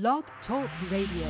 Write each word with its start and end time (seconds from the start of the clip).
Blog 0.00 0.24
Talk 0.48 0.68
Radio. 0.90 1.28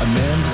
A 0.00 0.51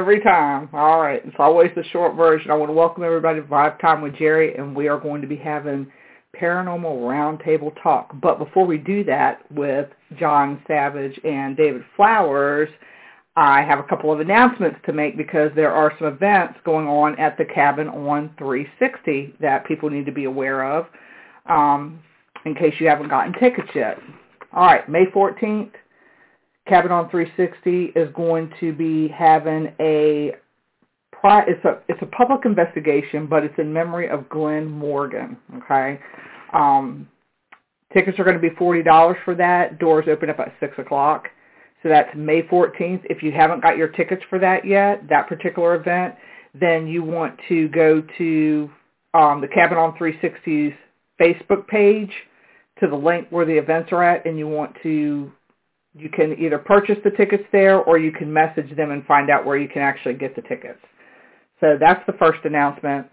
Every 0.00 0.20
time. 0.20 0.70
All 0.72 0.98
right. 1.02 1.20
It's 1.22 1.36
always 1.38 1.70
the 1.76 1.84
short 1.92 2.16
version. 2.16 2.50
I 2.50 2.54
want 2.54 2.70
to 2.70 2.72
welcome 2.72 3.04
everybody 3.04 3.38
to 3.38 3.46
Vibe 3.46 3.78
Time 3.82 4.00
with 4.00 4.16
Jerry, 4.16 4.54
and 4.54 4.74
we 4.74 4.88
are 4.88 4.98
going 4.98 5.20
to 5.20 5.28
be 5.28 5.36
having 5.36 5.92
paranormal 6.40 7.02
roundtable 7.02 7.70
talk. 7.82 8.10
But 8.22 8.38
before 8.38 8.64
we 8.64 8.78
do 8.78 9.04
that 9.04 9.42
with 9.52 9.90
John 10.18 10.62
Savage 10.66 11.20
and 11.22 11.54
David 11.54 11.82
Flowers, 11.96 12.70
I 13.36 13.60
have 13.60 13.78
a 13.78 13.82
couple 13.82 14.10
of 14.10 14.20
announcements 14.20 14.78
to 14.86 14.94
make 14.94 15.18
because 15.18 15.50
there 15.54 15.70
are 15.70 15.92
some 15.98 16.08
events 16.08 16.58
going 16.64 16.88
on 16.88 17.18
at 17.18 17.36
the 17.36 17.44
cabin 17.44 17.88
on 17.88 18.34
360 18.38 19.34
that 19.42 19.66
people 19.66 19.90
need 19.90 20.06
to 20.06 20.12
be 20.12 20.24
aware 20.24 20.64
of 20.64 20.86
um, 21.46 22.00
in 22.46 22.54
case 22.54 22.72
you 22.78 22.88
haven't 22.88 23.10
gotten 23.10 23.34
tickets 23.34 23.68
yet. 23.74 23.98
All 24.54 24.64
right, 24.64 24.88
May 24.88 25.04
14th, 25.14 25.72
Cabin 26.70 26.92
on 26.92 27.10
360 27.10 27.98
is 27.98 28.08
going 28.14 28.50
to 28.60 28.72
be 28.72 29.08
having 29.08 29.74
a 29.80 30.32
it's 31.22 31.64
a 31.64 31.78
it's 31.88 32.00
a 32.00 32.06
public 32.06 32.46
investigation, 32.46 33.26
but 33.26 33.44
it's 33.44 33.58
in 33.58 33.72
memory 33.72 34.08
of 34.08 34.28
Glenn 34.28 34.70
Morgan. 34.70 35.36
Okay, 35.56 36.00
um, 36.54 37.08
tickets 37.92 38.18
are 38.18 38.24
going 38.24 38.40
to 38.40 38.40
be 38.40 38.54
forty 38.56 38.82
dollars 38.82 39.18
for 39.24 39.34
that. 39.34 39.78
Doors 39.78 40.06
open 40.08 40.30
up 40.30 40.38
at 40.38 40.54
six 40.60 40.78
o'clock, 40.78 41.28
so 41.82 41.90
that's 41.90 42.08
May 42.16 42.42
14th. 42.42 43.02
If 43.04 43.22
you 43.22 43.32
haven't 43.32 43.62
got 43.62 43.76
your 43.76 43.88
tickets 43.88 44.22
for 44.30 44.38
that 44.38 44.64
yet, 44.64 45.02
that 45.10 45.28
particular 45.28 45.74
event, 45.74 46.14
then 46.58 46.86
you 46.86 47.02
want 47.02 47.38
to 47.48 47.68
go 47.68 48.02
to 48.16 48.70
um, 49.12 49.42
the 49.42 49.48
Cabin 49.48 49.76
on 49.76 49.98
360's 49.98 50.74
Facebook 51.20 51.66
page 51.66 52.12
to 52.80 52.86
the 52.86 52.96
link 52.96 53.26
where 53.28 53.44
the 53.44 53.58
events 53.58 53.90
are 53.92 54.02
at, 54.02 54.24
and 54.24 54.38
you 54.38 54.48
want 54.48 54.74
to 54.82 55.30
you 55.94 56.08
can 56.08 56.38
either 56.38 56.58
purchase 56.58 56.98
the 57.04 57.10
tickets 57.10 57.44
there 57.52 57.78
or 57.78 57.98
you 57.98 58.12
can 58.12 58.32
message 58.32 58.74
them 58.76 58.90
and 58.90 59.04
find 59.06 59.30
out 59.30 59.44
where 59.44 59.58
you 59.58 59.68
can 59.68 59.82
actually 59.82 60.14
get 60.14 60.36
the 60.36 60.42
tickets. 60.42 60.78
So 61.60 61.76
that's 61.78 62.04
the 62.06 62.12
first 62.14 62.38
announcement. 62.44 63.06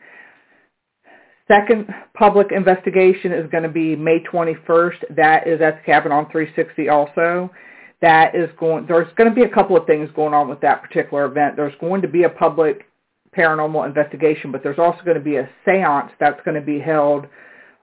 Second 1.48 1.88
public 2.14 2.48
investigation 2.52 3.32
is 3.32 3.50
going 3.50 3.64
to 3.64 3.70
be 3.70 3.96
May 3.96 4.20
21st. 4.20 5.16
That 5.16 5.48
is 5.48 5.62
at 5.62 5.78
the 5.78 5.84
Cabin 5.86 6.12
on 6.12 6.30
360 6.30 6.90
also. 6.90 7.50
That 8.02 8.36
is 8.36 8.50
going, 8.60 8.86
there's 8.86 9.12
going 9.16 9.30
to 9.30 9.36
be 9.36 9.44
a 9.44 9.50
couple 9.50 9.76
of 9.76 9.88
things 9.88 10.10
going 10.16 10.34
on 10.34 10.50
with 10.50 10.62
that 10.62 10.84
particular 10.84 11.26
event. 11.26 11.56
There's 11.56 11.74
going 11.80 12.02
to 12.02 12.08
be 12.08 12.24
a 12.24 12.30
public 12.30 12.86
paranormal 13.36 13.86
investigation, 13.86 14.52
but 14.52 14.62
there's 14.62 14.78
also 14.78 15.00
going 15.04 15.18
to 15.18 15.24
be 15.24 15.38
a 15.38 15.50
seance 15.66 16.12
that's 16.20 16.40
going 16.46 16.56
to 16.56 16.66
be 16.66 16.80
held 16.80 17.26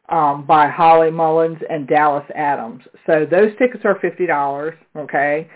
um, 0.08 0.44
by 0.46 0.68
Holly 0.68 1.10
Mullins 1.10 1.58
and 1.70 1.86
Dallas 1.88 2.24
Adams. 2.34 2.82
So 3.06 3.26
those 3.30 3.50
tickets 3.58 3.84
are 3.84 3.98
fifty 4.00 4.26
dollars. 4.26 4.74
Okay, 4.96 5.48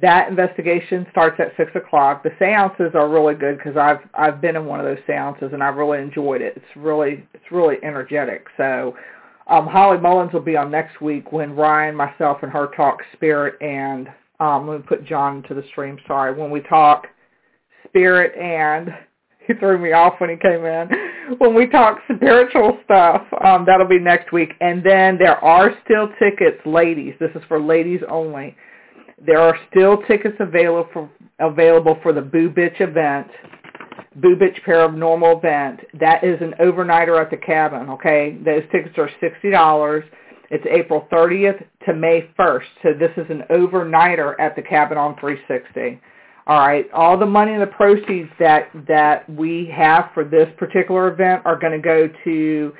that 0.00 0.28
investigation 0.28 1.06
starts 1.10 1.38
at 1.38 1.52
six 1.56 1.70
o'clock. 1.74 2.22
The 2.22 2.30
seances 2.38 2.94
are 2.94 3.08
really 3.08 3.34
good 3.34 3.58
because 3.58 3.76
I've 3.76 4.00
I've 4.14 4.40
been 4.40 4.56
in 4.56 4.66
one 4.66 4.80
of 4.80 4.86
those 4.86 5.02
seances 5.06 5.50
and 5.52 5.62
I've 5.62 5.76
really 5.76 6.00
enjoyed 6.00 6.42
it. 6.42 6.54
It's 6.56 6.76
really 6.76 7.26
it's 7.32 7.50
really 7.50 7.76
energetic. 7.82 8.46
So 8.56 8.96
um, 9.46 9.66
Holly 9.66 9.98
Mullins 9.98 10.32
will 10.32 10.40
be 10.40 10.56
on 10.56 10.70
next 10.70 11.00
week 11.00 11.32
when 11.32 11.54
Ryan, 11.54 11.94
myself, 11.94 12.38
and 12.42 12.50
her 12.50 12.68
talk 12.74 13.00
spirit 13.14 13.60
and 13.60 14.08
um, 14.40 14.66
let 14.68 14.80
me 14.80 14.86
put 14.86 15.04
John 15.04 15.42
to 15.44 15.54
the 15.54 15.62
stream. 15.70 15.98
Sorry, 16.06 16.34
when 16.34 16.50
we 16.50 16.60
talk 16.62 17.06
spirit 17.88 18.36
and 18.36 18.90
he 19.46 19.54
threw 19.54 19.78
me 19.78 19.92
off 19.92 20.14
when 20.18 20.30
he 20.30 20.36
came 20.36 20.64
in. 20.64 20.88
When 21.38 21.54
we 21.54 21.66
talk 21.66 22.00
spiritual 22.14 22.78
stuff, 22.84 23.22
um, 23.44 23.64
that'll 23.64 23.88
be 23.88 23.98
next 23.98 24.30
week. 24.30 24.52
And 24.60 24.84
then 24.84 25.16
there 25.18 25.42
are 25.42 25.72
still 25.84 26.08
tickets, 26.18 26.60
ladies. 26.66 27.14
This 27.18 27.30
is 27.34 27.42
for 27.48 27.58
ladies 27.58 28.00
only. 28.10 28.54
There 29.24 29.40
are 29.40 29.56
still 29.70 30.02
tickets 30.02 30.36
available 30.38 30.88
for 30.92 31.10
available 31.40 31.98
for 32.02 32.12
the 32.12 32.20
Boo 32.20 32.50
Bitch 32.50 32.80
event, 32.80 33.28
Boo 34.16 34.36
Bitch 34.36 34.62
Paranormal 34.66 35.38
event. 35.38 35.80
That 35.98 36.22
is 36.22 36.38
an 36.42 36.54
overnighter 36.60 37.20
at 37.20 37.30
the 37.30 37.38
cabin. 37.38 37.88
Okay, 37.88 38.36
those 38.44 38.62
tickets 38.70 38.96
are 38.98 39.10
sixty 39.20 39.50
dollars. 39.50 40.04
It's 40.50 40.64
April 40.70 41.08
30th 41.10 41.64
to 41.86 41.94
May 41.94 42.28
1st. 42.38 42.64
So 42.82 42.88
this 42.92 43.10
is 43.16 43.24
an 43.30 43.42
overnighter 43.50 44.34
at 44.38 44.54
the 44.54 44.62
cabin 44.62 44.98
on 44.98 45.16
360. 45.18 46.00
All 46.46 46.58
right. 46.58 46.86
All 46.92 47.18
the 47.18 47.26
money 47.26 47.52
and 47.52 47.62
the 47.62 47.66
proceeds 47.66 48.28
that 48.38 48.68
that 48.86 49.28
we 49.30 49.72
have 49.74 50.10
for 50.12 50.24
this 50.24 50.48
particular 50.58 51.08
event 51.08 51.42
are 51.46 51.58
going 51.58 51.72
to 51.72 51.78
go 51.78 52.08
to 52.24 52.72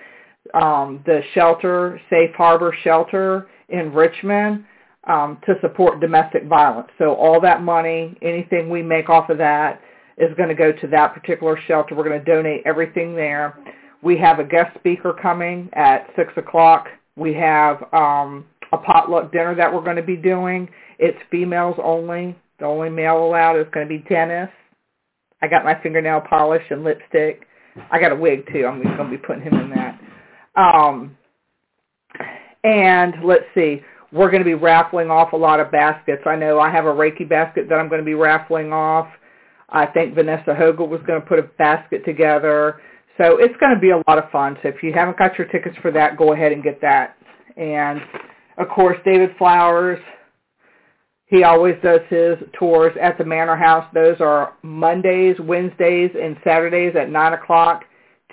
um, 0.52 1.02
the 1.06 1.22
shelter, 1.32 1.98
Safe 2.10 2.34
Harbor 2.36 2.76
Shelter 2.84 3.48
in 3.70 3.92
Richmond, 3.94 4.66
um, 5.08 5.38
to 5.46 5.54
support 5.62 6.00
domestic 6.00 6.44
violence. 6.44 6.88
So 6.98 7.14
all 7.14 7.40
that 7.40 7.62
money, 7.62 8.16
anything 8.20 8.68
we 8.68 8.82
make 8.82 9.08
off 9.08 9.30
of 9.30 9.38
that, 9.38 9.80
is 10.18 10.34
going 10.36 10.50
to 10.50 10.54
go 10.54 10.70
to 10.70 10.86
that 10.88 11.14
particular 11.14 11.58
shelter. 11.66 11.94
We're 11.94 12.04
going 12.04 12.22
to 12.22 12.24
donate 12.24 12.62
everything 12.66 13.16
there. 13.16 13.58
We 14.02 14.18
have 14.18 14.38
a 14.38 14.44
guest 14.44 14.76
speaker 14.78 15.14
coming 15.20 15.70
at 15.72 16.10
six 16.16 16.32
o'clock. 16.36 16.88
We 17.16 17.32
have 17.34 17.82
um, 17.94 18.44
a 18.72 18.78
potluck 18.78 19.32
dinner 19.32 19.54
that 19.54 19.72
we're 19.72 19.82
going 19.82 19.96
to 19.96 20.02
be 20.02 20.16
doing. 20.16 20.68
It's 20.98 21.18
females 21.30 21.76
only. 21.82 22.36
The 22.58 22.66
only 22.66 22.90
male 22.90 23.24
allowed 23.24 23.58
is 23.58 23.66
going 23.72 23.86
to 23.86 23.88
be 23.88 24.04
Dennis. 24.08 24.50
I 25.42 25.48
got 25.48 25.64
my 25.64 25.80
fingernail 25.82 26.22
polish 26.28 26.62
and 26.70 26.84
lipstick. 26.84 27.46
I 27.90 27.98
got 27.98 28.12
a 28.12 28.16
wig 28.16 28.46
too. 28.52 28.66
I'm 28.66 28.82
going 28.82 28.96
to 28.96 29.10
be 29.10 29.18
putting 29.18 29.42
him 29.42 29.54
in 29.54 29.70
that. 29.70 30.00
Um, 30.56 31.16
and 32.62 33.14
let's 33.24 33.44
see, 33.54 33.82
we're 34.12 34.30
going 34.30 34.42
to 34.42 34.44
be 34.44 34.54
raffling 34.54 35.10
off 35.10 35.32
a 35.32 35.36
lot 35.36 35.60
of 35.60 35.70
baskets. 35.72 36.22
I 36.24 36.36
know 36.36 36.60
I 36.60 36.70
have 36.70 36.86
a 36.86 36.92
Reiki 36.92 37.28
basket 37.28 37.68
that 37.68 37.74
I'm 37.74 37.88
going 37.88 38.00
to 38.00 38.04
be 38.04 38.14
raffling 38.14 38.72
off. 38.72 39.08
I 39.68 39.86
think 39.86 40.14
Vanessa 40.14 40.54
Hogel 40.54 40.88
was 40.88 41.00
going 41.06 41.20
to 41.20 41.26
put 41.26 41.38
a 41.40 41.42
basket 41.58 42.04
together. 42.04 42.80
So 43.18 43.38
it's 43.38 43.54
going 43.58 43.74
to 43.74 43.80
be 43.80 43.90
a 43.90 44.02
lot 44.08 44.18
of 44.18 44.30
fun. 44.30 44.56
So 44.62 44.68
if 44.68 44.82
you 44.82 44.92
haven't 44.92 45.18
got 45.18 45.36
your 45.36 45.48
tickets 45.48 45.76
for 45.82 45.90
that, 45.90 46.16
go 46.16 46.32
ahead 46.32 46.52
and 46.52 46.62
get 46.62 46.80
that. 46.80 47.16
And 47.56 48.00
of 48.56 48.68
course, 48.68 48.96
David 49.04 49.30
Flowers, 49.36 49.98
he 51.26 51.42
always 51.42 51.74
does 51.82 52.00
his 52.08 52.36
tours 52.58 52.92
at 53.00 53.16
the 53.18 53.24
Manor 53.24 53.56
House. 53.56 53.86
Those 53.94 54.20
are 54.20 54.54
Mondays, 54.62 55.36
Wednesdays, 55.40 56.10
and 56.20 56.36
Saturdays 56.44 56.94
at 56.96 57.10
9 57.10 57.32
o'clock. 57.32 57.84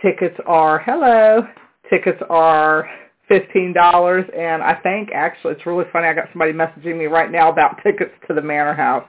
Tickets 0.02 0.36
are, 0.46 0.80
hello, 0.80 1.48
tickets 1.90 2.22
are 2.30 2.90
$15. 3.30 4.38
And 4.38 4.62
I 4.62 4.76
think, 4.76 5.10
actually, 5.14 5.54
it's 5.54 5.66
really 5.66 5.86
funny. 5.94 6.08
I 6.08 6.14
got 6.14 6.28
somebody 6.34 6.52
messaging 6.52 6.98
me 6.98 7.06
right 7.06 7.32
now 7.32 7.50
about 7.50 7.78
tickets 7.84 8.12
to 8.28 8.34
the 8.34 8.42
Manor 8.42 8.74
House. 8.74 9.08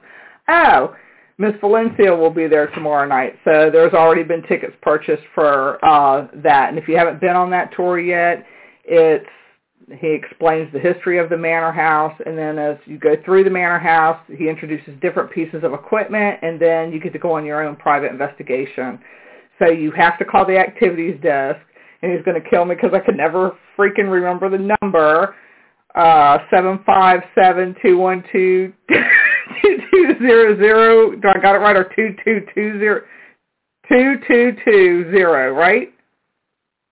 Oh, 0.48 0.94
Miss 1.38 1.54
Valencia 1.60 2.14
will 2.14 2.30
be 2.30 2.46
there 2.46 2.68
tomorrow 2.68 3.06
night. 3.06 3.36
So 3.44 3.68
there's 3.72 3.94
already 3.94 4.22
been 4.22 4.42
tickets 4.42 4.74
purchased 4.80 5.24
for 5.34 5.84
uh, 5.84 6.28
that. 6.36 6.68
And 6.68 6.78
if 6.78 6.86
you 6.86 6.96
haven't 6.96 7.20
been 7.20 7.34
on 7.34 7.50
that 7.50 7.70
tour 7.74 7.98
yet, 7.98 8.44
it's 8.84 9.26
he 10.00 10.08
explains 10.08 10.72
the 10.72 10.78
history 10.78 11.18
of 11.18 11.28
the 11.28 11.36
manor 11.36 11.72
house 11.72 12.18
and 12.24 12.36
then 12.36 12.58
as 12.58 12.76
you 12.86 12.98
go 12.98 13.14
through 13.24 13.44
the 13.44 13.50
manor 13.50 13.78
house 13.78 14.20
he 14.36 14.48
introduces 14.48 14.94
different 15.00 15.30
pieces 15.30 15.62
of 15.64 15.72
equipment 15.72 16.38
and 16.42 16.60
then 16.60 16.92
you 16.92 17.00
get 17.00 17.12
to 17.12 17.18
go 17.18 17.32
on 17.32 17.44
your 17.44 17.62
own 17.62 17.76
private 17.76 18.10
investigation 18.10 18.98
so 19.58 19.70
you 19.70 19.90
have 19.92 20.18
to 20.18 20.24
call 20.24 20.46
the 20.46 20.58
activities 20.58 21.20
desk 21.22 21.60
and 22.02 22.12
he's 22.12 22.22
going 22.24 22.40
to 22.40 22.48
kill 22.48 22.64
me 22.64 22.74
because 22.74 22.90
I 22.92 22.98
could 22.98 23.16
never 23.16 23.56
freaking 23.78 24.10
remember 24.10 24.48
the 24.50 24.76
number. 24.82 25.34
Uh, 25.94 26.38
seven 26.50 26.80
five 26.84 27.20
seven 27.34 27.76
two 27.82 27.98
one 27.98 28.24
two 28.32 28.72
two 29.62 29.78
two 29.90 30.14
zero 30.20 30.56
zero. 30.56 31.10
Do 31.12 31.28
I 31.28 31.38
got 31.40 31.54
it 31.54 31.58
right 31.58 31.76
or 31.76 31.84
two 31.94 32.16
two 32.24 32.40
two 32.54 32.78
zero 32.78 33.02
two 33.90 34.14
two 34.26 34.56
two 34.64 35.10
zero? 35.12 35.52
Right? 35.52 35.92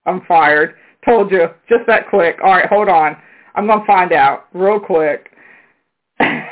I'm 0.05 0.21
fired. 0.27 0.75
Told 1.05 1.31
you, 1.31 1.47
just 1.67 1.85
that 1.87 2.09
quick. 2.09 2.37
All 2.43 2.51
right, 2.51 2.67
hold 2.67 2.89
on. 2.89 3.17
I'm 3.55 3.67
gonna 3.67 3.85
find 3.85 4.13
out 4.13 4.45
real 4.53 4.79
quick. 4.79 5.31
I 6.19 6.45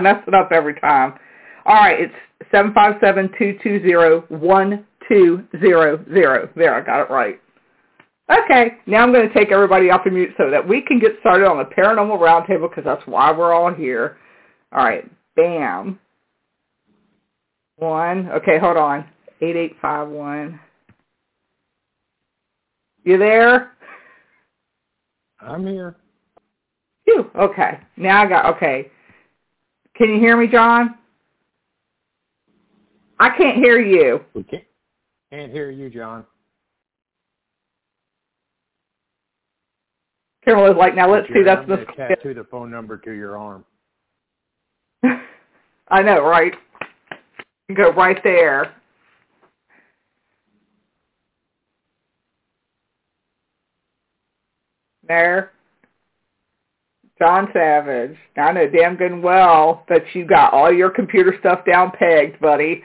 mess 0.00 0.22
it 0.26 0.34
up 0.34 0.50
every 0.52 0.74
time. 0.80 1.14
All 1.64 1.76
right, 1.76 2.00
it's 2.00 2.14
seven 2.50 2.72
five 2.74 2.96
seven 3.00 3.30
two 3.38 3.58
two 3.62 3.80
zero 3.82 4.24
one 4.28 4.84
two 5.08 5.44
zero 5.60 6.04
zero. 6.12 6.48
There, 6.56 6.74
I 6.74 6.80
got 6.80 7.02
it 7.02 7.10
right. 7.10 7.40
Okay, 8.28 8.78
now 8.86 9.04
I'm 9.04 9.12
going 9.12 9.28
to 9.28 9.34
take 9.34 9.52
everybody 9.52 9.88
off 9.90 10.04
of 10.04 10.12
mute 10.12 10.34
so 10.36 10.50
that 10.50 10.66
we 10.66 10.82
can 10.82 10.98
get 10.98 11.12
started 11.20 11.46
on 11.46 11.58
the 11.58 11.64
paranormal 11.64 12.18
roundtable 12.18 12.68
because 12.68 12.82
that's 12.84 13.06
why 13.06 13.30
we're 13.30 13.54
all 13.54 13.72
here. 13.72 14.16
All 14.72 14.84
right, 14.84 15.08
bam. 15.36 16.00
One. 17.76 18.28
Okay, 18.30 18.58
hold 18.58 18.76
on. 18.76 19.04
Eight 19.40 19.54
eight 19.54 19.76
five 19.80 20.08
one. 20.08 20.58
You 23.06 23.18
there? 23.18 23.70
I'm 25.40 25.64
here. 25.64 25.96
Phew. 27.04 27.30
Okay. 27.36 27.78
Now 27.96 28.24
I 28.24 28.28
got 28.28 28.56
okay. 28.56 28.90
Can 29.94 30.08
you 30.08 30.18
hear 30.18 30.36
me, 30.36 30.48
John? 30.48 30.96
I 33.20 33.30
can't 33.30 33.56
hear 33.58 33.80
you. 33.80 34.22
We 34.34 34.42
can't, 34.42 34.64
can't 35.30 35.52
hear 35.52 35.70
you, 35.70 35.88
John. 35.88 36.24
Carol 40.44 40.70
is 40.70 40.76
like, 40.76 40.96
now 40.96 41.10
let's 41.10 41.28
see. 41.28 41.44
That's 41.44 41.66
the 41.68 41.86
tattoo 41.96 42.34
the 42.34 42.44
phone 42.50 42.72
number 42.72 42.96
to 42.98 43.12
your 43.12 43.38
arm. 43.38 43.64
I 45.88 46.02
know, 46.02 46.24
right? 46.24 46.54
Go 47.72 47.92
right 47.92 48.18
there. 48.24 48.74
There. 55.08 55.52
John 57.18 57.48
Savage. 57.52 58.16
I 58.36 58.52
know 58.52 58.68
damn 58.68 58.96
good 58.96 59.12
and 59.12 59.22
well 59.22 59.84
that 59.88 60.02
you 60.14 60.26
got 60.26 60.52
all 60.52 60.72
your 60.72 60.90
computer 60.90 61.34
stuff 61.40 61.64
down 61.64 61.92
pegged, 61.98 62.40
buddy. 62.40 62.82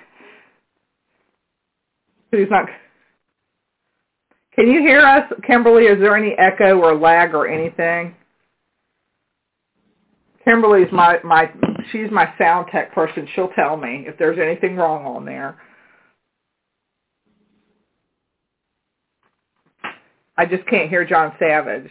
Who's 2.32 2.48
not? 2.50 2.68
Can 4.56 4.68
you 4.68 4.82
hear 4.82 5.02
us, 5.02 5.32
Kimberly? 5.46 5.84
Is 5.84 6.00
there 6.00 6.16
any 6.16 6.34
echo 6.38 6.78
or 6.80 6.96
lag 6.96 7.34
or 7.34 7.48
anything? 7.48 8.16
Kimberly's 10.46 10.92
my 10.92 11.18
my 11.24 11.52
she's 11.92 12.10
my 12.10 12.34
sound 12.38 12.68
tech 12.72 12.94
person. 12.94 13.28
She'll 13.36 13.50
tell 13.50 13.78
me 13.78 14.06
if 14.08 14.18
there's 14.18 14.40
anything 14.40 14.76
wrong 14.76 15.06
on 15.06 15.26
there. 15.26 15.58
I 20.38 20.46
just 20.46 20.66
can't 20.68 20.90
hear 20.90 21.06
John 21.06 21.34
Savage. 21.38 21.90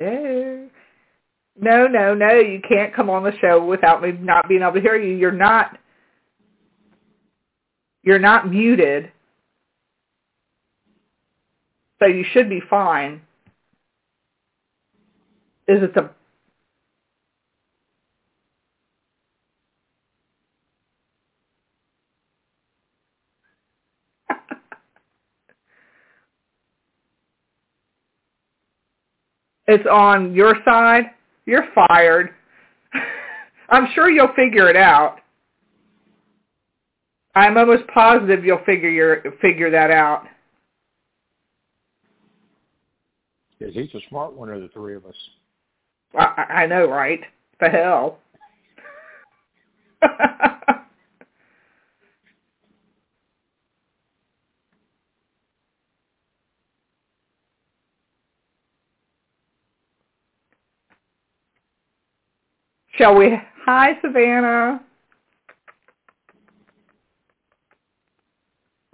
Hello. 0.00 0.68
No, 1.60 1.86
no, 1.86 2.14
no. 2.14 2.34
You 2.34 2.60
can't 2.66 2.94
come 2.94 3.10
on 3.10 3.22
the 3.22 3.36
show 3.40 3.64
without 3.64 4.02
me 4.02 4.12
not 4.12 4.48
being 4.48 4.62
able 4.62 4.72
to 4.72 4.80
hear 4.80 4.96
you. 4.96 5.14
You're 5.14 5.30
not 5.30 5.78
you're 8.02 8.18
not 8.18 8.50
muted. 8.50 9.12
So 11.98 12.06
you 12.06 12.24
should 12.32 12.48
be 12.48 12.62
fine. 12.70 13.20
Is 15.68 15.82
it 15.82 15.94
the 15.94 16.10
It's 29.70 29.86
on 29.86 30.34
your 30.34 30.56
side. 30.64 31.12
You're 31.46 31.68
fired. 31.76 32.30
I'm 33.68 33.86
sure 33.94 34.10
you'll 34.10 34.34
figure 34.34 34.68
it 34.68 34.74
out. 34.74 35.18
I'm 37.36 37.56
almost 37.56 37.84
positive 37.94 38.44
you'll 38.44 38.64
figure 38.66 38.90
your 38.90 39.22
figure 39.40 39.70
that 39.70 39.92
out. 39.92 40.26
Because 43.56 43.72
he's 43.74 43.94
a 43.94 44.00
smart 44.08 44.32
one 44.32 44.48
of 44.48 44.60
the 44.60 44.68
three 44.68 44.96
of 44.96 45.06
us. 45.06 45.14
I, 46.18 46.62
I 46.62 46.66
know, 46.66 46.88
right? 46.88 47.20
The 47.60 47.68
hell. 47.68 48.18
Shall 63.00 63.14
we? 63.14 63.32
Hi, 63.64 63.98
Savannah. 64.02 64.84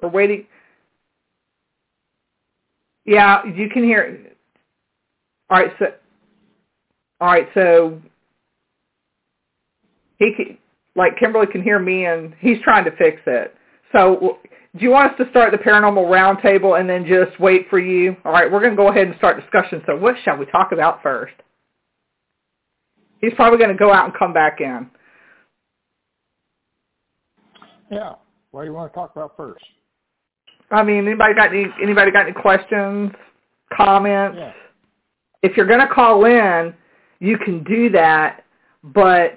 We're 0.01 0.11
waiting. 0.11 0.47
Yeah, 3.05 3.45
you 3.45 3.69
can 3.69 3.83
hear. 3.83 4.21
All 5.51 5.59
right, 5.59 5.73
so 5.81 5.87
all 7.21 7.29
right, 7.29 7.49
so 7.55 8.01
he 10.19 10.35
can, 10.37 10.57
like 10.95 11.19
Kimberly 11.19 11.49
can 11.49 11.63
hear 11.63 11.81
me, 11.81 12.05
and 12.07 12.33
he's 12.39 12.61
trying 12.63 12.85
to 12.85 12.93
fix 12.93 13.21
it. 13.27 13.57
So, 13.93 14.39
do 14.79 14.85
you 14.85 14.91
want 14.91 15.13
us 15.13 15.19
to 15.19 15.31
start 15.31 15.51
the 15.51 15.59
paranormal 15.59 16.05
roundtable 16.05 16.79
and 16.79 16.89
then 16.89 17.05
just 17.07 17.41
wait 17.41 17.69
for 17.69 17.81
you? 17.81 18.17
All 18.25 18.33
right, 18.33 18.51
we're 18.51 18.61
going 18.61 18.73
to 18.73 18.77
go 18.77 18.89
ahead 18.89 19.09
and 19.09 19.17
start 19.17 19.41
discussion. 19.41 19.83
So, 19.85 19.97
what 19.97 20.15
shall 20.25 20.37
we 20.37 20.47
talk 20.47 20.71
about 20.71 21.03
first? 21.03 21.35
He's 23.27 23.35
probably 23.35 23.59
going 23.59 23.71
to 23.71 23.77
go 23.77 23.93
out 23.93 24.05
and 24.05 24.15
come 24.15 24.33
back 24.33 24.61
in. 24.61 24.89
Yeah. 27.91 28.13
What 28.53 28.61
do 28.61 28.69
you 28.69 28.73
want 28.73 28.93
to 28.93 28.95
talk 28.95 29.11
about 29.17 29.37
first? 29.37 29.65
I 30.71 30.85
mean, 30.85 31.09
anybody 31.09 31.35
got 31.35 31.49
any 31.49 31.67
anybody 31.83 32.13
got 32.13 32.27
any 32.27 32.33
questions, 32.33 33.11
comments? 33.77 34.37
Yeah. 34.39 34.53
If 35.43 35.57
you're 35.57 35.67
going 35.67 35.81
to 35.81 35.93
call 35.93 36.25
in, 36.25 36.73
you 37.19 37.37
can 37.37 37.65
do 37.65 37.91
that, 37.91 38.45
but 38.85 39.35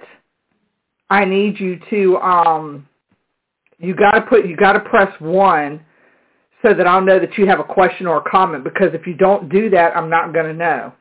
I 1.08 1.24
need 1.24 1.58
you 1.58 1.80
to 1.90 2.16
um 2.18 2.88
you 3.78 3.96
got 3.96 4.12
to 4.12 4.20
put 4.20 4.46
you 4.46 4.56
got 4.56 4.74
to 4.74 4.80
press 4.80 5.12
1 5.20 5.84
so 6.62 6.74
that 6.74 6.86
I'll 6.86 7.02
know 7.02 7.18
that 7.18 7.36
you 7.36 7.46
have 7.48 7.58
a 7.58 7.64
question 7.64 8.06
or 8.06 8.18
a 8.18 8.30
comment 8.30 8.62
because 8.62 8.90
if 8.92 9.04
you 9.04 9.14
don't 9.14 9.48
do 9.48 9.68
that, 9.70 9.96
I'm 9.96 10.08
not 10.08 10.32
going 10.32 10.46
to 10.46 10.54
know. 10.54 10.92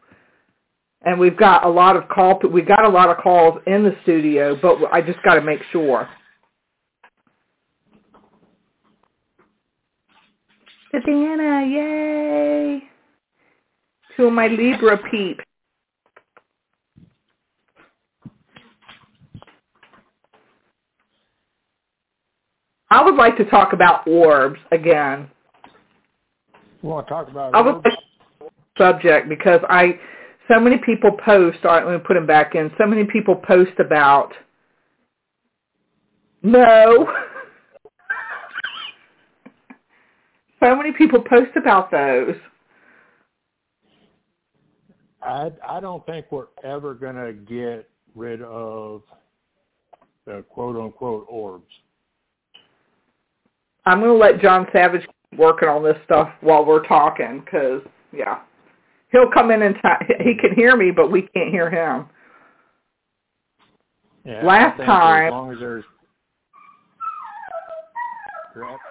And 1.04 1.20
we've 1.20 1.38
got 1.38 1.66
a 1.66 1.70
lot 1.70 1.96
of 1.96 2.10
call 2.10 2.40
we 2.52 2.62
got 2.62 2.84
a 2.84 2.90
lot 2.90 3.10
of 3.10 3.18
calls 3.18 3.60
in 3.68 3.84
the 3.84 3.96
studio, 4.04 4.58
but 4.62 4.78
I 4.92 5.02
just 5.02 5.22
got 5.24 5.36
to 5.36 5.42
make 5.42 5.62
sure. 5.72 6.10
Savannah, 10.92 11.66
yay! 11.66 12.84
Two 14.18 14.26
of 14.26 14.34
my 14.34 14.48
Libra 14.48 14.98
peeps. 15.10 15.44
I 22.92 23.04
would 23.04 23.16
like 23.16 23.38
to 23.38 23.46
talk 23.46 23.74
about 23.74 24.08
orbs 24.08 24.60
again. 24.72 25.30
You 26.82 26.90
want 26.90 27.08
to 27.08 27.14
talk 27.14 27.28
about 27.30 27.54
I 27.54 27.62
would 27.62 27.84
like 27.86 27.94
subject 28.78 29.30
because 29.30 29.62
I 29.70 30.00
so 30.50 30.60
many 30.60 30.78
people 30.78 31.12
post. 31.24 31.60
All 31.64 31.72
right, 31.72 31.86
let 31.86 31.94
me 31.94 32.00
put 32.06 32.16
them 32.16 32.26
back 32.26 32.56
in. 32.56 32.72
So 32.78 32.86
many 32.86 33.06
people 33.06 33.36
post 33.36 33.80
about 33.80 34.34
no. 36.42 37.12
so 40.64 40.76
many 40.76 40.92
people 40.92 41.22
post 41.22 41.52
about 41.56 41.92
those. 41.92 42.36
I 45.22 45.52
I 45.68 45.80
don't 45.80 46.06
think 46.06 46.28
we're 46.32 46.48
ever 46.64 46.94
going 46.94 47.16
to 47.16 47.34
get 47.34 47.90
rid 48.16 48.42
of 48.42 49.04
the 50.26 50.44
quote 50.50 50.76
unquote 50.76 51.26
orbs. 51.30 51.72
I'm 53.86 54.00
going 54.00 54.12
to 54.12 54.18
let 54.18 54.42
John 54.42 54.68
Savage 54.72 55.02
keep 55.02 55.40
working 55.40 55.70
on 55.70 55.84
this 55.84 55.98
stuff 56.06 56.30
while 56.42 56.66
we're 56.66 56.86
talking 56.86 57.42
because, 57.44 57.82
yeah. 58.12 58.40
He'll 59.12 59.30
come 59.32 59.52
in 59.52 59.62
and 59.64 59.76
t- 59.76 60.14
he 60.24 60.36
can 60.36 60.54
hear 60.56 60.76
me, 60.76 60.92
but 60.92 61.12
we 61.12 61.24
can't 61.34 61.50
hear 61.50 61.70
him. 61.70 62.08
Yeah, 64.26 64.46
Last 64.46 64.78
time, 64.78 65.28
as 65.28 65.32
long 65.32 65.54
as 65.54 65.60
there's 65.60 65.84
correct? 68.54 68.82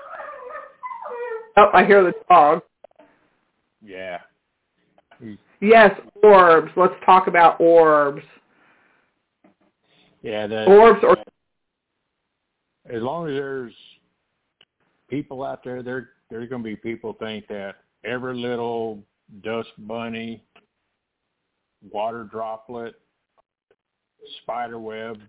Oh, 1.57 1.71
I 1.73 1.85
hear 1.85 2.03
the 2.03 2.13
dog. 2.29 2.63
Yeah. 3.85 4.19
Yes, 5.61 5.91
orbs. 6.23 6.71
Let's 6.77 6.95
talk 7.05 7.27
about 7.27 7.61
orbs. 7.61 8.23
yeah, 10.23 10.47
the, 10.47 10.65
Orbs 10.65 11.01
or 11.03 11.17
as 12.89 13.03
long 13.03 13.29
as 13.29 13.35
there's 13.35 13.73
people 15.09 15.45
out 15.45 15.63
there, 15.65 15.83
there 15.83 16.11
there's 16.31 16.49
going 16.49 16.63
to 16.63 16.69
be 16.69 16.77
people 16.77 17.15
think 17.19 17.49
that 17.49 17.77
every 18.05 18.37
little 18.37 19.03
dust 19.43 19.71
bunny, 19.79 20.43
water 21.91 22.25
droplet, 22.25 22.95
spider 24.43 24.79
web 24.79 25.21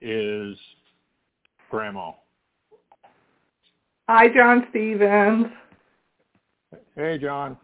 is 0.00 0.56
grandma. 1.70 2.12
Hi, 4.08 4.28
John 4.28 4.66
Stevens. 4.70 5.46
Hey, 6.96 7.18
John. 7.18 7.56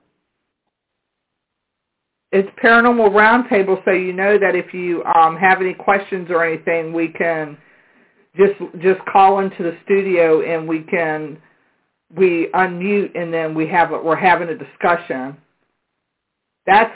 It's 2.30 2.48
Paranormal 2.62 3.10
Roundtable, 3.10 3.82
so 3.84 3.90
you 3.90 4.12
know 4.12 4.38
that 4.38 4.54
if 4.54 4.74
you 4.74 5.02
um, 5.04 5.36
have 5.36 5.60
any 5.60 5.74
questions 5.74 6.28
or 6.30 6.44
anything, 6.44 6.92
we 6.92 7.08
can 7.08 7.56
just 8.36 8.54
just 8.80 9.00
call 9.06 9.40
into 9.40 9.62
the 9.62 9.76
studio 9.84 10.42
and 10.42 10.68
we 10.68 10.82
can 10.82 11.38
we 12.14 12.48
unmute 12.54 13.18
and 13.18 13.32
then 13.32 13.54
we 13.54 13.66
have 13.66 13.92
a, 13.92 13.98
we're 13.98 14.16
having 14.16 14.48
a 14.48 14.56
discussion. 14.56 15.36
That's 16.68 16.92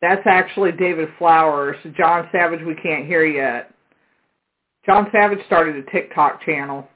that's 0.00 0.26
actually 0.26 0.72
David 0.72 1.08
Flowers. 1.18 1.76
John 1.96 2.28
Savage, 2.30 2.60
we 2.64 2.74
can't 2.76 3.06
hear 3.06 3.24
yet. 3.24 3.74
John 4.86 5.08
Savage 5.10 5.44
started 5.46 5.74
a 5.74 5.90
TikTok 5.90 6.44
channel. 6.44 6.86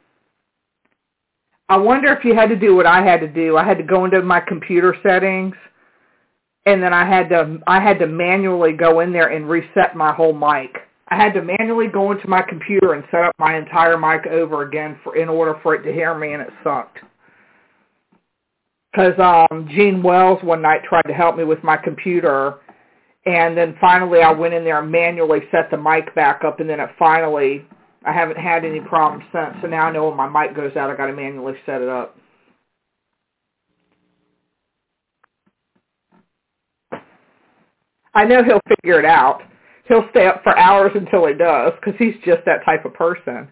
I 1.69 1.79
wonder 1.79 2.13
if 2.13 2.25
you 2.25 2.35
had 2.35 2.51
to 2.51 2.57
do 2.57 2.77
what 2.77 2.87
I 2.87 3.03
had 3.03 3.21
to 3.21 3.29
do. 3.29 3.57
I 3.57 3.65
had 3.65 3.79
to 3.79 3.83
go 3.83 4.05
into 4.05 4.23
my 4.23 4.41
computer 4.41 4.95
settings 5.03 5.57
and 6.67 6.83
then 6.83 6.93
I 6.93 7.07
had 7.07 7.29
to 7.31 7.59
I 7.67 7.81
had 7.81 7.99
to 8.01 8.07
manually 8.07 8.73
go 8.73 9.01
in 9.01 9.13
there 9.13 9.29
and 9.29 9.49
reset 9.49 9.97
my 9.97 10.13
whole 10.13 10.33
mic. 10.33 10.77
I 11.09 11.17
had 11.17 11.35
to 11.35 11.43
manually 11.43 11.89
go 11.89 12.13
into 12.13 12.29
my 12.29 12.43
computer 12.43 12.95
and 12.95 13.05
set 13.11 13.25
up 13.25 13.35
my 13.39 13.57
entire 13.57 13.99
mic 13.99 14.27
over 14.27 14.63
again 14.63 14.99
for 15.03 15.17
in 15.17 15.29
order 15.29 15.59
for 15.63 15.75
it 15.75 15.83
to 15.83 15.93
hear 15.93 16.15
me, 16.15 16.33
and 16.33 16.43
it 16.43 16.51
sucked. 16.65 16.99
Because 18.93 19.19
um, 19.51 19.69
Gene 19.71 20.03
Wells 20.03 20.43
one 20.43 20.63
night 20.63 20.83
tried 20.85 21.03
to 21.07 21.15
help 21.15 21.37
me 21.37 21.45
with 21.45 21.63
my 21.65 21.77
computer, 21.77 22.57
and 23.25 23.57
then 23.57 23.77
finally 23.81 24.21
I 24.21 24.33
went 24.33 24.55
in 24.55 24.65
there 24.65 24.83
and 24.83 24.91
manually 24.91 25.41
set 25.51 25.71
the 25.71 25.79
mic 25.79 26.15
back 26.15 26.45
up, 26.45 26.61
and 26.61 26.69
then 26.69 26.81
it 26.81 26.91
finally 26.99 27.65
I 28.05 28.13
haven't 28.13 28.39
had 28.39 28.65
any 28.65 28.81
problems 28.81 29.25
since. 29.33 29.55
So 29.63 29.69
now 29.69 29.87
I 29.87 29.93
know 29.93 30.09
when 30.09 30.17
my 30.17 30.29
mic 30.29 30.55
goes 30.55 30.77
out, 30.77 30.91
I 30.91 30.97
got 30.97 31.07
to 31.07 31.15
manually 31.15 31.55
set 31.65 31.81
it 31.81 31.89
up. 31.89 32.17
I 38.15 38.25
know 38.25 38.43
he'll 38.45 38.61
figure 38.69 38.99
it 38.99 39.07
out. 39.07 39.43
He'll 39.89 40.07
stay 40.11 40.27
up 40.27 40.43
for 40.43 40.57
hours 40.59 40.93
until 40.95 41.27
he 41.27 41.35
does 41.35 41.73
because 41.81 41.99
he's 41.99 42.15
just 42.25 42.45
that 42.47 42.65
type 42.65 42.85
of 42.85 42.95
person. 42.95 43.49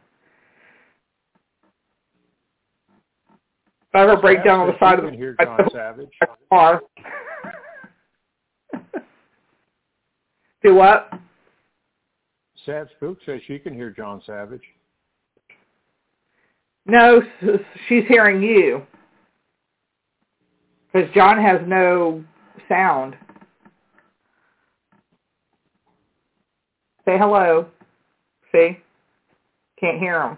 I 3.93 4.03
ever 4.03 4.17
break 4.17 4.45
down 4.45 4.61
on 4.61 4.69
the 4.69 4.79
side 4.79 5.01
of 5.01 5.05
the 5.11 5.17
hear 5.17 5.35
John 5.43 5.69
Savage. 5.73 6.11
car. 6.49 6.81
Do 10.63 10.75
what? 10.75 11.13
Sad 12.65 12.89
Spook 12.97 13.19
says 13.27 13.41
she 13.47 13.59
can 13.59 13.75
hear 13.75 13.91
John 13.91 14.23
Savage. 14.25 14.63
No, 16.87 17.21
she's 17.89 18.05
hearing 18.07 18.43
you. 18.43 18.83
Because 20.93 21.09
John 21.15 21.41
has 21.41 21.61
no 21.67 22.25
sound. 22.69 23.17
Say 27.05 27.19
hello. 27.19 27.67
See? 28.53 28.79
Can't 29.79 29.99
hear 29.99 30.23
him. 30.23 30.37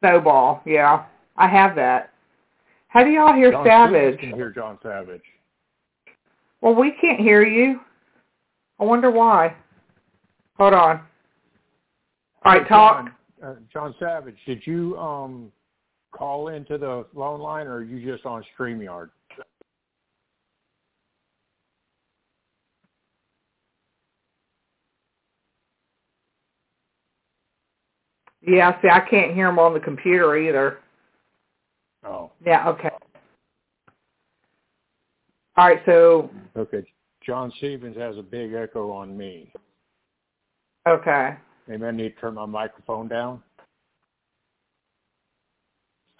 Snowball, 0.00 0.62
yeah. 0.66 1.04
I 1.38 1.46
have 1.46 1.76
that. 1.76 2.12
How 2.88 3.04
do 3.04 3.10
y'all 3.10 3.32
hear 3.32 3.52
John 3.52 3.64
Savage? 3.64 4.18
Can 4.18 4.34
hear 4.34 4.50
John 4.50 4.78
Savage. 4.82 5.22
Well, 6.60 6.74
we 6.74 6.92
can't 7.00 7.20
hear 7.20 7.44
you. 7.44 7.80
I 8.80 8.84
wonder 8.84 9.10
why. 9.10 9.54
Hold 10.58 10.74
on. 10.74 11.00
All 12.44 12.52
right, 12.52 12.66
talk. 12.66 13.04
John, 13.40 13.50
uh, 13.50 13.54
John 13.72 13.94
Savage, 14.00 14.36
did 14.46 14.66
you 14.66 14.98
um 14.98 15.52
call 16.12 16.48
into 16.48 16.76
the 16.76 17.06
phone 17.14 17.40
line 17.40 17.66
or 17.66 17.76
are 17.76 17.82
you 17.84 18.04
just 18.04 18.26
on 18.26 18.44
StreamYard? 18.58 19.10
Yeah, 28.40 28.80
see, 28.80 28.88
I 28.88 29.00
can't 29.00 29.34
hear 29.34 29.48
him 29.48 29.58
on 29.58 29.74
the 29.74 29.80
computer 29.80 30.36
either. 30.36 30.78
Oh, 32.08 32.30
Yeah, 32.44 32.68
okay. 32.70 32.90
All 35.56 35.66
right, 35.68 35.82
so, 35.84 36.30
okay. 36.56 36.84
John 37.24 37.52
Stevens 37.58 37.96
has 37.96 38.16
a 38.16 38.22
big 38.22 38.54
echo 38.54 38.90
on 38.92 39.16
me. 39.16 39.52
okay. 40.88 41.36
Maybe 41.66 41.84
I 41.84 41.90
need 41.90 42.14
to 42.14 42.20
turn 42.20 42.34
my 42.34 42.46
microphone 42.46 43.08
down. 43.08 43.42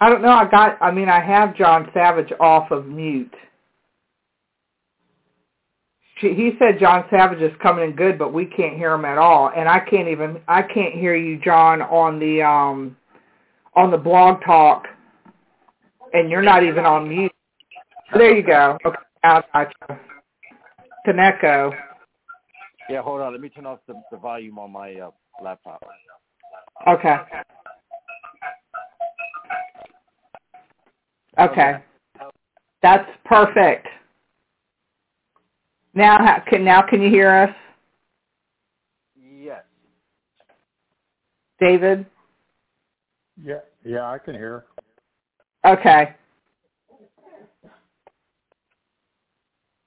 I 0.01 0.09
don't 0.09 0.21
know, 0.21 0.29
I 0.29 0.49
got, 0.49 0.77
I 0.79 0.91
mean, 0.91 1.09
I 1.09 1.19
have 1.19 1.57
John 1.57 1.89
Savage 1.93 2.31
off 2.39 2.71
of 2.71 2.85
mute. 2.85 3.33
She, 6.19 6.33
he 6.33 6.51
said 6.59 6.79
John 6.79 7.05
Savage 7.09 7.41
is 7.41 7.51
coming 7.61 7.89
in 7.89 7.95
good, 7.95 8.19
but 8.19 8.31
we 8.33 8.45
can't 8.45 8.75
hear 8.77 8.93
him 8.93 9.05
at 9.05 9.17
all. 9.17 9.51
And 9.55 9.67
I 9.67 9.79
can't 9.79 10.07
even, 10.07 10.39
I 10.47 10.61
can't 10.61 10.93
hear 10.93 11.15
you, 11.15 11.39
John, 11.39 11.81
on 11.81 12.19
the, 12.19 12.41
um, 12.43 12.95
on 13.75 13.89
the 13.89 13.97
blog 13.97 14.43
talk. 14.45 14.85
And 16.13 16.29
you're 16.29 16.41
not 16.41 16.63
even 16.63 16.85
on 16.85 17.07
mute. 17.07 17.31
There 18.13 18.35
you 18.35 18.43
go. 18.43 18.77
Okay, 18.85 18.97
now 19.23 19.43
I 19.53 19.63
got 19.65 19.73
you. 19.89 19.95
It's 20.85 21.13
an 21.13 21.19
echo. 21.19 21.71
Yeah, 22.89 23.01
hold 23.01 23.21
on. 23.21 23.31
Let 23.31 23.41
me 23.41 23.49
turn 23.49 23.65
off 23.65 23.79
the, 23.87 23.93
the 24.11 24.17
volume 24.17 24.57
on 24.57 24.71
my 24.71 24.95
uh, 24.95 25.11
laptop. 25.41 25.83
Okay. 26.87 27.15
Okay. 31.39 31.83
That's 32.81 33.09
perfect. 33.25 33.87
Now, 35.93 36.41
can 36.49 36.63
now 36.63 36.81
can 36.81 37.01
you 37.01 37.09
hear 37.09 37.29
us, 37.29 37.55
Yes. 39.15 39.63
David? 41.59 42.05
Yeah, 43.41 43.59
yeah, 43.83 44.05
I 44.05 44.17
can 44.17 44.33
hear. 44.35 44.65
Okay. 45.65 46.15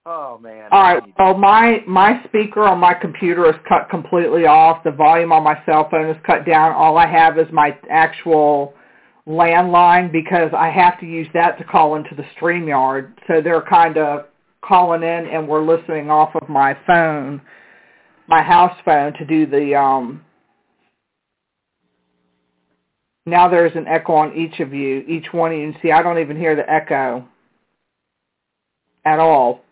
Oh 0.05 0.38
man. 0.38 0.69
All 0.73 0.83
right. 0.83 1.02
Well, 1.19 1.38
my 1.38 1.83
my 1.87 2.23
speaker 2.25 2.62
on 2.62 2.81
my 2.81 2.93
computer 2.93 3.49
is 3.49 3.55
cut 3.69 3.88
completely 3.88 4.47
off. 4.47 4.83
The 4.83 4.91
volume 4.91 5.31
on 5.31 5.45
my 5.45 5.62
cell 5.64 5.88
phone 5.91 6.11
is 6.11 6.17
cut 6.26 6.45
down. 6.45 6.73
All 6.73 6.99
I 6.99 7.07
have 7.07 7.38
is 7.38 7.47
my 7.52 7.79
actual 7.88 8.75
landline 9.29 10.11
because 10.11 10.50
I 10.57 10.71
have 10.71 10.99
to 11.00 11.07
use 11.07 11.29
that 11.35 11.57
to 11.59 11.64
call 11.64 11.95
into 11.95 12.17
the 12.17 12.25
StreamYard. 12.37 13.12
So 13.29 13.41
they're 13.41 13.62
kind 13.62 13.97
of 13.97 14.26
calling 14.64 15.05
in 15.05 15.26
and 15.29 15.47
we're 15.47 15.64
listening 15.64 16.11
off 16.11 16.35
of 16.35 16.49
my 16.49 16.76
phone, 16.85 17.41
my 18.26 18.43
house 18.43 18.76
phone 18.85 19.12
to 19.14 19.25
do 19.25 19.47
the 19.47 19.76
um 19.76 20.25
now 23.26 23.49
there's 23.49 23.75
an 23.76 23.87
echo 23.87 24.14
on 24.14 24.37
each 24.37 24.61
of 24.61 24.73
you, 24.73 25.05
each 25.07 25.33
one 25.33 25.52
of 25.52 25.59
you. 25.59 25.64
And 25.64 25.76
see, 25.83 25.93
I 25.93 26.02
don't 26.02 26.19
even 26.19 26.37
hear 26.37 26.57
the 26.57 26.71
echo 26.71 27.26
at 29.05 29.19
all. 29.19 29.62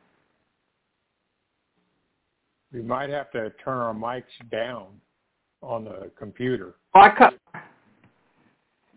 We 2.72 2.82
might 2.82 3.10
have 3.10 3.30
to 3.32 3.50
turn 3.64 3.78
our 3.78 3.94
mics 3.94 4.22
down 4.50 4.86
on 5.62 5.84
the 5.84 6.10
computer. 6.16 6.74
Oh, 6.94 7.00
I 7.00 7.10
cut. 7.16 7.34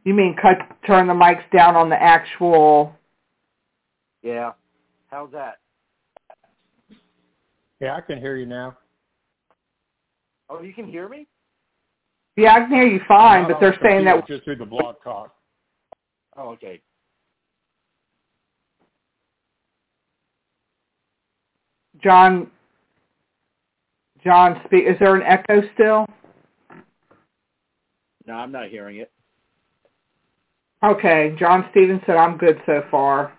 You 0.03 0.13
mean 0.13 0.35
cut? 0.39 0.57
Turn 0.85 1.07
the 1.07 1.13
mics 1.13 1.49
down 1.55 1.75
on 1.75 1.89
the 1.89 2.01
actual. 2.01 2.93
Yeah. 4.21 4.51
How's 5.09 5.31
that? 5.31 5.59
Yeah, 7.79 7.95
I 7.95 8.01
can 8.01 8.19
hear 8.19 8.37
you 8.37 8.45
now. 8.45 8.77
Oh, 10.49 10.61
you 10.61 10.73
can 10.73 10.85
hear 10.85 11.09
me? 11.09 11.27
Yeah, 12.35 12.55
I 12.55 12.59
can 12.61 12.71
hear 12.71 12.87
you 12.87 13.01
fine, 13.07 13.47
but 13.47 13.57
oh, 13.57 13.59
they're 13.59 13.71
the 13.71 13.77
saying 13.83 14.05
that 14.05 14.25
just 14.27 14.43
through 14.43 14.55
the 14.55 14.65
blog 14.65 14.95
talk. 15.03 15.35
Oh, 16.35 16.49
okay. 16.49 16.81
John. 22.03 22.49
John, 24.23 24.61
speak. 24.65 24.85
Is 24.87 24.95
there 24.99 25.15
an 25.15 25.23
echo 25.23 25.61
still? 25.73 26.05
No, 28.25 28.33
I'm 28.33 28.51
not 28.51 28.69
hearing 28.69 28.97
it. 28.97 29.11
Okay, 30.83 31.35
John 31.39 31.65
Stevens 31.71 32.01
said 32.05 32.15
I'm 32.15 32.37
good 32.37 32.61
so 32.65 32.83
far. 32.89 33.33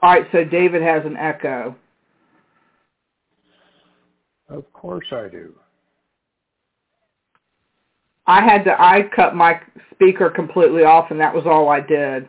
All 0.00 0.10
right, 0.10 0.26
so 0.32 0.44
David 0.44 0.82
has 0.82 1.04
an 1.04 1.16
echo. 1.16 1.76
Of 4.48 4.70
course 4.72 5.06
I 5.10 5.28
do. 5.28 5.54
I 8.26 8.42
had 8.42 8.64
to 8.64 8.80
I 8.80 9.02
cut 9.14 9.34
my 9.34 9.60
speaker 9.92 10.30
completely 10.30 10.84
off 10.84 11.10
and 11.10 11.20
that 11.20 11.34
was 11.34 11.44
all 11.46 11.68
I 11.68 11.80
did. 11.80 12.28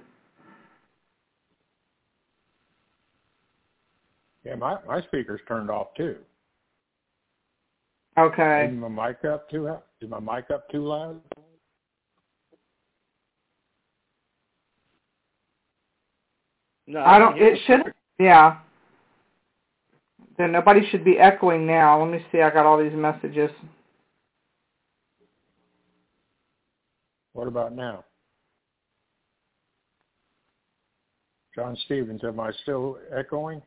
Yeah, 4.44 4.56
my 4.56 4.78
my 4.88 5.02
speaker's 5.04 5.42
turned 5.48 5.70
off 5.70 5.88
too. 5.96 6.18
Okay. 8.18 8.70
Is 8.72 8.78
my 8.78 9.08
mic 9.10 9.26
up 9.26 9.50
too? 9.50 9.68
Is 10.02 10.10
my 10.10 10.20
mic 10.20 10.52
up 10.52 10.70
too 10.70 10.86
loud? 10.86 11.20
No, 16.88 17.02
I 17.02 17.18
don't 17.18 17.38
it 17.38 17.60
should 17.66 17.94
yeah. 18.20 18.60
Then 20.38 20.52
nobody 20.52 20.82
should 20.90 21.06
be 21.06 21.18
echoing 21.18 21.66
now. 21.66 22.04
Let 22.04 22.12
me 22.12 22.26
see. 22.32 22.42
I 22.42 22.50
got 22.50 22.66
all 22.66 22.78
these 22.78 22.94
messages. 22.94 23.52
What 27.34 27.48
about 27.48 27.74
now? 27.74 28.04
John 31.54 31.78
Stevens, 31.86 32.22
am 32.24 32.40
I 32.40 32.52
still 32.64 32.98
echoing? 33.16 33.62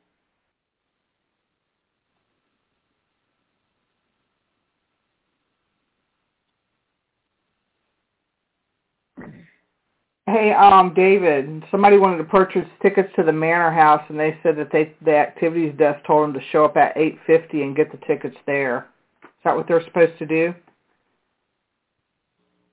Hey, 10.31 10.53
um, 10.53 10.93
David, 10.93 11.65
somebody 11.71 11.97
wanted 11.97 12.19
to 12.19 12.25
purchase 12.25 12.67
tickets 12.83 13.09
to 13.17 13.23
the 13.23 13.33
Manor 13.33 13.71
House, 13.71 14.03
and 14.11 14.21
they 14.21 14.39
said 14.43 14.59
that 14.59 14.71
they 14.71 14.95
the 15.03 15.17
activities 15.17 15.75
desk 15.79 16.05
told 16.07 16.25
them 16.25 16.35
to 16.35 16.47
show 16.53 16.67
up 16.67 16.77
at 16.77 16.97
eight 16.97 17.19
fifty 17.27 17.63
and 17.63 17.75
get 17.75 17.91
the 17.91 18.07
tickets 18.07 18.37
there. 18.47 18.89
Is 19.23 19.31
that 19.45 19.57
what 19.57 19.67
they're 19.67 19.85
supposed 19.85 20.19
to 20.19 20.27
do? 20.27 20.55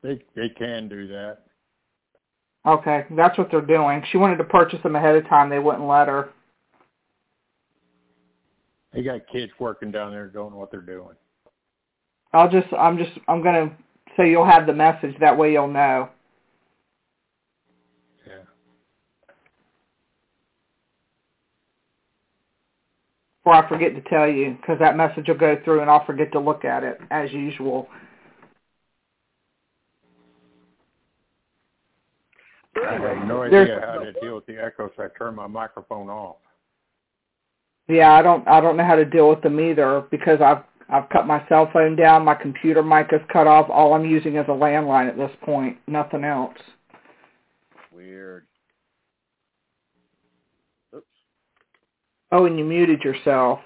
They 0.04 0.22
they 0.36 0.50
can 0.50 0.90
do 0.90 1.08
that. 1.08 1.44
Okay, 2.66 3.06
that's 3.12 3.38
what 3.38 3.50
they're 3.50 3.62
doing. 3.62 4.04
She 4.12 4.18
wanted 4.18 4.38
to 4.38 4.44
purchase 4.44 4.84
them 4.84 4.98
ahead 4.98 5.16
of 5.16 5.26
time. 5.30 5.50
They 5.50 5.60
wouldn't 5.60 5.88
let 5.88 6.10
her. 6.10 6.32
They 8.92 9.02
got 9.02 9.22
kids 9.32 9.54
working 9.60 9.92
down 9.92 10.12
there 10.12 10.28
doing 10.28 10.54
what 10.54 10.72
they're 10.72 10.82
doing. 10.82 11.16
I'll 12.34 12.50
just, 12.50 12.68
I'm 12.74 12.98
just, 12.98 13.12
I'm 13.30 13.42
gonna 13.42 13.72
so 14.18 14.24
you'll 14.24 14.46
have 14.46 14.68
the 14.68 14.74
message. 14.74 15.16
That 15.22 15.38
way 15.38 15.54
you'll 15.54 15.68
know. 15.68 16.10
Yeah. 18.28 18.34
Before 23.46 23.64
I 23.64 23.70
forget 23.70 23.94
to 23.94 24.02
tell 24.10 24.28
you, 24.28 24.58
because 24.60 24.80
that 24.80 24.98
message 24.98 25.28
will 25.28 25.38
go 25.38 25.56
through 25.64 25.82
and 25.82 25.90
I'll 25.90 26.04
forget 26.04 26.32
to 26.32 26.40
look 26.40 26.66
at 26.66 26.84
it 26.84 27.00
as 27.12 27.32
usual. 27.32 27.88
I 32.76 32.94
have 32.94 33.28
no 33.28 33.48
There's- 33.48 33.70
idea 33.70 33.86
how 33.86 34.00
to 34.00 34.14
deal 34.14 34.34
with 34.34 34.48
the 34.48 34.58
echo, 34.58 34.90
so 34.98 35.04
I 35.04 35.10
turned 35.16 35.36
my 35.36 35.46
microphone 35.46 36.10
off. 36.10 36.38
Yeah, 37.88 38.14
I 38.14 38.24
don't, 38.24 38.48
I 38.48 38.60
don't 38.62 38.78
know 38.78 38.84
how 38.84 38.96
to 38.96 39.06
deal 39.06 39.30
with 39.30 39.44
them 39.44 39.60
either 39.60 40.02
because 40.10 40.42
I've, 40.42 40.64
I've 40.90 41.08
cut 41.10 41.28
my 41.28 41.48
cell 41.48 41.70
phone 41.72 41.96
down. 41.96 42.26
My 42.26 42.34
computer 42.34 42.82
mic 42.82 43.14
is 43.14 43.22
cut 43.32 43.46
off. 43.46 43.70
All 43.70 43.94
I'm 43.94 44.06
using 44.06 44.38
is 44.38 44.46
a 44.48 44.54
landline 44.54 45.08
at 45.08 45.18
this 45.18 45.32
point. 45.44 45.78
Nothing 45.86 46.24
else. 46.24 46.58
Weird. 47.94 48.48
Oh, 52.32 52.46
and 52.46 52.58
you 52.58 52.66
muted 52.66 53.02
yourself. 53.02 53.60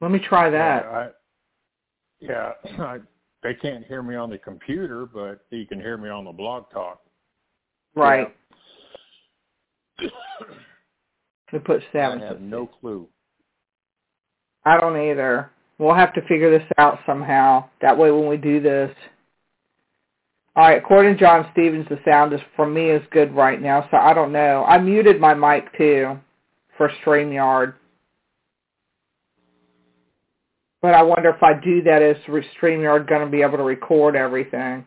Let 0.00 0.10
me 0.10 0.18
try 0.18 0.50
that. 0.50 0.84
Yeah, 2.20 2.32
I, 2.32 2.52
yeah, 2.68 2.82
I, 2.84 2.98
they 3.42 3.54
can't 3.54 3.84
hear 3.84 4.02
me 4.02 4.14
on 4.14 4.30
the 4.30 4.38
computer, 4.38 5.06
but 5.06 5.44
you 5.50 5.66
can 5.66 5.80
hear 5.80 5.96
me 5.96 6.08
on 6.08 6.24
the 6.24 6.32
blog 6.32 6.70
talk. 6.70 7.00
right. 7.94 8.34
We 11.52 11.58
put 11.58 11.82
I 11.94 11.98
have 11.98 12.40
no 12.40 12.66
clue. 12.66 13.06
I 14.64 14.80
don't 14.80 14.96
either. 14.96 15.50
We'll 15.78 15.94
have 15.94 16.14
to 16.14 16.22
figure 16.22 16.50
this 16.50 16.66
out 16.78 17.00
somehow. 17.04 17.68
That 17.82 17.98
way 17.98 18.10
when 18.10 18.26
we 18.26 18.38
do 18.38 18.58
this. 18.58 18.90
All 20.54 20.64
right, 20.64 20.76
according 20.76 21.14
to 21.14 21.18
John 21.20 21.48
Stevens, 21.52 21.86
the 21.88 21.98
sound 22.04 22.34
is 22.34 22.40
for 22.56 22.66
me 22.66 22.90
is 22.90 23.02
good 23.10 23.34
right 23.34 23.60
now, 23.60 23.88
so 23.90 23.96
I 23.96 24.12
don't 24.12 24.32
know. 24.32 24.64
I 24.68 24.78
muted 24.78 25.18
my 25.18 25.32
mic 25.32 25.76
too 25.78 26.18
for 26.76 26.90
StreamYard. 27.04 27.74
But 30.82 30.94
I 30.94 31.02
wonder 31.02 31.30
if 31.30 31.42
I 31.42 31.54
do 31.54 31.82
that, 31.84 32.02
is 32.02 32.16
StreamYard 32.26 33.08
going 33.08 33.24
to 33.24 33.30
be 33.30 33.40
able 33.40 33.56
to 33.56 33.62
record 33.62 34.14
everything? 34.14 34.84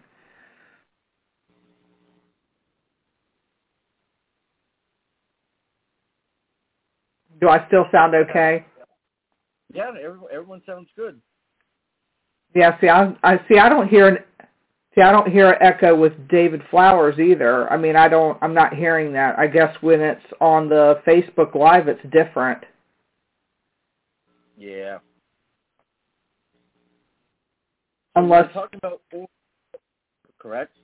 Do 7.41 7.49
I 7.49 7.65
still 7.67 7.85
sound 7.91 8.13
okay? 8.13 8.65
Yeah, 9.73 9.91
everyone, 10.31 10.61
sounds 10.65 10.89
good. 10.95 11.19
Yeah, 12.53 12.79
see, 12.79 12.87
I, 12.87 13.13
I 13.23 13.39
see. 13.49 13.57
I 13.57 13.67
don't 13.67 13.89
hear 13.89 14.07
an 14.07 14.17
see. 14.95 15.01
I 15.01 15.11
don't 15.11 15.29
hear 15.29 15.51
an 15.51 15.57
echo 15.61 15.95
with 15.95 16.13
David 16.29 16.61
Flowers 16.71 17.19
either. 17.19 17.71
I 17.71 17.77
mean, 17.77 17.95
I 17.95 18.07
don't. 18.07 18.37
I'm 18.41 18.53
not 18.53 18.73
hearing 18.73 19.13
that. 19.13 19.37
I 19.37 19.47
guess 19.47 19.75
when 19.81 20.01
it's 20.01 20.25
on 20.41 20.69
the 20.69 21.01
Facebook 21.05 21.53
Live, 21.55 21.87
it's 21.87 22.01
different. 22.11 22.63
Yeah. 24.57 24.99
Unless, 28.15 28.47
We're 28.47 28.53
talking 28.61 28.79
about 28.81 29.01
or- 29.13 29.27
correct? 30.39 30.77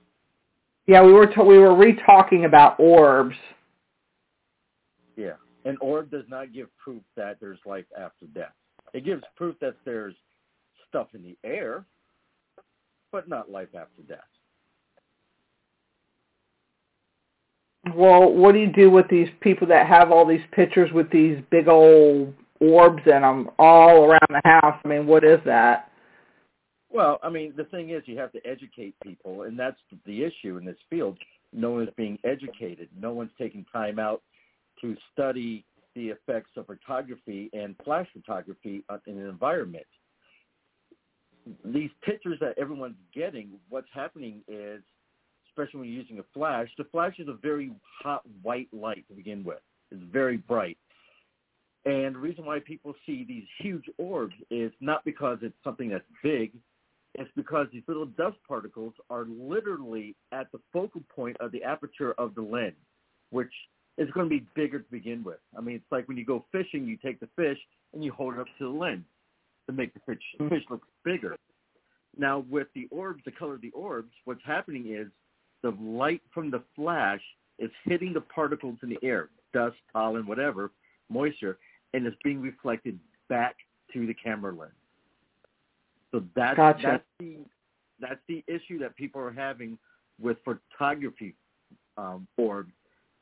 yeah, 0.86 1.02
we 1.02 1.12
were 1.12 1.32
we 1.46 1.58
were 1.58 1.74
re-talking 1.74 2.44
about 2.44 2.78
orbs. 2.78 3.36
Yeah. 5.16 5.34
An 5.64 5.78
orb 5.80 6.10
does 6.10 6.24
not 6.28 6.52
give 6.52 6.68
proof 6.76 7.02
that 7.16 7.38
there's 7.40 7.58
life 7.64 7.86
after 7.98 8.26
death. 8.34 8.52
It 8.92 9.04
gives 9.04 9.22
proof 9.36 9.56
that 9.60 9.76
there's 9.84 10.14
stuff 10.88 11.08
in 11.14 11.22
the 11.22 11.38
air, 11.44 11.86
but 13.12 13.28
not 13.28 13.50
life 13.50 13.68
after 13.74 14.02
death. 14.08 14.18
Well, 17.94 18.32
what 18.32 18.52
do 18.52 18.60
you 18.60 18.72
do 18.72 18.90
with 18.90 19.08
these 19.08 19.28
people 19.40 19.66
that 19.68 19.86
have 19.86 20.10
all 20.10 20.26
these 20.26 20.44
pictures 20.52 20.90
with 20.92 21.10
these 21.10 21.38
big 21.50 21.68
old 21.68 22.32
orbs 22.60 23.02
in 23.06 23.22
them 23.22 23.50
all 23.58 24.04
around 24.04 24.28
the 24.30 24.40
house? 24.44 24.80
I 24.84 24.88
mean, 24.88 25.06
what 25.06 25.24
is 25.24 25.40
that? 25.44 25.90
Well, 26.90 27.18
I 27.22 27.28
mean, 27.28 27.54
the 27.56 27.64
thing 27.64 27.90
is, 27.90 28.02
you 28.06 28.18
have 28.18 28.32
to 28.32 28.46
educate 28.46 28.94
people, 29.02 29.42
and 29.42 29.58
that's 29.58 29.78
the 30.06 30.22
issue 30.22 30.58
in 30.58 30.64
this 30.64 30.76
field. 30.90 31.18
No 31.52 31.72
one 31.72 31.82
is 31.82 31.94
being 31.96 32.18
educated. 32.24 32.88
No 32.98 33.12
one's 33.12 33.30
taking 33.36 33.66
time 33.72 33.98
out 33.98 34.22
to 34.80 34.96
study 35.12 35.64
the 35.94 36.08
effects 36.10 36.50
of 36.56 36.66
photography 36.66 37.50
and 37.52 37.74
flash 37.84 38.06
photography 38.12 38.84
in 39.06 39.18
an 39.18 39.28
environment. 39.28 39.86
These 41.64 41.90
pictures 42.04 42.38
that 42.40 42.54
everyone's 42.58 42.96
getting, 43.14 43.50
what's 43.68 43.88
happening 43.92 44.42
is, 44.48 44.82
especially 45.48 45.80
when 45.80 45.88
you're 45.88 46.00
using 46.00 46.18
a 46.18 46.24
flash, 46.34 46.68
the 46.78 46.84
flash 46.84 47.14
is 47.18 47.28
a 47.28 47.34
very 47.34 47.72
hot 48.02 48.22
white 48.42 48.68
light 48.72 49.04
to 49.08 49.14
begin 49.14 49.42
with. 49.44 49.60
It's 49.90 50.02
very 50.12 50.36
bright. 50.36 50.78
And 51.84 52.14
the 52.14 52.20
reason 52.20 52.44
why 52.44 52.60
people 52.60 52.94
see 53.04 53.24
these 53.24 53.44
huge 53.58 53.84
orbs 53.98 54.34
is 54.50 54.72
not 54.80 55.04
because 55.04 55.38
it's 55.42 55.54
something 55.64 55.88
that's 55.88 56.04
big, 56.22 56.52
it's 57.16 57.30
because 57.36 57.66
these 57.72 57.82
little 57.88 58.06
dust 58.06 58.36
particles 58.46 58.94
are 59.10 59.26
literally 59.28 60.14
at 60.30 60.50
the 60.52 60.60
focal 60.72 61.02
point 61.14 61.36
of 61.40 61.52
the 61.52 61.62
aperture 61.62 62.14
of 62.18 62.34
the 62.34 62.42
lens, 62.42 62.76
which 63.30 63.52
is 63.98 64.08
going 64.12 64.26
to 64.26 64.30
be 64.30 64.46
bigger 64.54 64.78
to 64.78 64.90
begin 64.90 65.22
with. 65.24 65.40
I 65.56 65.60
mean, 65.60 65.76
it's 65.76 65.92
like 65.92 66.08
when 66.08 66.16
you 66.16 66.24
go 66.24 66.44
fishing, 66.52 66.86
you 66.86 66.96
take 66.96 67.20
the 67.20 67.28
fish 67.36 67.58
and 67.92 68.02
you 68.02 68.12
hold 68.12 68.34
it 68.34 68.40
up 68.40 68.46
to 68.58 68.64
the 68.64 68.70
lens 68.70 69.04
to 69.76 69.82
make 69.82 69.94
the 69.94 70.00
fish, 70.06 70.22
fish 70.48 70.62
look 70.70 70.82
bigger. 71.04 71.36
Now, 72.16 72.44
with 72.50 72.68
the 72.74 72.88
orbs, 72.90 73.22
the 73.24 73.30
color 73.32 73.54
of 73.54 73.62
the 73.62 73.70
orbs, 73.70 74.12
what's 74.24 74.44
happening 74.44 74.94
is 74.94 75.08
the 75.62 75.70
light 75.80 76.22
from 76.32 76.50
the 76.50 76.62
flash 76.76 77.20
is 77.58 77.70
hitting 77.84 78.12
the 78.12 78.20
particles 78.20 78.78
in 78.82 78.88
the 78.88 78.98
air, 79.02 79.30
dust, 79.52 79.76
pollen, 79.92 80.26
whatever, 80.26 80.72
moisture, 81.08 81.58
and 81.94 82.06
it's 82.06 82.16
being 82.24 82.40
reflected 82.40 82.98
back 83.28 83.56
to 83.92 84.06
the 84.06 84.14
camera 84.14 84.54
lens. 84.54 84.72
So 86.10 86.22
that's 86.34 86.56
Gotcha. 86.56 86.82
that's 86.82 87.04
the 87.18 87.38
that's 88.00 88.20
the 88.28 88.44
issue 88.46 88.78
that 88.80 88.96
people 88.96 89.20
are 89.20 89.32
having 89.32 89.78
with 90.20 90.36
photography 90.44 91.34
um, 91.96 92.26
orbs 92.36 92.72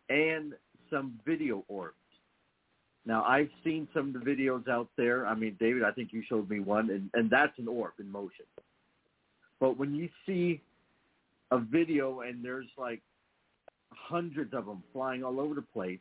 and 0.08 0.54
some 0.90 1.18
video 1.24 1.64
orbs. 1.68 1.96
Now 3.06 3.24
I've 3.24 3.50
seen 3.64 3.88
some 3.94 4.14
of 4.14 4.24
the 4.24 4.30
videos 4.30 4.68
out 4.68 4.88
there. 4.96 5.26
I 5.26 5.34
mean, 5.34 5.56
David, 5.58 5.84
I 5.84 5.92
think 5.92 6.12
you 6.12 6.22
showed 6.28 6.48
me 6.50 6.60
one, 6.60 6.90
and, 6.90 7.10
and 7.14 7.30
that's 7.30 7.58
an 7.58 7.68
orb 7.68 7.92
in 7.98 8.10
motion. 8.10 8.44
But 9.58 9.78
when 9.78 9.94
you 9.94 10.08
see 10.26 10.60
a 11.50 11.58
video 11.58 12.20
and 12.20 12.44
there's 12.44 12.68
like 12.78 13.00
hundreds 13.90 14.54
of 14.54 14.66
them 14.66 14.82
flying 14.92 15.24
all 15.24 15.40
over 15.40 15.54
the 15.54 15.62
place, 15.62 15.98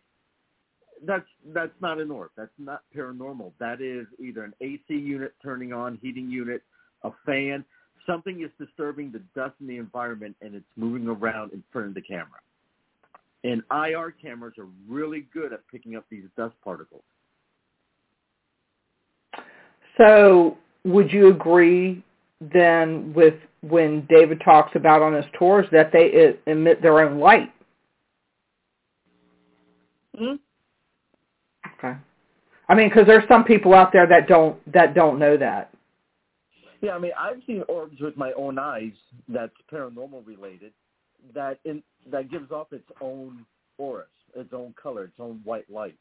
that's 1.05 1.25
that's 1.53 1.73
not 1.81 1.99
an 1.99 2.11
orb. 2.11 2.31
That's 2.35 2.51
not 2.57 2.83
paranormal. 2.95 3.53
That 3.59 3.81
is 3.81 4.05
either 4.19 4.43
an 4.43 4.53
AC 4.61 4.83
unit 4.89 5.33
turning 5.41 5.73
on, 5.73 5.97
heating 6.01 6.29
unit, 6.29 6.61
a 7.03 7.11
fan. 7.25 7.63
Something 8.05 8.41
is 8.41 8.49
disturbing 8.65 9.11
the 9.11 9.21
dust 9.35 9.55
in 9.61 9.67
the 9.67 9.77
environment 9.77 10.35
and 10.41 10.55
it's 10.55 10.65
moving 10.75 11.07
around 11.07 11.53
in 11.53 11.63
front 11.71 11.89
of 11.89 11.93
the 11.93 12.01
camera. 12.01 12.39
And 13.43 13.63
IR 13.71 14.11
cameras 14.11 14.55
are 14.57 14.67
really 14.87 15.27
good 15.33 15.53
at 15.53 15.61
picking 15.71 15.95
up 15.95 16.05
these 16.09 16.25
dust 16.35 16.55
particles. 16.63 17.03
So, 19.97 20.57
would 20.83 21.11
you 21.11 21.29
agree 21.29 22.03
then 22.41 23.13
with 23.13 23.35
when 23.61 24.05
David 24.09 24.41
talks 24.43 24.75
about 24.75 25.01
on 25.01 25.13
his 25.13 25.25
tours 25.37 25.65
that 25.71 25.91
they 25.91 26.35
emit 26.49 26.81
their 26.81 27.01
own 27.01 27.19
light? 27.19 27.51
Mm-hmm. 30.19 30.35
Okay. 31.77 31.97
I 32.67 32.75
mean, 32.75 32.89
because 32.89 33.07
there's 33.07 33.27
some 33.27 33.43
people 33.43 33.73
out 33.73 33.91
there 33.91 34.07
that 34.07 34.27
don't 34.27 34.57
that 34.71 34.93
don't 34.93 35.17
know 35.17 35.37
that. 35.37 35.71
Yeah, 36.81 36.91
I 36.91 36.99
mean, 36.99 37.11
I've 37.17 37.41
seen 37.45 37.63
orbs 37.67 37.99
with 37.99 38.15
my 38.15 38.31
own 38.33 38.57
eyes 38.57 38.93
that's 39.27 39.51
paranormal 39.71 40.25
related. 40.25 40.71
That 41.33 41.59
in 41.65 41.83
that 42.11 42.31
gives 42.31 42.51
off 42.51 42.71
its 42.71 42.89
own 43.01 43.45
aura, 43.77 44.05
its 44.35 44.53
own 44.53 44.73
color, 44.81 45.05
its 45.05 45.19
own 45.19 45.41
white 45.43 45.69
light. 45.69 45.97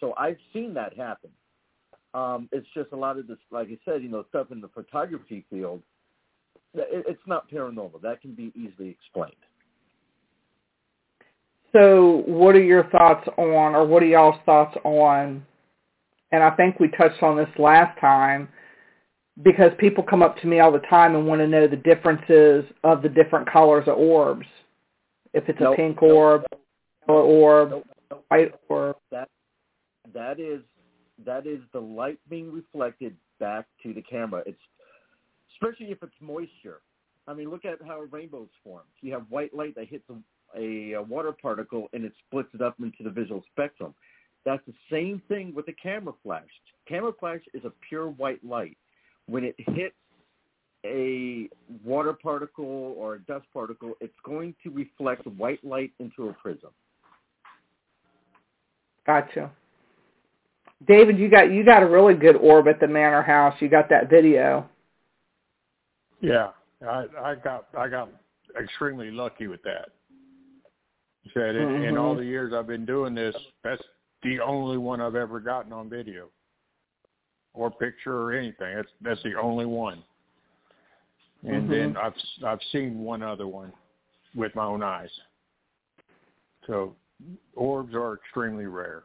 So 0.00 0.14
I've 0.16 0.38
seen 0.52 0.74
that 0.74 0.96
happen. 0.96 1.30
Um, 2.14 2.48
it's 2.52 2.66
just 2.74 2.92
a 2.92 2.96
lot 2.96 3.18
of 3.18 3.26
this, 3.26 3.38
like 3.50 3.68
I 3.68 3.78
said, 3.84 4.02
you 4.02 4.08
know, 4.08 4.24
stuff 4.28 4.48
in 4.50 4.60
the 4.60 4.68
photography 4.68 5.44
field. 5.50 5.82
It, 6.74 7.04
it's 7.06 7.22
not 7.26 7.50
paranormal. 7.50 8.00
That 8.02 8.20
can 8.20 8.34
be 8.34 8.52
easily 8.54 8.88
explained. 8.88 9.34
So, 11.72 12.22
what 12.26 12.54
are 12.54 12.62
your 12.62 12.84
thoughts 12.84 13.28
on, 13.36 13.74
or 13.74 13.86
what 13.86 14.02
are 14.02 14.06
y'all's 14.06 14.40
thoughts 14.46 14.76
on? 14.84 15.44
And 16.32 16.42
I 16.42 16.50
think 16.50 16.80
we 16.80 16.88
touched 16.88 17.22
on 17.22 17.36
this 17.36 17.48
last 17.58 17.98
time 18.00 18.48
because 19.42 19.70
people 19.78 20.02
come 20.02 20.22
up 20.22 20.36
to 20.38 20.46
me 20.46 20.60
all 20.60 20.72
the 20.72 20.78
time 20.80 21.14
and 21.14 21.26
want 21.26 21.40
to 21.40 21.46
know 21.46 21.66
the 21.66 21.76
differences 21.76 22.64
of 22.84 23.02
the 23.02 23.08
different 23.08 23.50
colors 23.50 23.84
of 23.86 23.96
orbs. 23.96 24.46
If 25.32 25.48
it's 25.48 25.60
nope, 25.60 25.74
a 25.74 25.76
pink 25.76 26.02
orb, 26.02 26.44
nope, 26.50 26.62
yellow 27.06 27.22
orb, 27.22 27.70
nope, 27.70 28.24
white 28.28 28.54
orb. 28.68 28.96
That 29.10 29.28
that 30.14 30.40
is 30.40 30.62
that 31.24 31.46
is 31.46 31.60
the 31.72 31.80
light 31.80 32.18
being 32.28 32.52
reflected 32.52 33.16
back 33.38 33.66
to 33.82 33.92
the 33.92 34.02
camera. 34.02 34.42
It's 34.46 34.58
especially 35.52 35.92
if 35.92 36.02
it's 36.02 36.14
moisture. 36.20 36.80
I 37.26 37.34
mean, 37.34 37.50
look 37.50 37.64
at 37.64 37.78
how 37.86 38.00
rainbows 38.10 38.48
form. 38.64 38.84
You 39.02 39.12
have 39.12 39.26
white 39.28 39.54
light 39.54 39.74
that 39.74 39.86
hits 39.88 40.04
a, 40.56 40.94
a 40.94 41.02
water 41.02 41.32
particle 41.32 41.88
and 41.92 42.04
it 42.04 42.12
splits 42.26 42.48
it 42.54 42.62
up 42.62 42.76
into 42.80 43.02
the 43.04 43.10
visual 43.10 43.44
spectrum. 43.52 43.94
That's 44.46 44.62
the 44.66 44.72
same 44.90 45.20
thing 45.28 45.52
with 45.54 45.66
the 45.66 45.74
camera 45.74 46.14
flash. 46.22 46.48
Camera 46.88 47.12
flash 47.20 47.40
is 47.52 47.64
a 47.66 47.72
pure 47.86 48.08
white 48.08 48.42
light. 48.42 48.78
When 49.28 49.44
it 49.44 49.54
hits 49.58 49.94
a 50.84 51.48
water 51.84 52.12
particle 52.12 52.94
or 52.96 53.14
a 53.14 53.20
dust 53.20 53.46
particle, 53.52 53.94
it's 54.00 54.14
going 54.24 54.54
to 54.62 54.70
reflect 54.70 55.26
white 55.26 55.62
light 55.64 55.92
into 55.98 56.28
a 56.28 56.32
prism. 56.32 56.70
Gotcha. 59.06 59.50
David, 60.86 61.18
you 61.18 61.28
got 61.28 61.50
you 61.50 61.64
got 61.64 61.82
a 61.82 61.86
really 61.86 62.14
good 62.14 62.36
orb 62.36 62.68
at 62.68 62.78
the 62.78 62.86
manor 62.86 63.22
house. 63.22 63.54
You 63.60 63.68
got 63.68 63.88
that 63.88 64.08
video. 64.08 64.68
Yeah, 66.20 66.50
I 66.86 67.06
I 67.22 67.34
got 67.34 67.66
I 67.76 67.88
got 67.88 68.10
extremely 68.60 69.10
lucky 69.10 69.48
with 69.48 69.62
that. 69.64 69.90
Said 71.34 71.56
in, 71.56 71.68
mm-hmm. 71.68 71.84
in 71.84 71.98
all 71.98 72.14
the 72.14 72.24
years 72.24 72.52
I've 72.54 72.66
been 72.66 72.86
doing 72.86 73.14
this, 73.14 73.34
that's 73.64 73.82
the 74.22 74.40
only 74.40 74.78
one 74.78 75.00
I've 75.00 75.16
ever 75.16 75.40
gotten 75.40 75.72
on 75.72 75.90
video 75.90 76.28
or 77.58 77.70
picture 77.70 78.16
or 78.16 78.32
anything. 78.32 78.76
That's 78.76 78.88
that's 79.02 79.22
the 79.24 79.34
only 79.34 79.66
one. 79.66 80.02
And 81.42 81.68
mm-hmm. 81.68 81.70
then 81.70 81.96
I've 81.96 82.14
I've 82.46 82.60
seen 82.72 83.00
one 83.00 83.22
other 83.22 83.46
one 83.46 83.72
with 84.34 84.54
my 84.54 84.64
own 84.64 84.82
eyes. 84.82 85.10
So 86.66 86.94
orbs 87.56 87.94
are 87.94 88.14
extremely 88.14 88.66
rare. 88.66 89.02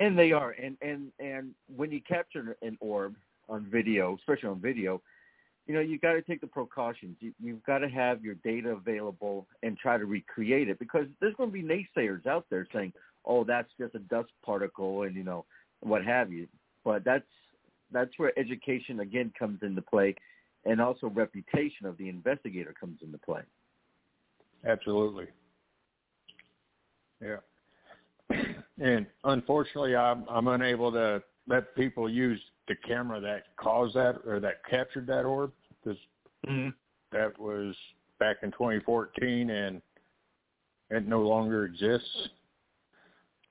And 0.00 0.18
they 0.18 0.32
are, 0.32 0.50
and 0.50 0.76
and 0.82 1.12
and 1.18 1.54
when 1.74 1.90
you 1.90 2.00
capture 2.00 2.56
an 2.62 2.76
orb 2.80 3.14
on 3.48 3.66
video, 3.70 4.16
especially 4.16 4.48
on 4.48 4.60
video, 4.60 5.00
you 5.66 5.74
know 5.74 5.80
you 5.80 5.98
got 5.98 6.12
to 6.12 6.22
take 6.22 6.40
the 6.40 6.46
precautions. 6.46 7.16
You, 7.20 7.32
you've 7.42 7.62
got 7.64 7.78
to 7.78 7.88
have 7.88 8.22
your 8.22 8.34
data 8.36 8.70
available 8.70 9.46
and 9.62 9.76
try 9.78 9.98
to 9.98 10.06
recreate 10.06 10.68
it 10.68 10.78
because 10.78 11.06
there's 11.20 11.34
going 11.36 11.50
to 11.50 11.52
be 11.52 11.62
naysayers 11.62 12.26
out 12.26 12.46
there 12.50 12.66
saying, 12.72 12.94
"Oh, 13.26 13.44
that's 13.44 13.68
just 13.78 13.94
a 13.94 13.98
dust 13.98 14.30
particle," 14.44 15.02
and 15.02 15.14
you 15.14 15.22
know 15.22 15.44
what 15.80 16.04
have 16.04 16.32
you. 16.32 16.46
But 16.84 17.04
that's 17.04 17.24
that's 17.92 18.10
where 18.16 18.38
education 18.38 19.00
again 19.00 19.32
comes 19.38 19.60
into 19.62 19.82
play, 19.82 20.14
and 20.64 20.80
also 20.80 21.08
reputation 21.08 21.86
of 21.86 21.96
the 21.98 22.08
investigator 22.08 22.74
comes 22.78 22.98
into 23.02 23.18
play. 23.18 23.42
Absolutely. 24.66 25.26
Yeah. 27.20 27.36
and 28.78 29.06
unfortunately, 29.24 29.96
I'm 29.96 30.24
I'm 30.28 30.48
unable 30.48 30.92
to 30.92 31.22
let 31.48 31.74
people 31.74 32.08
use 32.08 32.40
the 32.68 32.76
camera 32.86 33.20
that 33.20 33.56
caused 33.56 33.96
that 33.96 34.20
or 34.26 34.40
that 34.40 34.64
captured 34.68 35.06
that 35.08 35.24
orb 35.24 35.52
because 35.82 35.98
mm-hmm. 36.48 36.68
that 37.12 37.38
was 37.38 37.74
back 38.18 38.36
in 38.42 38.52
2014 38.52 39.50
and 39.50 39.82
it 40.90 41.06
no 41.06 41.22
longer 41.22 41.64
exists. 41.64 42.28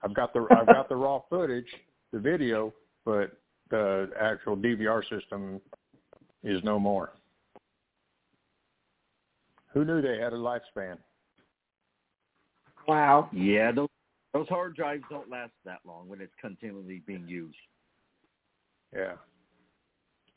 I've 0.03 0.13
got 0.13 0.33
the 0.33 0.47
I've 0.51 0.67
got 0.67 0.87
the 0.87 0.95
raw 0.95 1.21
footage, 1.29 1.67
the 2.11 2.19
video, 2.19 2.73
but 3.05 3.31
the 3.69 4.09
actual 4.19 4.57
DVR 4.57 5.07
system 5.09 5.61
is 6.43 6.63
no 6.63 6.79
more. 6.79 7.11
Who 9.73 9.85
knew 9.85 10.01
they 10.01 10.17
had 10.19 10.33
a 10.33 10.37
lifespan? 10.37 10.97
Wow. 12.87 13.29
Yeah, 13.31 13.71
those 13.71 13.89
those 14.33 14.47
hard 14.47 14.75
drives 14.75 15.03
don't 15.09 15.29
last 15.29 15.51
that 15.65 15.79
long 15.85 16.07
when 16.07 16.21
it's 16.21 16.33
continually 16.39 17.01
being 17.05 17.27
used. 17.27 17.55
Yeah. 18.95 19.13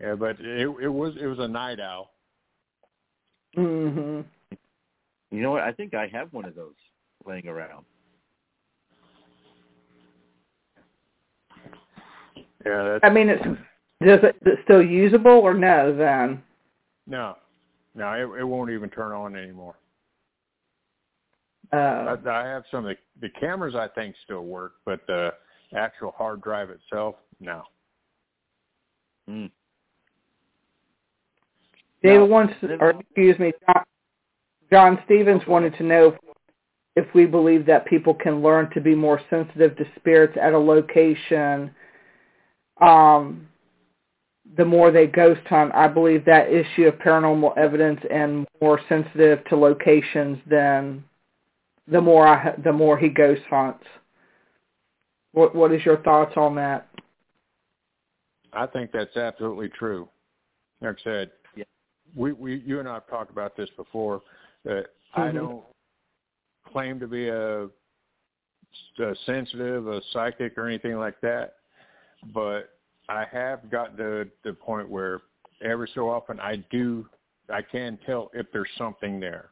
Yeah, 0.01 0.15
but 0.15 0.39
it 0.41 0.69
it 0.81 0.89
was 0.89 1.15
it 1.21 1.27
was 1.27 1.39
a 1.39 1.49
Night 1.49 1.81
Owl. 1.81 2.11
Mhm. 3.57 4.25
You 5.31 5.41
know 5.41 5.53
what? 5.53 5.63
I 5.63 5.73
think 5.73 5.95
I 5.95 6.09
have 6.09 6.33
one 6.33 6.45
of 6.45 6.55
those 6.55 6.75
laying 7.25 7.49
around. 7.49 7.87
Yeah, 12.65 12.83
that's, 12.85 13.01
I 13.05 13.11
mean, 13.11 13.29
it's 13.29 13.43
does 13.45 14.21
it 14.23 14.37
is 14.43 14.55
it 14.55 14.59
still 14.65 14.83
usable 14.83 15.31
or 15.31 15.55
no? 15.55 15.95
Then 15.97 16.43
no, 17.07 17.37
no, 17.95 18.13
it 18.13 18.41
it 18.41 18.45
won't 18.45 18.71
even 18.71 18.91
turn 18.91 19.13
on 19.13 19.37
anymore. 19.37 19.75
Uh, 21.73 22.17
I, 22.27 22.31
I 22.31 22.47
have 22.47 22.65
some 22.71 22.85
of 22.85 22.95
the, 23.21 23.27
the 23.27 23.33
cameras 23.41 23.75
I 23.75 23.89
think 23.89 24.15
still 24.25 24.43
work, 24.43 24.75
but 24.85 25.01
the 25.07 25.33
actual 25.75 26.13
hard 26.17 26.43
drive 26.43 26.69
itself, 26.69 27.15
no. 27.41 27.63
Mm. 29.29 29.51
David 32.03 32.19
Now, 32.19 32.25
wants, 32.27 32.55
then- 32.61 32.79
or 32.81 32.91
excuse 32.91 33.39
me, 33.39 33.53
John, 33.67 33.85
John 34.71 34.99
Stevens 35.07 35.43
wanted 35.47 35.75
to 35.77 35.83
know 35.85 36.17
if 36.95 37.07
we 37.15 37.25
believe 37.25 37.65
that 37.67 37.87
people 37.87 38.13
can 38.13 38.43
learn 38.43 38.69
to 38.75 38.81
be 38.81 38.95
more 38.95 39.21
sensitive 39.31 39.75
to 39.77 39.87
spirits 39.97 40.37
at 40.41 40.53
a 40.53 40.59
location. 40.59 41.75
Um, 42.81 43.49
the 44.57 44.65
more 44.65 44.91
they 44.91 45.07
ghost 45.07 45.41
hunt, 45.47 45.73
I 45.75 45.89
believe 45.89 46.25
that 46.25 46.53
issue 46.53 46.87
of 46.87 46.95
paranormal 46.95 47.57
evidence 47.57 48.01
and 48.11 48.47
more 48.61 48.81
sensitive 48.89 49.45
to 49.47 49.57
locations 49.57 50.39
than 50.49 51.05
the 51.89 52.01
more 52.01 52.27
I 52.27 52.55
the 52.63 52.73
more 52.73 52.99
he 52.99 53.09
ghost 53.09 53.43
hunts. 53.49 53.85
What 55.33 55.55
what 55.55 55.73
is 55.73 55.85
your 55.85 55.99
thoughts 55.99 56.37
on 56.37 56.55
that? 56.57 56.89
I 58.53 58.67
think 58.67 58.93
that's 58.93 59.17
absolutely 59.17 59.71
true. 59.71 60.09
Like 60.81 60.99
I 61.01 61.03
said, 61.03 61.31
Yeah. 61.57 61.65
we, 62.15 62.33
we 62.33 62.57
you 62.57 62.81
and 62.81 62.89
I 62.89 62.95
have 62.95 63.07
talked 63.09 63.31
about 63.31 63.57
this 63.57 63.71
before. 63.77 64.23
That 64.65 64.91
I 65.15 65.29
Mhm. 65.29 65.35
don't 65.35 65.65
claim 66.67 67.01
to 67.01 67.09
be 67.09 67.29
a, 67.29 67.65
a 67.65 69.17
sensitive, 69.27 69.89
a 69.89 70.03
psychic, 70.13 70.57
or 70.59 70.67
anything 70.67 70.99
like 70.99 71.21
that, 71.21 71.57
but 72.35 72.71
I 73.09 73.25
have 73.31 73.71
gotten 73.71 73.97
to 73.97 74.29
the 74.45 74.53
point 74.53 74.89
where 74.89 75.21
every 75.63 75.89
so 75.95 76.09
often 76.09 76.41
I 76.41 76.57
do 76.71 77.07
I 77.49 77.63
can 77.63 77.99
tell 78.07 78.31
if 78.33 78.47
there's 78.53 78.69
something 78.79 79.21
there. 79.21 79.51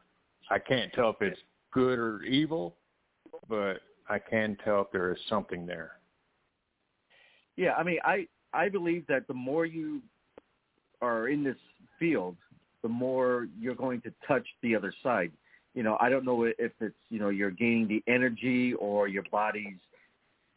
I 0.49 0.59
can't 0.59 0.91
tell 0.93 1.09
if 1.11 1.21
it's 1.21 1.39
good 1.71 1.99
or 1.99 2.23
evil, 2.23 2.75
but 3.47 3.81
I 4.09 4.19
can 4.19 4.57
tell 4.63 4.81
if 4.81 4.87
there 4.91 5.11
is 5.11 5.19
something 5.29 5.65
there. 5.65 5.93
Yeah, 7.55 7.73
I 7.73 7.83
mean, 7.83 7.99
I 8.03 8.27
I 8.53 8.69
believe 8.69 9.05
that 9.07 9.27
the 9.27 9.33
more 9.33 9.65
you 9.65 10.01
are 11.01 11.27
in 11.27 11.43
this 11.43 11.57
field, 11.99 12.35
the 12.81 12.89
more 12.89 13.47
you're 13.59 13.75
going 13.75 14.01
to 14.01 14.13
touch 14.27 14.47
the 14.61 14.75
other 14.75 14.93
side. 15.03 15.31
You 15.73 15.83
know, 15.83 15.97
I 16.01 16.09
don't 16.09 16.25
know 16.25 16.43
if 16.43 16.71
it's 16.79 16.95
you 17.09 17.19
know 17.19 17.29
you're 17.29 17.51
gaining 17.51 17.87
the 17.87 18.03
energy 18.11 18.73
or 18.73 19.07
your 19.07 19.23
body's 19.31 19.79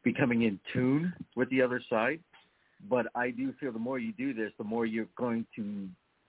becoming 0.05 0.43
in 0.43 0.61
tune 0.73 1.13
with 1.35 1.51
the 1.51 1.63
other 1.63 1.83
side. 1.91 2.21
But 2.89 3.07
I 3.15 3.31
do 3.31 3.53
feel 3.59 3.73
the 3.73 3.79
more 3.79 3.99
you 3.99 4.13
do 4.13 4.35
this, 4.35 4.53
the 4.59 4.65
more 4.65 4.85
you're 4.87 5.09
going 5.17 5.47
to, 5.57 5.89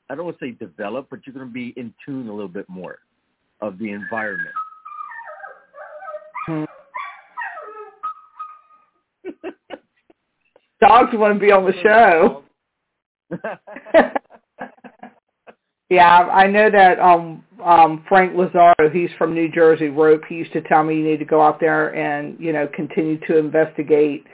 I 0.10 0.16
don't 0.16 0.26
want 0.26 0.40
to 0.40 0.46
say 0.46 0.52
develop, 0.52 1.08
but 1.10 1.20
you're 1.26 1.34
going 1.34 1.48
to 1.48 1.54
be 1.54 1.74
in 1.76 1.94
tune 2.06 2.30
a 2.30 2.34
little 2.34 2.48
bit 2.48 2.70
more 2.70 3.00
of 3.62 3.78
the 3.78 3.92
environment. 3.92 4.56
Dogs 10.82 11.10
want 11.14 11.34
to 11.34 11.40
be 11.40 11.52
on 11.52 11.66
the 11.66 11.74
show. 11.84 12.44
yeah, 15.90 16.20
I 16.32 16.48
know 16.48 16.70
that 16.70 17.00
um 17.00 17.44
um 17.66 18.06
Frank 18.08 18.38
Lazaro, 18.38 18.90
he's 18.94 19.10
from 19.18 19.34
New 19.34 19.52
Jersey 19.52 19.90
Rope, 19.90 20.22
he 20.30 20.36
used 20.36 20.54
to 20.54 20.62
tell 20.62 20.84
me 20.84 20.98
you 20.98 21.04
need 21.04 21.20
to 21.20 21.26
go 21.26 21.42
out 21.42 21.60
there 21.60 21.94
and, 21.96 22.40
you 22.40 22.54
know, 22.54 22.70
continue 22.74 23.20
to 23.28 23.38
investigate 23.38 24.26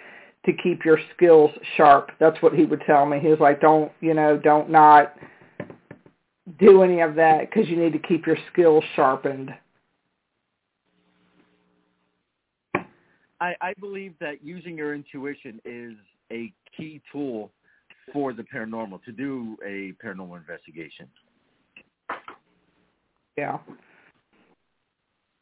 to 0.45 0.51
keep 0.61 0.83
your 0.83 0.99
skills 1.15 1.51
sharp. 1.77 2.11
That's 2.19 2.39
what 2.41 2.53
he 2.53 2.65
would 2.65 2.81
tell 2.85 3.05
me. 3.05 3.19
He 3.19 3.29
was 3.29 3.39
like, 3.39 3.61
don't, 3.61 3.91
you 4.01 4.13
know, 4.13 4.37
don't 4.37 4.69
not 4.69 5.15
do 6.59 6.83
any 6.83 6.99
of 7.01 7.15
that 7.15 7.49
because 7.49 7.69
you 7.69 7.77
need 7.77 7.93
to 7.93 7.99
keep 7.99 8.27
your 8.27 8.37
skills 8.51 8.83
sharpened. 8.95 9.51
I, 13.39 13.55
I 13.61 13.73
believe 13.79 14.13
that 14.19 14.43
using 14.43 14.77
your 14.77 14.93
intuition 14.93 15.59
is 15.63 15.93
a 16.31 16.53
key 16.77 17.01
tool 17.11 17.51
for 18.11 18.33
the 18.33 18.43
paranormal 18.43 19.03
to 19.03 19.11
do 19.11 19.57
a 19.65 19.93
paranormal 20.03 20.37
investigation. 20.37 21.07
Yeah. 23.37 23.59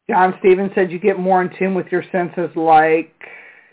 John 0.09 0.33
Stevens 0.39 0.71
said 0.73 0.91
you 0.91 0.99
get 0.99 1.19
more 1.19 1.41
in 1.41 1.49
tune 1.57 1.75
with 1.75 1.87
your 1.91 2.03
senses 2.11 2.49
like 2.55 3.13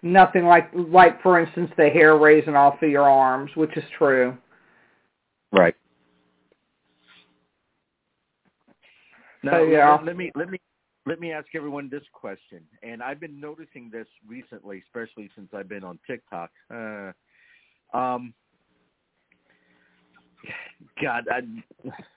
nothing 0.02 0.44
like 0.44 0.70
like 0.74 1.22
for 1.22 1.40
instance 1.40 1.70
the 1.76 1.88
hair 1.88 2.16
raising 2.18 2.54
off 2.54 2.82
of 2.82 2.90
your 2.90 3.08
arms, 3.08 3.50
which 3.54 3.76
is 3.76 3.84
true. 3.96 4.36
Right. 5.52 5.74
Now, 9.42 9.52
So, 9.52 9.64
yeah. 9.64 9.92
let, 9.92 10.04
let 10.04 10.16
me 10.16 10.32
let 10.34 10.50
me 10.50 10.58
let 11.06 11.20
me 11.20 11.32
ask 11.32 11.46
everyone 11.54 11.88
this 11.88 12.02
question, 12.12 12.62
and 12.82 13.02
I've 13.02 13.20
been 13.20 13.40
noticing 13.40 13.90
this 13.90 14.08
recently, 14.26 14.82
especially 14.84 15.30
since 15.36 15.48
I've 15.54 15.68
been 15.68 15.84
on 15.84 15.98
TikTok. 16.06 16.50
Uh, 16.68 17.12
um, 17.94 18.34
God, 21.02 21.24
I 21.30 21.40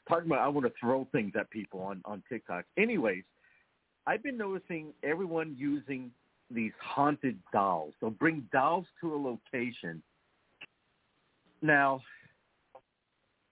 talking 0.07 0.27
about 0.27 0.39
I 0.39 0.47
want 0.47 0.65
to 0.65 0.73
throw 0.79 1.07
things 1.11 1.33
at 1.37 1.49
people 1.49 1.81
on 1.81 2.01
on 2.05 2.23
TikTok. 2.29 2.65
Anyways, 2.77 3.23
I've 4.07 4.23
been 4.23 4.37
noticing 4.37 4.93
everyone 5.03 5.55
using 5.57 6.11
these 6.51 6.71
haunted 6.81 7.37
dolls. 7.53 7.93
They'll 8.01 8.09
bring 8.09 8.47
dolls 8.51 8.85
to 9.01 9.13
a 9.13 9.17
location. 9.17 10.01
Now, 11.61 12.01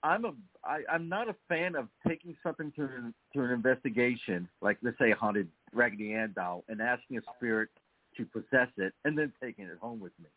I'm 0.04 0.26
a 0.26 0.34
I, 0.64 0.80
I'm 0.92 1.10
not 1.10 1.30
a 1.30 1.36
fan 1.48 1.76
of 1.76 1.88
taking 2.08 2.36
something 2.44 2.72
to 2.76 2.84
an, 2.84 3.14
to 3.34 3.44
an 3.44 3.52
investigation, 3.52 4.48
like 4.62 4.78
let's 4.82 4.98
say 4.98 5.12
a 5.12 5.16
haunted 5.16 5.48
Raggedy 5.74 6.14
Ann 6.14 6.34
doll, 6.36 6.64
and 6.70 6.82
asking 6.82 7.18
a 7.18 7.22
spirit 7.38 7.70
to 8.18 8.26
possess 8.26 8.70
it, 8.78 8.94
and 9.06 9.18
then 9.18 9.32
taking 9.42 9.66
it 9.66 9.78
home 9.80 10.00
with 10.00 10.14
me. 10.20 10.30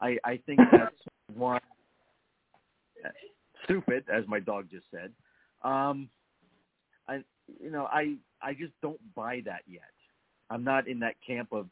I 0.00 0.18
I 0.24 0.40
think 0.46 0.60
that's 0.72 0.94
one 1.34 1.60
stupid, 3.68 4.04
as 4.12 4.24
my 4.26 4.40
dog 4.40 4.66
just 4.70 4.86
said. 4.90 5.12
Um, 5.62 6.08
I 7.08 7.22
you 7.60 7.70
know 7.70 7.86
I 7.86 8.14
I 8.42 8.54
just 8.54 8.72
don't 8.82 9.00
buy 9.14 9.42
that 9.44 9.62
yet. 9.66 9.82
I'm 10.50 10.64
not 10.64 10.88
in 10.88 11.00
that 11.00 11.14
camp 11.26 11.48
of 11.52 11.66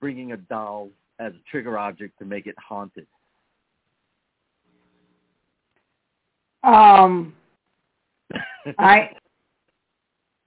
bringing 0.00 0.32
a 0.32 0.36
doll 0.36 0.90
as 1.18 1.32
a 1.32 1.50
trigger 1.50 1.78
object 1.78 2.18
to 2.18 2.24
make 2.24 2.46
it 2.46 2.54
haunted. 2.58 3.06
Um 6.62 7.34
I 8.78 9.10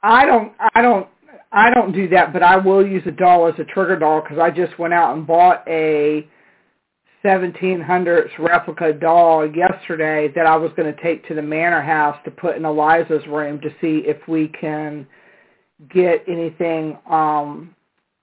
I 0.02 0.26
don't 0.26 0.54
I 0.74 0.82
don't 0.82 1.08
I 1.52 1.72
don't 1.72 1.92
do 1.92 2.08
that, 2.10 2.32
but 2.32 2.44
I 2.44 2.58
will 2.58 2.86
use 2.86 3.04
a 3.08 3.12
doll 3.12 3.48
as 3.48 3.56
a 3.60 3.64
trigger 3.64 3.98
doll 3.98 4.22
because 4.22 4.38
I 4.38 4.52
just 4.52 4.78
went 4.78 4.94
out 4.94 5.16
and 5.18 5.26
bought 5.26 5.68
a 5.68 6.28
1700s 7.24 8.30
replica 8.40 8.94
doll 8.94 9.46
yesterday 9.46 10.32
that 10.36 10.46
I 10.46 10.56
was 10.56 10.72
going 10.78 10.94
to 10.94 11.02
take 11.02 11.28
to 11.28 11.34
the 11.34 11.42
manor 11.42 11.82
house 11.82 12.18
to 12.24 12.32
put 12.32 12.56
in 12.56 12.64
Eliza's 12.64 13.26
room 13.28 13.60
to 13.62 13.70
see 13.82 14.04
if 14.06 14.26
we 14.28 14.48
can 14.50 15.06
get 15.90 16.24
anything 16.28 16.98
um 17.10 17.74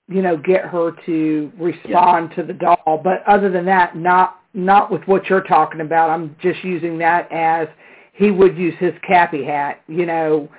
you 0.07 0.21
know 0.21 0.37
get 0.37 0.63
her 0.63 0.91
to 1.05 1.51
respond 1.59 2.31
to 2.35 2.43
the 2.43 2.53
doll. 2.53 3.01
But 3.03 3.23
other 3.27 3.51
than 3.51 3.65
that 3.65 3.95
not 3.95 4.41
not 4.53 4.91
with 4.91 5.03
what 5.05 5.25
you're 5.25 5.41
talking 5.41 5.81
about. 5.81 6.09
I'm 6.09 6.35
just 6.41 6.63
using 6.63 6.97
that 6.99 7.31
as 7.31 7.67
he 8.13 8.31
would 8.31 8.57
use 8.57 8.73
his 8.79 8.93
kepi 9.07 9.45
hat 9.45 9.81
you 9.87 10.05
know 10.05 10.49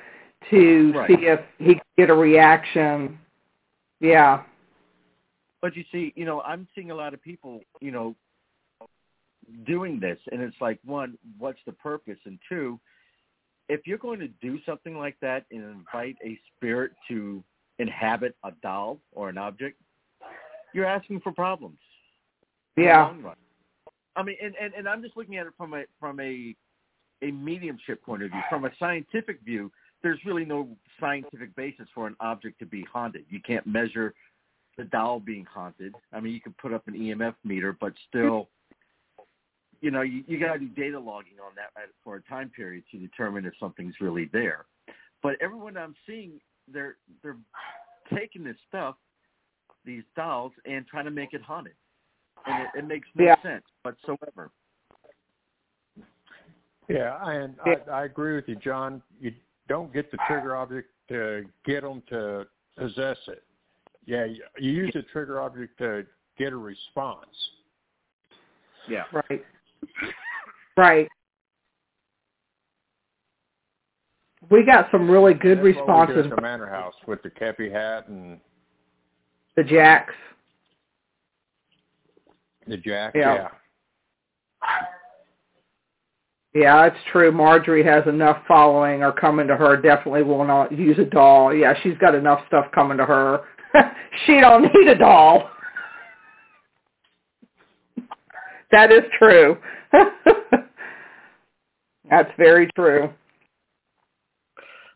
to 0.50 0.92
Right. 0.92 1.08
see 1.08 1.26
if 1.26 1.40
he 1.58 1.74
could 1.74 1.82
get 1.96 2.10
a 2.10 2.14
reaction. 2.14 3.18
Yeah. 4.00 4.42
But 5.60 5.76
you 5.76 5.84
see, 5.90 6.12
you 6.14 6.24
know, 6.24 6.40
I'm 6.42 6.68
seeing 6.74 6.92
a 6.92 6.94
lot 6.94 7.14
of 7.14 7.22
people, 7.22 7.60
you 7.80 7.90
know, 7.90 8.14
doing 9.66 10.00
this, 10.00 10.18
and 10.32 10.40
it's 10.40 10.56
like, 10.60 10.78
one, 10.84 11.16
what's 11.38 11.58
the 11.66 11.72
purpose, 11.72 12.18
and 12.24 12.38
two, 12.48 12.78
if 13.68 13.86
you're 13.86 13.98
going 13.98 14.20
to 14.20 14.28
do 14.40 14.58
something 14.64 14.96
like 14.96 15.16
that 15.20 15.44
and 15.50 15.62
invite 15.62 16.16
a 16.24 16.38
spirit 16.56 16.92
to 17.08 17.42
inhabit 17.78 18.34
a 18.44 18.52
doll 18.62 18.98
or 19.12 19.28
an 19.28 19.38
object, 19.38 19.78
you're 20.72 20.86
asking 20.86 21.20
for 21.20 21.32
problems. 21.32 21.78
yeah. 22.76 23.12
I 24.16 24.22
mean, 24.24 24.36
and, 24.42 24.54
and, 24.60 24.74
and 24.74 24.88
I'm 24.88 25.00
just 25.00 25.16
looking 25.16 25.36
at 25.36 25.46
it 25.46 25.52
from 25.56 25.74
a 25.74 25.84
from 26.00 26.18
a 26.18 26.54
a 27.22 27.30
mediumship 27.30 28.02
point 28.02 28.22
of 28.24 28.30
view. 28.30 28.40
From 28.50 28.64
a 28.64 28.70
scientific 28.78 29.40
view, 29.42 29.70
there's 30.02 30.18
really 30.24 30.44
no 30.44 30.68
scientific 30.98 31.54
basis 31.54 31.86
for 31.94 32.06
an 32.08 32.16
object 32.20 32.58
to 32.60 32.66
be 32.66 32.84
haunted. 32.92 33.24
You 33.28 33.40
can't 33.40 33.66
measure 33.66 34.14
the 34.76 34.84
doll 34.84 35.20
being 35.20 35.44
haunted. 35.44 35.94
I 36.12 36.20
mean, 36.20 36.32
you 36.32 36.40
can 36.40 36.54
put 36.60 36.72
up 36.72 36.88
an 36.88 36.94
EMF 36.94 37.34
meter, 37.44 37.76
but 37.80 37.92
still, 38.08 38.48
you 39.80 39.90
know, 39.90 40.02
you, 40.02 40.24
you 40.26 40.40
got 40.40 40.54
to 40.54 40.58
do 40.58 40.68
data 40.68 40.98
logging 40.98 41.38
on 41.44 41.52
that 41.54 41.80
uh, 41.80 41.86
for 42.02 42.16
a 42.16 42.22
time 42.22 42.50
period 42.54 42.84
to 42.90 42.98
determine 42.98 43.44
if 43.44 43.52
something's 43.60 43.94
really 44.00 44.28
there. 44.32 44.66
But 45.22 45.34
everyone 45.40 45.76
I'm 45.76 45.94
seeing, 46.06 46.40
they're 46.72 46.96
they're 47.22 47.36
taking 48.14 48.44
this 48.44 48.56
stuff, 48.68 48.96
these 49.84 50.02
dolls, 50.16 50.52
and 50.64 50.86
trying 50.86 51.04
to 51.04 51.10
make 51.10 51.32
it 51.32 51.42
haunted, 51.42 51.74
and 52.46 52.62
it, 52.62 52.78
it 52.78 52.86
makes 52.86 53.08
no 53.14 53.24
Yeah. 53.24 53.42
sense 53.42 53.64
whatsoever. 53.82 54.50
Yeah, 56.88 57.18
and 57.22 57.54
I, 57.64 57.74
I 57.90 58.04
agree 58.04 58.34
with 58.34 58.48
you, 58.48 58.56
John. 58.56 59.02
You 59.20 59.32
don't 59.68 59.92
get 59.92 60.10
the 60.10 60.18
trigger 60.26 60.56
object 60.56 60.88
to 61.10 61.44
get 61.66 61.82
them 61.82 62.02
to 62.08 62.46
possess 62.76 63.18
it. 63.28 63.42
Yeah, 64.06 64.24
you, 64.24 64.42
you 64.58 64.70
use 64.70 64.90
the 64.94 65.02
trigger 65.12 65.40
object 65.40 65.76
to 65.78 66.06
get 66.38 66.54
a 66.54 66.56
response. 66.56 67.26
Yeah. 68.88 69.04
right 69.12 69.44
right 70.76 71.08
we 74.50 74.64
got 74.64 74.88
some 74.90 75.10
really 75.10 75.34
good 75.34 75.58
That's 75.58 75.76
what 75.76 76.08
responses 76.08 76.24
at 76.24 76.36
the 76.36 76.40
Manor 76.40 76.68
House 76.68 76.94
with 77.06 77.22
the 77.22 77.30
Kepi 77.30 77.70
hat 77.70 78.08
and 78.08 78.38
the 79.56 79.64
jacks 79.64 80.14
the 82.68 82.76
jack. 82.76 83.14
Yeah. 83.14 83.34
yeah. 83.34 83.48
Yeah, 86.54 86.86
it's 86.86 86.96
true. 87.12 87.30
Marjorie 87.30 87.84
has 87.84 88.06
enough 88.06 88.42
following 88.48 89.02
or 89.02 89.12
coming 89.12 89.46
to 89.46 89.56
her. 89.56 89.76
Definitely 89.76 90.22
will 90.22 90.44
not 90.44 90.72
use 90.72 90.98
a 90.98 91.04
doll. 91.04 91.54
Yeah, 91.54 91.74
she's 91.82 91.96
got 91.98 92.14
enough 92.14 92.40
stuff 92.46 92.66
coming 92.74 92.98
to 92.98 93.04
her. 93.04 93.42
she 94.26 94.40
don't 94.40 94.62
need 94.62 94.88
a 94.88 94.98
doll. 94.98 95.50
That 98.70 98.92
is 98.92 99.02
true. 99.18 99.56
That's 102.10 102.30
very 102.36 102.70
true. 102.74 103.10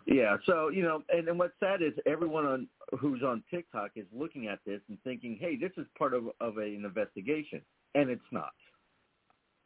Yeah. 0.06 0.36
So 0.46 0.68
you 0.68 0.82
know, 0.82 1.02
and, 1.10 1.28
and 1.28 1.38
what's 1.38 1.54
sad 1.60 1.82
is 1.82 1.92
everyone 2.06 2.46
on 2.46 2.66
who's 2.98 3.22
on 3.22 3.42
TikTok 3.50 3.92
is 3.96 4.06
looking 4.12 4.48
at 4.48 4.58
this 4.66 4.80
and 4.88 4.98
thinking, 5.04 5.36
"Hey, 5.40 5.56
this 5.56 5.72
is 5.76 5.86
part 5.98 6.14
of 6.14 6.24
of 6.40 6.58
a, 6.58 6.62
an 6.62 6.84
investigation," 6.84 7.62
and 7.94 8.10
it's 8.10 8.20
not. 8.30 8.52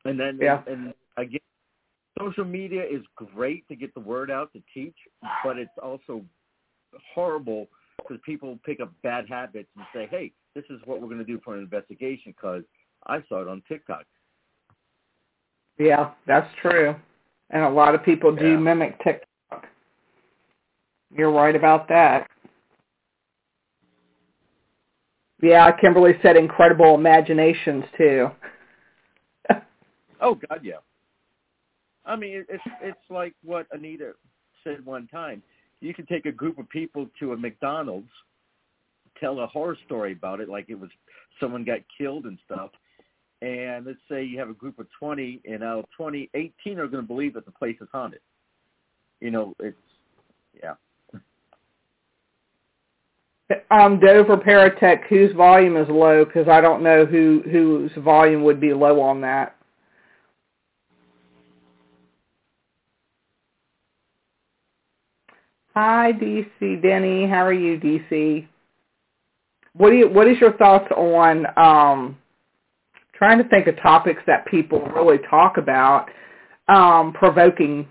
And 0.05 0.21
then, 0.21 0.39
Yeah. 0.41 0.63
and, 0.67 0.87
and 0.87 0.95
again, 1.17 1.41
social 2.19 2.45
media 2.45 2.85
is 2.85 3.03
great 3.17 3.67
to 3.69 3.75
get 3.75 3.93
the 3.95 4.01
word 4.01 4.31
out 4.31 4.53
to 4.53 4.63
teach, 4.73 4.97
but 5.43 5.59
it's 5.59 5.77
also 5.83 6.25
horrible 7.15 7.69
because 7.99 8.19
people 8.25 8.59
pick 8.65 8.81
up 8.81 8.93
bad 9.03 9.29
habits 9.29 9.69
and 9.77 9.85
say, 9.93 10.07
"Hey, 10.11 10.33
this 10.55 10.65
is 10.71 10.81
what 10.85 11.01
we're 11.01 11.09
going 11.09 11.19
to 11.19 11.25
do 11.25 11.41
for 11.45 11.55
an 11.55 11.63
investigation 11.63 12.33
because 12.37 12.63
I 13.07 13.23
saw 13.29 13.43
it 13.43 13.49
on 13.49 13.63
TikTok." 13.69 14.05
Yeah, 15.79 16.13
that's 16.27 16.53
true. 16.61 16.95
And 17.51 17.63
a 17.63 17.69
lot 17.71 17.95
of 17.95 18.03
people 18.03 18.35
do 18.35 18.53
Yeah. 18.53 18.59
mimic 18.59 18.99
TikTok. 19.01 19.69
You're 21.11 21.31
right 21.31 21.55
about 21.55 21.89
that. 21.89 22.29
Yeah, 25.41 25.71
Kimberly 25.73 26.19
said 26.23 26.37
incredible 26.37 26.95
imaginations 26.95 27.85
too. 27.97 28.31
Oh 30.19 30.35
God, 30.35 30.61
yeah. 30.63 30.79
I 32.07 32.17
mean, 32.17 32.45
it's 32.49 32.65
it's 32.81 33.11
like 33.11 33.35
what 33.45 33.67
Anita 33.71 34.15
said 34.65 34.85
one 34.85 35.07
time. 35.09 35.43
You 35.81 35.93
can 35.93 36.07
take 36.07 36.25
a 36.25 36.33
group 36.33 36.59
of 36.59 36.69
people 36.71 37.07
to 37.21 37.33
a 37.33 37.37
McDonald's, 37.37 38.11
tell 39.21 39.41
a 39.41 39.47
horror 39.47 39.77
story 39.85 40.13
about 40.13 40.41
it, 40.41 40.49
like 40.49 40.67
it 40.69 40.75
was 40.81 40.91
someone 41.39 41.65
got 41.65 41.81
killed 41.99 42.25
and 42.25 42.39
stuff. 42.47 42.71
And 43.43 43.85
let's 43.85 43.99
say 44.11 44.25
you 44.25 44.39
have 44.39 44.49
a 44.49 44.55
group 44.55 44.79
of 44.79 44.87
twenty, 44.99 45.41
and 45.45 45.63
out 45.63 45.81
of 45.81 45.85
twenty, 45.97 46.31
eighteen 46.35 46.79
are 46.79 46.87
going 46.87 47.03
to 47.03 47.07
believe 47.07 47.35
that 47.35 47.45
the 47.45 47.53
place 47.53 47.77
is 47.81 47.89
haunted. 47.93 48.21
You 49.21 49.31
know, 49.31 49.55
it's 49.61 49.77
yeah. 50.63 50.75
Um, 53.71 54.01
Dover 54.01 54.37
Paratech, 54.37 55.07
whose 55.09 55.33
volume 55.35 55.77
is 55.77 55.89
low? 55.89 56.25
Because 56.25 56.49
I 56.49 56.61
don't 56.61 56.83
know 56.83 57.05
who 57.05 57.43
whose 57.51 57.93
volume 57.99 58.43
would 58.43 58.61
be 58.61 58.73
low 58.73 59.01
on 59.01 59.21
that. 59.21 59.57
Hi, 65.75 66.11
DC 66.13 66.83
Denny. 66.83 67.29
How 67.29 67.45
are 67.45 67.53
you, 67.53 67.79
DC? 67.79 68.49
What 69.75 69.91
do 69.91 69.97
you 69.97 70.09
What 70.09 70.27
is 70.27 70.39
your 70.39 70.55
thoughts 70.55 70.91
on 70.97 71.47
um, 71.59 72.17
trying 73.17 73.39
to 73.39 73.49
think 73.49 73.67
of 73.67 73.77
topics 73.81 74.23
that 74.27 74.47
people 74.47 74.81
really 74.95 75.19
talk 75.31 75.57
about, 75.57 76.09
um, 76.69 77.13
provoking 77.13 77.87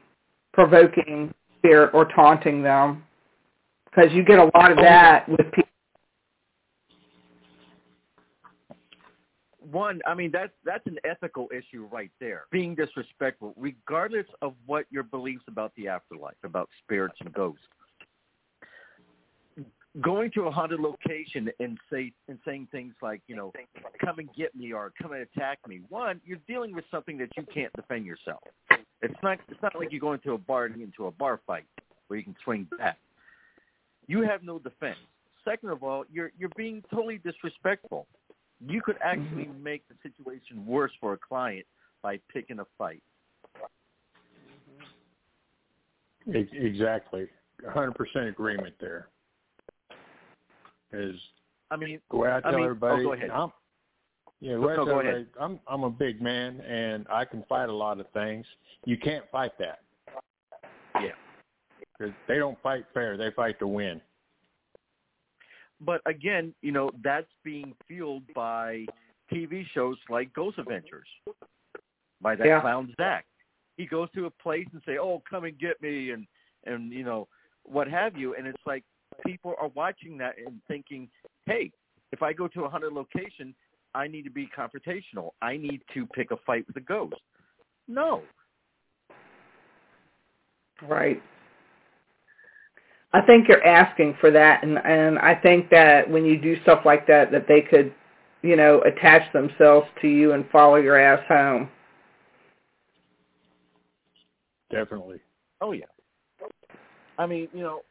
provoking 0.53 1.33
spirit 1.59 1.91
or 1.93 2.05
taunting 2.05 2.61
them? 2.61 3.03
Because 3.85 4.11
you 4.13 4.23
get 4.23 4.39
a 4.39 4.51
lot 4.55 4.71
of 4.71 4.77
that 4.77 5.27
with 5.27 5.51
people. 5.51 5.65
one 9.75 9.99
i 10.07 10.13
mean 10.13 10.31
that's 10.31 10.53
that's 10.63 10.85
an 10.88 10.97
ethical 11.03 11.49
issue 11.51 11.88
right 11.91 12.11
there 12.21 12.45
being 12.49 12.75
disrespectful 12.75 13.53
regardless 13.57 14.25
of 14.41 14.53
what 14.65 14.85
your 14.89 15.03
beliefs 15.03 15.43
about 15.49 15.73
the 15.75 15.85
afterlife 15.88 16.35
about 16.45 16.69
spirits 16.81 17.15
and 17.19 17.33
ghosts 17.33 17.65
going 20.01 20.29
to 20.31 20.43
a 20.43 20.51
haunted 20.51 20.79
location 20.79 21.49
and 21.60 21.77
say 21.91 22.12
and 22.27 22.38
saying 22.45 22.67
things 22.71 22.93
like 23.01 23.21
you 23.27 23.36
know 23.36 23.53
come 24.03 24.19
and 24.19 24.29
get 24.38 24.55
me 24.55 24.73
or 24.73 24.91
come 25.01 25.13
and 25.13 25.21
attack 25.21 25.60
me 25.67 25.81
one 25.89 26.19
you're 26.25 26.39
dealing 26.47 26.73
with 26.73 26.84
something 26.91 27.17
that 27.17 27.29
you 27.38 27.45
can't 27.53 27.71
defend 27.73 28.05
yourself 28.05 28.41
it's 29.01 29.13
not 29.23 29.38
it's 29.47 29.62
not 29.62 29.73
like 29.77 29.91
you're 29.91 30.01
going 30.01 30.19
to 30.19 30.34
a 30.34 30.38
bar 30.38 30.65
and 30.65 30.81
into 30.81 31.08
a 31.08 31.12
bar 31.12 31.39
fight 31.47 31.65
where 32.08 32.17
you 32.17 32.23
can 32.23 32.36
swing 32.43 32.67
back 32.77 32.97
you 34.08 34.21
have 34.21 34.43
no 34.43 34.60
defense 34.60 34.97
second 35.45 35.69
of 35.69 35.81
all 35.81 36.03
you're 36.12 36.31
you're 36.38 36.51
being 36.58 36.84
totally 36.91 37.19
disrespectful 37.19 38.05
you 38.65 38.81
could 38.81 38.97
actually 39.03 39.45
mm-hmm. 39.45 39.63
make 39.63 39.84
the 39.88 39.95
situation 40.01 40.65
worse 40.65 40.91
for 40.99 41.13
a 41.13 41.17
client 41.17 41.65
by 42.01 42.19
picking 42.31 42.60
a 42.60 42.65
fight. 42.77 43.01
Exactly. 46.27 47.27
100% 47.63 47.93
agreement 48.29 48.73
there. 48.79 49.10
Is 50.93 51.15
I 51.71 51.75
mean, 51.77 51.99
the 52.11 52.17
way 52.17 52.29
I 52.29 52.37
I 52.37 52.41
tell 52.41 52.51
mean- 52.51 52.61
oh, 52.61 52.63
everybody, 52.65 53.03
go 53.03 53.13
ahead. 53.13 53.29
I'm, 53.31 53.51
yeah, 54.39 54.53
the 54.53 54.59
No, 54.59 54.69
I 54.69 54.75
tell 54.75 54.89
everybody, 54.89 55.07
ahead. 55.09 55.27
I'm 55.39 55.59
I'm 55.67 55.83
a 55.83 55.89
big 55.89 56.21
man 56.21 56.61
and 56.61 57.05
I 57.09 57.25
can 57.25 57.43
fight 57.49 57.69
a 57.69 57.73
lot 57.73 57.99
of 57.99 58.09
things. 58.11 58.45
You 58.85 58.97
can't 58.97 59.25
fight 59.31 59.57
that. 59.59 59.79
Yeah. 61.01 61.11
'Cause 61.97 62.11
they 62.27 62.37
don't 62.37 62.59
fight 62.61 62.85
fair. 62.93 63.17
They 63.17 63.31
fight 63.31 63.57
to 63.59 63.67
win. 63.67 64.01
but 65.81 66.01
again, 66.05 66.53
you 66.61 66.71
know, 66.71 66.89
that's 67.03 67.27
being 67.43 67.75
fueled 67.87 68.23
by 68.33 68.85
TV 69.31 69.65
shows 69.73 69.97
like 70.09 70.31
Ghost 70.33 70.57
Adventures, 70.57 71.07
by 72.21 72.35
that 72.35 72.47
Yeah. 72.47 72.61
clown 72.61 72.93
Zach. 72.97 73.25
He 73.77 73.85
goes 73.85 74.09
to 74.11 74.25
a 74.25 74.31
place 74.31 74.67
and 74.71 74.81
say, 74.85 74.97
"Oh, 74.97 75.19
come 75.29 75.43
and 75.43 75.57
get 75.57 75.81
me," 75.81 76.11
and 76.11 76.27
and 76.63 76.91
you 76.93 77.03
know 77.03 77.27
what 77.63 77.87
have 77.89 78.15
you, 78.15 78.35
and 78.35 78.47
it's 78.47 78.65
like 78.65 78.83
people 79.25 79.56
are 79.60 79.69
watching 79.69 80.17
that 80.17 80.36
and 80.38 80.60
thinking, 80.67 81.10
"Hey, 81.45 81.71
if 82.12 82.21
I 82.21 82.34
go 82.34 82.47
to 82.49 82.65
a 82.65 82.69
haunted 82.69 82.93
location, 82.93 83.54
I 83.93 84.08
need 84.08 84.23
to 84.23 84.32
be 84.32 84.47
confrontational. 84.47 85.32
I 85.41 85.58
need 85.58 85.82
to 85.93 86.06
pick 86.08 86.32
a 86.32 86.38
fight 86.38 86.65
with 86.67 86.78
a 86.78 86.82
ghost." 86.82 87.21
No, 87.88 88.23
Right. 90.82 91.21
I 93.13 93.21
think 93.21 93.47
you're 93.47 93.65
asking 93.65 94.17
for 94.19 94.30
that, 94.32 94.63
and 94.63 94.78
and 94.84 95.17
I 95.19 95.36
think 95.36 95.69
that 95.69 96.10
when 96.10 96.25
you 96.25 96.38
do 96.38 96.62
stuff 96.63 96.82
like 96.86 97.08
that, 97.08 97.32
that 97.32 97.47
they 97.47 97.62
could, 97.62 97.93
you 98.41 98.58
know, 98.58 98.82
attach 98.82 99.32
themselves 99.32 99.88
to 100.01 100.08
you 100.08 100.34
and 100.34 100.45
follow 100.51 100.75
your 100.75 100.99
ass 100.99 101.25
home. 101.28 101.69
Definitely. 104.69 105.19
Oh 105.62 105.71
yeah. 105.71 105.86
I 107.17 107.25
mean, 107.25 107.47
you 107.54 107.63
know, 107.63 107.82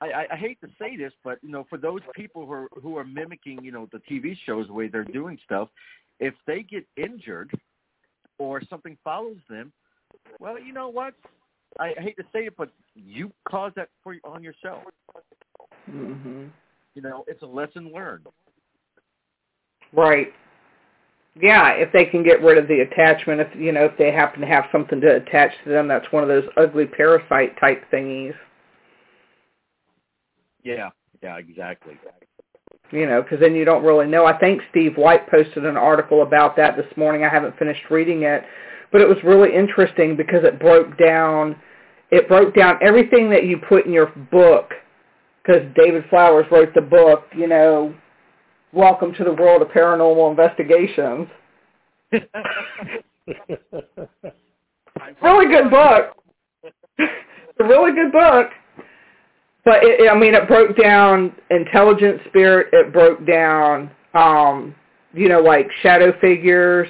I, 0.00 0.06
I, 0.10 0.26
I 0.32 0.36
hate 0.36 0.60
to 0.60 0.68
say 0.78 0.96
this, 0.96 1.12
but 1.24 1.38
you 1.42 1.50
know, 1.50 1.66
for 1.68 1.78
those 1.78 2.00
people 2.14 2.46
who 2.46 2.52
are 2.52 2.68
who 2.82 2.96
are 2.96 3.04
mimicking, 3.04 3.64
you 3.64 3.72
know, 3.72 3.88
the 3.92 4.00
TV 4.10 4.36
shows 4.46 4.66
the 4.68 4.72
way 4.72 4.88
they're 4.88 5.04
doing 5.04 5.38
stuff, 5.44 5.68
if 6.20 6.34
they 6.46 6.62
get 6.62 6.86
injured 6.96 7.50
or 8.38 8.62
something 8.68 8.96
follows 9.02 9.38
them, 9.48 9.72
well, 10.38 10.58
you 10.58 10.72
know 10.72 10.88
what? 10.88 11.14
I, 11.78 11.94
I 11.98 12.02
hate 12.02 12.16
to 12.16 12.24
say 12.32 12.46
it, 12.46 12.56
but 12.56 12.70
you 12.94 13.32
caused 13.48 13.76
that 13.76 13.88
for 14.02 14.16
on 14.24 14.42
yourself. 14.42 14.84
Mhm. 15.90 16.50
You 16.94 17.02
know, 17.02 17.24
it's 17.26 17.42
a 17.42 17.46
lesson 17.46 17.92
learned. 17.92 18.26
Right. 19.92 20.32
Yeah, 21.40 21.70
if 21.70 21.92
they 21.92 22.04
can 22.04 22.22
get 22.24 22.42
rid 22.42 22.58
of 22.58 22.66
the 22.66 22.80
attachment, 22.80 23.40
if 23.40 23.48
you 23.56 23.72
know, 23.72 23.84
if 23.84 23.96
they 23.96 24.10
happen 24.10 24.40
to 24.40 24.46
have 24.46 24.64
something 24.72 25.00
to 25.00 25.16
attach 25.16 25.52
to 25.64 25.70
them, 25.70 25.86
that's 25.86 26.10
one 26.10 26.22
of 26.22 26.28
those 26.28 26.48
ugly 26.56 26.86
parasite 26.86 27.58
type 27.60 27.84
thingies. 27.92 28.34
Yeah, 30.76 30.90
yeah, 31.22 31.38
exactly. 31.38 31.94
You 32.90 33.06
know, 33.06 33.22
because 33.22 33.40
then 33.40 33.54
you 33.54 33.64
don't 33.64 33.82
really 33.82 34.06
know. 34.06 34.26
I 34.26 34.38
think 34.38 34.60
Steve 34.70 34.96
White 34.96 35.28
posted 35.30 35.64
an 35.64 35.76
article 35.76 36.22
about 36.22 36.56
that 36.56 36.76
this 36.76 36.86
morning. 36.96 37.24
I 37.24 37.28
haven't 37.28 37.58
finished 37.58 37.90
reading 37.90 38.22
it, 38.22 38.44
but 38.92 39.00
it 39.00 39.08
was 39.08 39.18
really 39.24 39.54
interesting 39.54 40.16
because 40.16 40.44
it 40.44 40.60
broke 40.60 40.98
down. 40.98 41.56
It 42.10 42.28
broke 42.28 42.54
down 42.54 42.78
everything 42.82 43.30
that 43.30 43.44
you 43.44 43.58
put 43.58 43.86
in 43.86 43.92
your 43.92 44.12
book. 44.30 44.72
Because 45.42 45.62
David 45.74 46.04
Flowers 46.10 46.44
wrote 46.50 46.74
the 46.74 46.82
book, 46.82 47.24
you 47.34 47.46
know, 47.46 47.94
Welcome 48.74 49.14
to 49.14 49.24
the 49.24 49.32
World 49.32 49.62
of 49.62 49.68
Paranormal 49.68 50.30
Investigations. 50.30 51.26
really 55.22 55.46
good 55.46 55.70
book. 55.70 56.14
it's 56.98 57.60
a 57.60 57.64
really 57.64 57.92
good 57.92 58.12
book. 58.12 58.50
But 59.68 59.80
it, 59.82 60.10
I 60.10 60.18
mean, 60.18 60.34
it 60.34 60.48
broke 60.48 60.78
down 60.78 61.36
intelligent 61.50 62.22
spirit. 62.26 62.68
It 62.72 62.90
broke 62.90 63.26
down, 63.26 63.90
um, 64.14 64.74
you 65.12 65.28
know, 65.28 65.40
like 65.40 65.68
shadow 65.82 66.18
figures. 66.22 66.88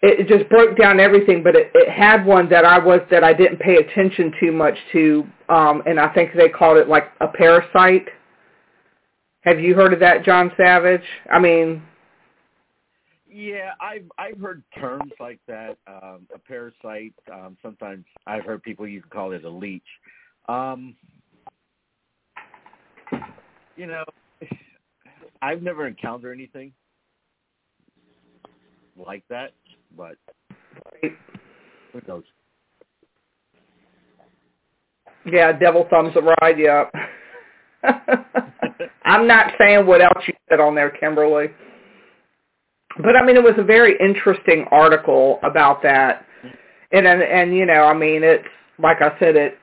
It, 0.00 0.18
it 0.18 0.26
just 0.26 0.50
broke 0.50 0.76
down 0.76 0.98
everything. 0.98 1.44
But 1.44 1.54
it, 1.54 1.70
it 1.72 1.88
had 1.88 2.26
one 2.26 2.48
that 2.48 2.64
I 2.64 2.80
was 2.80 2.98
that 3.12 3.22
I 3.22 3.32
didn't 3.32 3.60
pay 3.60 3.76
attention 3.76 4.32
too 4.40 4.50
much 4.50 4.76
to, 4.90 5.24
um, 5.48 5.84
and 5.86 6.00
I 6.00 6.12
think 6.12 6.32
they 6.34 6.48
called 6.48 6.78
it 6.78 6.88
like 6.88 7.12
a 7.20 7.28
parasite. 7.28 8.08
Have 9.42 9.60
you 9.60 9.76
heard 9.76 9.92
of 9.92 10.00
that, 10.00 10.24
John 10.24 10.50
Savage? 10.56 11.06
I 11.32 11.38
mean, 11.38 11.80
Yeah, 13.30 13.70
I've 13.80 14.10
I've 14.18 14.40
heard 14.40 14.64
terms 14.80 15.12
like 15.20 15.38
that. 15.46 15.78
Um, 15.86 16.26
a 16.34 16.40
parasite. 16.40 17.14
Um, 17.32 17.56
sometimes 17.62 18.04
I've 18.26 18.44
heard 18.44 18.64
people 18.64 18.84
even 18.88 19.08
call 19.10 19.30
it 19.30 19.44
a 19.44 19.48
leech. 19.48 19.82
Um, 20.48 20.96
you 23.76 23.86
know, 23.86 24.04
I've 25.42 25.62
never 25.62 25.86
encountered 25.86 26.34
anything 26.34 26.72
like 28.96 29.24
that, 29.28 29.52
but 29.96 30.16
who 31.00 32.00
knows? 32.06 32.24
yeah, 35.24 35.52
devil 35.52 35.86
thumbs 35.90 36.14
the 36.14 36.22
ride 36.40 36.58
Yeah. 36.58 36.84
I'm 39.04 39.26
not 39.26 39.52
saying 39.58 39.86
what 39.86 40.00
else 40.00 40.24
you 40.26 40.34
said 40.48 40.60
on 40.60 40.74
there, 40.74 40.90
Kimberly. 40.90 41.48
But 43.02 43.16
I 43.16 43.24
mean, 43.24 43.36
it 43.36 43.42
was 43.42 43.54
a 43.58 43.64
very 43.64 43.96
interesting 43.98 44.66
article 44.70 45.40
about 45.42 45.82
that, 45.82 46.24
and 46.92 47.06
and, 47.06 47.22
and 47.22 47.54
you 47.54 47.66
know, 47.66 47.84
I 47.84 47.94
mean, 47.94 48.22
it's 48.22 48.46
like 48.78 48.98
I 49.00 49.18
said, 49.18 49.36
it. 49.36 49.58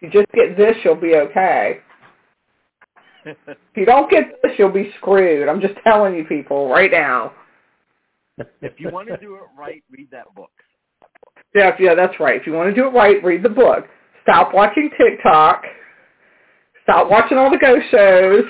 If 0.00 0.02
you 0.02 0.10
just 0.10 0.32
get 0.32 0.56
this, 0.56 0.76
you'll 0.84 0.94
be 0.94 1.16
okay. 1.16 1.80
If 3.24 3.36
you 3.76 3.84
don't 3.84 4.10
get 4.10 4.40
this, 4.42 4.52
you'll 4.58 4.72
be 4.72 4.92
screwed. 4.98 5.48
I'm 5.48 5.60
just 5.60 5.74
telling 5.84 6.14
you, 6.14 6.24
people, 6.24 6.68
right 6.68 6.90
now. 6.90 7.32
if 8.62 8.78
you 8.78 8.90
want 8.90 9.08
to 9.08 9.16
do 9.18 9.34
it 9.34 9.42
right, 9.56 9.82
read 9.90 10.10
that 10.10 10.34
book. 10.34 10.50
Yeah, 11.54 11.76
yeah, 11.78 11.94
that's 11.94 12.18
right. 12.20 12.40
If 12.40 12.46
you 12.46 12.52
want 12.52 12.74
to 12.74 12.80
do 12.80 12.86
it 12.86 12.90
right, 12.90 13.22
read 13.24 13.42
the 13.42 13.48
book. 13.48 13.86
Stop 14.22 14.54
watching 14.54 14.90
TikTok. 14.98 15.64
Stop 16.84 17.10
watching 17.10 17.38
all 17.38 17.50
the 17.50 17.58
ghost 17.58 17.84
shows. 17.90 18.44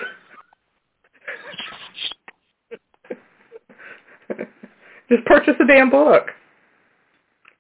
Just 5.09 5.25
purchase 5.27 5.55
the 5.59 5.67
damn 5.67 5.91
book. 5.91 6.27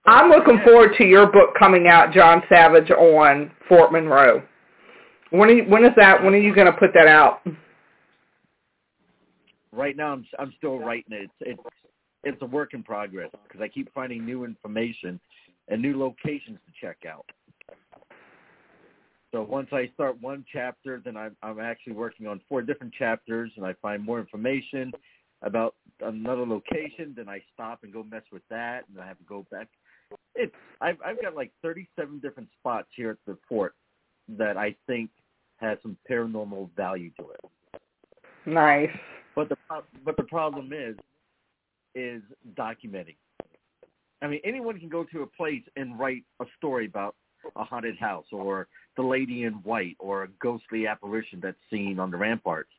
I'm 0.07 0.31
looking 0.31 0.61
forward 0.65 0.93
to 0.99 1.05
your 1.05 1.27
book 1.27 1.55
coming 1.59 1.89
out, 1.89 2.13
John 2.13 2.43
Savage, 2.49 2.91
on 2.91 3.51
Fort 3.69 3.93
Monroe. 3.93 4.43
When 5.31 5.49
are 5.49 5.53
you, 5.53 5.65
when 5.65 5.85
is 5.85 5.93
that? 5.97 6.23
When 6.23 6.35
are 6.35 6.39
you 6.39 6.55
going 6.55 6.67
to 6.67 6.73
put 6.73 6.91
that 6.95 7.07
out? 7.07 7.43
Right 9.73 9.97
now, 9.97 10.13
I'm 10.13 10.27
I'm 10.39 10.53
still 10.59 10.79
writing 10.79 11.13
it. 11.13 11.31
It's 11.41 11.61
it's, 11.61 11.63
it's 12.25 12.43
a 12.43 12.47
work 12.47 12.75
in 12.75 12.83
progress 12.83 13.31
because 13.45 13.61
I 13.61 13.69
keep 13.69 13.93
finding 13.95 14.25
new 14.27 14.45
information 14.45 15.21
and 15.69 15.81
new 15.81 15.99
locations 15.99 16.59
to 16.67 16.87
check 16.87 16.99
out. 17.09 17.25
So 19.33 19.43
once 19.43 19.69
I 19.73 19.89
start 19.95 20.21
one 20.21 20.45
chapter, 20.53 21.01
then 21.05 21.17
I'm, 21.17 21.37
I'm 21.43 21.61
actually 21.61 21.93
working 21.93 22.27
on 22.27 22.41
four 22.49 22.63
different 22.63 22.93
chapters, 22.95 23.53
and 23.57 23.65
I 23.65 23.75
find 23.75 24.05
more 24.05 24.19
information 24.19 24.91
about 25.43 25.77
another 26.01 26.45
location. 26.45 27.15
Then 27.17 27.29
I 27.29 27.41
stop 27.55 27.85
and 27.85 27.93
go 27.93 28.03
mess 28.03 28.25
with 28.33 28.43
that, 28.51 28.87
and 28.89 29.01
I 29.01 29.07
have 29.07 29.19
to 29.19 29.25
go 29.25 29.47
back. 29.53 29.69
It's 30.35 30.55
I've 30.81 30.99
I've 31.05 31.23
got 31.23 31.37
like 31.37 31.53
37 31.63 32.19
different 32.19 32.49
spots 32.59 32.89
here 32.97 33.11
at 33.11 33.19
the 33.25 33.39
fort 33.49 33.75
that 34.37 34.57
I 34.57 34.75
think 34.87 35.11
has 35.61 35.79
some 35.83 35.97
paranormal 36.11 36.71
value 36.77 37.11
to 37.19 37.31
it. 37.31 37.81
Nice. 38.47 38.91
But 39.35 39.49
the 39.49 39.57
but 40.05 40.17
the 40.17 40.25
problem 40.25 40.73
is 40.73 40.97
is 41.95 42.23
documenting. 42.55 43.17
I 44.23 44.27
mean, 44.27 44.41
anyone 44.45 44.79
can 44.79 44.89
go 44.89 45.05
to 45.05 45.23
a 45.23 45.27
place 45.27 45.63
and 45.77 45.99
write 45.99 46.25
a 46.41 46.45
story 46.59 46.87
about 46.87 47.15
a 47.57 47.65
haunted 47.65 47.99
house 47.99 48.27
or 48.33 48.69
the 48.97 49.03
lady 49.03 49.45
in 49.45 49.55
white 49.55 49.97
or 49.99 50.25
a 50.25 50.29
ghostly 50.43 50.87
apparition 50.87 51.41
that's 51.43 51.57
seen 51.71 51.99
on 51.99 52.11
the 52.11 52.17
ramparts. 52.17 52.71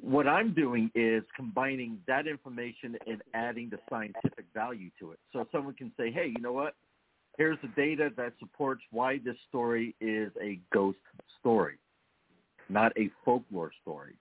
What 0.00 0.26
I'm 0.26 0.54
doing 0.54 0.90
is 0.94 1.24
combining 1.36 1.98
that 2.06 2.26
information 2.26 2.96
and 3.06 3.22
adding 3.34 3.68
the 3.68 3.78
scientific 3.90 4.46
value 4.54 4.90
to 4.98 5.10
it. 5.10 5.18
So 5.32 5.46
someone 5.52 5.74
can 5.74 5.92
say, 5.98 6.10
hey, 6.10 6.32
you 6.34 6.40
know 6.40 6.52
what? 6.52 6.74
Here's 7.38 7.58
the 7.62 7.68
data 7.68 8.10
that 8.16 8.32
supports 8.38 8.82
why 8.90 9.18
this 9.24 9.36
story 9.48 9.94
is 10.00 10.30
a 10.42 10.60
ghost 10.72 10.98
story, 11.38 11.78
not 12.68 12.92
a 12.98 13.10
folklore 13.24 13.72
story. 13.82 14.14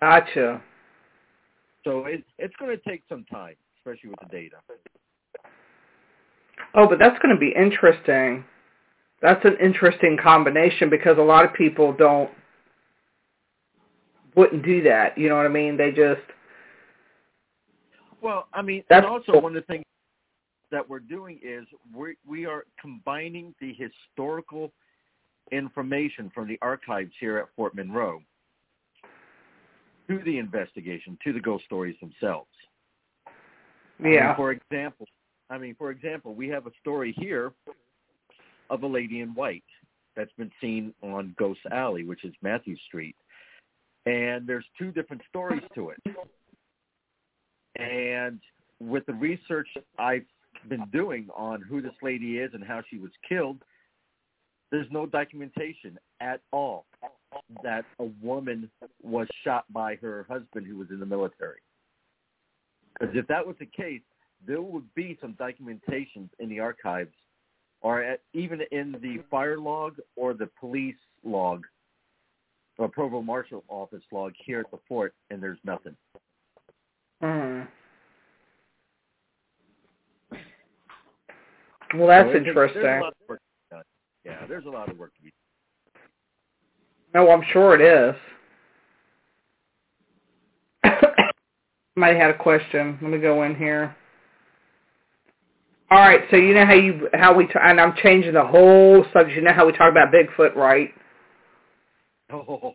Gotcha. 0.00 0.60
So 1.84 2.06
it, 2.06 2.24
it's 2.38 2.54
going 2.56 2.76
to 2.76 2.82
take 2.88 3.02
some 3.08 3.24
time, 3.24 3.54
especially 3.78 4.10
with 4.10 4.18
the 4.20 4.36
data. 4.36 4.56
Oh, 6.74 6.88
but 6.88 6.98
that's 6.98 7.18
going 7.20 7.34
to 7.34 7.40
be 7.40 7.52
interesting. 7.56 8.44
That's 9.20 9.44
an 9.44 9.56
interesting 9.62 10.16
combination 10.20 10.90
because 10.90 11.18
a 11.18 11.22
lot 11.22 11.44
of 11.44 11.54
people 11.54 11.92
don't 11.92 12.30
wouldn't 14.34 14.64
do 14.64 14.82
that. 14.82 15.16
You 15.16 15.28
know 15.28 15.36
what 15.36 15.46
I 15.46 15.50
mean? 15.50 15.76
They 15.76 15.90
just 15.90 16.22
well, 18.22 18.48
I 18.52 18.62
mean, 18.62 18.84
that's 18.88 19.04
and 19.04 19.12
also 19.12 19.40
one 19.40 19.56
of 19.56 19.62
the 19.62 19.66
things 19.66 19.84
that 20.72 20.88
we're 20.88 20.98
doing 20.98 21.38
is 21.42 21.64
we 21.94 22.16
we 22.26 22.46
are 22.46 22.64
combining 22.80 23.54
the 23.60 23.74
historical 23.74 24.72
information 25.52 26.32
from 26.34 26.48
the 26.48 26.58
archives 26.60 27.12
here 27.20 27.38
at 27.38 27.46
Fort 27.54 27.74
Monroe 27.74 28.20
to 30.08 30.18
the 30.24 30.38
investigation, 30.38 31.16
to 31.22 31.32
the 31.32 31.40
ghost 31.40 31.64
stories 31.64 31.94
themselves. 32.00 32.48
Yeah. 34.02 34.08
I 34.08 34.26
mean, 34.26 34.36
for 34.36 34.50
example, 34.50 35.06
I 35.50 35.58
mean, 35.58 35.76
for 35.76 35.90
example, 35.90 36.34
we 36.34 36.48
have 36.48 36.66
a 36.66 36.72
story 36.80 37.14
here 37.18 37.52
of 38.70 38.82
a 38.82 38.86
lady 38.86 39.20
in 39.20 39.34
white 39.34 39.64
that's 40.16 40.32
been 40.38 40.50
seen 40.60 40.94
on 41.02 41.34
Ghost 41.38 41.60
Alley, 41.70 42.04
which 42.04 42.24
is 42.24 42.32
Matthew 42.42 42.76
Street. 42.88 43.16
And 44.06 44.46
there's 44.46 44.64
two 44.78 44.90
different 44.90 45.22
stories 45.28 45.62
to 45.74 45.90
it. 45.90 46.02
And 47.76 48.40
with 48.80 49.06
the 49.06 49.14
research 49.14 49.68
I've 49.98 50.24
been 50.68 50.86
doing 50.92 51.28
on 51.34 51.62
who 51.62 51.80
this 51.80 51.94
lady 52.02 52.38
is 52.38 52.50
and 52.54 52.64
how 52.64 52.82
she 52.90 52.98
was 52.98 53.10
killed, 53.28 53.58
there's 54.70 54.86
no 54.90 55.06
documentation 55.06 55.98
at 56.20 56.40
all 56.52 56.86
that 57.62 57.84
a 57.98 58.04
woman 58.22 58.70
was 59.02 59.28
shot 59.44 59.64
by 59.72 59.96
her 59.96 60.26
husband 60.28 60.66
who 60.66 60.76
was 60.76 60.88
in 60.90 61.00
the 61.00 61.06
military. 61.06 61.60
Because 62.98 63.14
if 63.14 63.26
that 63.28 63.46
was 63.46 63.56
the 63.58 63.66
case, 63.66 64.00
there 64.46 64.62
would 64.62 64.92
be 64.94 65.18
some 65.20 65.32
documentation 65.32 66.28
in 66.38 66.48
the 66.48 66.60
archives 66.60 67.12
or 67.80 68.02
at, 68.02 68.20
even 68.32 68.60
in 68.70 68.92
the 69.02 69.22
fire 69.30 69.58
log 69.58 69.96
or 70.16 70.34
the 70.34 70.48
police 70.58 70.96
log 71.24 71.64
or 72.78 72.88
provost 72.88 73.26
marshal 73.26 73.64
office 73.68 74.02
log 74.10 74.32
here 74.44 74.60
at 74.60 74.70
the 74.70 74.78
fort, 74.88 75.14
and 75.30 75.42
there's 75.42 75.58
nothing. 75.64 75.96
Mm. 77.22 77.66
Well, 81.94 82.08
that's 82.08 82.30
so 82.30 82.36
interesting. 82.36 82.82
There's 82.82 83.00
a 83.00 83.04
lot 83.04 83.12
of 83.12 83.28
work 83.28 83.40
to 83.40 83.44
be 83.70 83.76
done. 83.76 83.82
Yeah, 84.24 84.46
there's 84.46 84.66
a 84.66 84.70
lot 84.70 84.90
of 84.90 84.98
work 84.98 85.14
to 85.16 85.22
be 85.22 85.30
done. 85.30 87.26
No, 87.26 87.30
I'm 87.30 87.42
sure 87.52 87.74
it 87.74 87.82
is. 87.82 88.14
Somebody 91.94 92.18
had 92.18 92.30
a 92.30 92.38
question. 92.38 92.98
Let 93.02 93.10
me 93.10 93.18
go 93.18 93.42
in 93.42 93.54
here. 93.54 93.94
All 95.90 95.98
right, 95.98 96.22
so 96.30 96.36
you 96.36 96.54
know 96.54 96.64
how 96.64 96.72
you 96.72 97.08
how 97.12 97.34
we 97.34 97.46
t- 97.46 97.52
and 97.62 97.78
I'm 97.78 97.94
changing 98.02 98.32
the 98.32 98.44
whole 98.44 99.04
subject. 99.12 99.36
You 99.36 99.42
know 99.42 99.52
how 99.52 99.66
we 99.66 99.72
talk 99.72 99.90
about 99.90 100.12
Bigfoot, 100.12 100.54
right? 100.56 100.90
Oh. 102.34 102.74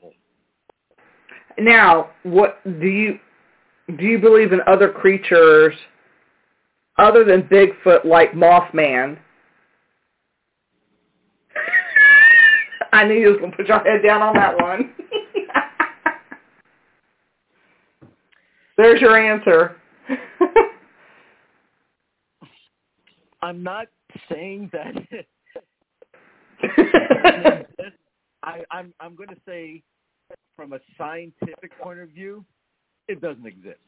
Now, 1.58 2.12
what 2.22 2.60
do 2.64 2.86
you 2.86 3.18
do? 3.98 4.06
You 4.06 4.20
believe 4.20 4.54
in 4.54 4.60
other 4.68 4.92
creatures 4.92 5.74
other 6.98 7.24
than 7.24 7.44
Bigfoot, 7.44 8.06
like 8.06 8.34
Mothman? 8.34 9.18
I 12.94 13.06
knew 13.06 13.16
you 13.16 13.30
was 13.30 13.38
gonna 13.40 13.56
put 13.56 13.68
your 13.68 13.80
head 13.80 14.02
down 14.04 14.22
on 14.22 14.34
that 14.36 14.60
one. 14.60 14.94
There's 18.78 19.02
your 19.02 19.18
answer. 19.18 19.78
I'm 23.42 23.64
not 23.64 23.88
saying 24.30 24.70
that. 24.74 24.96
I, 28.44 28.64
I'm 28.72 28.94
I'm 29.00 29.16
going 29.16 29.30
to 29.30 29.38
say, 29.48 29.82
from 30.56 30.74
a 30.74 30.80
scientific 30.98 31.78
point 31.82 32.00
of 32.00 32.10
view, 32.10 32.46
it 33.08 33.20
doesn't 33.22 33.46
exist. 33.46 33.80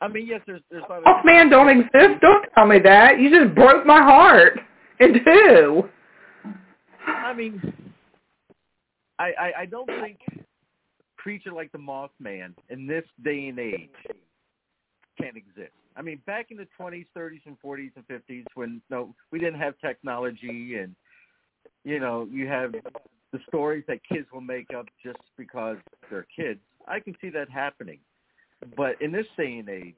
I 0.00 0.08
mean, 0.08 0.26
yes, 0.26 0.40
there's 0.46 0.60
there's. 0.70 0.84
Oh 0.88 1.20
man, 1.24 1.50
don't 1.50 1.68
exist! 1.68 2.20
Don't 2.20 2.44
tell 2.54 2.66
me 2.66 2.78
that. 2.80 3.18
You 3.18 3.30
just 3.30 3.54
broke 3.54 3.84
my 3.84 4.00
heart 4.00 4.60
in 5.00 5.24
two. 5.24 5.88
I 7.06 7.32
mean, 7.34 7.60
I, 9.18 9.32
I 9.38 9.52
I 9.60 9.66
don't 9.66 9.88
think 10.00 10.18
a 10.30 10.42
creature 11.16 11.52
like 11.52 11.72
the 11.72 11.78
Mothman 11.78 12.54
in 12.70 12.86
this 12.86 13.04
day 13.24 13.48
and 13.48 13.58
age 13.58 13.90
can 15.20 15.36
exist. 15.36 15.72
I 15.96 16.02
mean, 16.02 16.20
back 16.26 16.52
in 16.52 16.56
the 16.56 16.68
20s, 16.78 17.06
30s, 17.16 17.40
and 17.46 17.56
40s 17.60 17.90
and 17.96 18.06
50s, 18.06 18.44
when 18.54 18.80
no, 18.88 19.14
we 19.32 19.40
didn't 19.40 19.58
have 19.58 19.74
technology, 19.80 20.76
and 20.76 20.94
you 21.84 21.98
know, 21.98 22.28
you 22.30 22.46
have 22.46 22.72
the 23.32 23.38
stories 23.48 23.84
that 23.88 23.98
kids 24.04 24.28
will 24.32 24.40
make 24.40 24.68
up 24.76 24.86
just 25.04 25.18
because 25.36 25.76
they're 26.08 26.26
kids. 26.34 26.60
I 26.86 27.00
can 27.00 27.16
see 27.20 27.30
that 27.30 27.50
happening, 27.50 27.98
but 28.76 29.00
in 29.00 29.12
this 29.12 29.26
day 29.36 29.58
and 29.58 29.68
age, 29.68 29.94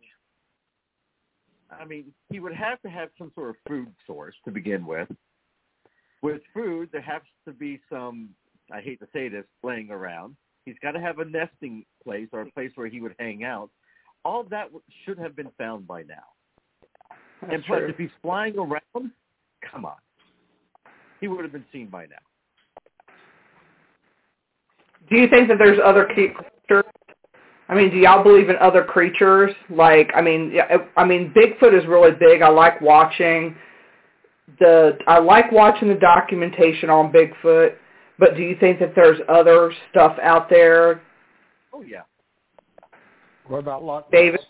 I 1.70 1.84
mean, 1.84 2.12
he 2.30 2.40
would 2.40 2.54
have 2.54 2.80
to 2.82 2.88
have 2.88 3.10
some 3.16 3.30
sort 3.34 3.50
of 3.50 3.56
food 3.68 3.88
source 4.06 4.34
to 4.44 4.50
begin 4.50 4.84
with. 4.84 5.08
With 6.22 6.42
food, 6.52 6.90
there 6.92 7.00
has 7.00 7.22
to 7.46 7.52
be 7.52 7.80
some. 7.90 8.30
I 8.72 8.80
hate 8.80 9.00
to 9.00 9.06
say 9.12 9.28
this, 9.28 9.44
laying 9.62 9.90
around. 9.90 10.36
He's 10.64 10.76
got 10.82 10.92
to 10.92 11.00
have 11.00 11.18
a 11.18 11.24
nesting 11.24 11.84
place 12.04 12.28
or 12.32 12.42
a 12.42 12.50
place 12.52 12.70
where 12.74 12.88
he 12.88 13.00
would 13.00 13.14
hang 13.18 13.44
out 13.44 13.70
all 14.24 14.44
that 14.44 14.68
should 15.04 15.18
have 15.18 15.34
been 15.36 15.50
found 15.58 15.86
by 15.86 16.02
now. 16.02 16.14
That's 17.40 17.54
and 17.54 17.64
plus, 17.64 17.78
true. 17.80 17.88
if 17.88 17.96
he's 17.96 18.10
flying 18.22 18.56
around, 18.58 19.10
come 19.70 19.84
on, 19.84 19.96
he 21.20 21.28
would 21.28 21.42
have 21.42 21.52
been 21.52 21.64
seen 21.72 21.88
by 21.88 22.06
now. 22.06 22.16
Do 25.08 25.16
you 25.16 25.28
think 25.28 25.48
that 25.48 25.58
there's 25.58 25.78
other 25.82 26.04
creatures? 26.06 26.84
I 27.70 27.76
mean, 27.76 27.90
do 27.90 27.98
y'all 27.98 28.24
believe 28.24 28.50
in 28.50 28.56
other 28.56 28.82
creatures? 28.82 29.54
Like, 29.70 30.10
I 30.14 30.20
mean, 30.20 30.58
I 30.96 31.04
mean, 31.04 31.32
Bigfoot 31.32 31.72
is 31.72 31.86
really 31.86 32.10
big. 32.18 32.42
I 32.42 32.48
like 32.48 32.80
watching 32.80 33.54
the 34.58 34.98
I 35.06 35.20
like 35.20 35.52
watching 35.52 35.88
the 35.88 35.94
documentation 35.94 36.90
on 36.90 37.12
Bigfoot. 37.12 37.74
But 38.18 38.36
do 38.36 38.42
you 38.42 38.56
think 38.58 38.80
that 38.80 38.94
there's 38.96 39.20
other 39.28 39.72
stuff 39.90 40.18
out 40.20 40.50
there? 40.50 41.00
Oh 41.72 41.82
yeah. 41.82 42.02
What 43.46 43.58
about 43.58 43.84
Loch 43.84 44.10
David? 44.10 44.40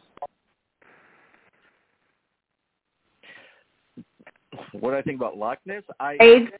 What 4.72 4.92
do 4.92 4.96
I 4.96 5.02
think 5.02 5.16
about 5.20 5.36
Loch 5.36 5.58
Ness? 5.66 5.82
I 6.00 6.16
AIDS. 6.20 6.50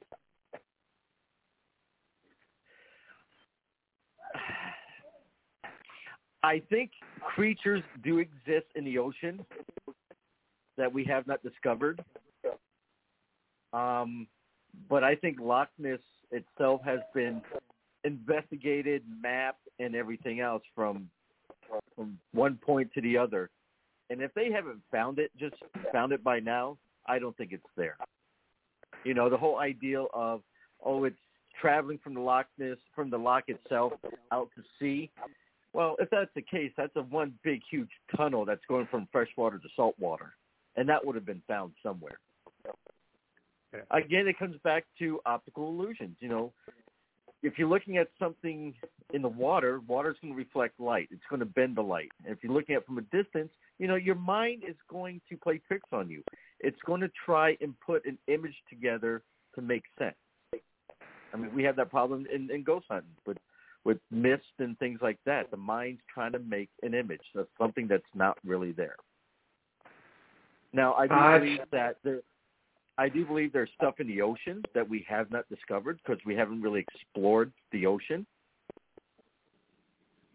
I 6.42 6.62
think 6.70 6.90
creatures 7.34 7.82
do 8.02 8.18
exist 8.18 8.66
in 8.74 8.84
the 8.84 8.98
ocean 8.98 9.44
that 10.76 10.92
we 10.92 11.04
have 11.04 11.26
not 11.26 11.42
discovered. 11.42 12.02
Um, 13.72 14.26
but 14.88 15.04
I 15.04 15.14
think 15.14 15.38
Loch 15.40 15.68
Ness 15.78 16.00
itself 16.30 16.80
has 16.84 17.00
been 17.14 17.42
investigated, 18.04 19.02
mapped, 19.22 19.68
and 19.78 19.94
everything 19.94 20.40
else 20.40 20.62
from 20.74 21.08
from 21.94 22.18
one 22.32 22.56
point 22.56 22.90
to 22.94 23.00
the 23.00 23.16
other. 23.16 23.50
And 24.08 24.20
if 24.20 24.34
they 24.34 24.50
haven't 24.50 24.80
found 24.90 25.20
it, 25.20 25.30
just 25.38 25.54
found 25.92 26.12
it 26.12 26.24
by 26.24 26.40
now, 26.40 26.78
I 27.06 27.20
don't 27.20 27.36
think 27.36 27.52
it's 27.52 27.62
there. 27.76 27.96
You 29.04 29.14
know, 29.14 29.30
the 29.30 29.36
whole 29.36 29.58
ideal 29.58 30.08
of 30.12 30.42
oh, 30.84 31.04
it's 31.04 31.16
traveling 31.60 31.98
from 32.02 32.14
the 32.14 32.20
Loch 32.20 32.46
Ness 32.58 32.78
from 32.94 33.10
the 33.10 33.18
loch 33.18 33.44
itself 33.48 33.92
out 34.32 34.48
to 34.56 34.62
sea. 34.78 35.10
Well, 35.72 35.96
if 35.98 36.10
that's 36.10 36.30
the 36.34 36.42
case, 36.42 36.72
that's 36.76 36.94
a 36.96 37.02
one 37.02 37.34
big 37.44 37.60
huge 37.70 37.90
tunnel 38.16 38.44
that's 38.44 38.64
going 38.68 38.88
from 38.90 39.08
freshwater 39.12 39.58
to 39.58 39.68
saltwater, 39.76 40.34
and 40.76 40.88
that 40.88 41.04
would 41.04 41.14
have 41.14 41.26
been 41.26 41.42
found 41.46 41.72
somewhere. 41.82 42.18
Yeah. 43.72 43.80
Again, 43.92 44.26
it 44.26 44.38
comes 44.38 44.56
back 44.64 44.84
to 44.98 45.20
optical 45.26 45.68
illusions. 45.68 46.16
You 46.18 46.28
know, 46.28 46.52
if 47.42 47.56
you're 47.56 47.68
looking 47.68 47.98
at 47.98 48.08
something 48.18 48.74
in 49.14 49.22
the 49.22 49.28
water, 49.28 49.80
water's 49.86 50.16
going 50.20 50.34
to 50.34 50.38
reflect 50.38 50.78
light. 50.80 51.08
It's 51.10 51.22
going 51.30 51.40
to 51.40 51.46
bend 51.46 51.76
the 51.76 51.82
light. 51.82 52.10
And 52.24 52.36
if 52.36 52.42
you're 52.42 52.52
looking 52.52 52.74
at 52.74 52.82
it 52.82 52.86
from 52.86 52.98
a 52.98 53.02
distance, 53.02 53.50
you 53.78 53.86
know, 53.86 53.94
your 53.94 54.16
mind 54.16 54.62
is 54.68 54.76
going 54.90 55.20
to 55.30 55.36
play 55.36 55.60
tricks 55.66 55.88
on 55.92 56.10
you. 56.10 56.22
It's 56.58 56.78
going 56.84 57.00
to 57.00 57.10
try 57.24 57.56
and 57.60 57.74
put 57.80 58.04
an 58.04 58.18
image 58.26 58.56
together 58.68 59.22
to 59.54 59.62
make 59.62 59.84
sense. 59.98 60.16
I 61.32 61.36
mean, 61.36 61.54
we 61.54 61.62
have 61.62 61.76
that 61.76 61.90
problem 61.90 62.26
in, 62.32 62.50
in 62.50 62.64
ghost 62.64 62.86
hunting, 62.90 63.10
but 63.24 63.38
with 63.84 63.98
mist 64.10 64.44
and 64.58 64.78
things 64.78 65.00
like 65.02 65.18
that, 65.26 65.50
the 65.50 65.56
mind's 65.56 66.00
trying 66.12 66.32
to 66.32 66.38
make 66.38 66.68
an 66.82 66.94
image 66.94 67.20
of 67.34 67.46
something 67.58 67.86
that's 67.88 68.02
not 68.14 68.38
really 68.44 68.72
there. 68.72 68.96
Now, 70.72 70.94
I 70.94 71.06
do 71.06 71.40
believe 71.40 71.60
that 71.72 71.96
there, 72.04 72.20
I 72.98 73.08
do 73.08 73.24
believe 73.24 73.52
there's 73.52 73.70
stuff 73.76 73.94
in 73.98 74.06
the 74.06 74.20
ocean 74.20 74.62
that 74.74 74.88
we 74.88 75.04
have 75.08 75.30
not 75.30 75.48
discovered 75.48 75.98
because 76.04 76.22
we 76.24 76.36
haven't 76.36 76.62
really 76.62 76.84
explored 76.94 77.52
the 77.72 77.86
ocean. 77.86 78.26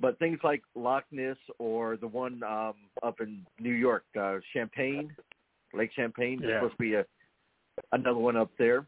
But 0.02 0.20
things 0.20 0.40
like 0.44 0.62
Loch 0.76 1.06
Ness 1.12 1.38
or 1.58 1.96
the 1.96 2.08
one 2.08 2.44
um, 2.44 2.74
up 3.02 3.22
in 3.22 3.46
New 3.60 3.72
York, 3.72 4.04
uh, 4.20 4.38
Champlain, 4.52 5.16
Lake 5.74 5.92
Champlain, 5.96 6.40
there's 6.42 6.52
supposed 6.58 6.74
to 6.74 6.78
be 6.78 6.94
a 6.96 7.06
another 7.92 8.20
one 8.20 8.36
up 8.36 8.52
there. 8.58 8.86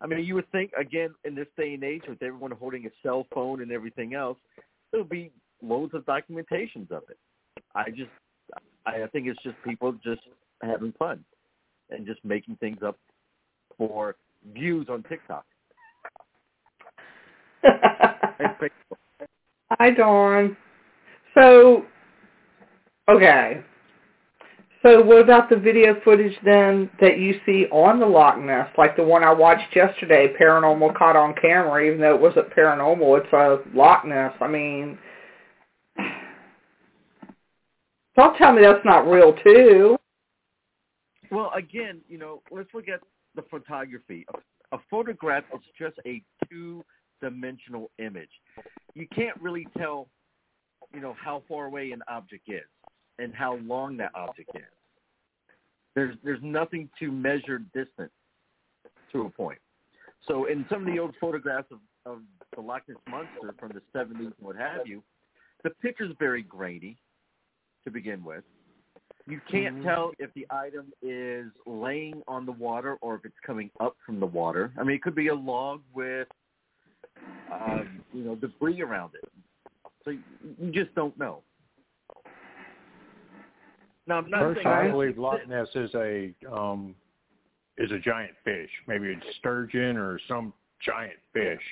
I 0.00 0.06
mean, 0.06 0.24
you 0.24 0.34
would 0.34 0.50
think 0.52 0.72
again 0.78 1.14
in 1.24 1.34
this 1.34 1.46
day 1.56 1.74
and 1.74 1.84
age, 1.84 2.02
with 2.08 2.22
everyone 2.22 2.50
holding 2.50 2.86
a 2.86 2.90
cell 3.02 3.26
phone 3.32 3.62
and 3.62 3.72
everything 3.72 4.14
else, 4.14 4.38
there 4.90 5.00
would 5.00 5.08
be 5.08 5.30
loads 5.62 5.94
of 5.94 6.04
documentations 6.04 6.90
of 6.90 7.02
it. 7.08 7.18
I 7.74 7.90
just, 7.90 8.10
I 8.86 9.06
think 9.12 9.26
it's 9.26 9.42
just 9.42 9.56
people 9.64 9.92
just 10.04 10.20
having 10.62 10.92
fun 10.98 11.24
and 11.90 12.06
just 12.06 12.24
making 12.24 12.56
things 12.56 12.78
up 12.84 12.98
for 13.78 14.16
views 14.52 14.86
on 14.90 15.02
TikTok. 15.04 15.44
Hi, 19.70 19.90
Dawn. 19.90 20.56
So, 21.34 21.84
okay. 23.08 23.62
So 24.84 25.00
what 25.00 25.22
about 25.22 25.48
the 25.48 25.56
video 25.56 25.98
footage 26.04 26.36
then 26.44 26.90
that 27.00 27.18
you 27.18 27.40
see 27.46 27.64
on 27.72 27.98
the 27.98 28.06
Loch 28.06 28.38
Ness, 28.38 28.68
like 28.76 28.96
the 28.96 29.02
one 29.02 29.24
I 29.24 29.32
watched 29.32 29.74
yesterday, 29.74 30.34
paranormal 30.38 30.94
caught 30.94 31.16
on 31.16 31.34
camera, 31.40 31.86
even 31.86 32.00
though 32.02 32.14
it 32.14 32.20
wasn't 32.20 32.50
paranormal, 32.50 33.24
it's 33.24 33.32
a 33.32 33.60
Loch 33.74 34.04
Ness. 34.04 34.34
I 34.42 34.48
mean, 34.48 34.98
don't 38.16 38.36
tell 38.36 38.52
me 38.52 38.60
that's 38.60 38.84
not 38.84 39.08
real 39.08 39.32
too. 39.42 39.96
Well, 41.30 41.50
again, 41.56 42.02
you 42.06 42.18
know, 42.18 42.42
let's 42.50 42.68
look 42.74 42.88
at 42.88 43.00
the 43.34 43.42
photography. 43.50 44.26
A, 44.72 44.78
photograph 44.90 45.44
is 45.54 45.62
just 45.78 45.96
a 46.04 46.20
two-dimensional 46.50 47.90
image. 47.98 48.28
You 48.92 49.08
can't 49.16 49.40
really 49.40 49.66
tell, 49.78 50.08
you 50.92 51.00
know, 51.00 51.16
how 51.18 51.42
far 51.48 51.64
away 51.64 51.92
an 51.92 52.02
object 52.06 52.50
is 52.50 52.64
and 53.18 53.34
how 53.34 53.56
long 53.64 53.96
that 53.98 54.10
object 54.14 54.50
is. 54.54 54.62
There's 55.94 56.16
there's 56.24 56.42
nothing 56.42 56.88
to 56.98 57.12
measure 57.12 57.58
distance 57.58 58.10
to 59.12 59.22
a 59.22 59.30
point. 59.30 59.58
So 60.26 60.46
in 60.46 60.66
some 60.68 60.80
of 60.80 60.86
the 60.86 60.98
old 60.98 61.14
photographs 61.20 61.68
of, 61.70 61.78
of 62.06 62.20
the 62.54 62.60
Loch 62.60 62.82
Ness 62.88 62.96
monster 63.06 63.54
from 63.58 63.72
the 63.72 63.82
70s 63.96 64.18
and 64.18 64.32
what 64.40 64.56
have 64.56 64.86
you, 64.86 65.02
the 65.62 65.70
picture's 65.70 66.14
very 66.18 66.42
grainy 66.42 66.96
to 67.84 67.90
begin 67.90 68.24
with. 68.24 68.44
You 69.26 69.40
can't 69.50 69.76
Mhm. 69.76 69.82
tell 69.82 70.12
if 70.18 70.32
the 70.34 70.46
item 70.50 70.92
is 71.00 71.50
laying 71.66 72.22
on 72.28 72.44
the 72.44 72.52
water 72.52 72.96
or 72.96 73.14
if 73.14 73.24
it's 73.24 73.38
coming 73.40 73.70
up 73.80 73.96
from 74.04 74.20
the 74.20 74.26
water. 74.26 74.72
I 74.78 74.82
mean, 74.82 74.96
it 74.96 75.02
could 75.02 75.14
be 75.14 75.28
a 75.28 75.34
log 75.34 75.82
with, 75.94 76.28
um, 77.50 78.02
you 78.12 78.22
know, 78.24 78.34
debris 78.34 78.82
around 78.82 79.14
it. 79.14 79.32
So 80.04 80.10
you, 80.10 80.22
you 80.58 80.70
just 80.72 80.94
don't 80.94 81.16
know. 81.18 81.42
Now, 84.06 84.18
I'm 84.18 84.30
not 84.30 84.54
saying 84.54 84.66
I 84.66 84.90
believe 84.90 85.18
Loch 85.18 85.46
Ness 85.48 85.68
is 85.74 85.90
a 85.94 86.34
um, 86.52 86.94
is 87.78 87.90
a 87.90 87.98
giant 87.98 88.32
fish, 88.44 88.70
maybe 88.86 89.12
a 89.12 89.16
sturgeon 89.38 89.96
or 89.96 90.20
some 90.28 90.52
giant 90.84 91.18
fish. 91.32 91.62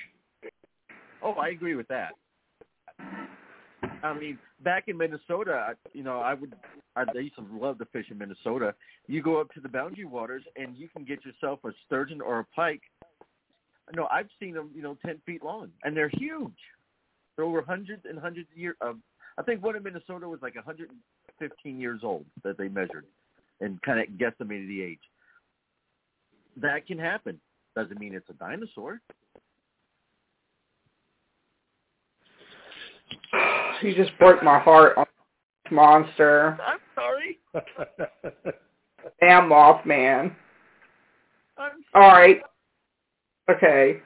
Oh, 1.21 1.33
I 1.33 1.49
agree 1.49 1.75
with 1.75 1.87
that. 1.87 2.13
I 4.01 4.13
mean, 4.13 4.37
back 4.63 4.85
in 4.87 4.97
Minnesota, 4.97 5.75
you 5.93 6.03
know, 6.03 6.19
I 6.19 6.33
would, 6.33 6.53
I 6.95 7.03
I 7.03 7.19
used 7.19 7.35
to 7.35 7.45
love 7.53 7.77
to 7.77 7.85
fish 7.85 8.07
in 8.09 8.17
Minnesota. 8.17 8.73
You 9.07 9.21
go 9.21 9.39
up 9.39 9.53
to 9.53 9.61
the 9.61 9.69
boundary 9.69 10.05
waters 10.05 10.43
and 10.55 10.75
you 10.75 10.89
can 10.89 11.05
get 11.05 11.23
yourself 11.23 11.59
a 11.63 11.69
sturgeon 11.85 12.19
or 12.19 12.39
a 12.39 12.45
pike. 12.55 12.81
No, 13.95 14.07
I've 14.07 14.29
seen 14.39 14.53
them, 14.53 14.71
you 14.75 14.81
know, 14.81 14.97
ten 15.05 15.19
feet 15.25 15.43
long, 15.43 15.69
and 15.83 15.95
they're 15.95 16.09
huge. 16.09 16.51
They're 17.35 17.45
over 17.45 17.61
hundreds 17.61 18.03
and 18.09 18.17
hundreds 18.19 18.49
of 18.51 18.57
years. 18.57 18.75
Uh, 18.81 18.93
I 19.37 19.43
think 19.43 19.63
one 19.63 19.75
in 19.75 19.83
Minnesota 19.83 20.27
was 20.27 20.39
like 20.41 20.55
115 21.39 21.79
years 21.79 22.01
old 22.03 22.25
that 22.43 22.57
they 22.57 22.67
measured, 22.67 23.05
and 23.61 23.81
kind 23.81 23.99
of 23.99 24.07
guesstimated 24.17 24.67
the 24.67 24.81
age. 24.81 24.99
That 26.57 26.85
can 26.85 26.99
happen. 26.99 27.39
Doesn't 27.75 27.99
mean 27.99 28.13
it's 28.13 28.29
a 28.29 28.33
dinosaur. 28.33 29.01
You 33.81 33.93
just 33.95 34.17
broke 34.17 34.41
my 34.41 34.59
heart 34.59 34.95
monster. 35.69 36.57
I'm 36.65 36.79
sorry. 36.95 37.39
Damn 39.19 39.49
Mothman. 39.49 40.33
All 41.57 42.01
right. 42.01 42.39
Okay. 43.49 43.99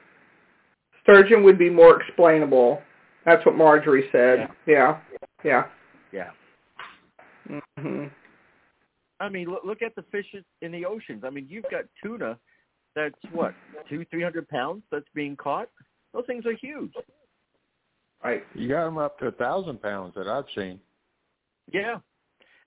Sturgeon 1.02 1.44
would 1.44 1.58
be 1.58 1.70
more 1.70 2.00
explainable. 2.00 2.82
That's 3.24 3.44
what 3.46 3.56
Marjorie 3.56 4.08
said. 4.10 4.48
Yeah. 4.66 4.98
Yeah. 5.44 5.66
yeah. 6.12 6.30
Hmm 7.78 8.04
I 9.20 9.28
mean, 9.28 9.48
look, 9.48 9.64
look 9.64 9.82
at 9.82 9.96
the 9.96 10.04
fish 10.12 10.26
in 10.62 10.70
the 10.70 10.84
oceans. 10.84 11.24
I 11.24 11.30
mean, 11.30 11.46
you've 11.48 11.64
got 11.70 11.84
tuna 12.02 12.38
that's 12.94 13.14
what 13.32 13.54
two, 13.88 14.04
three 14.10 14.22
hundred 14.22 14.48
pounds 14.48 14.82
that's 14.90 15.06
being 15.14 15.36
caught. 15.36 15.68
Those 16.12 16.24
things 16.26 16.46
are 16.46 16.54
huge. 16.54 16.92
Right. 18.24 18.42
you 18.54 18.68
got 18.68 18.84
them 18.86 18.98
up 18.98 19.18
to 19.20 19.26
a 19.26 19.32
thousand 19.32 19.80
pounds 19.80 20.14
that 20.16 20.26
I've 20.26 20.46
seen. 20.56 20.80
Yeah, 21.72 21.98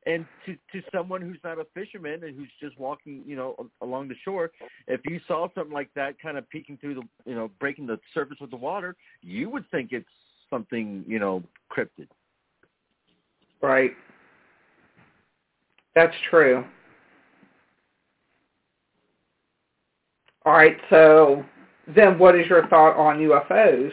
and 0.05 0.25
to 0.45 0.53
to 0.71 0.81
someone 0.93 1.21
who's 1.21 1.39
not 1.43 1.59
a 1.59 1.65
fisherman 1.73 2.23
and 2.23 2.37
who's 2.37 2.51
just 2.61 2.79
walking, 2.79 3.23
you 3.25 3.35
know, 3.35 3.69
along 3.81 4.07
the 4.07 4.15
shore, 4.23 4.51
if 4.87 5.01
you 5.05 5.19
saw 5.27 5.49
something 5.53 5.73
like 5.73 5.89
that 5.95 6.19
kind 6.21 6.37
of 6.37 6.49
peeking 6.49 6.77
through 6.77 6.95
the, 6.95 7.03
you 7.25 7.35
know, 7.35 7.51
breaking 7.59 7.85
the 7.87 7.99
surface 8.13 8.37
of 8.39 8.49
the 8.49 8.55
water, 8.55 8.95
you 9.21 9.49
would 9.49 9.69
think 9.69 9.91
it's 9.91 10.07
something, 10.49 11.03
you 11.07 11.19
know, 11.19 11.43
cryptid. 11.71 12.07
Right. 13.61 13.91
That's 15.95 16.15
true. 16.29 16.63
All 20.45 20.53
right. 20.53 20.77
So 20.89 21.43
then, 21.87 22.17
what 22.17 22.35
is 22.35 22.47
your 22.47 22.67
thought 22.67 22.97
on 22.97 23.19
UFOs? 23.19 23.91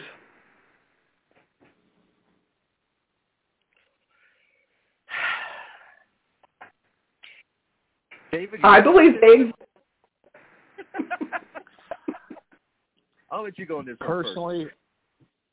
David, 8.31 8.59
I 8.63 8.79
believe 8.79 9.13
they. 9.21 9.51
I'll 13.31 13.43
let 13.43 13.57
you 13.57 13.65
go 13.65 13.79
on 13.79 13.85
this 13.85 13.97
one 13.99 14.07
first. 14.07 14.27
Personally, 14.27 14.67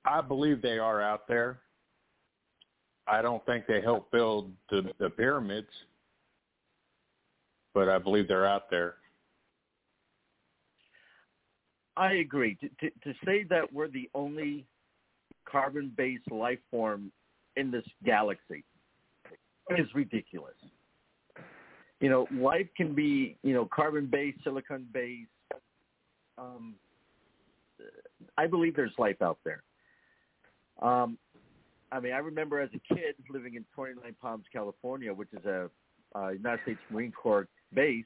I 0.05 0.21
believe 0.21 0.61
they 0.63 0.79
are 0.79 1.01
out 1.01 1.27
there. 1.27 1.61
I 3.09 3.23
don't 3.23 3.45
think 3.47 3.67
they 3.67 3.81
helped 3.81 4.11
build 4.13 4.53
the, 4.71 4.91
the 4.99 5.11
pyramids, 5.11 5.69
but 7.77 7.91
I 7.91 7.99
believe 7.99 8.27
they're 8.27 8.47
out 8.47 8.71
there. 8.71 8.95
I 11.95 12.15
agree. 12.15 12.57
To, 12.63 12.69
to, 12.81 12.91
to 13.05 13.19
say 13.23 13.45
that 13.51 13.71
we're 13.71 13.89
the 13.89 14.09
only 14.15 14.65
carbon-based 15.47 16.31
life 16.33 16.59
form 16.71 17.13
in 17.57 17.71
this 17.71 17.85
galaxy 18.03 18.65
is 19.77 19.87
ridiculous. 19.95 20.55
You 22.01 22.09
know, 22.09 22.27
life 22.33 22.67
can 22.79 22.95
be, 22.95 23.37
you 23.43 23.53
know, 23.53 23.69
carbon-based, 23.71 24.39
silicon-based. 24.43 25.29
Um, 26.39 26.77
I 28.39 28.47
believe 28.47 28.75
there's 28.75 28.95
life 28.97 29.21
out 29.21 29.39
there. 29.45 29.63
Um, 30.81 31.19
I 31.93 32.01
mean, 32.01 32.15
I 32.15 32.19
remember 32.19 32.59
as 32.59 32.71
a 32.75 32.95
kid 32.95 33.17
living 33.29 33.55
in 33.55 33.67
29 33.75 34.17
Palms, 34.21 34.45
California, 34.51 35.13
which 35.13 35.29
is 35.35 35.45
a 35.45 35.69
uh, 36.15 36.29
United 36.31 36.63
States 36.63 36.81
Marine 36.91 37.13
Corps 37.13 37.47
base. 37.75 38.05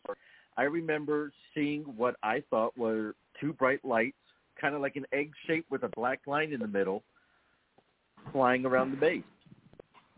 I 0.57 0.65
remember 0.65 1.33
seeing 1.55 1.83
what 1.97 2.17
I 2.23 2.43
thought 2.51 2.77
were 2.77 3.15
two 3.41 3.53
bright 3.53 3.85
lights, 3.85 4.17
kind 4.61 4.75
of 4.75 4.81
like 4.81 4.97
an 4.97 5.07
egg 5.13 5.33
shape 5.47 5.67
with 5.71 5.83
a 5.85 5.89
black 5.89 6.21
line 6.27 6.53
in 6.53 6.61
the 6.61 6.69
middle, 6.69 7.03
flying 8.33 8.67
around 8.67 8.91
the 8.91 8.97
base. 8.97 9.23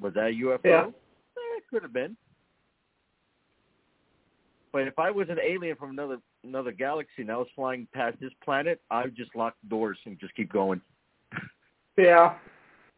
Was 0.01 0.15
that 0.15 0.29
a 0.29 0.31
UFO? 0.31 0.61
Yeah. 0.65 0.87
Eh, 0.87 1.59
it 1.59 1.65
could 1.71 1.83
have 1.83 1.93
been. 1.93 2.17
But 4.73 4.89
if 4.89 4.99
I 4.99 5.11
was 5.11 5.29
an 5.29 5.39
alien 5.39 5.77
from 5.77 5.91
another 5.91 6.19
another 6.45 6.73
galaxy 6.73 7.23
and 7.23 7.31
I 7.31 7.37
was 7.37 7.47
flying 7.55 7.87
past 7.93 8.19
this 8.21 8.33
planet, 8.43 8.81
I 8.91 9.05
would 9.05 9.17
just 9.17 9.37
lock 9.37 9.55
the 9.63 9.69
doors 9.69 9.99
and 10.07 10.19
just 10.19 10.35
keep 10.35 10.53
going. 10.53 10.81
Yeah. 11.97 12.35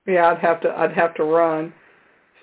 Yeah, 0.06 0.30
I'd 0.30 0.38
have 0.38 0.60
to 0.60 0.70
I'd 0.70 0.92
have 0.92 1.14
to 1.16 1.24
run. 1.24 1.74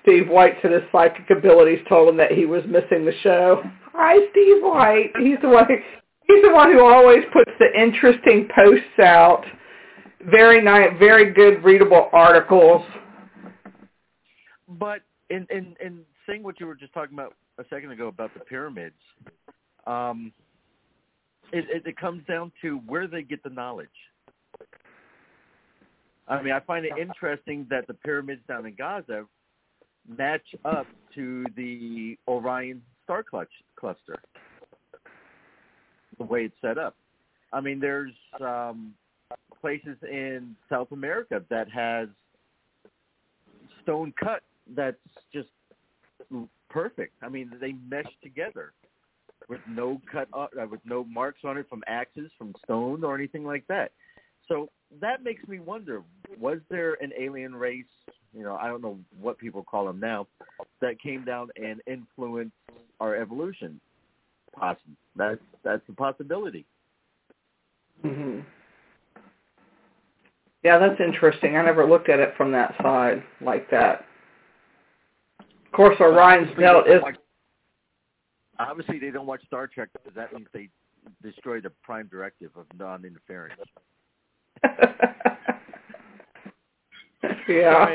Steve 0.02 0.28
White 0.28 0.54
said 0.60 0.72
his 0.72 0.82
psychic 0.90 1.30
abilities 1.30 1.78
told 1.88 2.08
him 2.08 2.16
that 2.16 2.32
he 2.32 2.44
was 2.44 2.62
missing 2.66 3.04
the 3.04 3.14
show. 3.22 3.62
Hi, 3.92 4.16
Steve 4.30 4.62
White. 4.62 5.12
He's 5.20 5.38
the 5.42 5.48
one 5.48 5.66
he's 5.68 6.42
the 6.42 6.52
one 6.52 6.72
who 6.72 6.84
always 6.84 7.24
puts 7.32 7.50
the 7.58 7.68
interesting 7.80 8.48
posts 8.54 8.98
out. 9.00 9.44
Very 10.30 10.62
nice 10.62 10.90
very 10.98 11.32
good 11.32 11.62
readable 11.62 12.08
articles. 12.12 12.82
But 14.68 15.02
in 15.30 15.46
in 15.50 15.76
in 15.84 16.00
saying 16.28 16.42
what 16.42 16.58
you 16.58 16.66
were 16.66 16.74
just 16.74 16.92
talking 16.94 17.14
about 17.14 17.34
a 17.58 17.64
second 17.70 17.92
ago 17.92 18.08
about 18.08 18.32
the 18.34 18.40
pyramids, 18.40 18.94
um, 19.86 20.32
it, 21.52 21.64
it, 21.68 21.86
it 21.86 21.96
comes 21.96 22.24
down 22.26 22.50
to 22.62 22.78
where 22.86 23.06
they 23.06 23.22
get 23.22 23.42
the 23.42 23.50
knowledge. 23.50 23.88
I 26.28 26.40
mean, 26.40 26.52
I 26.52 26.60
find 26.60 26.86
it 26.86 26.92
interesting 26.98 27.66
that 27.68 27.86
the 27.88 27.94
pyramids 27.94 28.40
down 28.48 28.64
in 28.64 28.72
Giza 28.72 29.26
match 30.08 30.46
up 30.64 30.86
to 31.14 31.44
the 31.56 32.16
Orion 32.28 32.82
star 33.04 33.22
cluster, 33.22 34.18
the 36.18 36.24
way 36.24 36.44
it's 36.44 36.54
set 36.60 36.78
up. 36.78 36.96
I 37.52 37.60
mean, 37.60 37.80
there's 37.80 38.12
um, 38.40 38.94
places 39.60 39.96
in 40.02 40.56
South 40.68 40.92
America 40.92 41.42
that 41.50 41.70
has 41.70 42.08
stone 43.82 44.12
cut 44.22 44.42
that's 44.74 44.96
just 45.32 45.48
perfect. 46.70 47.14
I 47.22 47.28
mean, 47.28 47.52
they 47.60 47.74
mesh 47.88 48.06
together 48.22 48.72
with 49.48 49.60
no 49.68 50.00
cut, 50.10 50.28
uh, 50.32 50.46
with 50.70 50.80
no 50.84 51.04
marks 51.04 51.40
on 51.44 51.58
it 51.58 51.66
from 51.68 51.82
axes, 51.86 52.30
from 52.38 52.54
stone, 52.64 53.04
or 53.04 53.14
anything 53.14 53.44
like 53.44 53.66
that. 53.68 53.92
So 54.48 54.70
that 55.00 55.22
makes 55.22 55.46
me 55.46 55.58
wonder: 55.58 56.02
was 56.38 56.58
there 56.70 56.94
an 57.02 57.12
alien 57.18 57.54
race? 57.54 57.84
You 58.34 58.44
know, 58.44 58.56
I 58.56 58.68
don't 58.68 58.82
know 58.82 58.98
what 59.20 59.38
people 59.38 59.62
call 59.62 59.86
them 59.86 60.00
now, 60.00 60.26
that 60.80 61.00
came 61.00 61.24
down 61.24 61.50
and 61.56 61.80
influenced 61.86 62.54
our 63.00 63.14
evolution. 63.16 63.80
Possible. 64.54 64.92
That's 65.16 65.40
that's 65.64 65.82
a 65.88 65.92
possibility. 65.92 66.66
hmm 68.02 68.40
Yeah, 70.62 70.78
that's 70.78 71.00
interesting. 71.00 71.56
I 71.56 71.62
never 71.64 71.86
looked 71.86 72.08
at 72.08 72.20
it 72.20 72.34
from 72.36 72.52
that 72.52 72.74
side 72.82 73.22
like 73.40 73.70
that. 73.70 74.04
Of 75.40 75.72
course, 75.72 75.96
Orion's 76.00 76.54
belt 76.56 76.86
is. 76.86 77.00
Watch, 77.02 77.16
obviously, 78.58 78.98
they 78.98 79.10
don't 79.10 79.26
watch 79.26 79.42
Star 79.46 79.66
Trek 79.66 79.88
because 79.92 80.14
that 80.14 80.32
means 80.34 80.48
they 80.52 80.68
destroy 81.22 81.60
the 81.60 81.70
prime 81.82 82.08
directive 82.08 82.50
of 82.56 82.66
non-interference. 82.78 83.60
yeah. 87.48 87.86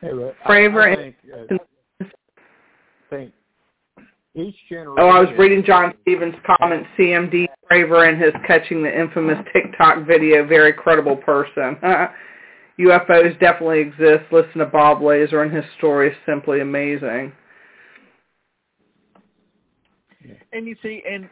Hey, 0.00 0.10
but 0.10 0.34
Fravor 0.46 0.82
I, 0.82 0.86
I 0.86 0.88
and- 0.88 0.98
think, 0.98 1.16
uh, 2.00 2.04
think 3.10 3.32
each 4.34 4.56
generation. 4.68 4.96
Oh, 4.98 5.08
I 5.08 5.20
was 5.20 5.28
reading 5.38 5.62
John 5.64 5.92
Stevens' 6.02 6.34
comment. 6.46 6.86
CMD 6.98 7.46
Fravor 7.70 8.08
and 8.08 8.20
his 8.20 8.32
catching 8.46 8.82
the 8.82 9.00
infamous 9.00 9.38
TikTok 9.52 10.06
video. 10.06 10.46
Very 10.46 10.72
credible 10.72 11.16
person. 11.16 11.76
UFOs 12.80 13.38
definitely 13.38 13.80
exist. 13.80 14.24
Listen 14.32 14.58
to 14.58 14.66
Bob 14.66 15.02
Lazar 15.02 15.42
and 15.42 15.54
his 15.54 15.64
story 15.78 16.08
is 16.10 16.16
simply 16.26 16.60
amazing. 16.60 17.32
And 20.52 20.66
you 20.66 20.76
see, 20.82 21.02
and 21.08 21.28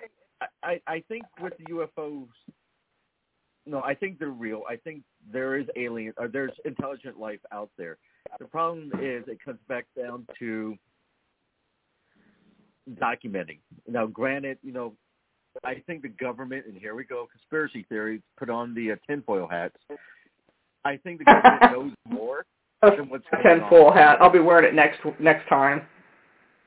I, 0.62 0.80
I 0.86 1.02
think 1.08 1.24
with 1.40 1.54
the 1.58 1.64
UFOs, 1.72 2.28
no, 3.70 3.82
I 3.82 3.94
think 3.94 4.18
they're 4.18 4.28
real. 4.28 4.62
I 4.68 4.76
think 4.76 5.02
there 5.32 5.56
is 5.56 5.66
alien, 5.76 6.12
or 6.18 6.26
there's 6.26 6.52
intelligent 6.64 7.18
life 7.18 7.38
out 7.52 7.70
there. 7.78 7.98
The 8.38 8.46
problem 8.46 8.90
is 9.00 9.24
it 9.28 9.38
comes 9.44 9.60
back 9.68 9.86
down 9.96 10.26
to 10.40 10.76
documenting. 13.00 13.58
Now, 13.86 14.06
granted, 14.06 14.58
you 14.62 14.72
know, 14.72 14.94
I 15.64 15.82
think 15.86 16.02
the 16.02 16.08
government, 16.08 16.66
and 16.66 16.76
here 16.76 16.96
we 16.96 17.04
go, 17.04 17.28
conspiracy 17.30 17.86
theories, 17.88 18.20
put 18.36 18.50
on 18.50 18.74
the 18.74 18.92
uh, 18.92 18.96
tinfoil 19.08 19.46
hats. 19.48 19.76
I 20.84 20.96
think 20.96 21.20
the 21.20 21.24
government 21.24 21.62
knows 21.72 21.92
more 22.08 22.46
than 22.82 23.08
what's 23.08 23.24
going 23.30 23.60
Tinfoil 23.60 23.92
hat. 23.92 24.20
I'll 24.20 24.30
be 24.30 24.40
wearing 24.40 24.64
it 24.64 24.74
next 24.74 25.00
next 25.20 25.48
time. 25.48 25.82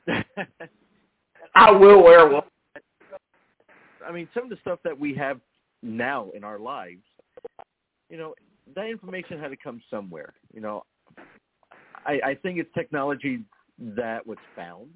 I 1.54 1.70
will 1.70 2.02
wear 2.02 2.28
one. 2.28 2.44
I 4.06 4.12
mean, 4.12 4.28
some 4.34 4.44
of 4.44 4.50
the 4.50 4.58
stuff 4.60 4.78
that 4.84 4.98
we 4.98 5.14
have 5.14 5.40
now 5.84 6.30
in 6.34 6.42
our 6.42 6.58
lives, 6.58 7.02
you 8.08 8.16
know, 8.16 8.34
that 8.74 8.86
information 8.86 9.38
had 9.38 9.48
to 9.48 9.56
come 9.56 9.80
somewhere. 9.90 10.32
You 10.52 10.60
know, 10.60 10.84
I, 12.06 12.20
I 12.24 12.34
think 12.34 12.58
it's 12.58 12.70
technology 12.74 13.40
that 13.78 14.26
was 14.26 14.38
found. 14.56 14.88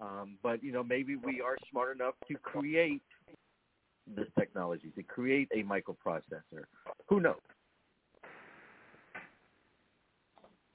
Um, 0.00 0.36
but 0.42 0.62
you 0.64 0.72
know, 0.72 0.82
maybe 0.82 1.16
we 1.16 1.40
are 1.40 1.56
smart 1.70 1.94
enough 1.94 2.14
to 2.28 2.34
create 2.34 3.02
this 4.16 4.26
technology, 4.38 4.90
to 4.96 5.02
create 5.02 5.48
a 5.54 5.62
microprocessor. 5.62 6.64
Who 7.08 7.20
knows? 7.20 7.36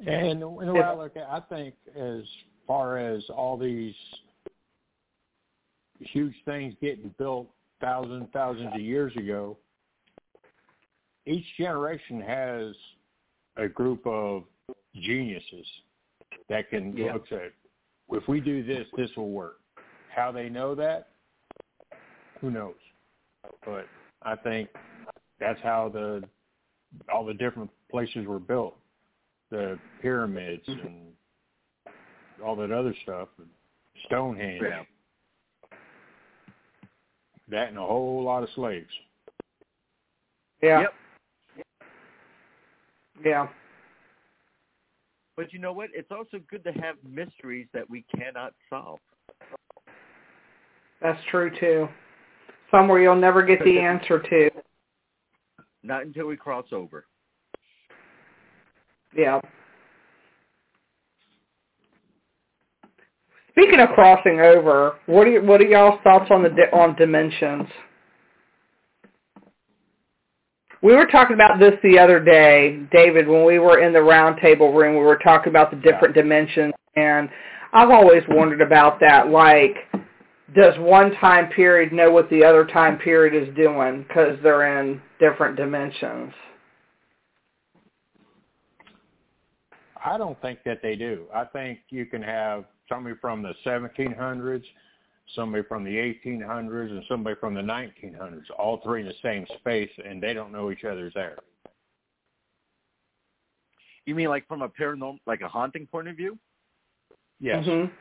And 0.05 0.41
way 0.41 0.79
I 0.81 0.93
look 0.93 1.17
I 1.17 1.39
think 1.49 1.73
as 1.95 2.21
far 2.67 2.97
as 2.97 3.23
all 3.29 3.57
these 3.57 3.95
huge 5.99 6.35
things 6.45 6.73
getting 6.81 7.13
built 7.17 7.49
thousands, 7.81 8.27
thousands 8.33 8.73
of 8.73 8.81
years 8.81 9.15
ago, 9.15 9.57
each 11.25 11.45
generation 11.57 12.21
has 12.21 12.75
a 13.57 13.67
group 13.67 14.05
of 14.05 14.43
geniuses 14.95 15.65
that 16.49 16.69
can 16.69 16.95
Yeah. 16.95 17.13
look 17.13 17.31
at 17.31 17.53
if 18.09 18.27
we 18.27 18.39
do 18.39 18.63
this, 18.63 18.87
this 18.95 19.13
will 19.17 19.31
work. 19.31 19.59
How 20.07 20.31
they 20.31 20.49
know 20.49 20.73
that, 20.75 21.09
who 22.39 22.49
knows? 22.49 22.77
But 23.65 23.87
I 24.21 24.35
think 24.35 24.69
that's 25.39 25.59
how 25.61 25.89
the 25.89 26.27
all 27.11 27.25
the 27.25 27.33
different 27.33 27.69
places 27.89 28.25
were 28.25 28.39
built, 28.39 28.77
the 29.49 29.77
pyramids 30.01 30.67
and 30.67 31.13
all 32.41 32.55
that 32.55 32.71
other 32.71 32.93
stuff, 33.03 33.29
Stonehenge, 34.05 34.61
Yeah. 34.61 34.83
That 37.49 37.69
and 37.69 37.77
a 37.77 37.81
whole 37.81 38.23
lot 38.23 38.43
of 38.43 38.49
slaves. 38.55 38.89
Yeah. 40.61 40.81
Yep. 40.81 40.93
Yeah. 43.23 43.47
But 45.35 45.53
you 45.53 45.59
know 45.59 45.71
what? 45.71 45.89
It's 45.93 46.11
also 46.11 46.39
good 46.49 46.63
to 46.63 46.71
have 46.73 46.95
mysteries 47.07 47.67
that 47.73 47.87
we 47.89 48.03
cannot 48.15 48.53
solve. 48.69 48.99
That's 51.01 51.19
true 51.29 51.51
too. 51.59 51.87
Somewhere 52.71 52.99
you'll 52.99 53.15
never 53.15 53.43
get 53.43 53.63
the 53.63 53.79
answer 53.79 54.19
to. 54.19 54.49
Not 55.83 56.03
until 56.03 56.25
we 56.25 56.35
cross 56.35 56.65
over. 56.71 57.05
Yeah. 59.15 59.39
Speaking 63.57 63.79
of 63.79 63.89
crossing 63.89 64.39
over, 64.39 64.97
what 65.07 65.25
are 65.25 65.31
you, 65.31 65.41
what 65.41 65.59
are 65.61 65.65
y'all's 65.65 65.99
thoughts 66.03 66.29
on 66.29 66.43
the 66.43 66.49
di- 66.49 66.69
on 66.71 66.95
dimensions? 66.95 67.67
We 70.83 70.93
were 70.93 71.07
talking 71.07 71.33
about 71.33 71.59
this 71.59 71.73
the 71.81 71.97
other 71.97 72.19
day, 72.19 72.83
David, 72.91 73.27
when 73.27 73.45
we 73.45 73.57
were 73.57 73.79
in 73.79 73.93
the 73.93 73.99
roundtable 73.99 74.75
room. 74.75 74.93
We 74.93 75.01
were 75.01 75.17
talking 75.17 75.49
about 75.49 75.71
the 75.71 75.77
different 75.77 76.13
dimensions, 76.13 76.75
and 76.95 77.29
I've 77.73 77.89
always 77.89 78.21
wondered 78.29 78.61
about 78.61 78.99
that. 78.99 79.29
Like, 79.29 79.75
does 80.55 80.77
one 80.77 81.15
time 81.15 81.49
period 81.49 81.91
know 81.91 82.11
what 82.11 82.29
the 82.29 82.43
other 82.43 82.63
time 82.63 82.99
period 82.99 83.33
is 83.33 83.55
doing 83.55 84.05
because 84.07 84.37
they're 84.43 84.79
in 84.79 85.01
different 85.19 85.55
dimensions? 85.55 86.31
I 90.05 90.19
don't 90.19 90.39
think 90.43 90.59
that 90.63 90.83
they 90.83 90.95
do. 90.95 91.23
I 91.33 91.43
think 91.45 91.79
you 91.89 92.05
can 92.05 92.21
have 92.21 92.65
somebody 92.89 93.15
from 93.19 93.41
the 93.41 93.53
1700s, 93.65 94.63
somebody 95.35 95.63
from 95.67 95.83
the 95.83 95.95
1800s, 96.25 96.91
and 96.91 97.03
somebody 97.07 97.35
from 97.39 97.53
the 97.53 97.61
1900s, 97.61 98.43
all 98.57 98.79
three 98.83 99.01
in 99.01 99.07
the 99.07 99.13
same 99.21 99.45
space, 99.59 99.89
and 100.03 100.21
they 100.21 100.33
don't 100.33 100.51
know 100.51 100.71
each 100.71 100.83
other's 100.83 101.13
there. 101.13 101.37
You 104.05 104.15
mean 104.15 104.29
like 104.29 104.47
from 104.47 104.61
a 104.61 104.69
paranormal, 104.69 105.19
like 105.25 105.41
a 105.41 105.49
haunting 105.49 105.85
point 105.85 106.07
of 106.07 106.15
view? 106.15 106.37
Yes. 107.39 107.65
Mm-hmm. 107.65 107.93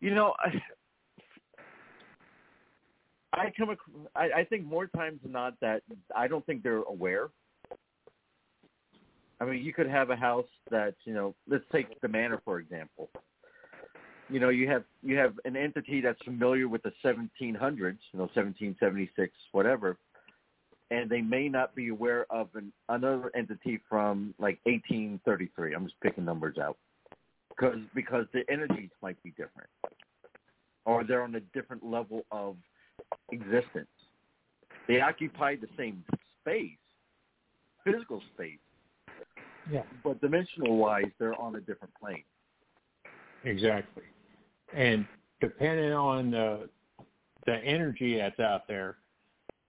You 0.00 0.14
know, 0.14 0.34
I, 0.38 0.62
I 3.34 3.52
come. 3.56 3.70
Ac- 3.70 4.08
I, 4.16 4.40
I 4.40 4.44
think 4.44 4.64
more 4.64 4.86
times 4.86 5.20
than 5.22 5.32
not 5.32 5.54
that 5.60 5.82
I 6.16 6.26
don't 6.26 6.44
think 6.46 6.62
they're 6.62 6.82
aware. 6.82 7.28
I 9.40 9.46
mean, 9.46 9.64
you 9.64 9.72
could 9.72 9.88
have 9.88 10.10
a 10.10 10.16
house 10.16 10.46
that 10.70 10.94
you 11.04 11.14
know. 11.14 11.34
Let's 11.48 11.64
take 11.72 12.00
the 12.00 12.08
manor 12.08 12.40
for 12.44 12.58
example. 12.58 13.08
You 14.28 14.38
know, 14.38 14.50
you 14.50 14.68
have 14.68 14.84
you 15.02 15.16
have 15.16 15.34
an 15.44 15.56
entity 15.56 16.00
that's 16.00 16.22
familiar 16.22 16.68
with 16.68 16.82
the 16.82 16.92
1700s, 17.04 17.32
you 17.42 18.18
know, 18.18 18.28
1776, 18.34 19.32
whatever, 19.52 19.96
and 20.90 21.08
they 21.08 21.20
may 21.20 21.48
not 21.48 21.74
be 21.74 21.88
aware 21.88 22.26
of 22.30 22.48
an, 22.54 22.72
another 22.88 23.32
entity 23.34 23.80
from 23.88 24.34
like 24.38 24.60
1833. 24.64 25.74
I'm 25.74 25.84
just 25.84 26.00
picking 26.00 26.24
numbers 26.24 26.58
out 26.58 26.76
because 27.48 27.78
because 27.94 28.26
the 28.32 28.42
energies 28.50 28.90
might 29.02 29.20
be 29.22 29.30
different, 29.30 29.70
or 30.84 31.02
they're 31.02 31.22
on 31.22 31.34
a 31.34 31.40
different 31.40 31.84
level 31.84 32.24
of 32.30 32.56
existence. 33.32 33.88
They 34.86 35.00
occupy 35.00 35.56
the 35.56 35.68
same 35.76 36.04
space, 36.40 36.78
physical 37.84 38.20
space, 38.34 38.58
Yeah. 39.70 39.82
but 40.04 40.20
dimensional 40.20 40.76
wise, 40.76 41.10
they're 41.18 41.40
on 41.40 41.56
a 41.56 41.60
different 41.60 41.92
plane. 42.00 42.24
Exactly. 43.44 44.04
And 44.74 45.06
depending 45.40 45.92
on 45.92 46.30
the 46.30 46.68
the 47.46 47.56
energy 47.64 48.18
that's 48.18 48.38
out 48.38 48.68
there, 48.68 48.98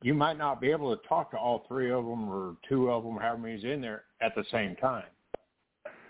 you 0.02 0.14
might 0.14 0.38
not 0.38 0.60
be 0.60 0.72
able 0.72 0.96
to 0.96 1.08
talk 1.08 1.32
to 1.32 1.38
all 1.38 1.66
three 1.68 1.90
of 1.90 2.06
them 2.06 2.30
or 2.30 2.58
two 2.68 2.92
of 2.92 3.04
them, 3.04 3.16
however 3.16 3.38
many's 3.38 3.64
in 3.64 3.80
there 3.82 4.04
at 4.22 4.36
the 4.36 4.44
same 4.52 4.76
time. 4.76 5.06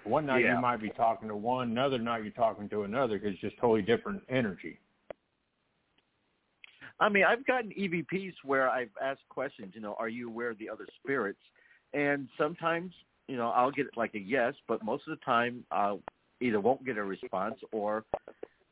One 0.03 0.25
night 0.25 0.43
Yeah. 0.43 0.55
you 0.55 0.61
might 0.61 0.82
be 0.82 0.89
talking 0.89 1.27
to 1.27 1.36
one, 1.36 1.69
another 1.69 1.99
night 1.99 2.23
you're 2.23 2.32
talking 2.32 2.67
to 2.69 2.84
another 2.84 3.19
because 3.19 3.34
it's 3.34 3.41
just 3.41 3.57
totally 3.57 3.84
different 3.84 4.23
energy. 4.27 4.79
I 6.99 7.09
mean, 7.09 7.23
I've 7.23 7.45
gotten 7.45 7.71
EVPs 7.71 8.34
where 8.43 8.69
I've 8.69 8.95
asked 9.01 9.27
questions. 9.29 9.73
You 9.75 9.82
know, 9.82 9.95
are 9.99 10.09
you 10.09 10.29
aware 10.29 10.49
of 10.51 10.57
the 10.59 10.69
other 10.69 10.88
spirits? 11.03 11.41
And 11.93 12.29
sometimes, 12.38 12.93
you 13.32 13.38
know, 13.38 13.47
I'll 13.51 13.71
get 13.71 13.88
like 13.95 14.13
a 14.13 14.19
yes, 14.19 14.53
but 14.67 14.84
most 14.84 15.07
of 15.07 15.17
the 15.17 15.23
time, 15.23 15.63
I 15.71 15.95
either 16.41 16.59
won't 16.59 16.86
get 16.86 16.97
a 16.97 17.03
response 17.03 17.55
or 17.71 18.03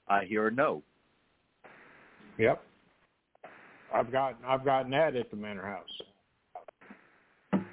I 0.09 0.25
hear 0.25 0.47
a 0.47 0.51
no. 0.51 0.83
Yep. 2.37 2.61
I've 3.95 4.11
gotten 4.11 4.35
I've 4.45 4.65
gotten 4.65 4.91
that 4.91 5.15
at 5.15 5.31
the 5.31 5.37
Manor 5.37 5.65
House. 5.65 7.63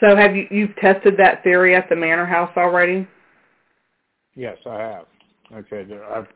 So 0.00 0.16
have 0.16 0.34
you 0.34 0.48
you've 0.50 0.74
tested 0.76 1.14
that 1.18 1.44
theory 1.44 1.76
at 1.76 1.88
the 1.88 1.94
Manor 1.94 2.26
House 2.26 2.50
already? 2.56 3.06
Yes, 4.34 4.58
I 4.66 4.80
have. 4.80 5.06
Okay, 5.54 5.86
I've, 6.12 6.26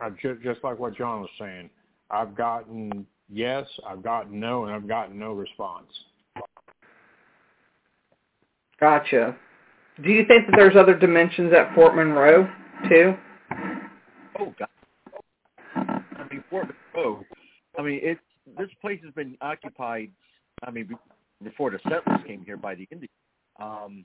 I've 0.00 0.18
just, 0.18 0.42
just 0.42 0.62
like 0.62 0.78
what 0.78 0.94
John 0.96 1.22
was 1.22 1.30
saying. 1.38 1.70
I've 2.10 2.36
gotten 2.36 3.06
yes, 3.30 3.66
I've 3.88 4.02
gotten 4.02 4.38
no, 4.38 4.66
and 4.66 4.74
I've 4.74 4.86
gotten 4.86 5.18
no 5.18 5.32
response. 5.32 5.88
Gotcha. 8.80 9.36
Do 10.02 10.10
you 10.10 10.24
think 10.26 10.46
that 10.46 10.56
there's 10.56 10.76
other 10.76 10.98
dimensions 10.98 11.52
at 11.52 11.74
Fort 11.74 11.94
Monroe 11.94 12.48
too? 12.88 13.14
Oh 14.38 14.52
God! 14.58 14.68
I 15.76 16.26
mean, 16.30 16.42
Fort 16.50 16.66
Monroe. 16.94 17.24
I 17.78 17.82
mean, 17.82 18.00
it's 18.02 18.20
this 18.58 18.68
place 18.80 19.00
has 19.04 19.12
been 19.14 19.36
occupied. 19.40 20.10
I 20.62 20.70
mean, 20.70 20.90
before 21.42 21.70
the 21.70 21.78
settlers 21.84 22.20
came 22.26 22.44
here 22.44 22.56
by 22.56 22.74
the 22.74 22.88
Indians. 22.90 23.10
Um, 23.60 24.04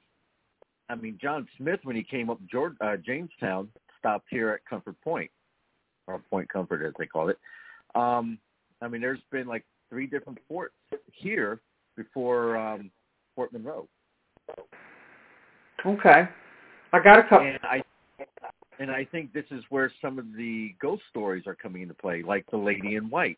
I 0.90 0.96
mean, 0.96 1.18
John 1.22 1.48
Smith, 1.58 1.80
when 1.84 1.96
he 1.96 2.04
came 2.04 2.30
up 2.30 2.40
George, 2.52 2.74
uh, 2.82 2.98
Jamestown, 2.98 3.70
stopped 4.00 4.28
here 4.30 4.50
at 4.50 4.66
Comfort 4.66 5.00
Point, 5.02 5.30
or 6.08 6.20
Point 6.30 6.50
Comfort 6.50 6.86
as 6.86 6.94
they 6.98 7.06
call 7.06 7.30
it. 7.30 7.38
Um, 7.96 8.40
I 8.82 8.88
mean, 8.88 9.02
there's 9.02 9.20
been 9.32 9.48
like 9.48 9.66
three 9.90 10.08
different 10.08 10.40
forts 10.48 10.74
here 11.14 11.62
before 11.96 12.58
um, 12.58 12.92
Fort 13.36 13.52
Monroe, 13.54 13.88
Okay. 15.86 16.28
I 16.92 17.00
got 17.04 17.20
a 17.20 17.24
couple. 17.24 17.48
and 17.48 17.60
I 17.64 17.82
and 18.80 18.90
I 18.90 19.06
think 19.06 19.34
this 19.34 19.46
is 19.52 19.64
where 19.70 19.92
some 20.02 20.18
of 20.18 20.26
the 20.36 20.74
ghost 20.82 21.04
stories 21.10 21.44
are 21.48 21.56
coming 21.56 21.82
into 21.82 21.94
play, 21.94 22.24
like 22.26 22.46
the 22.50 22.58
Lady 22.58 22.96
in 22.96 23.10
White. 23.10 23.38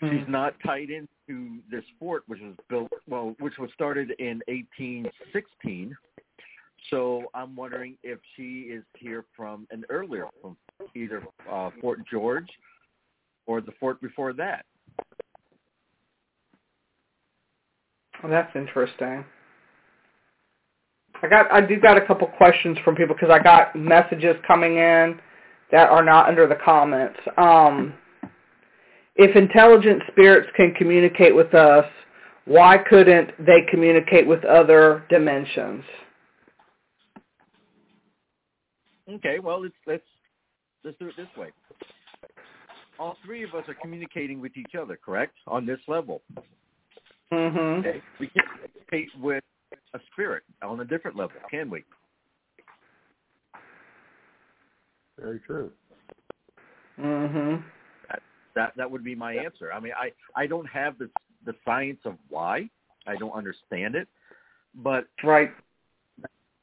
She's 0.00 0.28
not 0.28 0.54
tied 0.64 0.88
into 0.90 1.60
this 1.70 1.84
fort, 1.98 2.24
which 2.26 2.40
was 2.40 2.54
built 2.68 2.90
well, 3.08 3.34
which 3.38 3.54
was 3.58 3.70
started 3.72 4.12
in 4.18 4.42
1816. 4.46 5.96
So 6.90 7.24
I'm 7.34 7.56
wondering 7.56 7.96
if 8.02 8.18
she 8.36 8.68
is 8.70 8.84
here 8.98 9.24
from 9.34 9.66
an 9.70 9.84
earlier, 9.88 10.26
from 10.42 10.56
either 10.94 11.22
uh, 11.50 11.70
Fort 11.80 12.00
George 12.10 12.48
or 13.46 13.60
the 13.60 13.72
fort 13.80 14.00
before 14.02 14.32
that. 14.34 14.66
Well, 18.22 18.30
that's 18.30 18.54
interesting. 18.54 19.24
I 21.22 21.28
got 21.28 21.50
I 21.50 21.60
do 21.60 21.80
got 21.80 21.96
a 21.96 22.06
couple 22.06 22.26
questions 22.26 22.78
from 22.84 22.94
people 22.94 23.14
because 23.14 23.30
I 23.30 23.42
got 23.42 23.74
messages 23.74 24.36
coming 24.46 24.76
in 24.76 25.18
that 25.72 25.88
are 25.88 26.04
not 26.04 26.28
under 26.28 26.46
the 26.46 26.56
comments. 26.64 27.18
Um, 27.36 27.94
if 29.16 29.34
intelligent 29.34 30.02
spirits 30.12 30.48
can 30.56 30.74
communicate 30.74 31.34
with 31.34 31.54
us, 31.54 31.86
why 32.44 32.78
couldn't 32.78 33.30
they 33.44 33.62
communicate 33.70 34.26
with 34.26 34.44
other 34.44 35.04
dimensions? 35.08 35.82
Okay, 39.08 39.38
well 39.38 39.62
let's 39.62 39.74
let's 39.86 40.04
let's 40.84 40.98
do 40.98 41.08
it 41.08 41.14
this 41.16 41.28
way. 41.36 41.48
All 42.98 43.16
three 43.24 43.42
of 43.42 43.54
us 43.54 43.64
are 43.68 43.76
communicating 43.80 44.40
with 44.40 44.56
each 44.56 44.74
other, 44.80 44.98
correct? 45.02 45.34
On 45.46 45.66
this 45.66 45.80
level. 45.86 46.22
Mhm. 47.32 47.80
Okay. 47.80 48.02
We 48.18 48.28
can't 48.28 48.46
communicate 48.48 49.08
with 49.20 49.44
a 49.94 50.00
spirit 50.12 50.42
on 50.62 50.80
a 50.80 50.84
different 50.84 51.16
level, 51.16 51.36
can 51.50 51.70
we? 51.70 51.84
Very 55.18 55.40
true. 55.40 55.72
Mhm. 56.98 57.62
That 58.54 58.74
that 58.76 58.90
would 58.90 59.04
be 59.04 59.14
my 59.14 59.34
answer. 59.34 59.72
I 59.72 59.80
mean, 59.80 59.92
I 59.96 60.12
I 60.34 60.46
don't 60.46 60.66
have 60.66 60.98
the 60.98 61.10
the 61.44 61.54
science 61.64 62.00
of 62.04 62.18
why. 62.28 62.68
I 63.06 63.16
don't 63.16 63.32
understand 63.32 63.94
it, 63.94 64.08
but 64.74 65.06
Right. 65.22 65.54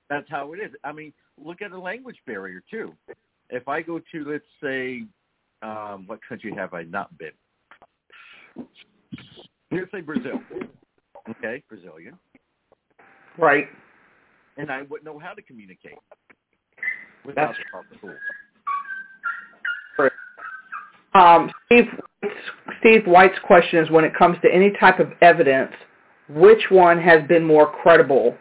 that's 0.10 0.30
how 0.30 0.54
it 0.54 0.60
is. 0.60 0.76
I 0.84 0.92
mean, 0.92 1.14
look 1.38 1.62
at 1.62 1.72
the 1.72 1.78
language 1.78 2.20
barrier 2.26 2.62
too. 2.70 2.96
If 3.50 3.68
I 3.68 3.82
go 3.82 4.00
to 4.00 4.26
let's 4.26 4.46
say, 4.62 5.06
um, 5.62 6.08
what 6.08 6.22
country 6.24 6.52
have 6.54 6.74
I 6.74 6.84
not 6.84 7.16
been? 7.18 7.34
Let's 9.72 9.92
say 9.92 10.02
Brazil. 10.02 10.44
Okay, 11.30 11.64
Brazilian, 11.70 12.20
Right. 13.38 13.68
and 14.58 14.72
I 14.72 14.84
wouldn't 14.84 15.04
know 15.06 15.18
how 15.20 15.34
to 15.34 15.42
communicate 15.42 15.98
without 17.26 17.56
That's- 17.56 17.86
the 17.92 17.98
tools. 17.98 18.18
Um, 21.16 21.52
Steve, 21.68 21.86
Steve 22.80 23.06
White's 23.06 23.38
question 23.40 23.78
is 23.84 23.90
when 23.92 24.04
it 24.04 24.16
comes 24.16 24.38
to 24.42 24.52
any 24.52 24.72
type 24.72 25.00
of 25.00 25.14
evidence, 25.22 25.72
which 26.28 26.72
one 26.72 27.00
has 27.00 27.22
been 27.28 27.44
more 27.44 27.68
credible? 27.72 28.36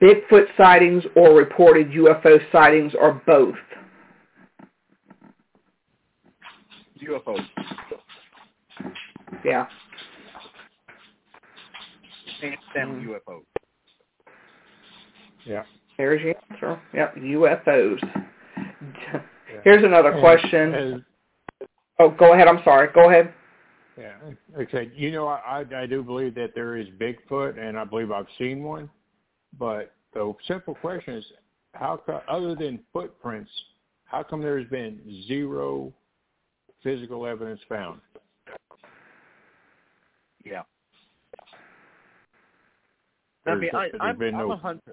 Bigfoot 0.00 0.46
sightings 0.56 1.04
or 1.14 1.34
reported 1.34 1.90
UFO 1.92 2.40
sightings 2.50 2.94
or 2.98 3.22
both? 3.26 3.54
UFOs. 7.00 7.46
Yeah. 9.44 9.66
Hands 12.40 12.58
down 12.74 13.06
UFOs. 13.06 13.44
Yeah. 15.44 15.64
There's 15.96 16.20
your 16.22 16.34
answer. 16.50 16.80
Yep, 16.92 17.16
UFOs. 17.16 18.24
Here's 19.62 19.84
another 19.84 20.10
And 20.12 20.20
question. 20.20 20.74
as- 20.74 21.00
Oh, 22.00 22.10
go 22.10 22.32
ahead. 22.32 22.48
I'm 22.48 22.62
sorry. 22.64 22.88
Go 22.92 23.08
ahead. 23.08 23.32
yeah. 23.96 24.16
Okay. 24.58 24.90
You 24.94 25.12
know, 25.12 25.28
I 25.28 25.64
I 25.76 25.86
do 25.86 26.02
believe 26.02 26.34
that 26.34 26.52
there 26.54 26.76
is 26.76 26.88
Bigfoot, 27.00 27.56
and 27.58 27.78
I 27.78 27.84
believe 27.84 28.10
I've 28.10 28.26
seen 28.38 28.64
one, 28.64 28.90
but 29.58 29.92
the 30.12 30.34
simple 30.48 30.74
question 30.74 31.14
is, 31.14 31.24
how 31.74 31.96
come, 31.98 32.20
other 32.28 32.54
than 32.56 32.80
footprints, 32.92 33.50
how 34.06 34.24
come 34.24 34.42
there's 34.42 34.68
been 34.68 35.00
zero 35.28 35.92
physical 36.82 37.26
evidence 37.26 37.60
found? 37.68 38.00
Yeah. 40.44 40.62
I 43.46 43.54
mean, 43.54 43.70
I 43.74 43.90
I'm 44.00 44.18
been 44.18 44.34
I'm 44.34 44.48
no- 44.48 44.52
a 44.52 44.56
hunter. 44.56 44.92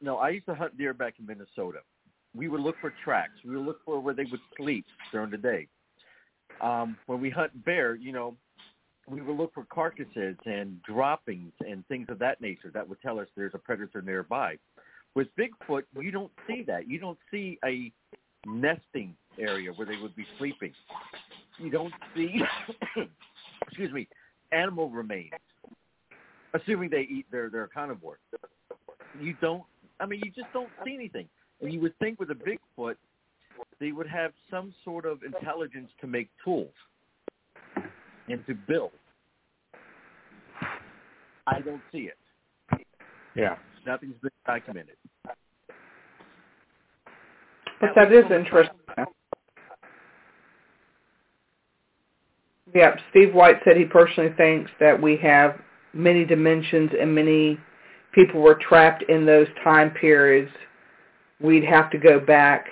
No, 0.00 0.16
I 0.16 0.30
used 0.30 0.46
to 0.46 0.54
hunt 0.54 0.76
deer 0.78 0.94
back 0.94 1.14
in 1.18 1.26
Minnesota. 1.26 1.78
We 2.34 2.48
would 2.48 2.60
look 2.60 2.76
for 2.80 2.92
tracks. 3.04 3.32
We 3.44 3.56
would 3.56 3.66
look 3.66 3.84
for 3.84 4.00
where 4.00 4.14
they 4.14 4.24
would 4.30 4.40
sleep 4.56 4.86
during 5.12 5.30
the 5.30 5.36
day. 5.36 5.66
Um, 6.60 6.96
when 7.06 7.20
we 7.20 7.30
hunt 7.30 7.64
bear, 7.64 7.94
you 7.94 8.12
know, 8.12 8.36
we 9.08 9.20
would 9.20 9.36
look 9.36 9.52
for 9.52 9.64
carcasses 9.72 10.36
and 10.46 10.80
droppings 10.82 11.52
and 11.60 11.86
things 11.88 12.06
of 12.08 12.18
that 12.20 12.40
nature 12.40 12.70
that 12.72 12.88
would 12.88 13.00
tell 13.02 13.18
us 13.18 13.26
there's 13.36 13.54
a 13.54 13.58
predator 13.58 14.02
nearby. 14.02 14.56
With 15.14 15.28
Bigfoot, 15.36 15.82
you 15.98 16.12
don't 16.12 16.30
see 16.46 16.62
that. 16.66 16.88
You 16.88 17.00
don't 17.00 17.18
see 17.30 17.58
a 17.64 17.92
nesting 18.46 19.14
area 19.38 19.72
where 19.72 19.86
they 19.86 19.96
would 19.96 20.14
be 20.14 20.24
sleeping. 20.38 20.72
You 21.58 21.70
don't 21.70 21.92
see, 22.14 22.40
excuse 23.66 23.92
me, 23.92 24.06
animal 24.52 24.88
remains, 24.88 25.32
assuming 26.54 26.90
they 26.90 27.06
eat 27.10 27.26
their 27.30 27.50
their 27.50 27.66
carnivore. 27.66 28.18
You 29.20 29.34
don't. 29.40 29.64
I 30.00 30.06
mean, 30.06 30.20
you 30.24 30.30
just 30.30 30.52
don't 30.52 30.70
see 30.84 30.94
anything. 30.94 31.28
And 31.60 31.72
you 31.72 31.80
would 31.80 31.96
think 31.98 32.18
with 32.18 32.30
a 32.30 32.34
Bigfoot, 32.34 32.94
they 33.78 33.92
would 33.92 34.06
have 34.06 34.32
some 34.50 34.72
sort 34.84 35.04
of 35.04 35.22
intelligence 35.22 35.90
to 36.00 36.06
make 36.06 36.28
tools 36.42 36.72
and 38.28 38.44
to 38.46 38.54
build. 38.54 38.92
I 41.46 41.60
don't 41.60 41.82
see 41.92 42.08
it. 42.08 42.86
Yeah. 43.34 43.56
Nothing's 43.86 44.16
been 44.22 44.30
documented. 44.46 44.96
But 47.80 47.90
that 47.96 48.12
is 48.12 48.24
interesting. 48.30 48.76
Yeah, 52.74 52.94
Steve 53.10 53.34
White 53.34 53.56
said 53.64 53.76
he 53.76 53.84
personally 53.84 54.32
thinks 54.36 54.70
that 54.78 55.00
we 55.00 55.16
have 55.16 55.60
many 55.92 56.24
dimensions 56.24 56.90
and 56.98 57.12
many 57.14 57.58
people 58.12 58.40
were 58.40 58.58
trapped 58.68 59.04
in 59.08 59.24
those 59.24 59.46
time 59.62 59.90
periods. 59.90 60.50
We'd 61.40 61.64
have 61.64 61.90
to 61.90 61.98
go 61.98 62.20
back 62.20 62.66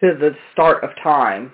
to 0.00 0.14
the 0.18 0.34
start 0.52 0.82
of 0.84 0.90
time. 1.02 1.52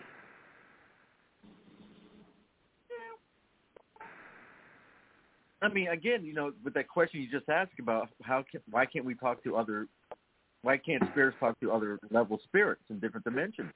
I 5.62 5.68
mean, 5.68 5.88
again, 5.88 6.24
you 6.24 6.32
know, 6.32 6.53
with 6.64 6.72
that 6.74 6.88
question 6.88 7.20
you 7.20 7.30
just 7.30 7.48
asked 7.51 7.78
about 7.78 8.09
how 8.22 8.42
can, 8.51 8.62
why 8.70 8.86
can't 8.86 9.05
we 9.05 9.14
talk 9.14 9.44
to 9.44 9.57
other, 9.57 9.88
why 10.62 10.78
can't 10.78 11.03
spirits 11.12 11.36
talk 11.38 11.61
to 11.61 11.70
other 11.70 11.98
level 12.11 12.40
spirits 12.44 12.82
in 12.88 12.98
different 12.98 13.24
dimensions? 13.24 13.70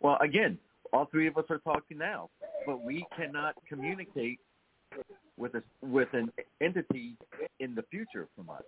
Well, 0.00 0.16
again, 0.22 0.58
all 0.92 1.06
three 1.06 1.26
of 1.26 1.36
us 1.36 1.44
are 1.50 1.58
talking 1.58 1.98
now, 1.98 2.30
but 2.66 2.82
we 2.82 3.04
cannot 3.16 3.56
communicate 3.68 4.38
with 5.38 5.54
a 5.54 5.62
with 5.82 6.08
an 6.12 6.30
entity 6.60 7.16
in 7.60 7.74
the 7.74 7.82
future 7.90 8.28
from 8.36 8.50
us 8.50 8.62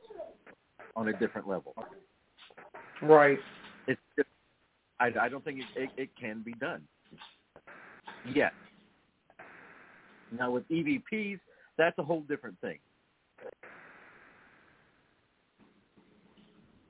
on 0.96 1.08
a 1.08 1.12
different 1.18 1.48
level. 1.48 1.74
Right. 3.02 3.38
It's 3.86 4.00
just, 4.16 4.28
I, 4.98 5.10
I 5.20 5.28
don't 5.28 5.44
think 5.44 5.60
it, 5.60 5.64
it, 5.76 5.90
it 5.96 6.10
can 6.20 6.42
be 6.42 6.52
done 6.54 6.82
yet. 8.34 8.52
Now 10.36 10.50
with 10.50 10.68
EVPs, 10.68 11.40
that's 11.76 11.98
a 11.98 12.02
whole 12.02 12.20
different 12.22 12.60
thing. 12.60 12.78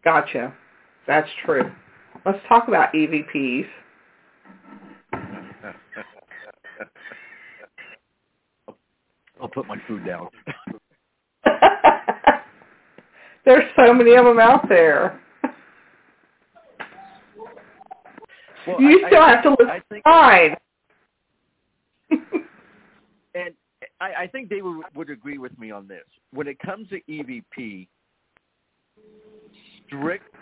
Gotcha. 0.04 0.54
That's 1.06 1.28
true. 1.44 1.70
Let's 2.26 2.38
talk 2.48 2.68
about 2.68 2.92
EVPs. 2.92 3.66
I'll 9.40 9.48
put 9.48 9.66
my 9.66 9.76
food 9.88 10.04
down. 10.04 10.28
There's 13.44 13.64
so 13.76 13.94
many 13.94 14.14
of 14.14 14.24
them 14.26 14.38
out 14.38 14.68
there. 14.68 15.20
Well, 18.66 18.80
you 18.80 19.02
I- 19.04 19.08
still 19.08 19.22
I 19.22 19.30
have 19.30 19.42
to 19.44 19.48
think- 19.48 19.60
look 19.60 19.68
I 19.68 19.80
think, 19.88 20.04
fine. 20.04 20.56
and 23.34 23.54
I, 24.00 24.12
I 24.22 24.26
think 24.26 24.48
David 24.50 24.64
would, 24.64 24.84
would 24.94 25.10
agree 25.10 25.38
with 25.38 25.58
me 25.58 25.70
on 25.70 25.88
this. 25.88 26.04
When 26.32 26.46
it 26.46 26.58
comes 26.58 26.88
to 26.90 27.00
EVP, 27.08 27.88
strict 29.86 30.34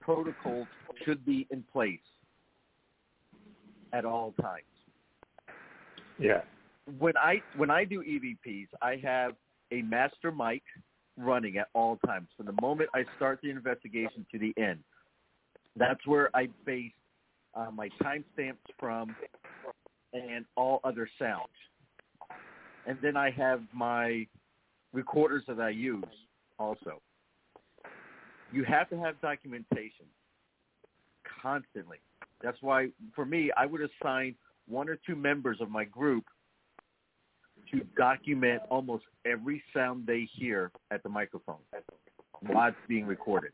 protocols 0.00 0.66
should 1.04 1.24
be 1.26 1.46
in 1.50 1.62
place 1.72 2.00
at 3.92 4.04
all 4.06 4.32
times. 4.40 4.62
Yeah. 6.18 6.40
When 6.98 7.16
I 7.16 7.42
when 7.56 7.70
I 7.70 7.84
do 7.84 8.02
EVPs, 8.02 8.68
I 8.80 9.00
have 9.02 9.34
a 9.72 9.82
master 9.82 10.30
mic 10.30 10.62
running 11.18 11.56
at 11.58 11.68
all 11.74 11.98
times 12.06 12.28
from 12.36 12.46
the 12.46 12.54
moment 12.60 12.90
I 12.94 13.04
start 13.16 13.40
the 13.42 13.50
investigation 13.50 14.26
to 14.32 14.38
the 14.38 14.54
end. 14.56 14.80
That's 15.76 16.06
where 16.06 16.34
I 16.34 16.48
base 16.64 16.92
uh, 17.54 17.70
my 17.72 17.88
timestamps 18.02 18.56
from 18.78 19.14
and 20.12 20.44
all 20.56 20.80
other 20.84 21.08
sounds. 21.18 21.48
And 22.86 22.98
then 23.02 23.16
I 23.16 23.30
have 23.30 23.62
my 23.74 24.26
recorders 24.92 25.42
that 25.48 25.60
I 25.60 25.70
use 25.70 26.04
also. 26.58 27.02
You 28.52 28.64
have 28.64 28.88
to 28.90 28.98
have 28.98 29.20
documentation 29.20 30.06
constantly. 31.42 31.98
That's 32.42 32.58
why, 32.60 32.88
for 33.14 33.24
me, 33.24 33.50
I 33.56 33.66
would 33.66 33.80
assign 33.80 34.36
one 34.68 34.88
or 34.88 34.98
two 35.06 35.16
members 35.16 35.58
of 35.60 35.70
my 35.70 35.84
group 35.84 36.24
to 37.70 37.80
document 37.96 38.62
almost 38.70 39.04
every 39.24 39.62
sound 39.74 40.06
they 40.06 40.28
hear 40.32 40.70
at 40.90 41.02
the 41.02 41.08
microphone 41.08 41.56
while 42.40 42.68
it's 42.68 42.76
being 42.88 43.06
recorded. 43.06 43.52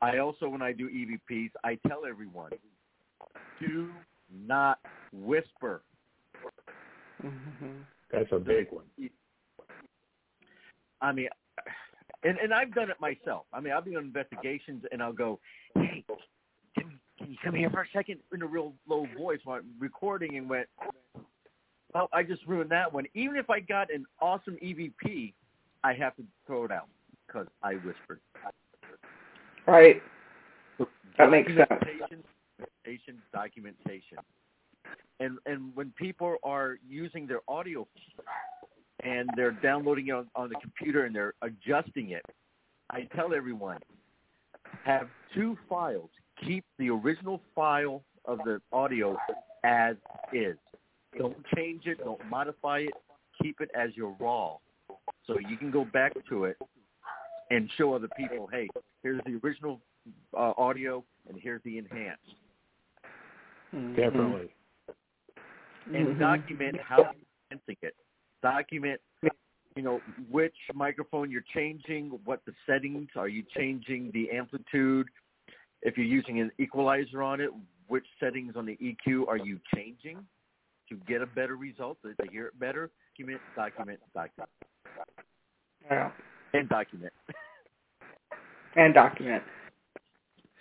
I 0.00 0.18
also, 0.18 0.48
when 0.48 0.62
I 0.62 0.72
do 0.72 0.88
EVPs, 0.88 1.50
I 1.64 1.78
tell 1.88 2.06
everyone, 2.08 2.52
do 3.60 3.92
not 4.30 4.78
whisper. 5.12 5.82
Mhm. 7.22 7.84
That's 8.10 8.30
a 8.32 8.38
big 8.38 8.70
one. 8.70 8.86
I 11.00 11.12
mean, 11.12 11.28
and 12.22 12.38
and 12.38 12.54
I've 12.54 12.72
done 12.74 12.90
it 12.90 13.00
myself. 13.00 13.46
I 13.52 13.60
mean, 13.60 13.72
I'll 13.72 13.82
be 13.82 13.96
on 13.96 14.04
investigations 14.04 14.84
and 14.92 15.02
I'll 15.02 15.12
go, 15.12 15.40
"Hey, 15.74 16.04
can, 16.06 16.16
can 16.16 16.37
you 17.28 17.36
come 17.44 17.54
here 17.54 17.70
for 17.70 17.82
a 17.82 17.88
second 17.92 18.20
in 18.32 18.42
a 18.42 18.46
real 18.46 18.72
low 18.88 19.06
voice 19.16 19.40
while 19.44 19.58
I'm 19.58 19.66
recording?" 19.78 20.36
And 20.36 20.48
went, 20.48 20.68
"Well, 21.94 22.08
I 22.12 22.22
just 22.22 22.46
ruined 22.46 22.70
that 22.70 22.92
one." 22.92 23.06
Even 23.14 23.36
if 23.36 23.50
I 23.50 23.60
got 23.60 23.92
an 23.92 24.06
awesome 24.20 24.56
EVP, 24.62 25.34
I 25.84 25.92
have 25.94 26.16
to 26.16 26.24
throw 26.46 26.64
it 26.64 26.72
out 26.72 26.88
because 27.26 27.46
I 27.62 27.74
whispered. 27.74 28.20
Right. 29.66 30.02
That 31.18 31.30
makes 31.30 31.48
sense. 31.48 31.68
Documentation, 31.68 32.24
documentation, 32.58 33.22
documentation. 33.32 34.18
And 35.20 35.38
and 35.46 35.74
when 35.74 35.92
people 35.96 36.36
are 36.42 36.78
using 36.88 37.26
their 37.26 37.40
audio 37.48 37.86
and 39.04 39.28
they're 39.36 39.52
downloading 39.52 40.08
it 40.08 40.12
on, 40.12 40.30
on 40.34 40.48
the 40.48 40.56
computer 40.56 41.04
and 41.04 41.14
they're 41.14 41.34
adjusting 41.42 42.10
it, 42.10 42.24
I 42.90 43.02
tell 43.14 43.34
everyone 43.34 43.78
have 44.84 45.08
two 45.34 45.56
files. 45.68 46.10
Keep 46.44 46.64
the 46.78 46.90
original 46.90 47.40
file 47.54 48.02
of 48.24 48.38
the 48.44 48.60
audio 48.72 49.16
as 49.64 49.96
is. 50.32 50.56
Don't 51.16 51.36
change 51.56 51.86
it. 51.86 51.98
Don't 52.04 52.24
modify 52.28 52.80
it. 52.80 52.94
Keep 53.42 53.60
it 53.60 53.70
as 53.74 53.90
your 53.96 54.16
raw, 54.20 54.56
so 55.26 55.38
you 55.38 55.56
can 55.56 55.70
go 55.70 55.84
back 55.84 56.12
to 56.28 56.44
it 56.44 56.56
and 57.50 57.70
show 57.76 57.94
other 57.94 58.08
people, 58.16 58.48
hey, 58.50 58.68
here's 59.02 59.20
the 59.24 59.38
original 59.42 59.80
uh, 60.36 60.52
audio 60.56 61.04
and 61.28 61.38
here's 61.40 61.62
the 61.64 61.78
enhanced. 61.78 62.34
Mhm. 63.74 63.96
Definitely. 63.96 64.50
and 65.94 66.08
Mhm. 66.08 66.18
document 66.18 66.78
how 66.80 66.98
you're 66.98 67.14
enhancing 67.50 67.76
it. 67.80 67.96
Document, 68.42 69.00
you 69.74 69.82
know, 69.82 70.02
which 70.28 70.56
microphone 70.74 71.30
you're 71.30 71.40
changing, 71.54 72.10
what 72.24 72.44
the 72.44 72.54
settings 72.66 73.08
are 73.16 73.28
you 73.28 73.42
changing, 73.44 74.10
the 74.10 74.30
amplitude. 74.30 75.08
If 75.82 75.96
you're 75.96 76.06
using 76.06 76.40
an 76.40 76.50
equalizer 76.58 77.22
on 77.22 77.40
it, 77.40 77.50
which 77.86 78.04
settings 78.20 78.54
on 78.56 78.66
the 78.66 78.76
EQ 78.82 79.28
are 79.28 79.36
you 79.36 79.58
changing 79.74 80.18
to 80.88 80.96
get 81.06 81.22
a 81.22 81.26
better 81.26 81.56
result, 81.56 81.98
to 82.02 82.14
hear 82.30 82.46
it 82.46 82.58
better? 82.58 82.90
Document, 83.16 83.40
document, 83.56 84.00
document, 84.14 84.50
Yeah. 85.90 86.10
and 86.54 86.68
document. 86.68 87.12
And 88.76 88.94
document. 88.94 89.42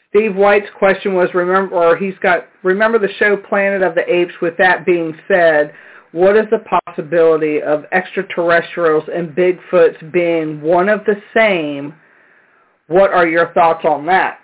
Steve 0.10 0.36
White's 0.36 0.70
question 0.80 1.14
was 1.14 1.30
remember 1.34 1.76
or 1.76 1.98
he's 1.98 2.18
got 2.24 2.48
remember 2.64 2.98
the 2.98 3.14
show 3.20 3.36
Planet 3.38 3.84
of 3.84 3.94
the 3.94 4.12
Apes 4.12 4.34
with 4.42 4.56
that 4.58 4.86
being 4.86 5.16
said 5.28 5.74
what 6.12 6.38
is 6.38 6.46
the 6.50 6.64
possibility 6.86 7.62
of 7.62 7.86
extraterrestrials 7.92 9.04
and 9.14 9.36
Bigfoots 9.36 10.12
being 10.12 10.62
one 10.62 10.90
of 10.90 11.02
the 11.06 11.22
same? 11.36 11.94
What 12.88 13.12
are 13.12 13.28
your 13.28 13.54
thoughts 13.54 13.86
on 13.86 14.06
that? 14.06 14.40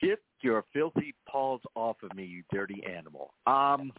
Get 0.00 0.20
your 0.42 0.64
filthy 0.72 1.14
paws 1.28 1.60
off 1.74 1.96
of 2.02 2.14
me, 2.16 2.24
you 2.24 2.42
dirty 2.52 2.82
animal. 2.84 3.32
Um, 3.46 3.92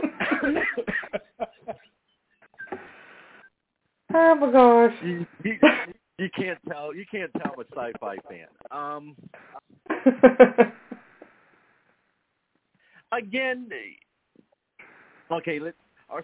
oh 4.14 4.34
my 4.34 4.52
gosh. 4.52 4.92
you, 5.04 5.26
you, 5.44 5.58
you 6.18 6.28
can't 6.36 6.58
tell. 6.68 6.94
You 6.94 7.04
can't 7.10 7.32
tell 7.42 7.54
I'm 7.54 7.60
a 7.60 7.64
sci-fi 7.74 8.16
fan. 8.28 8.46
Um, 8.70 9.16
again, 13.12 13.68
okay. 15.30 15.58
Let's. 15.58 15.76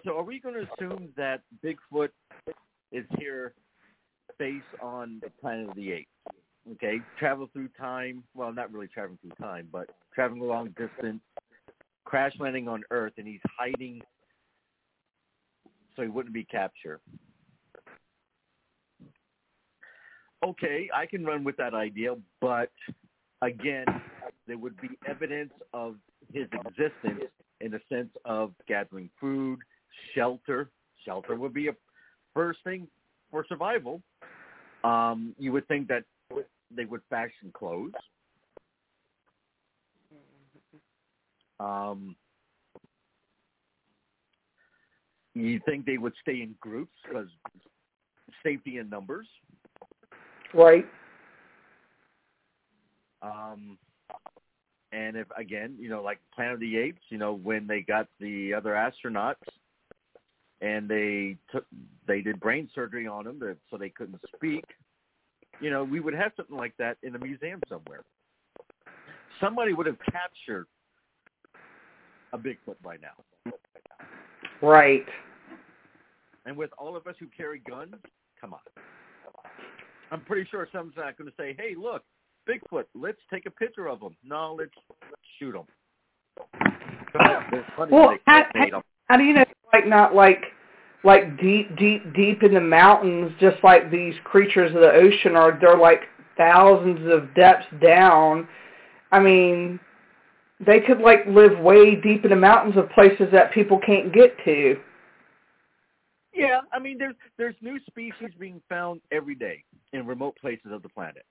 So, 0.05 0.17
are 0.17 0.23
we 0.23 0.39
going 0.39 0.53
to 0.53 0.67
assume 0.73 1.09
that 1.17 1.41
Bigfoot 1.63 2.09
is 2.91 3.05
here 3.17 3.53
based 4.39 4.65
on 4.81 5.19
the 5.21 5.29
Planet 5.41 5.69
of 5.69 5.75
the 5.75 5.91
Apes? 5.91 6.09
Okay, 6.73 6.99
travel 7.19 7.49
through 7.53 7.69
time. 7.79 8.23
Well, 8.33 8.53
not 8.53 8.71
really 8.71 8.87
traveling 8.87 9.19
through 9.21 9.45
time, 9.45 9.67
but 9.71 9.89
traveling 10.13 10.41
a 10.41 10.45
long 10.45 10.69
distance, 10.77 11.21
crash 12.05 12.33
landing 12.39 12.67
on 12.67 12.83
Earth, 12.89 13.13
and 13.17 13.27
he's 13.27 13.41
hiding 13.57 14.01
so 15.95 16.03
he 16.03 16.07
wouldn't 16.07 16.33
be 16.33 16.45
captured. 16.45 17.01
Okay, 20.45 20.89
I 20.95 21.05
can 21.05 21.25
run 21.25 21.43
with 21.43 21.57
that 21.57 21.73
idea, 21.73 22.15
but 22.39 22.71
again, 23.41 23.85
there 24.47 24.57
would 24.57 24.79
be 24.79 24.89
evidence 25.05 25.51
of 25.73 25.95
his 26.33 26.47
existence 26.53 27.29
in 27.59 27.71
the 27.71 27.81
sense 27.89 28.09
of 28.23 28.53
gathering 28.67 29.09
food, 29.19 29.59
shelter. 30.15 30.69
Shelter 31.03 31.35
would 31.35 31.53
be 31.53 31.67
a 31.67 31.73
first 32.33 32.59
thing 32.63 32.87
for 33.31 33.45
survival. 33.47 34.01
Um, 34.83 35.35
you 35.37 35.51
would 35.51 35.67
think 35.67 35.87
that 35.87 36.03
they 36.75 36.85
would 36.85 37.01
fashion 37.09 37.51
clothes. 37.53 37.91
Um, 41.59 42.15
you 45.33 45.59
think 45.65 45.85
they 45.85 45.97
would 45.97 46.13
stay 46.21 46.41
in 46.41 46.55
groups 46.61 46.93
because 47.05 47.27
safety 48.43 48.77
in 48.77 48.89
numbers. 48.89 49.27
Right. 50.53 50.85
Um, 53.21 53.77
and 54.91 55.17
if 55.17 55.27
again, 55.37 55.75
you 55.79 55.89
know, 55.89 56.01
like 56.01 56.19
Planet 56.33 56.55
of 56.55 56.59
the 56.59 56.77
Apes, 56.77 57.01
you 57.09 57.17
know, 57.17 57.33
when 57.33 57.67
they 57.67 57.81
got 57.81 58.07
the 58.19 58.53
other 58.53 58.71
astronauts 58.71 59.35
and 60.61 60.89
they 60.89 61.37
took 61.51 61.65
they 62.07 62.21
did 62.21 62.39
brain 62.39 62.69
surgery 62.73 63.07
on 63.07 63.25
them 63.25 63.39
to, 63.39 63.55
so 63.69 63.77
they 63.77 63.89
couldn't 63.89 64.19
speak, 64.35 64.65
you 65.61 65.69
know, 65.69 65.83
we 65.83 65.99
would 65.99 66.13
have 66.13 66.31
something 66.35 66.55
like 66.55 66.73
that 66.77 66.97
in 67.03 67.15
a 67.15 67.19
museum 67.19 67.61
somewhere. 67.69 68.03
Somebody 69.39 69.73
would 69.73 69.85
have 69.85 69.97
captured 70.11 70.67
a 72.33 72.37
Bigfoot 72.37 72.75
by 72.83 72.97
now. 72.97 73.53
Right. 74.61 75.05
And 76.45 76.55
with 76.57 76.71
all 76.77 76.95
of 76.95 77.07
us 77.07 77.15
who 77.19 77.27
carry 77.35 77.59
guns, 77.59 77.95
come 78.39 78.53
on. 78.53 78.59
I'm 80.11 80.21
pretty 80.21 80.47
sure 80.49 80.67
someone's 80.71 80.97
not 80.97 81.17
going 81.17 81.29
to 81.29 81.35
say, 81.37 81.55
"Hey, 81.57 81.75
look, 81.77 82.03
Bigfoot. 82.47 82.85
Let's 82.95 83.19
take 83.31 83.45
a 83.45 83.51
picture 83.51 83.87
of 83.87 84.01
him." 84.01 84.15
No, 84.23 84.55
let's, 84.57 84.71
let's 84.89 85.21
shoot 85.37 85.55
him. 85.55 85.65
well, 87.91 88.17
how, 88.25 88.45
how, 88.55 88.83
how 89.07 89.17
do 89.17 89.23
you 89.23 89.33
know? 89.33 89.45
Like 89.73 89.87
not 89.87 90.15
like 90.15 90.45
like 91.03 91.39
deep, 91.39 91.77
deep, 91.77 92.13
deep 92.13 92.43
in 92.43 92.53
the 92.53 92.61
mountains, 92.61 93.31
just 93.39 93.63
like 93.63 93.89
these 93.89 94.15
creatures 94.23 94.73
of 94.75 94.81
the 94.81 94.91
ocean 94.91 95.35
are. 95.35 95.57
They're 95.59 95.77
like 95.77 96.01
thousands 96.37 97.09
of 97.11 97.33
depths 97.35 97.67
down. 97.81 98.47
I 99.11 99.19
mean, 99.19 99.79
they 100.65 100.81
could 100.81 100.99
like 100.99 101.25
live 101.27 101.57
way 101.59 101.95
deep 101.95 102.23
in 102.25 102.31
the 102.31 102.35
mountains 102.35 102.77
of 102.77 102.89
places 102.89 103.27
that 103.31 103.53
people 103.53 103.79
can't 103.79 104.13
get 104.13 104.35
to. 104.45 104.77
Yeah, 106.33 106.61
I 106.71 106.79
mean, 106.79 106.97
there's 106.97 107.15
there's 107.37 107.55
new 107.61 107.79
species 107.87 108.29
being 108.39 108.61
found 108.69 109.01
every 109.11 109.35
day 109.35 109.63
in 109.93 110.05
remote 110.05 110.37
places 110.39 110.71
of 110.71 110.83
the 110.83 110.89
planet. 110.89 111.25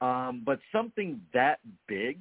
Um, 0.00 0.42
but 0.44 0.58
something 0.72 1.20
that 1.32 1.60
big, 1.86 2.18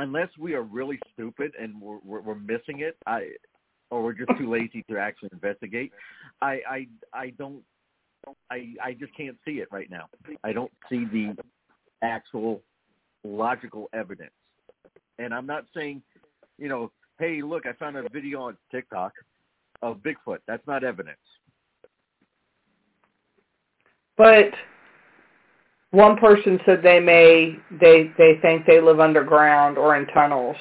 unless 0.00 0.28
we 0.38 0.54
are 0.54 0.62
really 0.62 0.98
stupid 1.12 1.52
and 1.60 1.78
we're, 1.80 1.98
we're, 2.04 2.20
we're 2.20 2.34
missing 2.34 2.80
it, 2.80 2.96
I, 3.06 3.28
or 3.90 4.02
we're 4.02 4.14
just 4.14 4.30
too 4.38 4.50
lazy 4.50 4.84
to 4.90 4.98
actually 4.98 5.28
investigate, 5.32 5.92
I, 6.40 6.60
I, 6.68 6.86
I 7.12 7.30
don't, 7.30 7.62
I, 8.50 8.74
I 8.82 8.94
just 8.94 9.14
can't 9.16 9.36
see 9.44 9.60
it 9.60 9.68
right 9.70 9.90
now. 9.90 10.06
I 10.44 10.52
don't 10.52 10.72
see 10.88 11.04
the 11.04 11.36
actual 12.02 12.62
logical 13.24 13.88
evidence, 13.92 14.32
and 15.18 15.34
I'm 15.34 15.46
not 15.46 15.64
saying, 15.74 16.02
you 16.58 16.68
know, 16.68 16.92
hey, 17.18 17.42
look, 17.42 17.66
I 17.66 17.72
found 17.74 17.96
a 17.96 18.04
video 18.10 18.42
on 18.42 18.56
TikTok 18.70 19.12
of 19.82 19.98
Bigfoot. 19.98 20.38
That's 20.46 20.66
not 20.66 20.84
evidence. 20.84 21.18
But 24.16 24.52
one 25.90 26.16
person 26.16 26.60
said 26.64 26.82
they 26.82 27.00
may 27.00 27.56
they 27.80 28.12
they 28.16 28.38
think 28.42 28.66
they 28.66 28.80
live 28.80 29.00
underground 29.00 29.76
or 29.76 29.96
in 29.96 30.06
tunnels. 30.06 30.56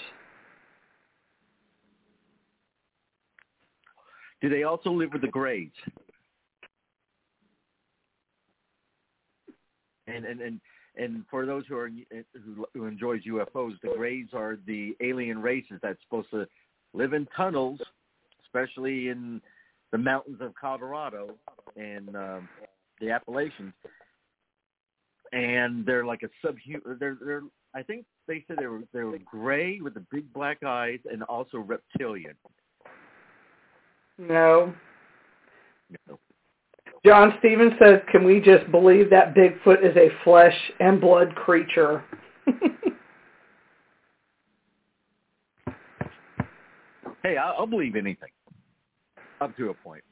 Do 4.42 4.50
they 4.50 4.64
also 4.64 4.90
live 4.92 5.12
with 5.14 5.22
the 5.22 5.28
Greys? 5.28 5.70
And 10.08 10.26
and 10.26 10.42
and 10.42 10.62
and 10.96 11.24
for 11.30 11.46
those 11.46 11.64
who 11.68 11.78
are 11.78 11.90
who, 11.90 12.66
who 12.74 12.86
enjoys 12.86 13.22
UFOs, 13.24 13.80
the 13.82 13.94
Greys 13.96 14.28
are 14.34 14.58
the 14.66 14.96
alien 15.02 15.42
races 15.42 15.80
that's 15.84 16.02
supposed 16.04 16.32
to 16.32 16.48
live 16.94 17.14
in 17.14 17.28
tunnels, 17.38 17.80
especially 18.44 19.10
in 19.10 19.42
the 19.92 19.98
mountains 19.98 20.38
of 20.42 20.54
Colorado 20.60 21.36
and 21.76 22.16
um, 22.16 22.50
the 23.00 23.12
Appalachians. 23.12 23.74
And 25.32 25.86
they're 25.86 26.06
like 26.06 26.24
a 26.24 26.30
subhuman. 26.46 26.98
They're 27.00 27.18
they're. 27.24 27.44
I 27.76 27.84
think 27.84 28.06
they 28.28 28.44
said 28.48 28.58
they 28.60 28.68
were 28.68 28.82
they 28.94 29.04
were 29.04 29.20
gray 29.20 29.80
with 29.80 29.94
the 29.94 30.06
big 30.12 30.32
black 30.34 30.64
eyes 30.64 31.00
and 31.12 31.24
also 31.24 31.60
reptilian. 31.60 32.34
No. 34.18 34.74
No. 36.08 36.20
John 37.06 37.34
Stevens 37.40 37.74
says, 37.82 38.02
can 38.12 38.24
we 38.26 38.40
just 38.42 38.70
believe 38.72 39.10
that 39.10 39.34
Bigfoot 39.34 39.84
is 39.84 39.96
a 39.96 40.10
flesh 40.24 40.56
and 40.80 41.00
blood 41.00 41.34
creature? 41.36 42.04
hey, 47.24 47.38
I'll, 47.38 47.66
believe 47.66 47.96
anything 47.96 48.30
up 49.40 49.56
to 49.56 49.70
a 49.70 49.74
point. 49.74 50.04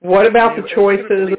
What 0.00 0.24
about 0.26 0.56
the 0.56 0.62
choices? 0.74 1.36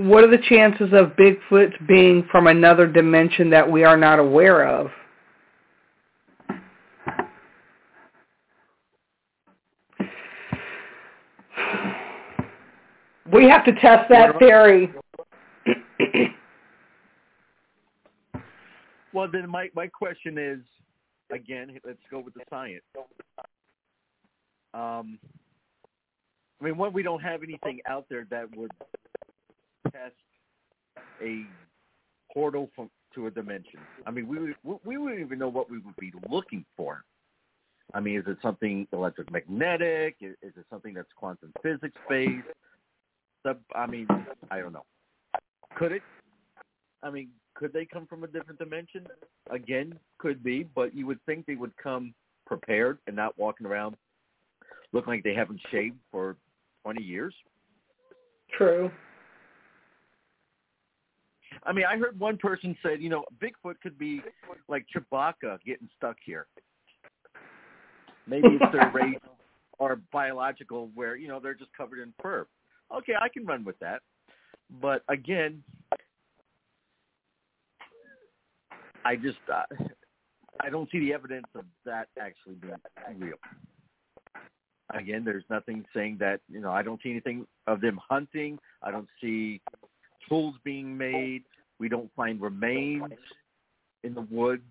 What 0.00 0.24
are 0.24 0.30
the 0.30 0.42
chances 0.48 0.94
of 0.94 1.14
Bigfoot 1.16 1.86
being 1.86 2.26
from 2.30 2.46
another 2.46 2.86
dimension 2.86 3.50
that 3.50 3.70
we 3.70 3.84
are 3.84 3.98
not 3.98 4.18
aware 4.18 4.66
of? 4.66 4.90
We 13.30 13.44
have 13.50 13.62
to 13.66 13.72
test 13.72 14.08
that 14.08 14.38
theory. 14.38 14.90
well, 19.12 19.28
then 19.30 19.50
my 19.50 19.68
my 19.74 19.86
question 19.86 20.38
is, 20.38 20.60
again, 21.30 21.78
let's 21.84 21.98
go 22.10 22.20
with 22.20 22.32
the 22.32 22.40
science. 22.48 22.82
Um, 24.72 25.18
I 26.58 26.64
mean, 26.64 26.78
one, 26.78 26.94
we 26.94 27.02
don't 27.02 27.20
have 27.22 27.42
anything 27.42 27.80
out 27.86 28.06
there 28.08 28.26
that 28.30 28.56
would 28.56 28.70
test 29.92 30.14
a 31.22 31.46
portal 32.32 32.70
from 32.74 32.90
to 33.14 33.26
a 33.26 33.30
dimension. 33.30 33.80
I 34.06 34.10
mean, 34.10 34.28
we 34.28 34.54
we 34.84 34.98
wouldn't 34.98 35.20
even 35.20 35.38
know 35.38 35.48
what 35.48 35.70
we 35.70 35.78
would 35.78 35.96
be 35.96 36.12
looking 36.30 36.64
for. 36.76 37.04
I 37.92 38.00
mean, 38.00 38.18
is 38.18 38.24
it 38.28 38.38
something 38.40 38.86
electromagnetic? 38.92 40.16
Is, 40.20 40.36
is 40.42 40.52
it 40.56 40.64
something 40.70 40.94
that's 40.94 41.08
quantum 41.16 41.52
physics 41.62 41.96
based? 42.08 42.46
sub. 43.42 43.58
I 43.74 43.86
mean, 43.86 44.06
I 44.50 44.60
don't 44.60 44.72
know. 44.72 44.84
Could 45.76 45.92
it? 45.92 46.02
I 47.02 47.10
mean, 47.10 47.30
could 47.54 47.72
they 47.72 47.84
come 47.84 48.06
from 48.06 48.22
a 48.24 48.26
different 48.26 48.58
dimension? 48.58 49.06
Again, 49.50 49.98
could 50.18 50.44
be, 50.44 50.62
but 50.74 50.94
you 50.94 51.06
would 51.06 51.18
think 51.26 51.46
they 51.46 51.56
would 51.56 51.76
come 51.82 52.14
prepared 52.46 52.98
and 53.06 53.16
not 53.16 53.36
walking 53.38 53.66
around 53.66 53.96
look 54.92 55.06
like 55.06 55.22
they 55.22 55.34
haven't 55.34 55.60
shaved 55.70 55.96
for 56.10 56.36
20 56.82 57.02
years. 57.02 57.34
True. 58.56 58.90
I 61.64 61.72
mean, 61.72 61.84
I 61.84 61.96
heard 61.96 62.18
one 62.18 62.38
person 62.38 62.76
said, 62.82 63.02
you 63.02 63.10
know, 63.10 63.24
Bigfoot 63.42 63.80
could 63.82 63.98
be 63.98 64.22
like 64.68 64.86
Chewbacca 64.94 65.58
getting 65.64 65.88
stuck 65.96 66.16
here. 66.24 66.46
Maybe 68.26 68.48
it's 68.48 68.72
their 68.72 68.90
race 68.94 69.18
or 69.78 70.00
biological 70.12 70.90
where, 70.94 71.16
you 71.16 71.28
know, 71.28 71.40
they're 71.40 71.54
just 71.54 71.72
covered 71.76 71.98
in 71.98 72.12
fur. 72.22 72.46
Okay, 72.96 73.14
I 73.20 73.28
can 73.28 73.44
run 73.44 73.64
with 73.64 73.78
that. 73.80 74.00
But 74.80 75.02
again, 75.08 75.62
I 79.04 79.16
just 79.16 79.38
uh, 79.52 79.62
I 80.62 80.70
don't 80.70 80.90
see 80.90 81.00
the 81.00 81.12
evidence 81.12 81.46
of 81.54 81.64
that 81.84 82.08
actually 82.20 82.54
being 82.56 82.74
real. 83.18 83.36
Again, 84.92 85.24
there's 85.24 85.44
nothing 85.48 85.84
saying 85.94 86.16
that, 86.20 86.40
you 86.48 86.60
know, 86.60 86.72
I 86.72 86.82
don't 86.82 87.00
see 87.02 87.10
anything 87.10 87.46
of 87.66 87.80
them 87.80 87.98
hunting. 88.08 88.58
I 88.82 88.90
don't 88.90 89.08
see 89.20 89.60
tools 90.30 90.54
being 90.64 90.96
made. 90.96 91.42
We 91.78 91.90
don't 91.90 92.10
find 92.14 92.40
remains 92.40 93.12
in 94.04 94.14
the 94.14 94.26
woods. 94.30 94.62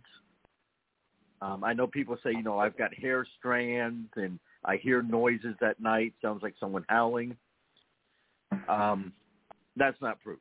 Um, 1.41 1.63
I 1.63 1.73
know 1.73 1.87
people 1.87 2.17
say, 2.23 2.31
you 2.31 2.43
know, 2.43 2.59
I've 2.59 2.77
got 2.77 2.93
hair 2.93 3.25
strands 3.37 4.09
and 4.15 4.39
I 4.65 4.77
hear 4.77 5.01
noises 5.01 5.55
at 5.61 5.79
night. 5.79 6.13
Sounds 6.21 6.41
like 6.43 6.55
someone 6.59 6.85
howling. 6.89 7.37
Um, 8.67 9.13
that's 9.75 9.99
not 10.01 10.21
proof. 10.21 10.39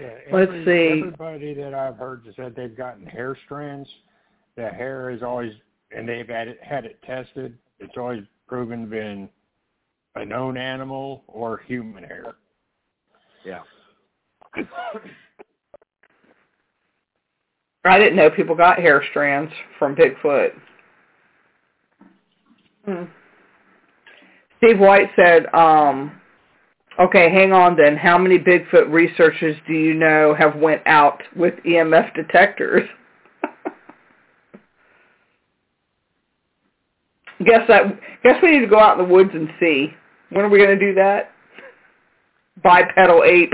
Yeah, 0.00 0.14
Let's 0.32 0.52
see. 0.64 1.02
Everybody 1.02 1.52
that 1.54 1.74
I've 1.74 1.96
heard 1.96 2.24
that 2.24 2.36
said 2.36 2.54
they've 2.56 2.76
gotten 2.76 3.04
hair 3.04 3.36
strands, 3.44 3.88
the 4.56 4.68
hair 4.68 5.10
is 5.10 5.22
always, 5.22 5.52
and 5.94 6.08
they've 6.08 6.28
had 6.28 6.48
it 6.48 6.58
had 6.62 6.86
it 6.86 6.98
tested. 7.02 7.58
It's 7.80 7.92
always 7.98 8.22
proven 8.48 8.82
to 8.82 8.86
been 8.86 9.28
a 10.16 10.24
known 10.24 10.56
animal 10.56 11.22
or 11.28 11.58
human 11.66 12.04
hair. 12.04 12.34
Yeah. 13.44 13.62
I 17.84 17.98
didn't 17.98 18.16
know 18.16 18.30
people 18.30 18.54
got 18.54 18.78
hair 18.78 19.02
strands 19.10 19.52
from 19.78 19.96
Bigfoot. 19.96 20.50
Hmm. 22.84 23.04
Steve 24.58 24.78
White 24.78 25.08
said, 25.16 25.46
um, 25.54 26.20
okay, 26.98 27.30
hang 27.30 27.52
on 27.52 27.76
then. 27.76 27.96
How 27.96 28.18
many 28.18 28.38
Bigfoot 28.38 28.92
researchers 28.92 29.56
do 29.66 29.72
you 29.72 29.94
know 29.94 30.34
have 30.34 30.56
went 30.56 30.82
out 30.86 31.22
with 31.34 31.54
EMF 31.66 32.14
detectors? 32.14 32.86
guess 37.46 37.66
that 37.68 37.98
guess 38.22 38.36
we 38.42 38.50
need 38.50 38.60
to 38.60 38.66
go 38.66 38.78
out 38.78 38.98
in 38.98 39.06
the 39.06 39.12
woods 39.12 39.30
and 39.32 39.48
see. 39.58 39.94
When 40.30 40.44
are 40.44 40.48
we 40.48 40.58
going 40.58 40.78
to 40.78 40.86
do 40.86 40.94
that? 40.94 41.32
Bipedal 42.62 43.22
ape. 43.24 43.52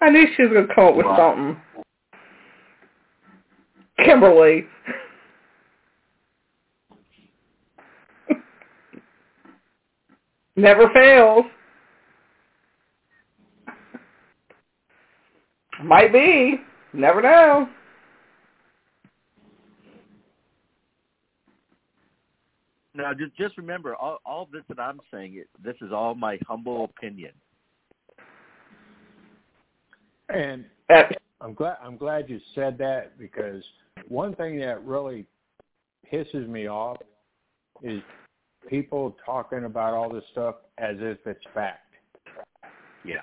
I 0.00 0.10
knew 0.10 0.26
she 0.36 0.42
was 0.42 0.52
going 0.52 0.66
to 0.68 0.74
come 0.74 0.86
up 0.88 0.96
with 0.96 1.06
Wow. 1.06 1.16
something. 1.16 1.56
Kimberly. 4.04 4.66
Never 10.56 10.90
fails. 10.92 11.44
Might 15.82 16.12
be. 16.12 16.60
Never 16.92 17.22
know. 17.22 17.68
Now, 22.94 23.12
just 23.12 23.36
just 23.36 23.56
remember, 23.56 23.96
all 23.96 24.18
all 24.24 24.48
this 24.52 24.62
that 24.68 24.78
I'm 24.78 25.00
saying, 25.12 25.34
it, 25.36 25.48
this 25.62 25.76
is 25.80 25.92
all 25.92 26.14
my 26.14 26.38
humble 26.46 26.84
opinion. 26.84 27.32
And 30.32 30.64
I'm 31.40 31.54
glad 31.54 31.78
I'm 31.82 31.96
glad 31.96 32.30
you 32.30 32.40
said 32.54 32.78
that 32.78 33.18
because 33.18 33.62
one 34.08 34.34
thing 34.36 34.58
that 34.60 34.84
really 34.84 35.26
pisses 36.10 36.48
me 36.48 36.68
off 36.68 36.98
is 37.82 38.00
people 38.68 39.16
talking 39.24 39.64
about 39.64 39.92
all 39.94 40.12
this 40.12 40.24
stuff 40.32 40.56
as 40.78 40.96
if 41.00 41.18
it's 41.26 41.44
fact. 41.52 41.94
Yeah. 43.04 43.20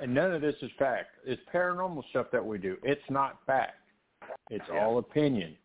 And 0.00 0.14
none 0.14 0.32
of 0.32 0.40
this 0.40 0.54
is 0.62 0.70
fact. 0.78 1.08
It's 1.24 1.42
paranormal 1.52 2.02
stuff 2.10 2.26
that 2.32 2.44
we 2.44 2.58
do. 2.58 2.76
It's 2.82 3.02
not 3.10 3.44
fact. 3.46 3.76
It's 4.50 4.64
Yeah. 4.68 4.84
all 4.84 4.98
opinion. 4.98 5.56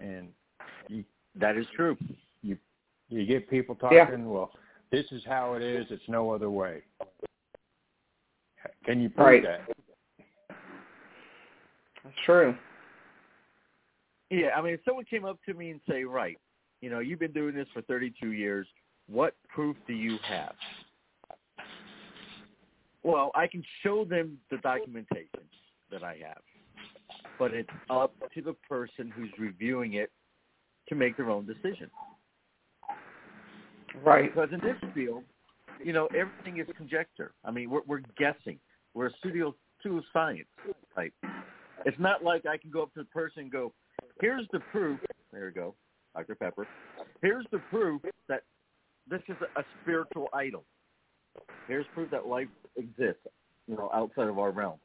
And 0.00 0.32
you 0.88 1.04
That 1.36 1.56
is 1.56 1.66
true. 1.76 1.96
you 3.12 3.26
get 3.26 3.50
people 3.50 3.74
talking, 3.74 3.98
Yeah. 3.98 4.24
well, 4.24 4.52
this 4.92 5.10
is 5.10 5.24
how 5.24 5.54
it 5.54 5.62
is, 5.62 5.90
it's 5.90 6.08
no 6.08 6.30
other 6.30 6.48
way. 6.48 6.84
Can 8.84 9.00
you 9.00 9.10
prove 9.10 9.26
Right. 9.26 9.42
that? 9.42 9.66
That's 12.04 12.16
true. 12.24 12.56
Yeah, 14.30 14.56
I 14.56 14.62
mean, 14.62 14.74
if 14.74 14.84
someone 14.84 15.04
came 15.06 15.24
up 15.24 15.42
to 15.46 15.54
me 15.54 15.70
and 15.70 15.80
say, 15.88 16.04
"Right, 16.04 16.38
you 16.80 16.88
know, 16.88 17.00
you've 17.00 17.18
been 17.18 17.32
doing 17.32 17.52
this 17.54 17.68
for 17.72 17.82
32 17.82 18.30
years. 18.30 18.72
What 19.08 19.34
proof 19.48 19.76
do 19.86 19.92
you 19.92 20.18
have?" 20.18 20.56
Well, 23.02 23.32
I 23.34 23.48
can 23.48 23.64
show 23.82 24.04
them 24.04 24.40
the 24.50 24.58
documentation 24.58 25.48
that 25.90 26.04
I 26.04 26.16
have, 26.18 26.42
but 27.40 27.54
it's 27.54 27.70
up 27.88 28.12
to 28.34 28.42
the 28.42 28.52
person 28.68 29.10
who's 29.16 29.30
reviewing 29.38 29.94
it 29.94 30.12
to 30.90 30.94
make 30.94 31.16
their 31.16 31.30
own 31.30 31.46
decision. 31.46 31.90
Right. 34.04 34.32
Because 34.32 34.50
in 34.52 34.60
this 34.60 34.76
field, 34.94 35.24
you 35.82 35.94
know, 35.94 36.06
everything 36.08 36.60
is 36.60 36.66
conjecture. 36.76 37.32
I 37.44 37.50
mean, 37.50 37.70
we're, 37.70 37.80
we're 37.86 38.02
guessing. 38.18 38.60
We're 38.92 39.06
a 39.06 39.12
studio 39.18 39.54
pseudo 39.82 40.02
science 40.12 40.48
type. 40.94 41.14
It's 41.86 41.98
not 41.98 42.22
like 42.22 42.44
I 42.44 42.58
can 42.58 42.70
go 42.70 42.82
up 42.82 42.92
to 42.94 43.00
the 43.00 43.06
person 43.06 43.44
and 43.44 43.50
go, 43.50 43.72
"Here's 44.20 44.46
the 44.52 44.60
proof." 44.70 45.00
There 45.32 45.46
you 45.46 45.54
go, 45.54 45.74
Dr. 46.14 46.34
Pepper. 46.34 46.68
Here's 47.22 47.46
the 47.50 47.60
proof 47.70 48.02
that 48.28 48.42
this 49.08 49.22
is 49.28 49.36
a, 49.40 49.60
a 49.60 49.64
spiritual 49.80 50.28
idol. 50.34 50.64
Here's 51.66 51.86
proof 51.94 52.10
that 52.10 52.26
life 52.26 52.48
exists, 52.76 53.26
you 53.66 53.76
know, 53.76 53.90
outside 53.94 54.28
of 54.28 54.38
our 54.38 54.50
realm. 54.50 54.78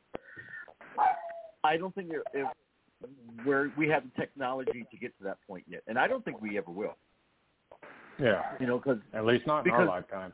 I 1.65 1.77
don't 1.77 1.93
think 1.95 2.11
if, 2.33 2.47
we're, 3.45 3.71
we 3.77 3.87
have 3.89 4.03
the 4.03 4.21
technology 4.21 4.85
to 4.89 4.97
get 4.97 5.17
to 5.17 5.23
that 5.25 5.37
point 5.47 5.65
yet, 5.67 5.81
and 5.87 5.99
I 5.99 6.07
don't 6.07 6.23
think 6.23 6.41
we 6.41 6.57
ever 6.57 6.71
will. 6.71 6.95
Yeah. 8.19 8.41
You 8.59 8.67
know, 8.67 8.77
because 8.77 8.99
At 9.13 9.25
least 9.25 9.45
not 9.45 9.67
in 9.67 9.73
our 9.73 9.85
lifetime. 9.85 10.33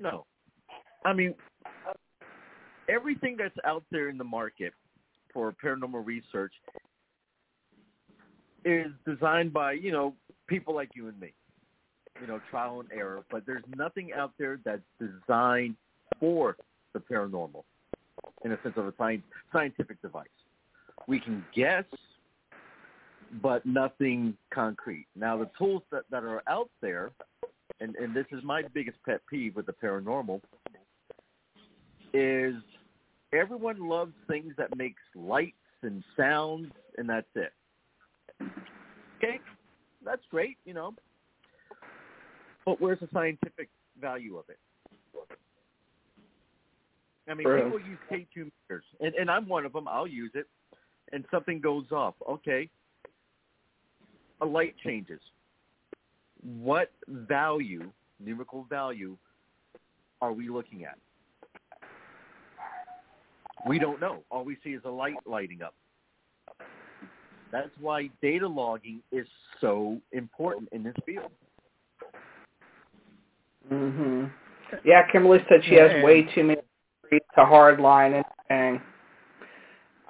No. 0.00 0.26
I 1.04 1.12
mean, 1.12 1.34
everything 2.88 3.36
that's 3.38 3.54
out 3.64 3.84
there 3.90 4.08
in 4.08 4.18
the 4.18 4.24
market 4.24 4.72
for 5.32 5.54
paranormal 5.64 6.04
research 6.04 6.52
is 8.64 8.86
designed 9.06 9.52
by, 9.52 9.72
you 9.72 9.92
know, 9.92 10.14
people 10.48 10.74
like 10.74 10.90
you 10.94 11.08
and 11.08 11.18
me. 11.20 11.32
You 12.20 12.26
know, 12.26 12.40
trial 12.50 12.80
and 12.80 12.88
error, 12.92 13.22
but 13.30 13.46
there's 13.46 13.62
nothing 13.76 14.12
out 14.12 14.32
there 14.40 14.58
that's 14.64 14.82
designed 14.98 15.76
for 16.18 16.56
the 16.92 16.98
paranormal 16.98 17.62
in 18.44 18.50
a 18.50 18.58
sense 18.64 18.74
of 18.76 18.88
a 18.88 18.94
science, 18.98 19.22
scientific 19.52 20.02
device. 20.02 20.26
We 21.08 21.18
can 21.18 21.44
guess, 21.54 21.84
but 23.42 23.66
nothing 23.66 24.36
concrete. 24.54 25.06
Now, 25.16 25.38
the 25.38 25.50
tools 25.58 25.82
that, 25.90 26.02
that 26.10 26.22
are 26.22 26.42
out 26.46 26.70
there 26.80 27.10
and, 27.80 27.94
and 27.96 28.14
this 28.14 28.26
is 28.32 28.42
my 28.44 28.62
biggest 28.74 28.98
pet 29.04 29.20
peeve 29.28 29.56
with 29.56 29.66
the 29.66 29.72
paranormal, 29.72 30.40
is 32.12 32.54
everyone 33.32 33.88
loves 33.88 34.12
things 34.28 34.54
that 34.56 34.76
makes 34.76 35.02
lights 35.14 35.54
and 35.82 36.02
sounds, 36.16 36.72
and 36.96 37.08
that's 37.08 37.26
it. 37.34 37.52
Okay, 39.18 39.40
that's 40.04 40.22
great, 40.30 40.56
you 40.64 40.74
know. 40.74 40.94
But 42.64 42.80
where's 42.80 43.00
the 43.00 43.08
scientific 43.12 43.68
value 44.00 44.36
of 44.36 44.44
it? 44.48 44.58
I 47.28 47.34
mean, 47.34 47.46
True. 47.46 47.64
people 47.64 47.80
use 47.80 47.98
K2 48.10 48.50
meters, 48.68 48.84
and, 49.00 49.14
and 49.14 49.30
I'm 49.30 49.46
one 49.46 49.66
of 49.66 49.72
them. 49.72 49.86
I'll 49.86 50.06
use 50.06 50.30
it, 50.34 50.46
and 51.12 51.24
something 51.30 51.60
goes 51.60 51.86
off. 51.92 52.14
Okay, 52.28 52.68
a 54.40 54.46
light 54.46 54.74
changes 54.84 55.20
what 56.42 56.90
value, 57.08 57.90
numerical 58.20 58.66
value, 58.68 59.16
are 60.20 60.32
we 60.32 60.48
looking 60.48 60.84
at? 60.84 60.98
We 63.66 63.78
don't 63.78 64.00
know. 64.00 64.22
All 64.30 64.44
we 64.44 64.56
see 64.62 64.70
is 64.70 64.82
a 64.84 64.90
light 64.90 65.16
lighting 65.26 65.62
up. 65.62 65.74
That's 67.50 67.70
why 67.80 68.10
data 68.22 68.46
logging 68.46 69.00
is 69.10 69.26
so 69.60 70.00
important 70.12 70.68
in 70.72 70.82
this 70.82 70.94
field. 71.04 71.32
Mhm. 73.68 74.30
Yeah, 74.84 75.10
Kimberly 75.10 75.44
said 75.48 75.64
she 75.64 75.74
has 75.74 76.02
way 76.04 76.22
too 76.22 76.44
many 76.44 76.60
agree 77.04 77.20
to 77.20 77.44
hardline 77.44 78.24
anything. 78.50 78.82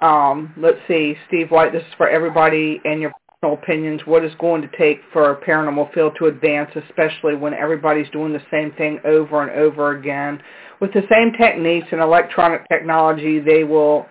Um, 0.01 0.53
let's 0.57 0.77
see, 0.87 1.15
Steve 1.27 1.51
White, 1.51 1.73
this 1.73 1.81
is 1.83 1.93
for 1.97 2.07
everybody 2.09 2.81
and 2.85 3.01
your 3.01 3.11
personal 3.41 3.57
opinions. 3.61 4.01
What 4.05 4.23
is 4.23 4.31
going 4.39 4.61
to 4.61 4.77
take 4.77 5.01
for 5.11 5.31
a 5.31 5.35
paranormal 5.45 5.93
field 5.93 6.15
to 6.19 6.27
advance, 6.27 6.71
especially 6.75 7.35
when 7.35 7.53
everybody's 7.53 8.09
doing 8.11 8.31
the 8.31 8.41
same 8.49 8.71
thing 8.73 8.99
over 9.03 9.41
and 9.43 9.51
over 9.51 9.97
again? 9.97 10.41
With 10.79 10.93
the 10.93 11.03
same 11.11 11.33
techniques 11.33 11.87
and 11.91 11.99
electronic 11.99 12.65
technology 12.69 13.39
they 13.39 13.65
will 13.65 14.05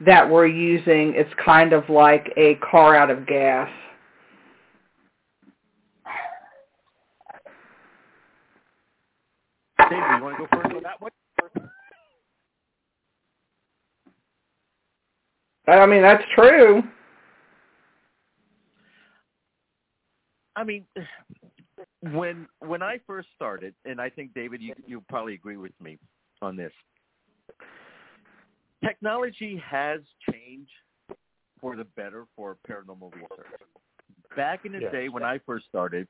that 0.00 0.28
we're 0.28 0.46
using, 0.46 1.12
it's 1.14 1.32
kind 1.44 1.72
of 1.72 1.88
like 1.90 2.32
a 2.36 2.56
car 2.56 2.96
out 2.96 3.10
of 3.10 3.26
gas. 3.26 3.68
Dave, 9.78 9.92
you 9.92 10.24
want 10.24 10.36
to 10.38 10.42
go 10.42 10.48
first 10.50 10.74
on 10.74 10.82
that 10.82 11.00
one? 11.00 11.10
I 15.66 15.86
mean, 15.86 16.02
that's 16.02 16.24
true. 16.34 16.82
I 20.56 20.62
mean, 20.62 20.84
when 22.00 22.46
when 22.60 22.82
I 22.82 23.00
first 23.06 23.28
started, 23.34 23.74
and 23.84 24.00
I 24.00 24.08
think 24.08 24.34
David, 24.34 24.60
you 24.62 24.74
you 24.86 25.02
probably 25.08 25.34
agree 25.34 25.56
with 25.56 25.72
me 25.80 25.98
on 26.42 26.56
this. 26.56 26.72
Technology 28.84 29.60
has 29.64 30.00
changed 30.30 30.70
for 31.60 31.76
the 31.76 31.84
better 31.84 32.26
for 32.36 32.56
paranormal 32.68 33.12
research. 33.14 33.46
Back 34.36 34.64
in 34.64 34.72
the 34.72 34.80
Yes. 34.80 34.92
day 34.92 35.08
when 35.08 35.22
I 35.22 35.38
first 35.38 35.66
started, 35.66 36.06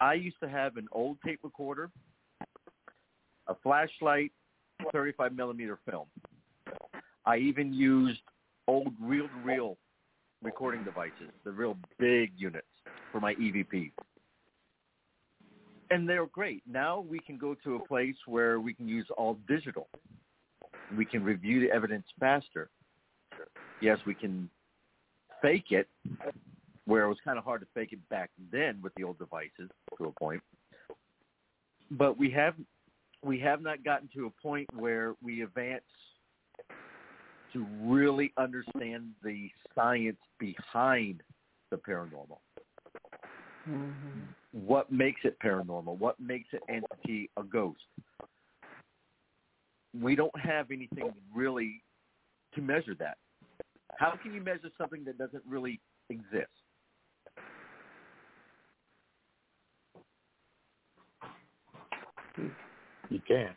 I 0.00 0.14
used 0.14 0.40
to 0.42 0.48
have 0.48 0.76
an 0.76 0.88
old 0.90 1.18
tape 1.24 1.40
recorder, 1.42 1.90
a 3.46 3.54
flashlight, 3.62 4.32
35 4.92 5.34
millimeter 5.34 5.78
film. 5.88 6.06
I 7.24 7.36
even 7.36 7.72
used 7.72 8.22
old 8.68 8.92
reel-to-reel 9.00 9.76
recording 10.42 10.84
devices, 10.84 11.32
the 11.44 11.50
real 11.50 11.76
big 11.98 12.30
units 12.36 12.66
for 13.10 13.20
my 13.20 13.34
EVP. 13.34 13.90
And 15.90 16.08
they're 16.08 16.26
great. 16.26 16.62
Now 16.70 17.00
we 17.00 17.18
can 17.18 17.38
go 17.38 17.56
to 17.64 17.76
a 17.76 17.86
place 17.86 18.14
where 18.26 18.60
we 18.60 18.74
can 18.74 18.86
use 18.86 19.06
all 19.16 19.38
digital. 19.48 19.88
We 20.96 21.04
can 21.04 21.24
review 21.24 21.60
the 21.60 21.74
evidence 21.74 22.04
faster. 22.20 22.68
Yes, 23.80 23.98
we 24.06 24.14
can 24.14 24.50
fake 25.40 25.70
it, 25.70 25.88
where 26.84 27.04
it 27.04 27.08
was 27.08 27.18
kind 27.24 27.38
of 27.38 27.44
hard 27.44 27.62
to 27.62 27.66
fake 27.74 27.92
it 27.92 28.08
back 28.10 28.30
then 28.52 28.80
with 28.82 28.92
the 28.96 29.04
old 29.04 29.18
devices 29.18 29.70
to 29.96 30.04
a 30.04 30.12
point. 30.12 30.42
But 31.90 32.18
we 32.18 32.30
have 32.32 32.54
we 33.24 33.40
have 33.40 33.62
not 33.62 33.82
gotten 33.82 34.08
to 34.14 34.26
a 34.26 34.42
point 34.42 34.68
where 34.74 35.14
we 35.22 35.42
advance 35.42 35.82
to 37.52 37.66
really 37.82 38.32
understand 38.36 39.10
the 39.22 39.50
science 39.74 40.18
behind 40.38 41.22
the 41.70 41.76
paranormal. 41.76 42.38
Mm-hmm. 43.68 44.20
What 44.52 44.90
makes 44.90 45.20
it 45.24 45.38
paranormal? 45.40 45.98
What 45.98 46.18
makes 46.18 46.48
an 46.52 46.60
entity 46.68 47.30
a 47.36 47.42
ghost? 47.42 47.80
We 49.98 50.14
don't 50.14 50.38
have 50.38 50.70
anything 50.70 51.12
really 51.34 51.82
to 52.54 52.60
measure 52.60 52.94
that. 52.98 53.18
How 53.96 54.14
can 54.22 54.32
you 54.32 54.40
measure 54.40 54.70
something 54.78 55.04
that 55.04 55.18
doesn't 55.18 55.42
really 55.46 55.80
exist? 56.08 56.48
You 63.10 63.20
can. 63.26 63.50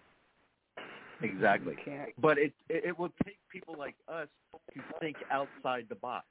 Exactly. 1.22 1.76
But 2.20 2.38
it, 2.38 2.54
it 2.70 2.86
it 2.86 3.00
will 3.00 3.12
take 3.24 3.38
people 3.52 3.76
like 3.78 3.96
us 4.08 4.28
to 4.74 4.82
think 5.00 5.18
outside 5.30 5.86
the 5.90 5.96
box. 5.96 6.26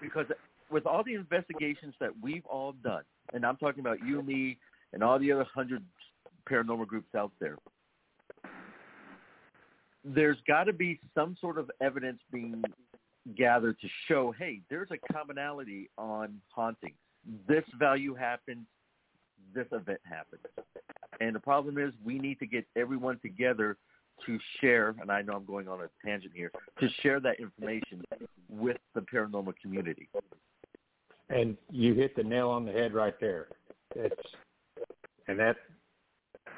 Because 0.00 0.26
with 0.70 0.86
all 0.86 1.02
the 1.04 1.14
investigations 1.14 1.94
that 2.00 2.10
we've 2.22 2.46
all 2.46 2.72
done, 2.84 3.02
and 3.32 3.44
I'm 3.44 3.56
talking 3.56 3.80
about 3.80 3.98
you, 4.04 4.22
me, 4.22 4.58
and 4.92 5.02
all 5.02 5.18
the 5.18 5.30
other 5.32 5.46
hundred 5.52 5.84
paranormal 6.48 6.86
groups 6.86 7.14
out 7.14 7.32
there, 7.40 7.56
there's 10.04 10.38
got 10.46 10.64
to 10.64 10.72
be 10.72 10.98
some 11.14 11.36
sort 11.40 11.58
of 11.58 11.70
evidence 11.80 12.20
being 12.32 12.62
gathered 13.36 13.78
to 13.80 13.88
show, 14.08 14.34
hey, 14.38 14.60
there's 14.70 14.88
a 14.90 15.12
commonality 15.12 15.90
on 15.98 16.40
hauntings. 16.48 16.96
This 17.46 17.64
value 17.78 18.14
happens, 18.14 18.66
this 19.54 19.66
event 19.72 20.00
happens. 20.04 20.42
And 21.20 21.34
the 21.34 21.40
problem 21.40 21.78
is 21.78 21.92
we 22.04 22.18
need 22.18 22.38
to 22.38 22.46
get 22.46 22.66
everyone 22.76 23.18
together 23.20 23.76
to 24.26 24.38
share, 24.60 24.94
and 25.00 25.10
I 25.10 25.22
know 25.22 25.34
I'm 25.34 25.44
going 25.44 25.68
on 25.68 25.80
a 25.80 25.88
tangent 26.06 26.32
here, 26.34 26.50
to 26.80 26.88
share 27.02 27.20
that 27.20 27.40
information 27.40 28.04
with 28.48 28.76
the 28.94 29.00
paranormal 29.00 29.54
community. 29.62 30.08
And 31.30 31.56
you 31.70 31.94
hit 31.94 32.16
the 32.16 32.22
nail 32.22 32.50
on 32.50 32.66
the 32.66 32.72
head 32.72 32.92
right 32.92 33.14
there. 33.20 33.48
It's 33.94 34.14
and 35.28 35.38
that 35.38 35.56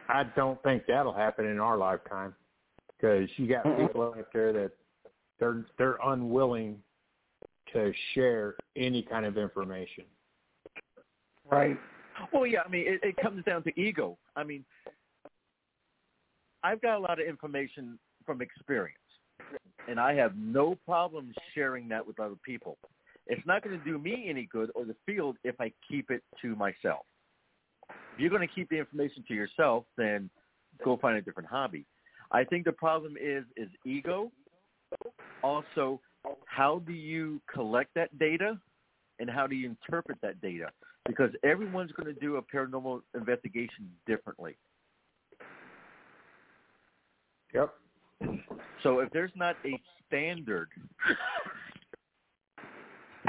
I 0.09 0.25
don't 0.25 0.63
think 0.63 0.85
that'll 0.87 1.13
happen 1.13 1.47
in 1.47 1.61
our 1.61 1.77
lifetime 1.77 2.35
because 2.97 3.29
you 3.37 3.47
got 3.47 3.65
people 3.77 4.15
out 4.17 4.27
there 4.33 4.53
that 4.53 4.73
they're 5.39 5.65
they're 5.77 5.99
unwilling 6.05 6.79
to 7.73 7.93
share 8.15 8.55
any 8.77 9.03
kind 9.03 9.27
of 9.27 9.37
information. 9.37 10.05
Right. 11.51 11.79
Well, 12.33 12.47
yeah, 12.47 12.61
I 12.65 12.69
mean, 12.69 12.85
it, 12.87 13.01
it 13.03 13.17
comes 13.17 13.45
down 13.45 13.63
to 13.65 13.81
ego. 13.81 14.19
I 14.37 14.45
mean, 14.45 14.65
I've 16.63 16.81
got 16.81 16.97
a 16.97 17.01
lot 17.01 17.21
of 17.21 17.27
information 17.27 17.99
from 18.25 18.41
experience, 18.41 18.99
and 19.89 19.99
I 19.99 20.15
have 20.15 20.37
no 20.37 20.77
problem 20.87 21.33
sharing 21.55 21.89
that 21.89 22.07
with 22.07 22.21
other 22.21 22.37
people. 22.45 22.79
It's 23.27 23.45
not 23.47 23.63
going 23.63 23.79
to 23.79 23.85
do 23.85 23.99
me 23.99 24.27
any 24.29 24.49
good 24.51 24.71
or 24.75 24.85
the 24.85 24.97
field 25.07 25.37
if 25.45 25.61
I 25.61 25.73
keep 25.89 26.11
it 26.11 26.23
to 26.43 26.55
myself. 26.57 27.05
If 27.89 28.19
you're 28.19 28.31
going 28.31 28.47
to 28.47 28.55
keep 28.55 28.69
the 28.69 28.79
information 28.79 29.25
to 29.29 29.35
yourself, 29.35 29.85
then 29.97 30.29
go 30.85 30.97
find 30.97 31.17
a 31.17 31.23
different 31.23 31.49
hobby. 31.49 31.85
I 32.31 32.45
think 32.45 32.65
the 32.65 32.73
problem 32.73 33.17
is 33.21 33.45
is 33.57 33.69
ego. 33.85 34.31
Also, 35.43 36.01
how 36.47 36.83
do 36.87 36.93
you 36.93 37.41
collect 37.53 37.95
that 37.95 38.17
data, 38.19 38.59
and 39.19 39.31
how 39.31 39.47
do 39.47 39.55
you 39.55 39.69
interpret 39.69 40.19
that 40.23 40.41
data? 40.41 40.71
Because 41.07 41.31
everyone's 41.43 41.93
going 41.93 42.13
to 42.13 42.21
do 42.21 42.37
a 42.37 42.43
paranormal 42.43 43.03
investigation 43.15 43.91
differently. 44.07 44.57
Yep. 47.55 47.75
So 48.83 49.01
if 49.01 49.11
there's 49.13 49.33
not 49.35 49.57
a 49.65 49.79
standard 50.07 50.69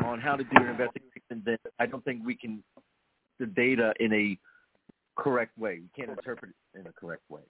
on 0.03 0.19
how 0.19 0.35
to 0.35 0.43
do 0.43 0.57
an 0.57 0.69
investigation, 0.69 1.43
then 1.45 1.57
I 1.80 1.85
don't 1.85 2.03
think 2.05 2.22
we 2.26 2.35
can 2.35 2.64
the 3.39 3.45
data 3.47 3.93
in 3.99 4.14
a 4.14 4.38
correct 5.15 5.57
way. 5.57 5.81
We 5.81 5.89
can't 5.95 6.18
interpret 6.18 6.51
it 6.73 6.80
in 6.80 6.88
a 6.88 6.91
correct 6.93 7.23
way. 7.30 7.41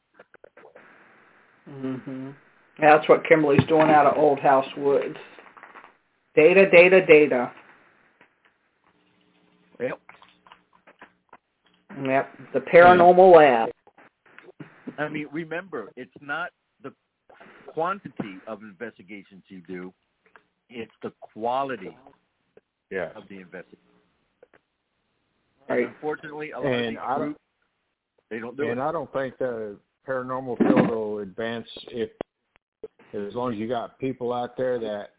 hmm 1.68 2.30
That's 2.80 3.07
what 3.07 3.26
Kimberly's 3.27 3.65
doing 3.68 3.89
out 3.89 4.05
of 4.05 4.18
Old 4.18 4.39
House 4.39 4.68
Woods. 4.77 5.18
Data, 6.35 6.69
data, 6.69 7.05
data. 7.05 7.51
Yep. 9.80 9.99
Yep. 12.02 12.30
The 12.53 12.60
paranormal 12.60 13.32
hmm. 13.32 13.38
lab. 13.38 13.70
I 14.98 15.10
mean, 15.10 15.28
remember, 15.32 15.91
it's 15.95 16.11
not 16.22 16.49
the 16.84 16.94
quantity 17.68 18.38
of 18.48 18.61
investigations 18.61 19.44
you 19.48 19.61
do; 19.68 19.94
it's 20.70 20.91
the 21.02 21.11
quality 21.22 21.95
Yeah. 22.90 23.10
of 23.15 23.28
the 23.30 23.40
investigation. 23.40 23.80
Right. 25.70 25.88
Unfortunately, 25.88 26.52
a 26.52 26.60
lot 26.60 26.65
And 26.65 26.98
of 26.98 27.10
these 27.10 27.18
groups 27.18 27.40
they 28.30 28.40
don't 28.40 28.57
do 28.57 28.64
And 28.64 28.80
it. 28.80 28.84
I 28.84 28.91
don't 28.91 29.11
think 29.14 29.38
the 29.38 29.78
paranormal 30.07 30.57
field 30.57 30.90
will 30.90 31.20
advance 31.20 31.68
if 31.88 32.10
as 33.14 33.36
long 33.36 33.53
as 33.53 33.60
you 33.60 33.68
got 33.68 33.99
people 33.99 34.34
out 34.34 34.57
there 34.57 34.80
that 34.80 35.11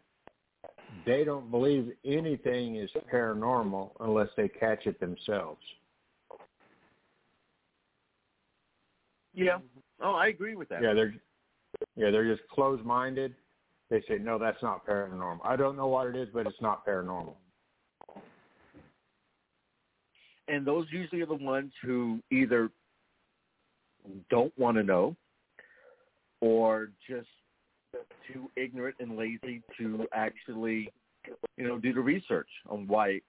they 1.07 1.25
don't 1.25 1.51
believe 1.51 1.93
anything 2.05 2.77
is 2.77 2.91
paranormal 3.13 3.91
unless 4.01 4.29
they 4.37 4.49
catch 4.49 4.87
it 4.87 4.99
themselves. 5.01 5.61
Yeah. 9.35 9.59
Mm-hmm. 9.59 9.81
Oh, 10.03 10.15
I 10.15 10.29
agree 10.29 10.55
with 10.55 10.69
that. 10.69 10.83
Yeah, 10.83 10.95
they're 10.95 11.15
yeah, 11.97 12.11
they're 12.11 12.35
just 12.35 12.49
closed 12.49 12.85
minded. 12.85 13.35
They 13.91 14.03
say, 14.09 14.19
No, 14.19 14.39
that's 14.39 14.63
not 14.63 14.87
paranormal. 14.87 15.41
I 15.45 15.57
don't 15.57 15.77
know 15.77 15.87
what 15.87 16.07
it 16.07 16.17
is, 16.17 16.29
but 16.33 16.47
it's 16.47 16.61
not 16.61 16.87
paranormal. 16.87 17.35
and 20.49 20.67
those 20.67 20.87
usually 20.91 21.23
are 21.23 21.27
the 21.27 21.35
ones 21.35 21.73
who 21.83 22.21
either 22.31 22.71
don't 24.31 24.53
want 24.59 24.77
to 24.77 24.83
know 24.83 25.17
or 26.41 26.91
just 27.09 27.29
too 28.33 28.51
ignorant 28.57 28.97
and 29.01 29.17
lazy 29.17 29.63
to 29.79 30.07
actually 30.13 30.91
you 31.57 31.67
know 31.67 31.79
do 31.79 31.93
the 31.93 32.01
research 32.01 32.49
on 32.69 32.87
why 32.87 33.21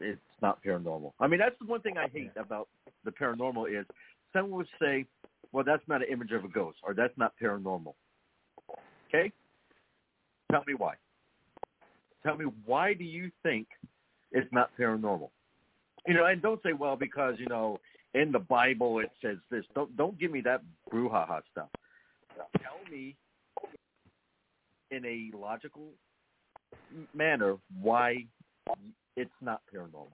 it's 0.00 0.20
not 0.42 0.62
paranormal 0.62 1.12
i 1.18 1.26
mean 1.26 1.40
that's 1.40 1.56
the 1.60 1.66
one 1.66 1.80
thing 1.80 1.96
i 1.96 2.06
hate 2.12 2.30
about 2.36 2.68
the 3.04 3.10
paranormal 3.10 3.68
is 3.68 3.86
someone 4.36 4.58
would 4.58 4.68
say 4.80 5.06
well, 5.52 5.64
that's 5.64 5.82
not 5.88 6.02
an 6.02 6.08
image 6.12 6.32
of 6.32 6.44
a 6.44 6.48
ghost, 6.48 6.78
or 6.82 6.92
that's 6.92 7.16
not 7.16 7.32
paranormal. 7.42 7.94
Okay? 9.08 9.32
Tell 10.50 10.62
me 10.66 10.74
why. 10.74 10.94
Tell 12.22 12.36
me 12.36 12.46
why 12.66 12.92
do 12.92 13.04
you 13.04 13.30
think 13.42 13.66
it's 14.32 14.52
not 14.52 14.70
paranormal? 14.78 15.30
You 16.06 16.14
know, 16.14 16.26
and 16.26 16.42
don't 16.42 16.62
say, 16.62 16.72
well, 16.72 16.96
because 16.96 17.34
you 17.38 17.46
know, 17.46 17.78
in 18.14 18.32
the 18.32 18.38
Bible 18.38 18.98
it 18.98 19.10
says 19.22 19.38
this. 19.50 19.64
Don't 19.74 19.96
don't 19.96 20.18
give 20.18 20.30
me 20.30 20.40
that 20.42 20.62
brouhaha 20.92 21.40
stuff. 21.50 21.68
Tell 22.36 22.78
me 22.90 23.16
in 24.90 25.04
a 25.04 25.36
logical 25.36 25.88
manner 27.14 27.56
why 27.80 28.24
it's 29.16 29.30
not 29.40 29.62
paranormal. 29.74 30.08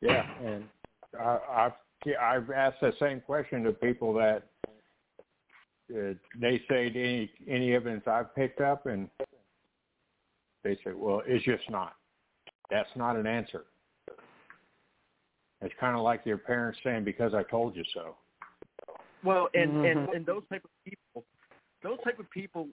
Yeah, 0.00 0.24
and 0.44 0.64
I, 1.18 1.38
I've 1.50 1.72
I've 2.20 2.50
asked 2.50 2.80
the 2.80 2.92
same 2.98 3.20
question 3.20 3.62
to 3.62 3.72
people 3.72 4.12
that 4.14 4.42
uh, 5.94 6.14
they 6.40 6.60
say 6.68 6.86
any 6.86 7.30
any 7.48 7.74
evidence 7.74 8.04
I've 8.06 8.34
picked 8.34 8.60
up, 8.60 8.86
and 8.86 9.08
they 10.64 10.74
say, 10.84 10.92
well, 10.94 11.22
it's 11.26 11.44
just 11.44 11.68
not. 11.70 11.94
That's 12.70 12.88
not 12.96 13.16
an 13.16 13.26
answer. 13.26 13.64
It's 15.60 15.74
kind 15.78 15.96
of 15.96 16.02
like 16.02 16.22
your 16.24 16.38
parents 16.38 16.78
saying, 16.82 17.04
because 17.04 17.34
I 17.34 17.44
told 17.44 17.76
you 17.76 17.84
so. 17.94 18.16
Well, 19.24 19.48
and 19.54 19.70
Mm-hmm. 19.70 19.84
and 19.84 20.08
and 20.08 20.26
those 20.26 20.42
type 20.50 20.64
of 20.64 20.70
people, 20.84 21.24
those 21.82 21.98
type 22.02 22.18
of 22.18 22.28
people, 22.30 22.68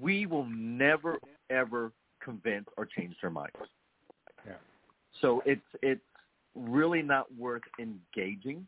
we 0.00 0.26
will 0.26 0.46
never 0.46 1.18
ever 1.50 1.92
convince 2.20 2.66
or 2.76 2.86
change 2.86 3.14
their 3.20 3.30
minds. 3.30 3.54
Yeah. 4.48 4.54
So 5.20 5.42
it's 5.46 5.60
it's 5.82 6.00
really 6.54 7.02
not 7.02 7.26
worth 7.36 7.62
engaging 7.78 8.66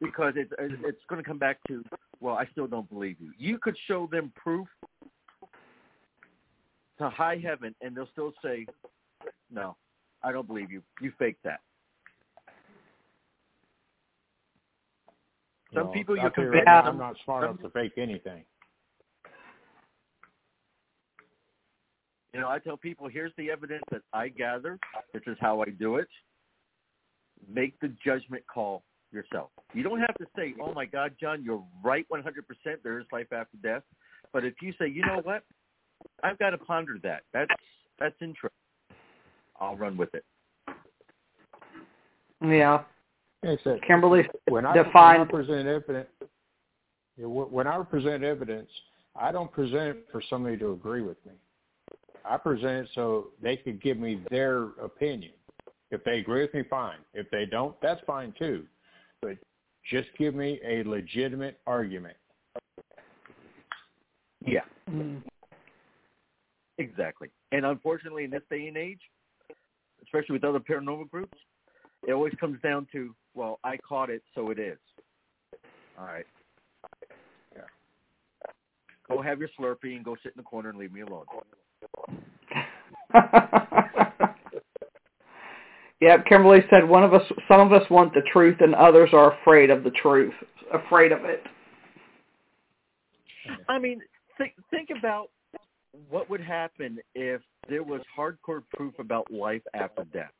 because 0.00 0.34
it's 0.36 0.52
it's 0.58 1.02
going 1.08 1.22
to 1.22 1.28
come 1.28 1.38
back 1.38 1.58
to 1.68 1.82
well, 2.20 2.34
I 2.34 2.46
still 2.52 2.66
don't 2.66 2.88
believe 2.88 3.16
you. 3.20 3.32
You 3.38 3.58
could 3.58 3.76
show 3.86 4.08
them 4.10 4.32
proof 4.34 4.68
to 6.98 7.10
high 7.10 7.40
heaven, 7.42 7.74
and 7.82 7.96
they'll 7.96 8.08
still 8.12 8.32
say, 8.42 8.66
"No, 9.50 9.76
I 10.22 10.32
don't 10.32 10.46
believe 10.46 10.70
you. 10.70 10.82
You 11.00 11.12
faked 11.18 11.42
that." 11.44 11.60
Some 15.74 15.84
Well, 15.84 15.92
people 15.92 16.16
you 16.16 16.30
can 16.30 16.46
right 16.48 16.66
I'm 16.66 16.96
not 16.96 17.16
smart 17.24 17.44
enough 17.44 17.60
to 17.60 17.70
fake 17.70 17.92
anything. 17.98 18.44
You 22.36 22.42
know, 22.42 22.50
I 22.50 22.58
tell 22.58 22.76
people, 22.76 23.08
here's 23.08 23.32
the 23.38 23.50
evidence 23.50 23.82
that 23.90 24.02
I 24.12 24.28
gather. 24.28 24.78
This 25.14 25.22
is 25.26 25.38
how 25.40 25.62
I 25.62 25.70
do 25.70 25.96
it. 25.96 26.06
Make 27.50 27.80
the 27.80 27.90
judgment 28.04 28.44
call 28.52 28.82
yourself. 29.10 29.48
You 29.72 29.82
don't 29.82 30.00
have 30.00 30.14
to 30.16 30.26
say, 30.36 30.54
oh 30.62 30.74
my 30.74 30.84
God, 30.84 31.12
John, 31.18 31.42
you're 31.42 31.64
right 31.82 32.06
100%. 32.12 32.22
There 32.84 32.98
is 32.98 33.06
life 33.10 33.32
after 33.32 33.56
death. 33.62 33.84
But 34.34 34.44
if 34.44 34.52
you 34.60 34.74
say, 34.78 34.86
you 34.86 35.00
know 35.00 35.22
what, 35.22 35.44
I've 36.22 36.38
got 36.38 36.50
to 36.50 36.58
ponder 36.58 36.98
that. 37.04 37.22
That's 37.32 37.50
that's 37.98 38.16
interesting. 38.20 38.50
I'll 39.58 39.76
run 39.76 39.96
with 39.96 40.10
it. 40.14 40.24
Yeah. 42.42 42.82
Like 43.42 43.60
I 43.64 43.78
Kimberly 43.86 44.28
when 44.48 44.66
I, 44.66 44.76
when 44.76 44.86
I 44.94 45.24
present 45.24 45.66
evidence, 45.66 46.08
when 47.16 47.66
I 47.66 47.82
present 47.82 48.24
evidence, 48.24 48.68
I 49.18 49.32
don't 49.32 49.50
present 49.50 49.96
it 49.96 50.06
for 50.12 50.22
somebody 50.28 50.58
to 50.58 50.72
agree 50.72 51.00
with 51.00 51.16
me. 51.24 51.32
I 52.28 52.36
present 52.36 52.86
it 52.86 52.88
so 52.94 53.28
they 53.40 53.56
could 53.56 53.82
give 53.82 53.98
me 53.98 54.20
their 54.30 54.64
opinion. 54.82 55.32
If 55.90 56.02
they 56.04 56.18
agree 56.18 56.42
with 56.42 56.54
me, 56.54 56.64
fine. 56.68 56.98
If 57.14 57.30
they 57.30 57.46
don't, 57.46 57.74
that's 57.80 58.00
fine 58.06 58.34
too. 58.38 58.64
But 59.22 59.36
just 59.88 60.08
give 60.18 60.34
me 60.34 60.60
a 60.64 60.82
legitimate 60.82 61.60
argument. 61.66 62.16
Yeah, 64.44 64.64
Mm. 64.88 65.22
exactly. 66.78 67.30
And 67.52 67.64
unfortunately, 67.66 68.24
in 68.24 68.30
this 68.30 68.42
day 68.50 68.68
and 68.68 68.76
age, 68.76 69.00
especially 70.02 70.34
with 70.34 70.44
other 70.44 70.60
paranormal 70.60 71.10
groups, 71.10 71.38
it 72.06 72.12
always 72.12 72.34
comes 72.34 72.60
down 72.62 72.86
to, 72.92 73.14
well, 73.34 73.58
I 73.64 73.76
caught 73.76 74.10
it, 74.10 74.22
so 74.34 74.50
it 74.50 74.58
is. 74.58 74.78
All 75.98 76.04
right. 76.04 76.26
Yeah. 77.54 77.62
Go 79.08 79.22
have 79.22 79.40
your 79.40 79.48
Slurpee 79.58 79.96
and 79.96 80.04
go 80.04 80.16
sit 80.22 80.32
in 80.32 80.36
the 80.36 80.42
corner 80.42 80.68
and 80.68 80.78
leave 80.78 80.92
me 80.92 81.00
alone. 81.00 81.24
yeah, 86.00 86.22
Kimberly 86.28 86.60
said 86.70 86.88
one 86.88 87.02
of 87.04 87.14
us 87.14 87.22
some 87.48 87.60
of 87.60 87.72
us 87.72 87.88
want 87.90 88.12
the 88.14 88.22
truth 88.32 88.56
and 88.60 88.74
others 88.74 89.10
are 89.12 89.38
afraid 89.40 89.70
of 89.70 89.84
the 89.84 89.90
truth. 89.90 90.34
Afraid 90.72 91.12
of 91.12 91.24
it. 91.24 91.42
I 93.68 93.78
mean, 93.78 94.00
think 94.36 94.54
think 94.70 94.90
about 94.96 95.30
what 96.10 96.28
would 96.28 96.40
happen 96.40 96.98
if 97.14 97.40
there 97.68 97.82
was 97.82 98.00
hardcore 98.16 98.62
proof 98.74 98.94
about 98.98 99.30
life 99.30 99.62
after 99.74 100.04
death. 100.12 100.32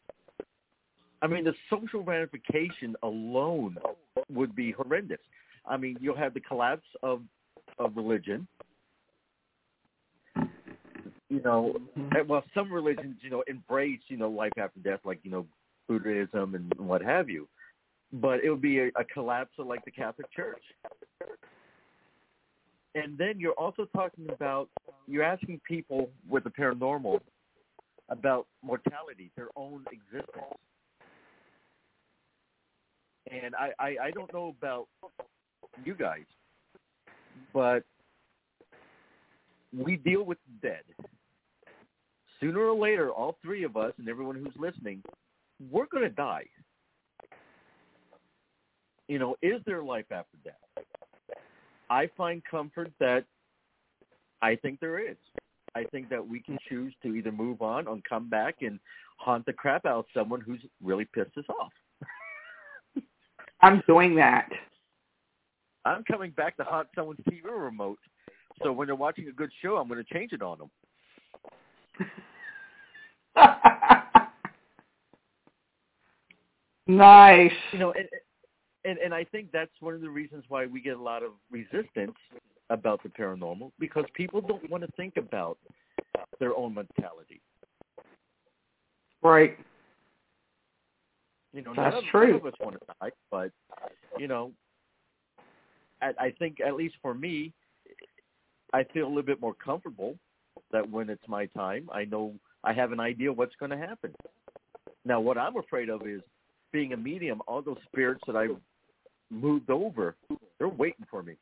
I 1.23 1.27
mean, 1.27 1.44
the 1.44 1.55
social 1.70 2.02
ramification 2.02 2.94
alone 3.02 3.78
would 4.31 4.55
be 4.55 4.73
horrendous. 4.73 5.18
I 5.66 5.77
mean, 5.77 5.97
you'll 6.01 6.16
have 6.16 6.35
the 6.35 6.40
collapse 6.40 6.86
of 7.02 7.23
of 7.78 7.97
religion. 7.97 8.47
You 11.28 11.43
know, 11.43 11.74
mm-hmm. 11.98 12.16
and, 12.16 12.28
well, 12.28 12.44
some 12.55 12.73
religions, 12.73 13.16
you 13.20 13.31
know, 13.31 13.43
embrace 13.48 14.01
you 14.09 14.16
know 14.16 14.28
life 14.28 14.53
after 14.59 14.81
death, 14.81 15.01
like 15.05 15.20
you 15.23 15.31
know 15.31 15.47
Buddhism 15.89 16.55
and 16.55 16.73
what 16.78 17.03
have 17.03 17.28
you. 17.28 17.48
But 18.12 18.44
it 18.44 18.51
would 18.51 18.62
be 18.62 18.78
a, 18.78 18.86
a 18.97 19.05
collapse 19.12 19.53
of 19.59 19.66
like 19.66 19.85
the 19.85 19.90
Catholic 19.90 20.32
Church. 20.32 20.62
And 22.94 23.19
then 23.19 23.39
you're 23.39 23.53
also 23.53 23.86
talking 23.94 24.27
about 24.31 24.69
you're 25.07 25.24
asking 25.24 25.61
people 25.66 26.09
with 26.28 26.44
the 26.44 26.51
paranormal 26.51 27.20
about 28.09 28.47
mortality, 28.62 29.31
their 29.36 29.48
own 29.57 29.85
existence. 29.93 30.44
And 33.31 33.55
I, 33.55 33.73
I, 33.78 33.97
I 34.05 34.11
don't 34.12 34.32
know 34.32 34.55
about 34.57 34.86
you 35.85 35.94
guys, 35.94 36.24
but 37.53 37.82
we 39.77 39.97
deal 39.97 40.23
with 40.23 40.39
the 40.47 40.69
dead. 40.69 40.82
Sooner 42.40 42.60
or 42.60 42.76
later, 42.76 43.10
all 43.10 43.38
three 43.42 43.64
of 43.64 43.76
us 43.76 43.92
and 43.98 44.08
everyone 44.08 44.36
who's 44.36 44.54
listening, 44.58 45.02
we're 45.70 45.86
going 45.86 46.04
to 46.04 46.10
die. 46.10 46.44
You 49.08 49.18
know, 49.18 49.36
is 49.42 49.60
there 49.64 49.82
life 49.82 50.06
after 50.10 50.36
death? 50.44 50.84
I 51.88 52.10
find 52.16 52.42
comfort 52.44 52.90
that 52.98 53.24
I 54.42 54.56
think 54.56 54.80
there 54.80 54.98
is. 54.98 55.16
I 55.74 55.84
think 55.84 56.08
that 56.10 56.26
we 56.26 56.40
can 56.40 56.58
choose 56.68 56.94
to 57.02 57.14
either 57.14 57.30
move 57.30 57.62
on 57.62 57.86
or 57.86 57.98
come 58.08 58.28
back 58.28 58.56
and 58.62 58.80
haunt 59.18 59.46
the 59.46 59.52
crap 59.52 59.86
out 59.86 59.98
of 60.00 60.04
someone 60.14 60.40
who's 60.40 60.60
really 60.82 61.06
pissed 61.14 61.36
us 61.38 61.44
off. 61.48 61.72
I'm 63.60 63.82
doing 63.86 64.14
that. 64.16 64.48
I'm 65.84 66.02
coming 66.04 66.32
back 66.32 66.56
to 66.56 66.64
haunt 66.64 66.88
someone's 66.94 67.20
TV 67.28 67.42
remote. 67.44 67.98
So 68.62 68.72
when 68.72 68.86
they're 68.86 68.96
watching 68.96 69.28
a 69.28 69.32
good 69.32 69.50
show, 69.62 69.76
I'm 69.76 69.88
going 69.88 70.02
to 70.02 70.14
change 70.14 70.32
it 70.32 70.42
on 70.42 70.58
them. 70.58 70.70
nice. 76.86 77.52
You 77.73 77.78
know, 77.78 77.93
and, 77.93 78.09
and 78.85 78.98
and 78.98 79.14
I 79.14 79.24
think 79.24 79.51
that's 79.52 79.70
one 79.81 79.94
of 79.94 80.01
the 80.01 80.10
reasons 80.10 80.44
why 80.48 80.66
we 80.66 80.81
get 80.81 80.97
a 80.97 81.02
lot 81.02 81.23
of 81.23 81.32
resistance 81.51 82.16
about 82.70 83.02
the 83.02 83.09
paranormal 83.09 83.73
because 83.78 84.05
people 84.14 84.40
don't 84.40 84.68
want 84.70 84.82
to 84.82 84.90
think 84.97 85.16
about 85.16 85.59
their 86.40 86.56
own 86.56 86.74
mentality. 86.74 87.40
Right. 89.23 89.56
You 91.52 91.62
know, 91.62 91.73
That's 91.74 91.94
none 91.94 92.05
true. 92.10 92.32
None 92.32 92.36
of 92.36 92.47
us 92.47 92.55
want 92.60 92.77
to 92.78 92.86
die, 93.01 93.10
but 93.31 93.51
you 94.18 94.28
know, 94.28 94.52
I, 96.02 96.12
I 96.20 96.35
think 96.39 96.60
at 96.60 96.74
least 96.74 96.97
for 97.01 97.14
me, 97.14 97.52
I 98.73 98.85
feel 98.85 99.06
a 99.06 99.09
little 99.09 99.23
bit 99.23 99.40
more 99.40 99.55
comfortable 99.55 100.18
that 100.72 100.88
when 100.90 101.10
it's 101.10 101.26
my 101.28 101.47
time, 101.47 101.88
I 101.93 102.05
know 102.05 102.34
I 102.64 102.72
have 102.72 102.93
an 102.93 103.01
idea 103.01 103.32
what's 103.32 103.55
going 103.56 103.70
to 103.70 103.76
happen. 103.76 104.14
Now, 105.05 105.20
what 105.20 105.38
I'm 105.38 105.56
afraid 105.56 105.88
of 105.88 106.06
is 106.06 106.20
being 106.72 106.93
a 106.93 106.97
medium. 106.97 107.40
All 107.47 107.62
those 107.62 107.78
spirits 107.86 108.20
that 108.26 108.36
I've 108.36 108.56
moved 109.30 109.70
over, 109.70 110.16
they're 110.59 110.68
waiting 110.68 111.06
for 111.10 111.22
me. 111.22 111.34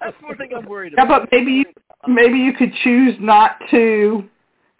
That's 0.00 0.16
one 0.22 0.36
thing 0.36 0.50
I'm 0.56 0.66
worried 0.66 0.92
yeah, 0.96 1.04
about. 1.04 1.22
but 1.22 1.28
maybe 1.32 1.52
you 1.52 1.64
maybe 2.06 2.38
you 2.38 2.52
could 2.52 2.72
choose 2.84 3.14
not 3.18 3.56
to. 3.70 4.24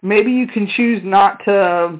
Maybe 0.01 0.31
you 0.31 0.47
can 0.47 0.67
choose 0.75 1.01
not 1.03 1.43
to 1.45 1.99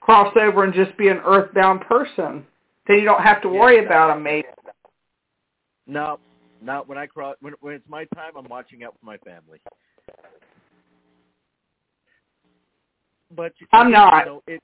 cross 0.00 0.34
over 0.36 0.64
and 0.64 0.74
just 0.74 0.96
be 0.98 1.08
an 1.08 1.18
earthbound 1.24 1.82
person. 1.82 2.44
Then 2.88 2.98
you 2.98 3.04
don't 3.04 3.22
have 3.22 3.40
to 3.42 3.48
worry 3.48 3.76
that- 3.76 3.86
about 3.86 4.14
them. 4.14 4.22
Maybe. 4.22 4.48
No, 5.86 6.18
not 6.62 6.88
when 6.88 6.98
I 6.98 7.06
cross. 7.06 7.36
When, 7.40 7.54
when 7.60 7.74
it's 7.74 7.88
my 7.88 8.04
time, 8.14 8.32
I'm 8.36 8.48
watching 8.48 8.84
out 8.84 8.94
for 8.98 9.06
my 9.06 9.16
family. 9.18 9.60
but 13.34 13.52
I'm 13.72 13.88
you 13.88 13.92
not. 13.92 14.26
know, 14.26 14.42
it, 14.46 14.62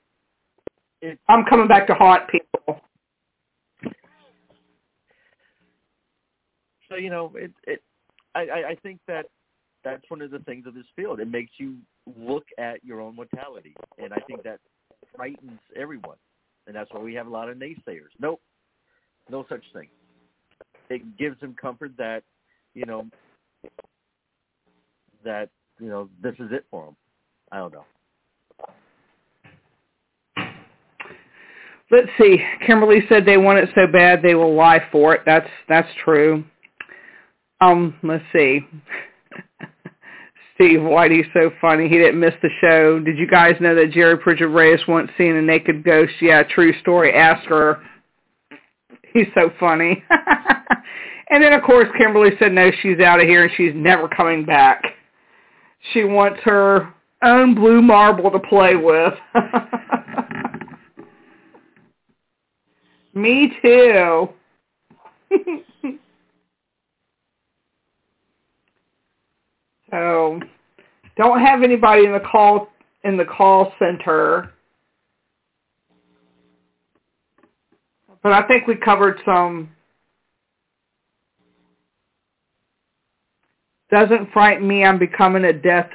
it, 1.01 1.19
I'm 1.27 1.45
coming 1.45 1.67
back 1.67 1.87
to 1.87 1.93
haunt 1.93 2.29
people. 2.29 2.81
so 6.89 6.95
you 6.95 7.09
know, 7.09 7.31
it, 7.35 7.51
it, 7.65 7.81
I, 8.35 8.41
I, 8.41 8.69
I 8.69 8.75
think 8.83 8.99
that 9.07 9.25
that's 9.83 10.03
one 10.09 10.21
of 10.21 10.31
the 10.31 10.39
things 10.39 10.65
of 10.67 10.73
this 10.73 10.85
field. 10.95 11.19
It 11.19 11.29
makes 11.29 11.51
you 11.57 11.77
look 12.17 12.45
at 12.57 12.83
your 12.83 13.01
own 13.01 13.15
mortality, 13.15 13.75
and 13.97 14.13
I 14.13 14.19
think 14.27 14.43
that 14.43 14.59
frightens 15.15 15.59
everyone, 15.75 16.17
and 16.67 16.75
that's 16.75 16.91
why 16.91 16.99
we 17.01 17.13
have 17.15 17.27
a 17.27 17.31
lot 17.31 17.49
of 17.49 17.57
naysayers. 17.57 18.11
Nope, 18.19 18.41
no 19.29 19.45
such 19.49 19.63
thing. 19.73 19.87
It 20.89 21.17
gives 21.17 21.39
them 21.39 21.55
comfort 21.59 21.91
that, 21.97 22.23
you 22.73 22.85
know, 22.85 23.05
that 25.23 25.49
you 25.79 25.87
know 25.87 26.09
this 26.21 26.33
is 26.39 26.51
it 26.51 26.65
for 26.71 26.85
them. 26.85 26.95
I 27.51 27.57
don't 27.57 27.73
know. 27.73 27.85
Let's 31.91 32.09
see. 32.19 32.37
Kimberly 32.67 32.99
said 33.09 33.25
they 33.25 33.37
want 33.37 33.59
it 33.59 33.69
so 33.73 33.87
bad 33.91 34.21
they 34.21 34.35
will 34.35 34.53
lie 34.53 34.81
for 34.91 35.15
it. 35.15 35.21
That's 35.25 35.49
that's 35.67 35.89
true. 36.03 36.43
Um, 37.61 37.95
let's 38.03 38.23
see. 38.31 38.61
Steve 40.55 40.79
Whitey's 40.79 41.27
so 41.33 41.51
funny. 41.59 41.87
He 41.87 41.97
didn't 41.97 42.19
miss 42.19 42.33
the 42.41 42.49
show. 42.61 42.99
Did 42.99 43.17
you 43.17 43.27
guys 43.27 43.55
know 43.59 43.73
that 43.75 43.91
Jerry 43.91 44.17
Pritchard 44.17 44.51
Reyes 44.51 44.81
once 44.87 45.09
seen 45.17 45.35
a 45.35 45.41
naked 45.41 45.83
ghost? 45.83 46.13
Yeah, 46.21 46.43
true 46.43 46.73
story. 46.81 47.13
Ask 47.13 47.47
her. 47.47 47.81
He's 49.13 49.27
so 49.33 49.51
funny. 49.59 50.03
and 51.29 51.43
then 51.43 51.53
of 51.53 51.63
course 51.63 51.87
Kimberly 51.97 52.31
said 52.39 52.53
no, 52.53 52.71
she's 52.81 52.99
out 52.99 53.19
of 53.19 53.27
here 53.27 53.43
and 53.43 53.51
she's 53.55 53.73
never 53.75 54.07
coming 54.07 54.45
back. 54.45 54.83
She 55.93 56.03
wants 56.03 56.39
her 56.43 56.93
own 57.23 57.55
blue 57.55 57.81
marble 57.81 58.29
to 58.31 58.39
play 58.39 58.75
with. 58.75 59.13
Me 63.13 63.51
too. 63.61 64.29
so, 69.91 70.39
don't 71.17 71.41
have 71.41 71.63
anybody 71.63 72.05
in 72.05 72.13
the 72.13 72.19
call 72.19 72.69
in 73.03 73.17
the 73.17 73.25
call 73.25 73.73
center. 73.79 74.53
But 78.21 78.33
I 78.33 78.47
think 78.47 78.67
we 78.67 78.75
covered 78.75 79.19
some 79.25 79.69
doesn't 83.91 84.31
frighten 84.31 84.67
me. 84.67 84.83
I'm 84.83 84.99
becoming 84.99 85.45
a 85.45 85.53
death 85.53 85.89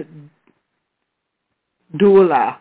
doula. 1.97 2.57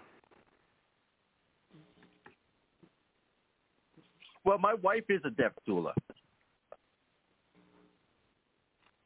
Well, 4.46 4.58
my 4.58 4.74
wife 4.76 5.06
is 5.10 5.22
a 5.26 5.30
death 5.30 5.54
doula. 5.68 5.94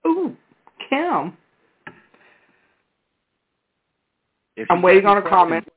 Ooh, 0.06 0.36
Kim. 0.90 1.38
If 4.56 4.70
I'm 4.72 4.82
waiting 4.82 5.06
on 5.06 5.18
a 5.18 5.22
comment. 5.22 5.68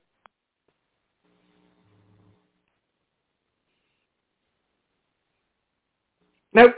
Nope. 6.52 6.74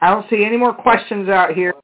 I 0.00 0.10
don't 0.10 0.28
see 0.28 0.44
any 0.44 0.56
more 0.56 0.74
questions 0.74 1.28
out 1.28 1.54
here. 1.54 1.74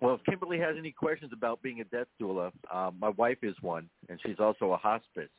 Well, 0.00 0.14
if 0.14 0.24
Kimberly 0.24 0.58
has 0.58 0.76
any 0.78 0.92
questions 0.92 1.32
about 1.32 1.62
being 1.62 1.80
a 1.80 1.84
death 1.84 2.08
doula, 2.20 2.52
um, 2.72 2.96
my 3.00 3.10
wife 3.10 3.38
is 3.42 3.54
one, 3.62 3.88
and 4.08 4.20
she's 4.24 4.38
also 4.38 4.72
a 4.72 4.76
hospice. 4.76 5.30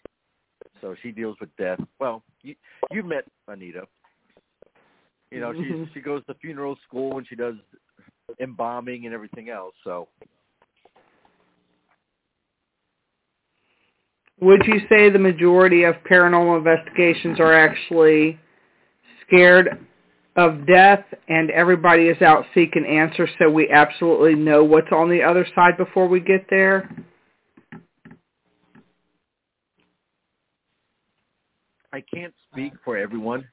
So 0.82 0.96
she 1.02 1.12
deals 1.12 1.38
with 1.40 1.50
death. 1.58 1.80
Well, 2.00 2.24
you 2.42 2.56
you 2.92 3.04
met 3.04 3.26
Anita. 3.48 3.88
You 5.32 5.42
know, 5.42 5.54
she 5.54 5.60
Mhm. 5.60 5.94
she 5.94 6.02
goes 6.02 6.26
to 6.26 6.34
funeral 6.36 6.76
school 6.88 7.18
and 7.18 7.28
she 7.28 7.36
does 7.36 7.56
embalming 8.40 9.06
and 9.06 9.14
everything 9.14 9.50
else. 9.50 9.76
So 9.84 10.08
Would 14.40 14.68
you 14.68 14.80
say 14.88 15.10
the 15.10 15.18
majority 15.18 15.84
of 15.84 15.96
paranormal 16.04 16.60
investigations 16.60 17.40
are 17.40 17.54
actually 17.54 18.40
scared 19.26 19.86
of 20.38 20.68
death 20.68 21.04
and 21.28 21.50
everybody 21.50 22.08
is 22.08 22.22
out 22.22 22.46
seeking 22.54 22.86
answers 22.86 23.30
so 23.40 23.50
we 23.50 23.70
absolutely 23.70 24.36
know 24.36 24.64
what's 24.64 24.92
on 24.92 25.10
the 25.10 25.24
other 25.24 25.46
side 25.56 25.76
before 25.78 26.08
we 26.08 26.20
get 26.20 26.46
there? 26.50 26.90
I 31.92 32.04
can't 32.14 32.34
speak 32.52 32.74
for 32.86 32.96
everyone. 32.96 33.48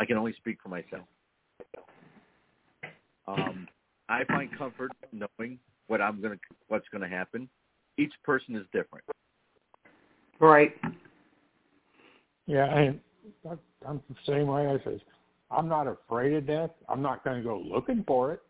I 0.00 0.04
can 0.04 0.16
only 0.16 0.32
speak 0.34 0.58
for 0.60 0.68
myself. 0.68 1.06
Um, 3.28 3.68
I 4.08 4.24
find 4.24 4.50
comfort 4.56 4.90
knowing 5.12 5.58
what 5.86 6.00
I'm 6.00 6.20
gonna 6.20 6.38
what's 6.68 6.88
gonna 6.88 7.08
happen. 7.08 7.48
Each 7.96 8.12
person 8.24 8.56
is 8.56 8.64
different. 8.72 9.04
Right. 10.40 10.74
Yeah, 12.46 12.66
I- 12.66 12.98
I'm 13.86 14.02
the 14.08 14.16
same 14.26 14.46
way. 14.46 14.66
I 14.66 14.82
says, 14.82 15.00
I'm 15.50 15.68
not 15.68 15.86
afraid 15.86 16.34
of 16.34 16.46
death. 16.46 16.70
I'm 16.88 17.02
not 17.02 17.24
going 17.24 17.38
to 17.38 17.42
go 17.42 17.58
looking 17.58 18.04
for 18.06 18.32
it. 18.32 18.42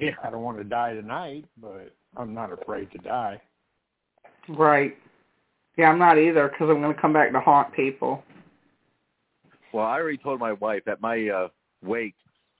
Yeah. 0.00 0.12
I 0.22 0.30
don't 0.30 0.42
want 0.42 0.58
to 0.58 0.64
die 0.64 0.94
tonight, 0.94 1.44
but 1.60 1.94
I'm 2.16 2.32
not 2.32 2.52
afraid 2.52 2.90
to 2.92 2.98
die. 2.98 3.40
Right. 4.48 4.96
Yeah, 5.76 5.90
I'm 5.90 5.98
not 5.98 6.18
either 6.18 6.48
because 6.48 6.70
I'm 6.70 6.80
going 6.80 6.94
to 6.94 7.00
come 7.00 7.12
back 7.12 7.32
to 7.32 7.40
haunt 7.40 7.72
people. 7.74 8.22
Well, 9.72 9.84
I 9.84 9.94
already 10.00 10.18
told 10.18 10.40
my 10.40 10.52
wife 10.54 10.88
at 10.88 11.00
my 11.00 11.28
uh, 11.28 11.48
wake, 11.84 12.14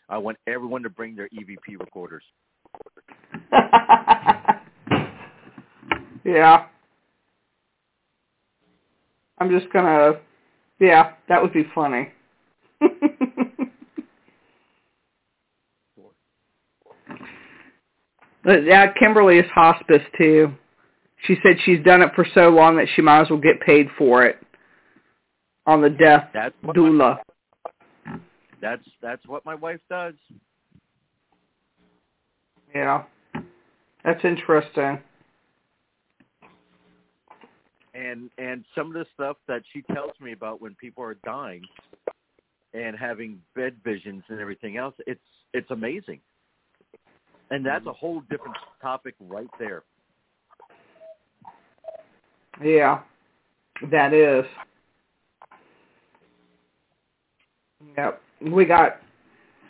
I 0.09 0.19
want 0.19 0.39
everyone 0.47 0.83
to 0.83 0.91
bring 0.91 1.17
their 1.17 1.29
EVP 1.29 1.79
recorders. 1.79 2.23
yeah. 6.25 6.67
I'm 9.39 9.51
just 9.51 9.73
gonna, 9.73 10.15
yeah, 10.81 11.13
that 11.29 11.41
would 11.41 11.53
be 11.53 11.65
funny. 11.75 12.11
But, 15.97 16.13
yeah, 18.65 18.93
Kimberly 18.93 19.39
is 19.39 19.47
hospice 19.55 20.03
too. 20.17 20.53
She 21.25 21.37
said 21.43 21.57
she's 21.65 21.83
done 21.85 22.03
it 22.03 22.11
for 22.15 22.27
so 22.35 22.49
long 22.51 22.77
that 22.77 22.87
she 22.95 23.03
might 23.03 23.23
as 23.23 23.31
well 23.31 23.41
get 23.41 23.61
paid 23.61 23.89
for 23.97 24.25
it 24.25 24.39
on 25.67 25.83
the 25.83 25.91
death 25.91 26.29
That's 26.33 26.55
what 26.63 26.77
my, 26.77 26.83
doula. 26.83 27.19
that's 28.61 28.83
that's 29.03 29.27
what 29.27 29.45
my 29.45 29.55
wife 29.55 29.81
does. 29.91 30.15
Yeah, 32.75 33.05
that's 34.05 34.25
interesting. 34.25 35.01
And 37.95 38.31
and 38.39 38.65
some 38.75 38.87
of 38.89 38.93
the 38.95 39.07
stuff 39.15 39.37
that 39.49 39.63
she 39.73 39.83
tells 39.93 40.13
me 40.21 40.33
about 40.33 40.61
when 40.63 40.75
people 40.77 41.03
are 41.03 41.17
dying 41.25 41.63
and 42.73 42.97
having 42.97 43.41
bed 43.57 43.77
visions 43.85 44.23
and 44.29 44.39
everything 44.41 44.77
else, 44.77 44.95
it's 45.07 45.21
it's 45.53 45.71
amazing. 45.71 46.21
And 47.51 47.65
that's 47.65 47.87
a 47.87 47.93
whole 47.93 48.21
different 48.31 48.57
topic 48.83 49.15
right 49.21 49.49
there. 49.59 49.83
Yeah, 52.63 53.01
that 53.91 54.13
is. 54.13 54.45
Yep. 57.97 58.21
We 58.53 58.65
got 58.65 59.01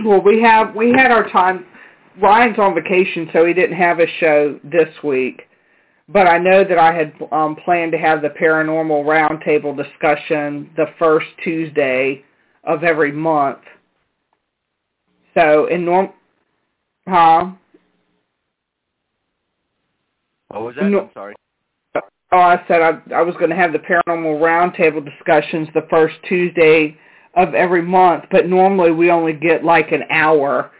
well 0.04 0.22
we 0.22 0.42
have 0.42 0.74
we 0.74 0.90
had 0.90 1.10
our 1.10 1.28
time 1.30 1.66
Ryan's 2.20 2.58
on 2.58 2.74
vacation 2.74 3.28
so 3.32 3.44
he 3.44 3.54
didn't 3.54 3.76
have 3.76 4.00
a 4.00 4.06
show 4.18 4.58
this 4.64 4.88
week. 5.04 5.42
But 6.08 6.26
I 6.26 6.38
know 6.38 6.64
that 6.64 6.78
I 6.78 6.92
had 6.92 7.12
um 7.30 7.56
planned 7.56 7.92
to 7.92 7.98
have 7.98 8.22
the 8.22 8.30
paranormal 8.30 9.04
roundtable 9.04 9.76
discussion 9.76 10.70
the 10.76 10.86
first 10.98 11.26
Tuesday 11.44 12.24
of 12.64 12.82
every 12.82 13.12
month. 13.12 13.58
So 15.34 15.66
in 15.66 15.84
norm 15.84 16.10
huh? 17.06 17.50
What 20.48 20.62
was 20.62 20.76
that? 20.76 20.84
No. 20.84 21.00
I'm 21.00 21.10
sorry. 21.14 21.34
Oh, 22.30 22.38
I 22.38 22.62
said 22.68 22.82
I, 22.82 23.14
I 23.14 23.22
was 23.22 23.34
going 23.36 23.50
to 23.50 23.56
have 23.56 23.72
the 23.72 23.78
paranormal 23.78 24.40
roundtable 24.40 25.04
discussions 25.04 25.68
the 25.74 25.86
first 25.88 26.16
Tuesday 26.28 26.96
of 27.34 27.54
every 27.54 27.82
month, 27.82 28.24
but 28.30 28.46
normally 28.46 28.90
we 28.90 29.10
only 29.10 29.32
get 29.32 29.64
like 29.64 29.92
an 29.92 30.02
hour. 30.10 30.70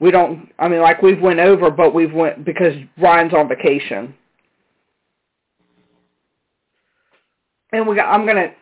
We 0.00 0.10
don't. 0.10 0.50
I 0.58 0.68
mean, 0.68 0.80
like 0.80 1.02
we've 1.02 1.20
went 1.20 1.40
over, 1.40 1.70
but 1.70 1.94
we've 1.94 2.12
went 2.12 2.44
because 2.44 2.74
Ryan's 2.96 3.34
on 3.34 3.48
vacation, 3.48 4.14
and 7.72 7.86
we 7.86 7.96
got. 7.96 8.12
I'm 8.12 8.26
gonna. 8.26 8.52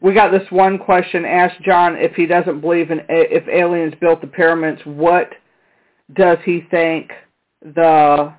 We 0.00 0.14
got 0.14 0.32
this 0.32 0.50
one 0.50 0.78
question. 0.78 1.24
Ask 1.24 1.60
John 1.60 1.96
if 1.96 2.14
he 2.14 2.26
doesn't 2.26 2.60
believe 2.60 2.90
in 2.90 3.02
if 3.08 3.46
aliens 3.48 3.94
built 4.00 4.22
the 4.22 4.26
pyramids. 4.26 4.80
What 4.84 5.30
does 6.14 6.38
he 6.44 6.66
think 6.70 7.12
the 7.62 8.32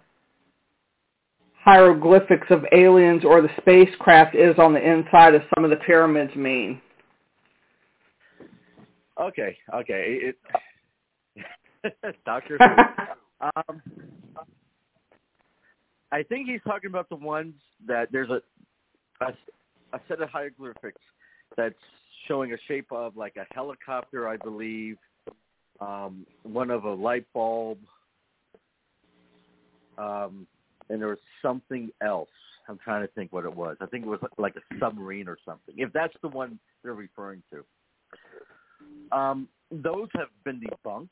hieroglyphics 1.55 2.47
of 2.49 2.65
aliens 2.73 3.23
or 3.23 3.41
the 3.41 3.49
spacecraft 3.59 4.35
is 4.35 4.55
on 4.57 4.73
the 4.73 4.79
inside 4.79 5.35
of 5.35 5.41
some 5.55 5.63
of 5.63 5.69
the 5.69 5.75
pyramids 5.77 6.35
mean. 6.35 6.81
Okay, 9.19 9.57
okay. 9.73 10.19
It, 10.21 10.37
Doctor 12.25 12.57
um, 13.41 13.81
I 16.11 16.23
think 16.23 16.47
he's 16.49 16.61
talking 16.65 16.89
about 16.89 17.09
the 17.09 17.15
ones 17.15 17.53
that 17.87 18.11
there's 18.11 18.29
a, 18.29 18.41
a 19.23 19.33
a 19.93 19.99
set 20.07 20.21
of 20.21 20.29
hieroglyphics 20.29 21.01
that's 21.57 21.75
showing 22.27 22.53
a 22.53 22.57
shape 22.67 22.91
of 22.91 23.17
like 23.17 23.35
a 23.35 23.45
helicopter, 23.53 24.27
I 24.27 24.37
believe, 24.37 24.97
um, 25.79 26.25
one 26.43 26.71
of 26.71 26.85
a 26.85 26.93
light 26.93 27.25
bulb, 27.33 27.77
um, 29.97 30.47
and 30.89 31.01
there 31.01 31.09
was 31.09 31.19
something 31.41 31.89
else. 32.01 32.29
I'm 32.67 32.77
trying 32.77 33.01
to 33.01 33.11
think 33.13 33.33
what 33.33 33.45
it 33.45 33.53
was. 33.53 33.77
I 33.81 33.85
think 33.87 34.05
it 34.05 34.09
was 34.09 34.19
like 34.37 34.55
a 34.55 34.79
submarine 34.79 35.27
or 35.27 35.37
something. 35.45 35.75
If 35.77 35.91
that's 35.93 36.13
the 36.21 36.27
one 36.29 36.59
they're 36.83 36.93
referring 36.93 37.43
to, 37.51 39.17
um, 39.17 39.47
those 39.71 40.07
have 40.15 40.27
been 40.43 40.61
debunked. 40.61 41.09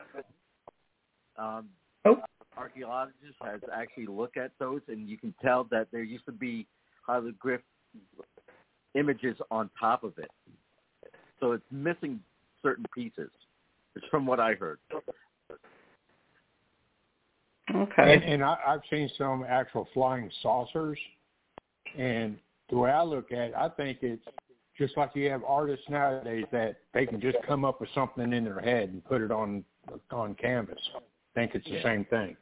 Um, 1.36 1.68
oh. 2.04 2.20
Archaeologists 2.56 3.36
has 3.42 3.60
actually 3.72 4.06
looked 4.06 4.36
at 4.36 4.52
those, 4.58 4.80
and 4.88 5.08
you 5.08 5.16
can 5.16 5.34
tell 5.42 5.64
that 5.70 5.88
there 5.92 6.02
used 6.02 6.26
to 6.26 6.32
be 6.32 6.66
hieroglyph 7.06 7.60
images 8.94 9.36
on 9.50 9.70
top 9.78 10.04
of 10.04 10.18
it. 10.18 10.30
So 11.38 11.52
it's 11.52 11.64
missing 11.70 12.20
certain 12.62 12.84
pieces. 12.94 13.30
It's 13.96 14.04
from 14.10 14.26
what 14.26 14.40
I 14.40 14.54
heard. 14.54 14.78
Okay. 17.74 18.14
And, 18.14 18.22
and 18.24 18.44
I, 18.44 18.56
I've 18.66 18.80
seen 18.90 19.10
some 19.16 19.44
actual 19.48 19.88
flying 19.94 20.30
saucers, 20.42 20.98
and 21.96 22.36
the 22.68 22.76
way 22.76 22.90
I 22.90 23.02
look 23.02 23.32
at 23.32 23.38
it, 23.38 23.54
I 23.56 23.68
think 23.68 23.98
it's 24.02 24.24
just 24.76 24.96
like 24.96 25.10
you 25.14 25.30
have 25.30 25.42
artists 25.44 25.84
nowadays 25.88 26.46
that 26.52 26.76
they 26.94 27.06
can 27.06 27.20
just 27.20 27.36
come 27.46 27.64
up 27.64 27.80
with 27.80 27.90
something 27.94 28.32
in 28.32 28.44
their 28.44 28.60
head 28.60 28.88
and 28.90 29.04
put 29.04 29.20
it 29.20 29.30
on 29.30 29.64
on 30.10 30.34
canvas. 30.34 30.78
I 30.96 31.00
think 31.34 31.54
it's 31.54 31.64
the 31.66 31.74
Yeah. 31.76 31.82
same 31.82 32.04
thing. 32.06 32.36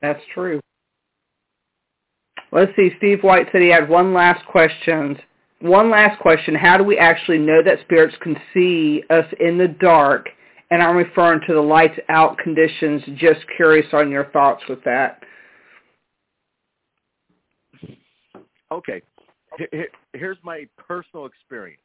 That's 0.00 0.24
true. 0.32 0.60
Let's 2.52 2.74
see. 2.74 2.90
Steve 2.96 3.22
White 3.22 3.46
said 3.52 3.62
he 3.62 3.68
had 3.68 3.88
one 3.88 4.12
last 4.14 4.44
question. 4.46 5.20
One 5.60 5.90
last 5.90 6.18
question. 6.20 6.54
How 6.54 6.78
do 6.78 6.84
we 6.84 6.96
actually 6.96 7.38
know 7.38 7.62
that 7.62 7.80
spirits 7.82 8.16
can 8.22 8.34
see 8.54 9.02
us 9.10 9.26
in 9.40 9.58
the 9.58 9.68
dark? 9.68 10.28
And 10.70 10.82
I'm 10.82 10.96
referring 10.96 11.40
to 11.46 11.54
the 11.54 11.60
lights 11.60 11.98
out 12.08 12.38
conditions. 12.38 13.02
Just 13.16 13.40
curious 13.56 13.86
on 13.92 14.10
your 14.10 14.26
thoughts 14.26 14.62
with 14.68 14.82
that. 14.84 15.22
Okay. 18.72 19.02
Here- 19.58 19.68
here- 19.72 19.90
Here's 20.14 20.42
my 20.42 20.66
personal 20.76 21.26
experience. 21.26 21.82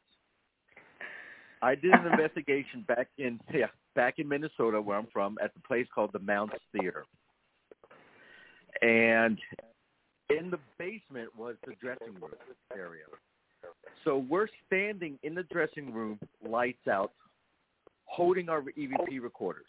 I 1.62 1.74
did 1.74 1.92
an 1.92 2.06
investigation 2.12 2.82
back 2.82 3.08
in 3.18 3.40
yeah, 3.52 3.66
back 3.94 4.18
in 4.18 4.28
Minnesota 4.28 4.80
where 4.80 4.96
I'm 4.98 5.06
from 5.08 5.36
at 5.42 5.52
the 5.54 5.60
place 5.60 5.86
called 5.94 6.12
the 6.12 6.18
Mounds 6.18 6.54
Theater. 6.72 7.04
And 8.82 9.40
in 10.30 10.50
the 10.50 10.58
basement 10.78 11.34
was 11.36 11.56
the 11.66 11.74
dressing 11.80 12.14
room 12.20 12.34
area. 12.74 13.04
So 14.04 14.18
we're 14.28 14.48
standing 14.66 15.18
in 15.22 15.34
the 15.34 15.42
dressing 15.44 15.92
room, 15.92 16.18
lights 16.46 16.86
out, 16.88 17.12
holding 18.04 18.48
our 18.48 18.62
EVP 18.62 19.20
recorders. 19.20 19.66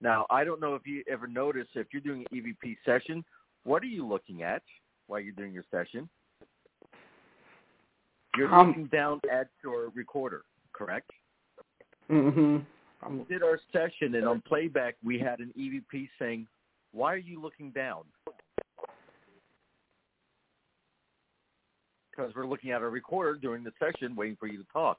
Now, 0.00 0.26
I 0.30 0.44
don't 0.44 0.60
know 0.60 0.74
if 0.74 0.86
you 0.86 1.02
ever 1.10 1.26
notice 1.26 1.66
if 1.74 1.88
you're 1.92 2.00
doing 2.00 2.24
an 2.30 2.38
EVP 2.38 2.76
session, 2.84 3.24
what 3.64 3.82
are 3.82 3.86
you 3.86 4.06
looking 4.06 4.42
at 4.42 4.62
while 5.08 5.20
you're 5.20 5.34
doing 5.34 5.52
your 5.52 5.64
session? 5.70 6.08
You're 8.36 8.52
Um, 8.54 8.68
looking 8.68 8.86
down 8.86 9.20
at 9.30 9.48
your 9.62 9.90
recorder, 9.90 10.44
correct? 10.72 11.10
Mm-hmm. 12.08 13.18
We 13.18 13.24
did 13.24 13.42
our 13.42 13.58
session, 13.72 14.14
and 14.14 14.26
on 14.26 14.40
playback, 14.42 14.96
we 15.02 15.18
had 15.18 15.40
an 15.40 15.52
EVP 15.56 16.08
saying, 16.18 16.46
"Why 16.92 17.14
are 17.14 17.16
you 17.16 17.40
looking 17.40 17.70
down?" 17.70 18.04
Because 22.10 22.32
we're 22.34 22.46
looking 22.46 22.70
at 22.70 22.82
our 22.82 22.90
recorder 22.90 23.34
during 23.34 23.64
the 23.64 23.72
session, 23.78 24.16
waiting 24.16 24.36
for 24.38 24.48
you 24.48 24.58
to 24.58 24.66
talk. 24.72 24.98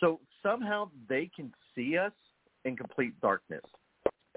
So 0.00 0.20
somehow 0.42 0.90
they 1.08 1.30
can 1.34 1.52
see 1.74 1.96
us 1.96 2.12
in 2.64 2.76
complete 2.76 3.18
darkness. 3.20 3.62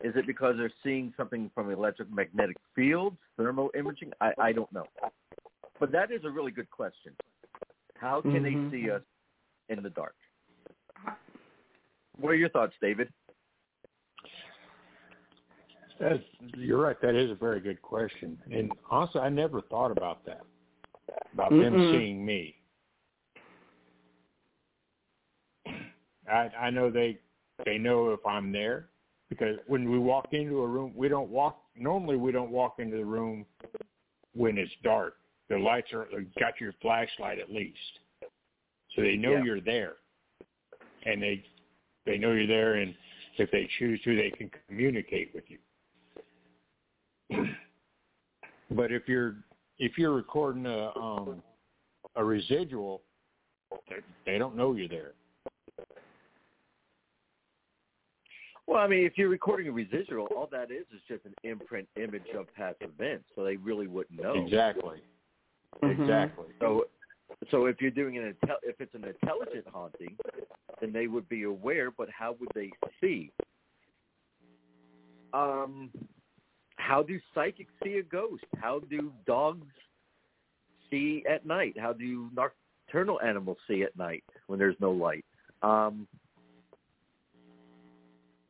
Is 0.03 0.13
it 0.15 0.27
because 0.27 0.55
they're 0.57 0.71
seeing 0.83 1.11
something 1.17 1.49
from 1.55 1.71
electromagnetic 1.71 2.57
fields, 2.75 3.17
thermal 3.35 3.71
imaging? 3.77 4.11
I, 4.21 4.31
I 4.39 4.51
don't 4.51 4.71
know. 4.71 4.85
But 5.79 5.91
that 5.91 6.11
is 6.11 6.21
a 6.23 6.29
really 6.29 6.51
good 6.51 6.69
question. 6.69 7.13
How 7.95 8.21
can 8.21 8.43
Mhm. 8.43 8.71
they 8.71 8.77
see 8.77 8.91
us 8.91 9.01
in 9.69 9.81
the 9.81 9.89
dark? 9.89 10.15
What 12.19 12.29
are 12.29 12.35
your 12.35 12.49
thoughts, 12.49 12.75
David? 12.79 13.11
That's, 15.99 16.23
you're 16.55 16.81
right. 16.81 16.99
That 17.01 17.15
is 17.15 17.31
a 17.31 17.35
very 17.35 17.59
good 17.59 17.81
question. 17.81 18.39
And 18.51 18.71
honestly, 18.89 19.21
I 19.21 19.29
never 19.29 19.61
thought 19.61 19.89
about 19.89 20.23
that, 20.25 20.45
about 21.37 21.51
them 21.51 21.73
Mm-mm. 21.73 21.91
seeing 21.91 22.25
me. 22.25 22.55
I 26.27 26.49
I 26.59 26.69
know 26.71 26.89
they 26.89 27.19
they 27.63 27.77
know 27.77 28.09
if 28.09 28.25
I'm 28.25 28.51
there 28.51 28.89
because 29.29 29.57
when 29.67 29.89
we 29.89 29.99
walk 29.99 30.29
into 30.31 30.61
a 30.61 30.67
room, 30.67 30.93
we 30.95 31.07
don't 31.07 31.29
walk. 31.29 31.61
Normally, 31.75 32.17
we 32.17 32.31
don't 32.31 32.49
walk 32.49 32.79
into 32.79 32.97
the 32.97 33.05
room 33.05 33.45
when 34.35 34.57
it's 34.57 34.71
dark. 34.83 35.17
The 35.49 35.57
lights 35.57 35.93
are 35.93 36.07
got 36.39 36.59
your 36.59 36.73
flashlight 36.81 37.37
at 37.39 37.51
least, 37.51 37.77
so 38.95 39.01
they 39.03 39.15
know 39.15 39.33
Yeah. 39.33 39.43
you're 39.43 39.61
there, 39.61 39.97
and 41.05 41.21
they 41.21 41.45
they 42.05 42.17
know 42.17 42.31
you're 42.31 42.47
there, 42.47 42.75
and 42.75 42.95
if 43.37 43.51
they 43.51 43.69
choose 43.77 44.01
to, 44.01 44.15
they 44.15 44.31
can 44.31 44.49
communicate 44.67 45.35
with 45.35 45.43
you. 45.47 45.59
but 48.71 48.91
if 48.91 49.07
you're 49.07 49.35
if 49.79 49.97
you're 49.97 50.13
recording 50.13 50.65
a 50.65 50.91
um 50.97 51.41
a 52.15 52.23
residual, 52.23 53.01
they, 53.89 53.95
they 54.25 54.37
don't 54.37 54.55
know 54.55 54.73
you're 54.73 54.87
there. 54.87 55.13
Well, 58.65 58.79
I 58.79 58.87
mean, 58.87 59.05
if 59.05 59.17
you're 59.17 59.29
recording 59.29 59.67
a 59.69 59.71
residual, 59.71 60.27
all 60.35 60.49
that 60.51 60.71
is 60.71 60.85
is 60.93 61.01
just 61.07 61.23
an 61.25 61.33
imprint 61.43 61.87
image 61.95 62.27
of 62.37 62.53
past 62.53 62.77
events, 62.81 63.25
so 63.35 63.43
they 63.43 63.55
really 63.55 63.87
wouldn't 63.87 64.19
know. 64.21 64.33
Exactly. 64.43 65.01
Mhm. 65.81 66.01
Exactly. 66.01 66.47
So, 66.59 66.85
so 67.49 67.65
if 67.67 67.79
you're 67.81 67.91
doing 67.91 68.17
an 68.17 68.33
intel- 68.33 68.63
if 68.63 68.81
it's 68.81 68.93
an 68.93 69.05
intelligent 69.05 69.67
haunting, 69.67 70.17
then 70.81 70.91
they 70.91 71.07
would 71.07 71.29
be 71.29 71.43
aware. 71.43 71.91
But 71.91 72.09
how 72.09 72.33
would 72.33 72.49
they 72.55 72.71
see? 72.99 73.31
Um, 75.33 75.91
how 76.77 77.03
do 77.03 77.19
psychics 77.35 77.71
see 77.83 77.97
a 77.97 78.03
ghost? 78.03 78.45
How 78.57 78.79
do 78.79 79.11
dogs 79.25 79.67
see 80.89 81.23
at 81.29 81.45
night? 81.45 81.75
How 81.77 81.93
do 81.93 82.29
nocturnal 82.33 83.19
animals 83.21 83.57
see 83.67 83.83
at 83.83 83.95
night 83.97 84.23
when 84.47 84.57
there's 84.57 84.75
no 84.79 84.91
light? 84.91 85.25
Um, 85.61 86.07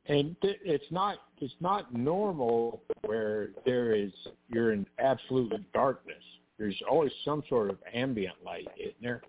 And 0.10 0.40
th- 0.41 0.60
it's 0.64 0.90
not 0.91 1.18
it's 1.40 1.54
not 1.60 1.94
normal 1.94 2.82
where 3.06 3.49
there 3.66 3.94
is 3.94 4.12
you're 4.48 4.72
in 4.72 4.86
absolute 4.99 5.54
darkness. 5.74 6.24
There's 6.58 6.82
always 6.90 7.12
some 7.26 7.44
sort 7.49 7.70
of 7.70 7.78
ambient 7.94 8.36
light, 8.44 8.68
isn't 8.78 8.95
there? 9.02 9.22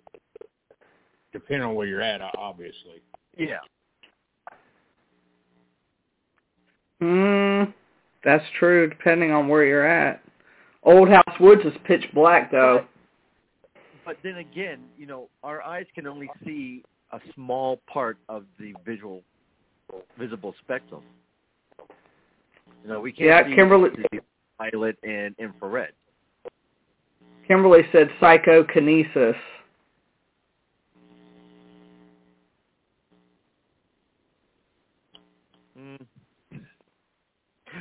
Depending 1.32 1.68
on 1.68 1.74
where 1.74 1.86
you're 1.86 2.00
at, 2.00 2.20
obviously. 2.38 3.02
yeah. 3.36 3.58
Mm, 7.02 7.72
that's 8.28 8.44
true, 8.58 8.86
depending 8.90 9.32
on 9.32 9.48
where 9.48 9.64
you're 9.64 9.86
at. 9.86 10.22
Old 10.82 11.08
House 11.08 11.40
Woods 11.40 11.62
is 11.64 11.72
pitch 11.84 12.04
black, 12.12 12.50
though. 12.50 12.84
But 14.04 14.18
then 14.22 14.36
again, 14.36 14.80
you 14.98 15.06
know, 15.06 15.28
our 15.42 15.62
eyes 15.62 15.86
can 15.94 16.06
only 16.06 16.28
see 16.44 16.84
a 17.12 17.20
small 17.34 17.80
part 17.90 18.18
of 18.28 18.44
the 18.60 18.74
visual 18.84 19.22
visible 20.18 20.54
spectrum. 20.62 21.00
You 22.82 22.90
know, 22.90 23.00
we 23.00 23.12
can't 23.12 23.26
Yeah, 23.26 23.48
see 23.48 23.54
Kimberly- 23.54 23.90
the 24.12 24.20
violet 24.58 24.98
and 25.02 25.34
infrared. 25.38 25.92
Kimberly 27.46 27.88
said 27.92 28.10
psychokinesis. 28.20 29.36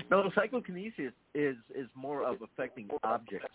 No, 0.10 0.32
psychokinesis 0.34 1.12
is 1.36 1.56
is 1.76 1.88
more 1.96 2.24
of 2.24 2.38
affecting 2.42 2.90
objects. 3.04 3.54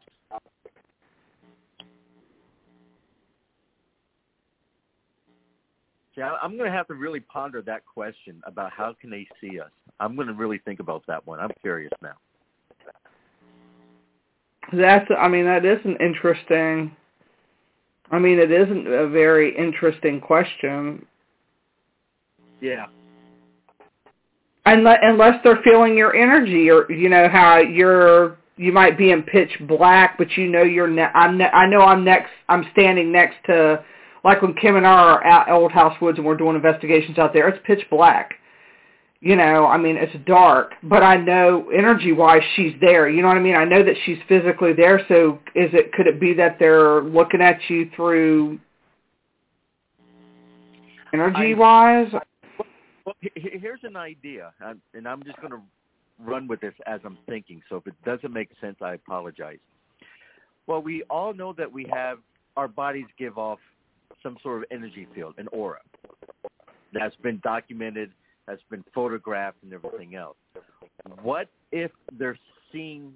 See, 6.15 6.20
I'm 6.20 6.59
going 6.59 6.70
to 6.70 6.77
have 6.77 6.87
to 6.89 6.95
really 6.95 7.20
ponder 7.20 7.62
that 7.62 7.87
question 7.87 8.43
about 8.47 8.70
how 8.70 8.95
can 9.01 9.09
they 9.09 9.27
see 9.41 9.59
us. 9.61 9.70
I'm 9.99 10.15
going 10.15 10.29
to 10.29 10.35
really 10.35 10.59
think 10.59 10.79
about 10.79 11.03
that 11.09 11.27
one. 11.27 11.41
I'm 11.41 11.53
curious 11.62 11.93
now. 12.03 12.16
That's. 14.73 15.11
I 15.19 15.29
mean, 15.29 15.47
that 15.47 15.65
is 15.65 15.79
an 15.85 15.97
interesting. 16.01 16.95
I 18.11 18.19
mean, 18.19 18.39
it 18.39 18.51
isn't 18.51 18.87
a 18.87 19.09
very 19.09 19.57
interesting 19.57 20.20
question. 20.20 21.07
Yeah. 22.61 22.87
Unless, 24.65 24.99
unless 25.03 25.43
they're 25.43 25.61
feeling 25.65 25.97
your 25.97 26.15
energy, 26.15 26.71
or 26.71 26.91
you 26.91 27.09
know 27.09 27.29
how 27.29 27.59
you're, 27.59 28.37
you 28.57 28.71
might 28.73 28.97
be 28.97 29.11
in 29.11 29.23
pitch 29.23 29.51
black, 29.63 30.17
but 30.19 30.37
you 30.37 30.49
know 30.49 30.63
you're. 30.63 30.87
Ne- 30.87 31.03
I'm. 31.03 31.37
Ne- 31.37 31.51
I 31.51 31.67
know 31.67 31.81
I'm 31.83 32.05
next. 32.05 32.31
I'm 32.49 32.65
standing 32.71 33.11
next 33.11 33.37
to, 33.47 33.85
like 34.23 34.41
when 34.41 34.55
Kim 34.55 34.77
and 34.77 34.87
I 34.87 34.91
are 34.91 35.25
at 35.25 35.49
Old 35.49 35.73
House 35.73 36.01
Woods 36.01 36.19
and 36.19 36.27
we're 36.27 36.37
doing 36.37 36.55
investigations 36.55 37.19
out 37.19 37.33
there. 37.33 37.49
It's 37.49 37.59
pitch 37.67 37.85
black. 37.91 38.35
You 39.21 39.37
know, 39.37 39.67
I 39.67 39.79
mean, 39.79 39.97
it's 39.97 40.15
dark, 40.27 40.73
but 40.83 41.03
I 41.05 41.17
know 41.17 41.71
energy-wise 41.71 42.43
she's 42.57 42.75
there. 42.81 43.09
You 43.09 43.23
know 43.23 43.29
what 43.29 43.37
I 43.37 43.41
mean? 43.41 43.55
I 43.55 43.65
know 43.65 43.83
that 43.83 43.95
she's 44.05 44.19
physically 44.29 44.73
there. 44.73 45.01
So, 45.07 45.39
is 45.55 45.71
it? 45.75 45.93
Could 45.93 46.07
it 46.07 46.21
be 46.21 46.35
that 46.35 46.59
they're 46.59 47.03
looking 47.03 47.41
at 47.41 47.59
you 47.69 47.91
through 47.97 48.59
energy-wise? 51.13 52.13
Well, 53.05 53.16
he- 53.20 53.33
he- 53.35 53.59
here's 53.59 53.83
an 53.85 53.97
idea, 53.97 54.53
and 54.61 54.81
and 54.95 55.09
I'm 55.09 55.23
just 55.23 55.39
going 55.41 55.53
to 55.53 55.62
run 56.19 56.47
with 56.47 56.61
this 56.61 56.74
as 56.87 57.01
I'm 57.05 57.19
thinking. 57.27 57.62
So 57.69 57.77
if 57.77 57.87
it 57.87 57.95
doesn't 58.05 58.33
make 58.33 58.51
sense, 58.61 58.77
I 58.81 58.95
apologize. 58.95 59.59
Well, 60.66 60.83
we 60.83 61.03
all 61.05 61.35
know 61.35 61.53
that 61.55 61.70
we 61.70 61.85
have 61.93 62.19
our 62.57 62.69
bodies 62.69 63.07
give 63.19 63.39
off 63.39 63.59
some 64.23 64.39
sort 64.43 64.59
of 64.59 64.65
energy 64.70 65.07
field, 65.15 65.35
an 65.39 65.49
aura. 65.49 65.81
That's 66.93 67.16
been 67.16 67.41
documented, 67.43 68.12
that's 68.47 68.62
been 68.70 68.85
photographed, 68.95 69.59
and 69.62 69.73
everything 69.73 70.15
else. 70.15 70.37
What 71.23 71.49
if 71.73 71.91
they're 72.12 72.39
seeing 72.70 73.15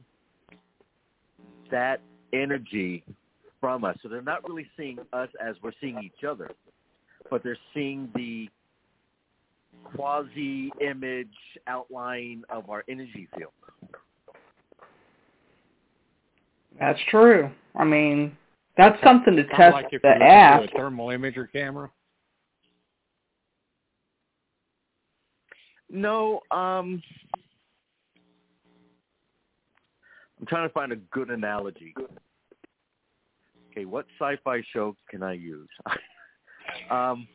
that 1.71 2.01
energy 2.33 3.05
from 3.61 3.85
us? 3.85 3.97
So 4.03 4.09
they're 4.09 4.23
not 4.23 4.49
really 4.49 4.69
seeing 4.77 4.99
us 5.13 5.29
as 5.41 5.55
we're 5.63 5.73
seeing 5.81 6.03
each 6.03 6.25
other, 6.25 6.51
but 7.31 7.43
they're 7.45 7.59
seeing 7.75 8.11
the 8.15 8.49
quasi 9.95 10.71
image 10.81 11.29
outline 11.67 12.43
of 12.51 12.69
our 12.71 12.85
energy 12.89 13.29
field. 13.37 13.53
That's 16.79 17.01
true. 17.11 17.51
I 17.75 17.85
mean, 17.85 18.37
that's 18.77 19.03
something 19.03 19.37
to 19.37 19.45
Kind 19.45 19.57
test 19.57 19.73
like 19.75 19.87
if 19.93 20.03
the 20.03 20.09
you 20.09 20.15
look 20.15 20.23
app. 20.23 20.63
a 20.65 20.69
thermal 20.77 21.09
imager 21.09 21.51
camera. 21.51 21.91
No, 25.91 26.41
um 26.51 27.03
I'm 30.39 30.47
trying 30.47 30.69
to 30.69 30.73
find 30.75 30.93
a 30.93 30.97
good 30.97 31.31
analogy. 31.31 31.95
Okay, 33.71 33.85
what 33.85 34.07
sci-fi 34.21 34.63
show 34.73 34.95
can 35.11 35.23
I 35.23 35.33
use? 35.33 35.69
um 36.91 37.27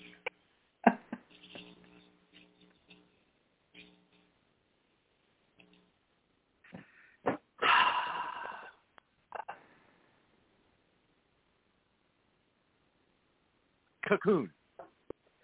Cocoon. 14.12 14.50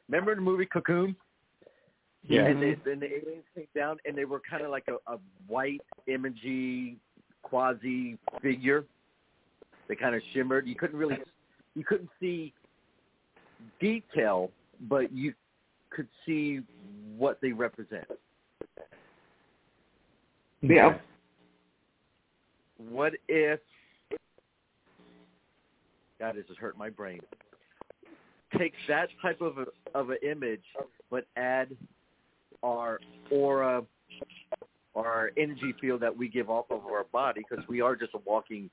Remember 0.10 0.36
the 0.36 0.42
movie 0.42 0.66
Cocoon? 0.66 1.16
Yeah. 2.28 2.46
And, 2.46 2.60
mm-hmm. 2.60 2.82
they, 2.84 2.92
and 2.92 3.02
the 3.02 3.06
aliens 3.06 3.46
came 3.56 3.68
down, 3.74 3.98
and 4.06 4.18
they 4.18 4.26
were 4.26 4.42
kind 4.50 4.64
of 4.64 4.72
like 4.72 4.84
a, 4.90 4.96
a 5.12 5.18
white, 5.48 5.80
imagey, 6.08 6.98
quasi 7.44 8.18
figure. 8.42 8.84
They 9.88 9.96
kind 9.96 10.16
of 10.16 10.22
shimmered. 10.34 10.68
You 10.68 10.76
couldn't 10.76 11.00
really, 11.00 11.16
you 11.76 11.86
couldn't 11.86 12.10
see 12.20 12.54
detail, 13.80 14.52
but 14.82 15.14
you 15.14 15.34
could 15.90 16.10
see 16.26 16.60
what 17.16 17.40
they 17.42 17.54
represent. 17.54 18.06
Yeah. 20.62 20.98
What 22.78 23.14
if? 23.30 23.62
God, 26.20 26.36
this 26.36 26.46
is 26.50 26.58
hurting 26.58 26.80
my 26.80 26.90
brain. 26.90 27.22
Take 28.58 28.74
that 28.88 29.10
type 29.22 29.42
of 29.42 29.58
a, 29.58 29.66
of 29.98 30.10
an 30.10 30.18
image, 30.24 30.64
but 31.10 31.26
add 31.36 31.76
our 32.64 33.00
aura, 33.30 33.84
our 34.96 35.32
energy 35.38 35.74
field 35.82 36.02
that 36.02 36.16
we 36.16 36.30
give 36.30 36.50
off 36.50 36.66
of 36.70 36.86
our 36.86 37.06
body, 37.12 37.44
because 37.48 37.64
we 37.68 37.82
are 37.82 37.96
just 37.96 38.14
a 38.14 38.20
walking, 38.26 38.70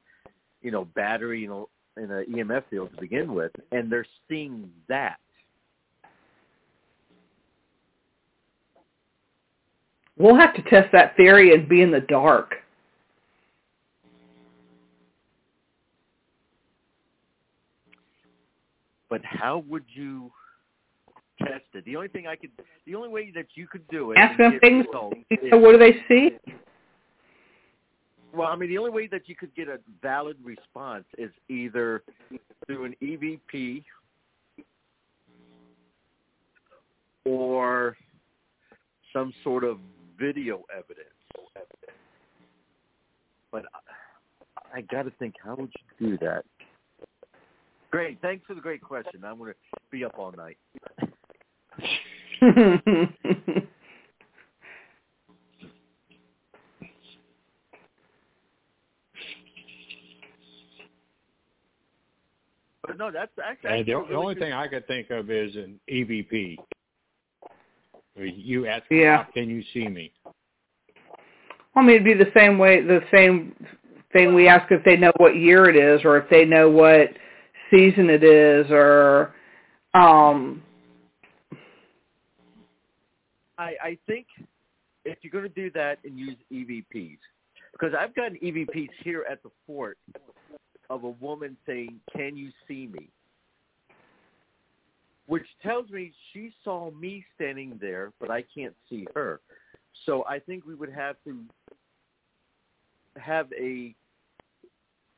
you 0.63 0.71
know, 0.71 0.85
battery 0.85 1.45
in 1.45 1.51
a, 1.51 1.65
in 2.01 2.11
an 2.11 2.27
EMF 2.33 2.65
field 2.71 2.91
to 2.95 3.01
begin 3.01 3.35
with, 3.35 3.53
and 3.73 3.91
they're 3.91 4.07
seeing 4.29 4.71
that. 4.89 5.19
We'll 10.17 10.37
have 10.37 10.55
to 10.55 10.63
test 10.63 10.93
that 10.93 11.17
theory 11.17 11.53
and 11.53 11.69
be 11.69 11.83
in 11.83 11.91
the 11.91 12.01
dark. 12.01 12.55
But 19.15 19.25
how 19.25 19.63
would 19.69 19.85
you 19.95 20.33
test 21.39 21.63
it? 21.73 21.85
The 21.85 21.95
only 21.95 22.09
thing 22.09 22.27
I 22.27 22.35
could, 22.35 22.51
the 22.85 22.97
only 22.97 23.11
way 23.11 23.31
that 23.37 23.47
you 23.55 23.69
could 23.69 23.87
do 23.87 24.11
it, 24.11 24.19
Ask 24.19 24.37
them 24.37 24.59
things. 24.61 24.87
is- 25.31 25.53
what 25.53 25.71
do 25.71 25.79
they 25.79 26.03
see? 26.09 26.37
Well, 28.33 28.49
I 28.49 28.57
mean, 28.57 28.71
the 28.71 28.79
only 28.79 28.91
way 28.91 29.07
that 29.07 29.29
you 29.29 29.37
could 29.37 29.55
get 29.55 29.69
a 29.69 29.79
valid 30.03 30.37
response 30.43 31.05
is 31.17 31.31
either 31.49 32.03
through 32.67 32.87
an 32.87 32.97
EVP 33.01 33.85
or 37.25 37.97
some 39.13 39.33
sort 39.45 39.63
of 39.63 39.79
video 40.19 40.65
evidence. 40.77 41.07
But 43.53 43.67
I, 44.75 44.79
I 44.79 44.81
got 44.81 45.03
to 45.03 45.13
think, 45.21 45.37
how 45.41 45.55
would 45.55 45.73
you 46.01 46.17
do 46.17 46.19
that? 46.27 46.45
Great. 47.95 48.21
Thanks 48.23 48.45
for 48.45 48.55
the 48.55 48.61
great 48.61 48.81
question. 48.83 49.23
I'm 49.25 49.39
going 49.39 49.53
to 49.53 49.59
be 49.93 50.05
up 50.05 50.19
all 50.19 50.33
night. 50.33 50.59
But 62.83 62.99
no, 62.99 63.11
that's 63.11 63.33
actually 63.43 63.83
the, 63.85 63.93
a 63.93 63.95
the 63.95 63.97
really 64.03 64.15
only 64.15 64.35
good- 64.35 64.43
thing 64.43 64.53
I 64.53 64.69
could 64.69 64.87
think 64.87 65.11
of 65.11 65.31
is 65.31 65.55
an 65.57 65.81
EVP. 65.91 66.57
You 68.17 68.67
ask, 68.67 68.85
Yeah. 68.91 69.19
how 69.25 69.31
can 69.33 69.49
you 69.49 69.63
see 69.73 69.89
me? 69.89 70.13
I 71.75 71.81
mean, 71.83 71.97
it'd 71.97 72.05
be 72.05 72.15
the 72.15 72.31
same 72.37 72.59
way, 72.59 72.81
the 72.83 73.03
same 73.13 73.55
thing 74.13 74.35
we 74.35 74.47
ask 74.47 74.71
if 74.71 74.85
they 74.85 74.97
know 74.97 75.11
what 75.17 75.35
year 75.35 75.69
it 75.69 75.75
is, 75.77 76.05
or 76.05 76.17
if 76.19 76.29
they 76.31 76.45
know 76.45 76.71
what 76.71 77.09
season 77.71 78.11
it 78.11 78.25
is, 78.25 78.67
or 78.71 79.35
um, 79.95 80.63
I, 83.59 83.75
I 83.83 83.99
think 84.07 84.27
if 85.05 85.19
you're 85.23 85.31
going 85.31 85.45
to 85.45 85.61
do 85.61 85.71
that 85.73 85.99
and 86.05 86.19
use 86.19 86.37
EVPs, 86.53 87.19
because 87.73 87.95
I've 87.99 88.15
gotten 88.15 88.39
EVPs 88.39 88.91
here 89.03 89.25
at 89.31 89.43
the 89.43 89.51
fort 89.67 89.99
of 90.91 91.05
a 91.05 91.11
woman 91.11 91.57
saying, 91.67 92.01
"Can 92.15 92.37
you 92.37 92.51
see 92.69 92.89
me?" 92.93 93.09
Which 95.27 95.47
tells 95.63 95.89
me 95.91 96.13
she 96.33 96.53
saw 96.63 96.91
me 96.91 97.25
standing 97.35 97.79
there, 97.81 98.13
but 98.21 98.31
I 98.31 98.45
can't 98.55 98.75
see 98.91 99.07
her. 99.15 99.41
So 100.07 100.25
I 100.29 100.39
think 100.39 100.67
we 100.67 100.75
would 100.75 100.93
have 100.93 101.17
to 101.25 101.41
have 103.17 103.47
a 103.59 103.95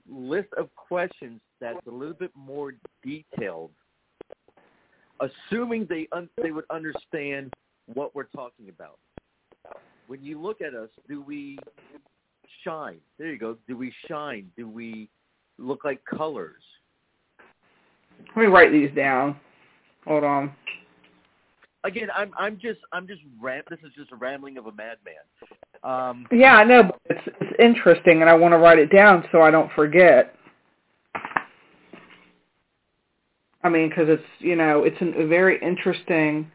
list 0.08 0.48
of 0.56 0.68
questions 0.76 1.40
that's 1.60 1.86
a 1.86 1.90
little 1.90 2.14
bit 2.14 2.30
more 2.34 2.74
detailed, 3.02 3.70
assuming 5.20 5.86
they 5.88 6.08
un- 6.12 6.28
they 6.42 6.50
would 6.50 6.64
understand 6.70 7.52
what 7.92 8.14
we're 8.14 8.24
talking 8.24 8.68
about. 8.68 8.98
When 10.06 10.22
you 10.22 10.40
look 10.40 10.60
at 10.60 10.74
us, 10.74 10.90
do 11.08 11.22
we 11.22 11.58
shine? 12.62 12.98
There 13.18 13.28
you 13.28 13.38
go. 13.38 13.56
Do 13.66 13.76
we 13.76 13.92
shine? 14.08 14.50
Do 14.56 14.68
we 14.68 15.08
look 15.58 15.84
like 15.84 16.04
colors? 16.04 16.62
let 18.34 18.42
me 18.42 18.46
write 18.46 18.72
these 18.72 18.90
down. 18.94 19.36
Hold 20.06 20.24
on. 20.24 20.52
Again, 21.84 22.08
I'm 22.14 22.32
I'm 22.38 22.58
just 22.58 22.80
I'm 22.92 23.06
just 23.06 23.22
ram- 23.40 23.62
this 23.70 23.78
is 23.80 23.92
just 23.96 24.12
a 24.12 24.16
rambling 24.16 24.58
of 24.58 24.66
a 24.66 24.72
madman. 24.72 25.14
Um, 25.82 26.26
Yeah, 26.32 26.56
I 26.56 26.64
know, 26.64 26.82
but 26.84 27.00
it's 27.10 27.36
it's 27.40 27.52
interesting, 27.60 28.20
and 28.20 28.30
I 28.30 28.34
want 28.34 28.52
to 28.52 28.58
write 28.58 28.78
it 28.78 28.92
down 28.92 29.24
so 29.30 29.40
I 29.40 29.50
don't 29.50 29.70
forget. 29.72 30.34
I 33.66 33.68
mean, 33.68 33.88
because 33.88 34.08
it's 34.08 34.22
you 34.38 34.54
know 34.54 34.84
it's 34.84 35.00
an, 35.00 35.14
a 35.16 35.26
very 35.26 35.60
interesting. 35.60 36.48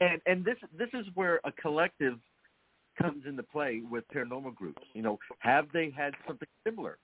And 0.00 0.20
and 0.24 0.44
this 0.44 0.56
this 0.78 0.88
is 0.94 1.04
where 1.16 1.40
a 1.44 1.50
collective 1.50 2.14
comes 2.96 3.24
into 3.26 3.42
play 3.42 3.82
with 3.90 4.04
paranormal 4.14 4.54
groups. 4.54 4.82
You 4.94 5.02
know, 5.02 5.18
have 5.40 5.66
they 5.72 5.90
had 5.90 6.14
something 6.28 6.46
similar? 6.64 6.96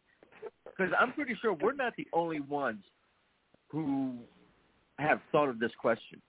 Because 0.65 0.93
I'm 0.99 1.13
pretty 1.15 1.35
sure 1.43 1.53
we're 1.55 1.73
not 1.73 1.95
the 1.97 2.07
only 2.13 2.39
ones 2.41 2.85
who 3.69 4.15
have 5.01 5.21
thought 5.33 5.49
of 5.49 5.59
this 5.59 5.73
question. 5.77 6.23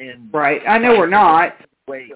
And 0.00 0.32
right, 0.32 0.62
I 0.66 0.78
know 0.78 0.96
we're 0.96 1.06
not. 1.06 1.54
Wait. 1.86 2.12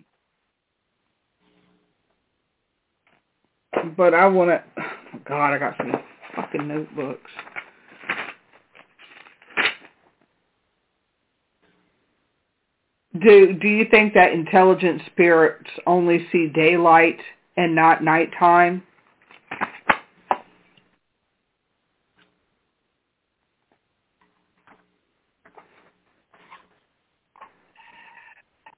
But 3.98 4.15
I 4.15 4.27
want 4.27 4.51
to. 4.51 4.62
God, 5.27 5.52
I 5.52 5.59
got 5.59 5.77
some 5.77 5.93
fucking 6.35 6.66
notebooks. 6.66 7.31
Do 13.23 13.55
Do 13.55 13.69
you 13.69 13.86
think 13.90 14.15
that 14.15 14.32
intelligent 14.32 15.03
spirits 15.07 15.70
only 15.86 16.27
see 16.31 16.49
daylight 16.49 17.19
and 17.57 17.74
not 17.74 18.05
nighttime? 18.05 18.82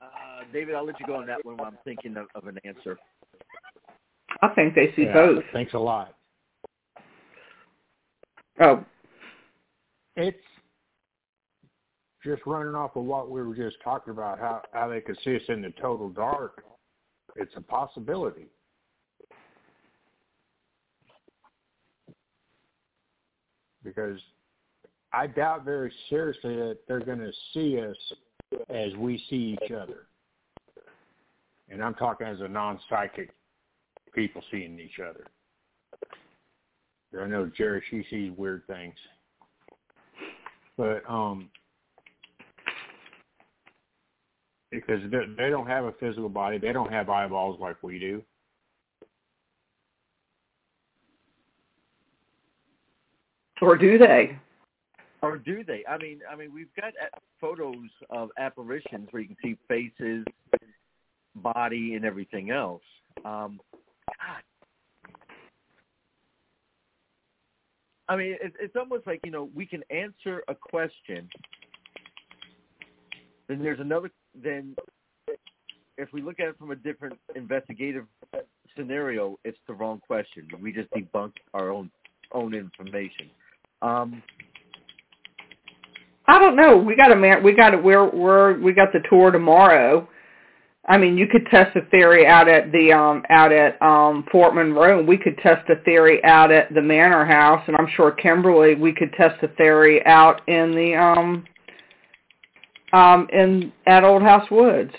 Uh, 0.01 0.45
David, 0.53 0.75
I'll 0.75 0.87
let 0.87 0.99
you 1.01 1.07
go 1.07 1.17
on 1.17 1.27
that 1.27 1.45
one 1.45 1.57
while 1.57 1.67
I'm 1.69 1.79
thinking 1.85 2.17
of, 2.17 2.27
of 2.35 2.47
an 2.47 2.59
answer. 2.65 2.99
I 4.43 4.49
think 4.55 4.75
they 4.75 4.93
see 4.97 5.03
Yeah, 5.03 5.13
both. 5.13 5.45
Thanks 5.53 5.75
a 5.75 5.79
lot. 5.79 6.15
Oh, 8.61 8.85
It's 10.17 10.39
just 12.23 12.43
running 12.47 12.75
off 12.75 12.97
of 12.97 13.05
what 13.05 13.31
we 13.31 13.43
were 13.43 13.55
just 13.55 13.77
talking 13.83 14.13
about, 14.13 14.39
how 14.39 14.63
how 14.73 14.89
they 14.89 15.01
could 15.01 15.19
see 15.25 15.37
us 15.37 15.43
in 15.49 15.63
the 15.63 15.73
total 15.81 16.09
dark. 16.09 16.65
It's 17.37 17.55
a 17.57 17.61
possibility. 17.61 18.47
Because 23.83 24.19
I 25.13 25.27
doubt 25.27 25.65
very 25.65 25.93
seriously 26.09 26.57
that 26.57 26.79
they're 26.87 27.01
going 27.01 27.19
to 27.19 27.33
see 27.55 27.81
us 27.81 27.97
as 28.69 28.95
we 28.97 29.23
see 29.31 29.57
each 29.63 29.71
other. 29.71 30.07
And 31.71 31.83
I'm 31.83 31.95
talking 31.95 32.27
as 32.27 32.41
a 32.41 32.49
non-psychic 32.49 33.31
people 34.13 34.43
seeing 34.51 34.79
each 34.79 34.99
other. 35.01 35.25
I 37.21 37.27
know 37.27 37.51
Jerry, 37.57 37.83
she 37.91 38.05
sees 38.11 38.33
weird 38.37 38.67
things. 38.67 38.95
But 40.77 41.03
um 41.09 41.49
because 44.71 45.01
they 45.11 45.19
they 45.37 45.51
don't 45.51 45.67
have 45.67 45.85
a 45.85 45.93
physical 45.93 46.29
body, 46.29 46.59
they 46.59 46.73
don't 46.73 46.93
have 46.93 47.09
eyeballs 47.09 47.59
like 47.61 47.77
we 47.83 47.99
do. 47.99 48.23
or 53.61 53.77
do 53.77 53.99
they? 53.99 54.39
Or 55.23 55.37
do 55.37 55.63
they? 55.65 55.85
I 55.89 55.99
mean, 55.99 56.21
I 56.31 56.35
mean, 56.35 56.53
we've 56.53 56.75
got 56.75 56.89
uh, 57.03 57.19
photos 57.41 57.91
of 58.09 58.31
apparitions 58.39 59.09
where 59.11 59.23
you 59.23 59.29
can 59.29 59.37
see 59.43 59.57
faces, 59.69 60.25
body, 61.37 61.95
and 61.95 62.05
everything 62.05 62.51
else. 62.51 62.83
Um, 63.25 63.61
God. 64.07 64.43
I 68.09 68.17
mean, 68.17 68.33
it, 68.41 68.55
it's 68.59 68.77
almost 68.77 69.07
like 69.07 69.21
you 69.25 69.31
know 69.31 69.51
we 69.55 69.67
can 69.67 69.83
answer 69.91 70.43
a 70.49 70.55
question, 70.55 71.29
then 73.47 73.63
there's 73.63 73.81
another. 73.81 74.11
Then, 74.43 74.75
if 75.99 76.13
we 76.13 76.23
look 76.23 76.41
at 76.41 76.49
it 76.49 76.59
from 76.59 76.71
a 76.71 76.77
different 76.77 77.19
investigative 77.35 78.07
scenario, 78.77 79.39
it's 79.45 79.59
the 79.67 79.75
wrong 79.75 80.01
question. 80.07 80.49
We 80.61 80.73
just 80.73 80.91
debunk 80.93 81.33
our 81.55 81.71
own 81.71 81.91
own 82.33 82.55
information. 82.55 83.31
Um, 83.83 84.23
I 86.27 86.39
don't 86.39 86.57
know. 86.57 86.77
We 86.77 86.95
got 86.97 87.11
a. 87.11 87.41
We 87.41 87.53
got 87.53 87.75
a, 87.75 87.79
we're 87.79 88.09
we're 88.09 88.61
we 88.61 88.73
got 88.73 88.93
the 88.93 89.01
tour 89.09 89.31
tomorrow. 89.31 90.09
I 90.87 90.97
mean, 90.97 91.19
you 91.19 91.27
could 91.27 91.47
test 91.51 91.77
a 91.77 91.83
theory 91.91 92.27
out 92.27 92.49
at 92.49 92.73
the 92.73 92.93
um 92.93 93.23
out 93.31 93.53
at 93.53 93.81
um 93.83 94.27
Fort 94.31 94.55
Monroe. 94.55 95.03
We 95.03 95.19
could 95.19 95.37
test 95.39 95.69
a 95.69 95.77
theory 95.85 96.23
out 96.25 96.51
at 96.51 96.73
the 96.73 96.83
Manor 96.83 97.25
House, 97.25 97.63
and 97.67 97.77
I'm 97.77 97.89
sure 97.97 98.13
Kimberly. 98.13 98.75
We 98.75 98.93
could 98.93 99.13
test 99.15 99.43
a 99.43 99.49
theory 99.57 100.05
out 100.07 100.49
in 100.49 100.75
the 100.75 100.95
um 100.95 101.45
um 102.93 103.29
in 103.33 103.73
at 103.87 104.05
Old 104.05 104.23
House 104.23 104.51
Woods. 104.51 104.95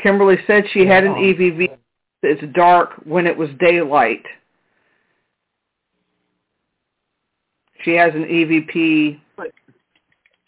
Kimberly 0.00 0.36
said 0.46 0.64
she 0.72 0.86
had 0.86 1.04
an 1.04 1.14
EVP. 1.14 1.76
It's 2.22 2.54
dark 2.54 2.94
when 3.04 3.26
it 3.26 3.36
was 3.36 3.50
daylight. 3.58 4.24
She 7.82 7.92
has 7.94 8.14
an 8.14 8.24
EVP. 8.24 9.20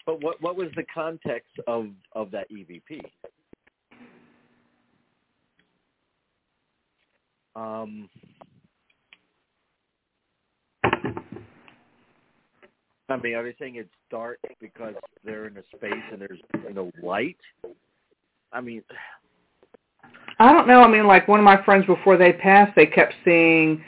But 0.05 0.21
what 0.21 0.41
what 0.41 0.55
was 0.55 0.69
the 0.75 0.85
context 0.93 1.51
of 1.67 1.87
of 2.13 2.31
that 2.31 2.47
EVP? 2.51 3.01
Um, 7.55 8.09
I 13.07 13.17
mean, 13.17 13.35
are 13.35 13.43
they 13.43 13.55
saying 13.59 13.75
it's 13.75 13.89
dark 14.09 14.39
because 14.59 14.95
they're 15.23 15.45
in 15.45 15.57
a 15.57 15.63
space 15.75 16.03
and 16.11 16.19
there's 16.19 16.39
no 16.73 16.91
light? 17.03 17.37
I 18.51 18.61
mean, 18.61 18.81
I 20.39 20.51
don't 20.51 20.67
know. 20.67 20.81
I 20.81 20.87
mean, 20.87 21.05
like 21.05 21.27
one 21.27 21.39
of 21.39 21.43
my 21.43 21.61
friends 21.63 21.85
before 21.85 22.17
they 22.17 22.33
passed, 22.33 22.73
they 22.75 22.87
kept 22.87 23.13
seeing 23.23 23.83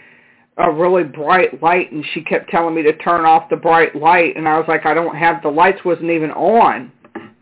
a 0.57 0.71
really 0.71 1.03
bright 1.03 1.61
light, 1.61 1.91
and 1.91 2.03
she 2.13 2.21
kept 2.21 2.49
telling 2.49 2.73
me 2.73 2.83
to 2.83 2.93
turn 2.97 3.25
off 3.25 3.49
the 3.49 3.55
bright 3.55 3.95
light, 3.95 4.35
and 4.37 4.47
I 4.47 4.57
was 4.57 4.65
like, 4.67 4.85
I 4.85 4.93
don't 4.93 5.15
have 5.15 5.41
the 5.41 5.49
lights 5.49 5.79
wasn't 5.85 6.09
even 6.09 6.31
on, 6.31 6.91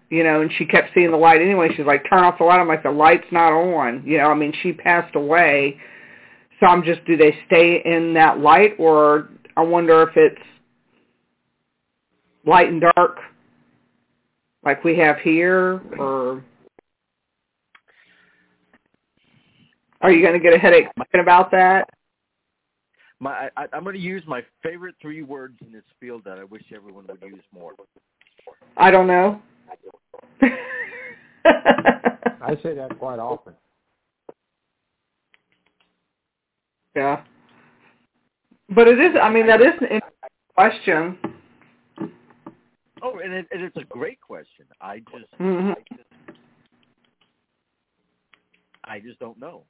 you 0.10 0.24
know. 0.24 0.42
And 0.42 0.52
she 0.58 0.66
kept 0.66 0.90
seeing 0.94 1.12
the 1.12 1.18
light 1.18 1.42
anyway. 1.42 1.70
She's 1.76 1.86
like, 1.86 2.06
turn 2.10 2.24
off 2.24 2.38
the 2.38 2.46
light. 2.46 2.60
I'm 2.60 2.68
like, 2.68 2.84
the 2.84 2.92
light's 2.92 3.28
not 3.32 3.52
on, 3.54 4.04
you 4.06 4.18
know. 4.18 4.28
I 4.28 4.34
mean, 4.34 4.54
she 4.64 4.74
passed 4.74 5.16
away, 5.16 5.78
so 6.60 6.68
I'm 6.68 6.84
just, 6.84 7.04
do 7.06 7.16
they 7.16 7.38
stay 7.48 7.82
in 7.86 8.14
that 8.16 8.40
light, 8.40 8.76
or 8.80 9.30
I 9.56 9.62
wonder 9.62 10.04
if 10.04 10.16
it's 10.16 10.42
light 12.46 12.70
and 12.70 12.82
dark, 12.82 13.20
like 14.64 14.84
we 14.84 14.98
have 14.98 15.18
here, 15.18 15.82
or 15.98 16.44
are 20.02 20.12
you 20.12 20.22
going 20.22 20.34
to 20.34 20.40
get 20.40 20.54
a 20.54 20.58
headache 20.58 20.88
thinking 20.98 21.22
about 21.22 21.52
that? 21.52 21.90
my 23.20 23.50
I, 23.58 23.66
I'm 23.74 23.84
going 23.84 23.96
to 23.96 24.02
use 24.02 24.24
my 24.28 24.44
favorite 24.62 24.96
three 25.02 25.22
words 25.22 25.58
in 25.66 25.72
this 25.72 25.84
field 26.00 26.24
that 26.26 26.38
I 26.38 26.44
wish 26.44 26.64
everyone 26.74 27.06
would 27.08 27.22
use 27.22 27.44
more. 27.54 27.74
I 28.78 28.92
don't 28.92 29.08
know. 29.08 29.42
I 30.42 32.56
say 32.62 32.76
that 32.76 32.98
quite 33.00 33.20
often. 33.20 33.54
yeah. 36.96 37.24
But 38.70 38.88
it 38.88 39.00
is, 39.00 39.16
I 39.22 39.30
mean, 39.30 39.48
that 39.48 39.62
is 39.62 39.74
an 39.80 39.88
interesting 39.88 40.30
question. 40.56 41.18
Oh, 43.06 43.20
and, 43.20 43.32
it, 43.32 43.48
and 43.52 43.62
it's 43.62 43.78
a 43.78 43.84
great 43.84 44.20
question. 44.20 44.66
I 44.82 44.98
just, 45.00 45.32
Mhm. 45.40 45.78
I 45.78 45.96
just, 45.96 46.10
I 48.84 49.00
just 49.00 49.20
don't 49.20 49.38
know. 49.38 49.64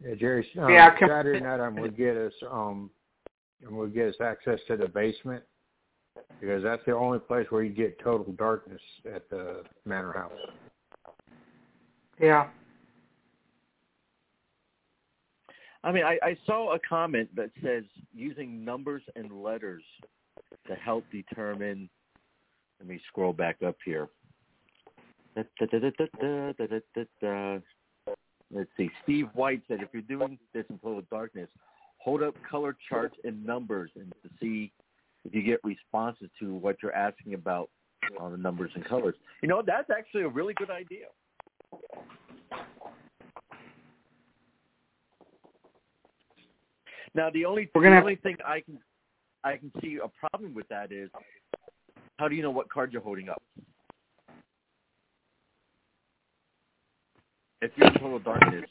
Yeah, 0.00 0.14
Jerry. 0.16 0.46
Um, 0.58 0.70
Yeah, 0.70 0.94
come- 0.98 1.08
Saturday 1.08 1.40
night 1.40 1.60
I'm 1.60 1.76
gonna 1.76 1.88
get 1.88 2.16
us 2.16 2.34
um, 2.42 2.90
I'm 3.66 3.74
gonna 3.74 3.88
get 3.88 4.08
us 4.08 4.20
access 4.20 4.62
to 4.66 4.76
the 4.76 4.88
basement 4.88 5.42
because 6.40 6.62
that's 6.62 6.84
the 6.84 6.94
only 6.94 7.20
place 7.20 7.50
where 7.50 7.62
you 7.62 7.72
get 7.72 7.98
total 8.00 8.30
darkness 8.34 8.82
at 9.10 9.30
the 9.30 9.64
manor 9.86 10.12
house. 10.12 10.32
Yeah. 12.18 12.50
I 15.84 15.90
mean, 15.90 16.04
I, 16.04 16.18
I 16.22 16.36
saw 16.44 16.74
a 16.74 16.78
comment 16.80 17.34
that 17.34 17.50
says 17.62 17.84
using 18.12 18.62
numbers 18.62 19.02
and 19.16 19.42
letters 19.42 19.84
to 20.66 20.74
help 20.74 21.04
determine. 21.10 21.88
Let 22.78 22.88
me 22.88 23.00
scroll 23.08 23.32
back 23.32 23.62
up 23.66 23.76
here. 23.84 24.08
Let's 25.36 25.48
see. 28.76 28.90
Steve 29.02 29.28
White 29.34 29.62
said, 29.68 29.80
if 29.80 29.88
you're 29.92 30.02
doing 30.02 30.38
this 30.52 30.64
in 30.68 30.78
total 30.78 31.02
darkness, 31.10 31.48
hold 31.98 32.22
up 32.22 32.34
color 32.48 32.76
charts 32.88 33.16
and 33.24 33.44
numbers 33.44 33.90
and 33.94 34.12
to 34.22 34.30
see 34.40 34.72
if 35.24 35.34
you 35.34 35.42
get 35.42 35.60
responses 35.62 36.28
to 36.40 36.54
what 36.54 36.76
you're 36.82 36.94
asking 36.94 37.34
about 37.34 37.70
on 38.18 38.32
the 38.32 38.38
numbers 38.38 38.72
and 38.74 38.84
colors. 38.84 39.14
You 39.42 39.48
know, 39.48 39.62
that's 39.64 39.88
actually 39.90 40.22
a 40.22 40.28
really 40.28 40.54
good 40.54 40.70
idea. 40.70 41.06
Now, 47.14 47.30
the 47.30 47.44
only, 47.44 47.70
the 47.74 47.80
only 47.80 48.16
thing 48.16 48.36
I 48.44 48.60
can 48.60 48.78
I 49.44 49.56
can 49.56 49.72
see 49.80 49.98
a 50.02 50.08
problem 50.28 50.54
with 50.54 50.68
that 50.68 50.92
is 50.92 51.10
how 52.18 52.28
do 52.28 52.34
you 52.34 52.42
know 52.42 52.50
what 52.50 52.68
card 52.70 52.92
you're 52.92 53.02
holding 53.02 53.28
up? 53.28 53.42
If 57.60 57.70
you're 57.76 57.88
in 57.88 57.94
total 57.94 58.18
darkness, 58.18 58.64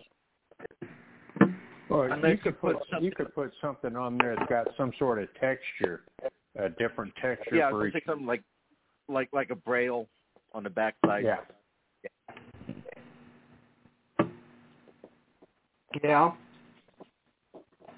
Well, 1.90 2.08
you 2.08 2.38
could 2.38 2.60
put 2.60 2.78
put 2.78 2.88
something- 2.90 3.04
you 3.04 3.12
could 3.12 3.34
put 3.34 3.54
something 3.62 3.96
on 3.96 4.18
there 4.18 4.36
that's 4.36 4.50
got 4.50 4.76
some 4.76 4.94
sort 4.94 5.20
of 5.20 5.34
texture, 5.36 6.04
a 6.56 6.70
different 6.70 7.14
texture 7.18 7.56
yeah, 7.56 7.70
for 7.70 7.88
it's 7.88 7.96
each. 7.96 8.06
something 8.06 8.26
like 8.26 8.44
like 9.10 9.30
like 9.34 9.50
a 9.50 9.56
braille 9.56 10.08
on 10.54 10.64
the 10.64 10.70
back 10.70 10.96
side. 11.06 11.24
Yeah. 11.26 11.42
Yeah. 16.04 16.32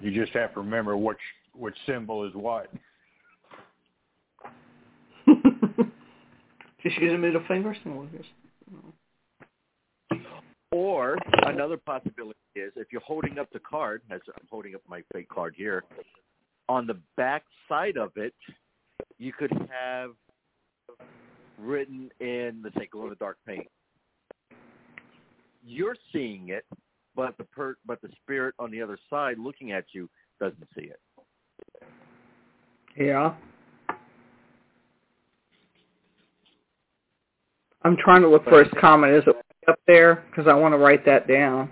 You 0.00 0.10
just 0.10 0.32
have 0.32 0.54
to 0.54 0.60
remember 0.60 0.96
which 0.96 1.20
which 1.54 1.76
symbol 1.86 2.26
is 2.26 2.34
what. 2.34 2.70
Just 6.82 6.98
use 6.98 7.12
a 7.12 7.18
middle 7.18 7.42
finger 7.48 7.74
symbol. 7.82 8.06
Just- 8.16 8.28
Or 10.70 11.16
another 11.46 11.76
possibility 11.76 12.38
is 12.56 12.72
if 12.76 12.88
you're 12.90 13.00
holding 13.00 13.38
up 13.38 13.48
the 13.52 13.60
card, 13.60 14.02
as 14.10 14.20
I'm 14.28 14.46
holding 14.50 14.74
up 14.74 14.82
my 14.88 15.02
fake 15.12 15.28
card 15.28 15.54
here, 15.56 15.84
on 16.68 16.86
the 16.86 16.98
back 17.16 17.44
side 17.68 17.96
of 17.96 18.10
it, 18.16 18.34
you 19.18 19.32
could 19.32 19.52
have 19.70 20.10
written 21.58 22.10
in, 22.20 22.60
let's 22.64 22.74
say, 22.76 22.88
glow 22.90 23.04
in 23.04 23.10
the 23.10 23.16
dark 23.16 23.38
paint. 23.46 23.68
You're 25.64 25.96
seeing 26.12 26.48
it, 26.48 26.64
but 27.16 27.36
the 27.38 27.44
per, 27.44 27.76
but 27.86 28.02
the 28.02 28.08
spirit 28.22 28.54
on 28.58 28.70
the 28.70 28.82
other 28.82 28.98
side 29.08 29.38
looking 29.38 29.72
at 29.72 29.84
you 29.92 30.10
doesn't 30.40 30.66
see 30.76 30.84
it. 30.86 31.00
Yeah. 32.96 33.34
I'm 37.82 37.96
trying 37.96 38.22
to 38.22 38.28
look 38.28 38.44
for 38.44 38.62
his 38.64 38.72
comment. 38.80 39.12
Is 39.12 39.24
it 39.26 39.36
up 39.68 39.78
there? 39.86 40.24
Because 40.30 40.46
I 40.46 40.54
want 40.54 40.72
to 40.72 40.78
write 40.78 41.04
that 41.04 41.28
down. 41.28 41.70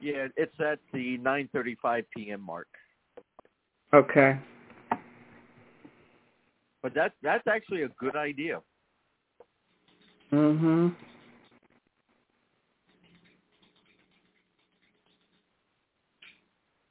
Yeah, 0.00 0.26
it's 0.36 0.58
at 0.58 0.80
the 0.92 1.18
9:35 1.18 2.04
p.m. 2.16 2.40
mark. 2.40 2.66
Okay. 3.94 4.36
But 6.82 6.92
that's 6.94 7.14
that's 7.22 7.46
actually 7.46 7.82
a 7.82 7.88
good 8.00 8.16
idea. 8.16 8.60
Mhm. 10.32 10.94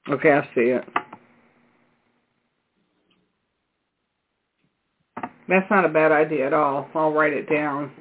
Okay, 0.10 0.32
I 0.32 0.44
see 0.56 0.70
it. 0.72 0.86
That's 5.52 5.70
not 5.70 5.84
a 5.84 5.90
bad 5.90 6.14
idea 6.14 6.48
at 6.48 6.54
all. 6.54 6.88
I'll 6.96 7.12
write 7.12 7.34
it 7.34 7.50
down. 7.50 7.92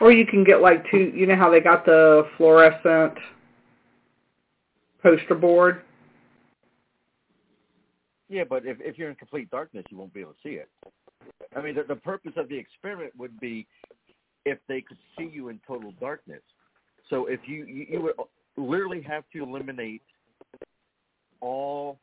Or 0.00 0.12
you 0.12 0.24
can 0.24 0.44
get 0.44 0.60
like 0.60 0.88
two, 0.92 1.10
you 1.12 1.26
know 1.26 1.34
how 1.34 1.50
they 1.50 1.58
got 1.58 1.84
the 1.84 2.28
fluorescent 2.36 3.14
poster 5.02 5.34
board? 5.34 5.82
Yeah, 8.28 8.44
but 8.48 8.64
if 8.64 8.76
if 8.80 8.96
you're 8.96 9.10
in 9.10 9.16
complete 9.16 9.50
darkness, 9.50 9.84
you 9.90 9.96
won't 9.98 10.14
be 10.14 10.20
able 10.20 10.34
to 10.34 10.38
see 10.40 10.54
it. 10.54 10.68
I 11.56 11.62
mean, 11.62 11.74
the, 11.74 11.82
the 11.82 11.96
purpose 11.96 12.32
of 12.36 12.48
the 12.48 12.56
experiment 12.56 13.12
would 13.18 13.40
be 13.40 13.66
if 14.44 14.58
they 14.68 14.82
could 14.82 14.98
see 15.18 15.28
you 15.32 15.48
in 15.48 15.58
total 15.66 15.92
darkness. 16.00 16.42
So 17.10 17.26
if 17.26 17.40
you 17.46 17.66
you, 17.66 17.86
you 17.90 18.02
would 18.02 18.14
literally 18.56 19.02
have 19.02 19.24
to 19.32 19.42
eliminate 19.42 20.02
all 21.42 21.98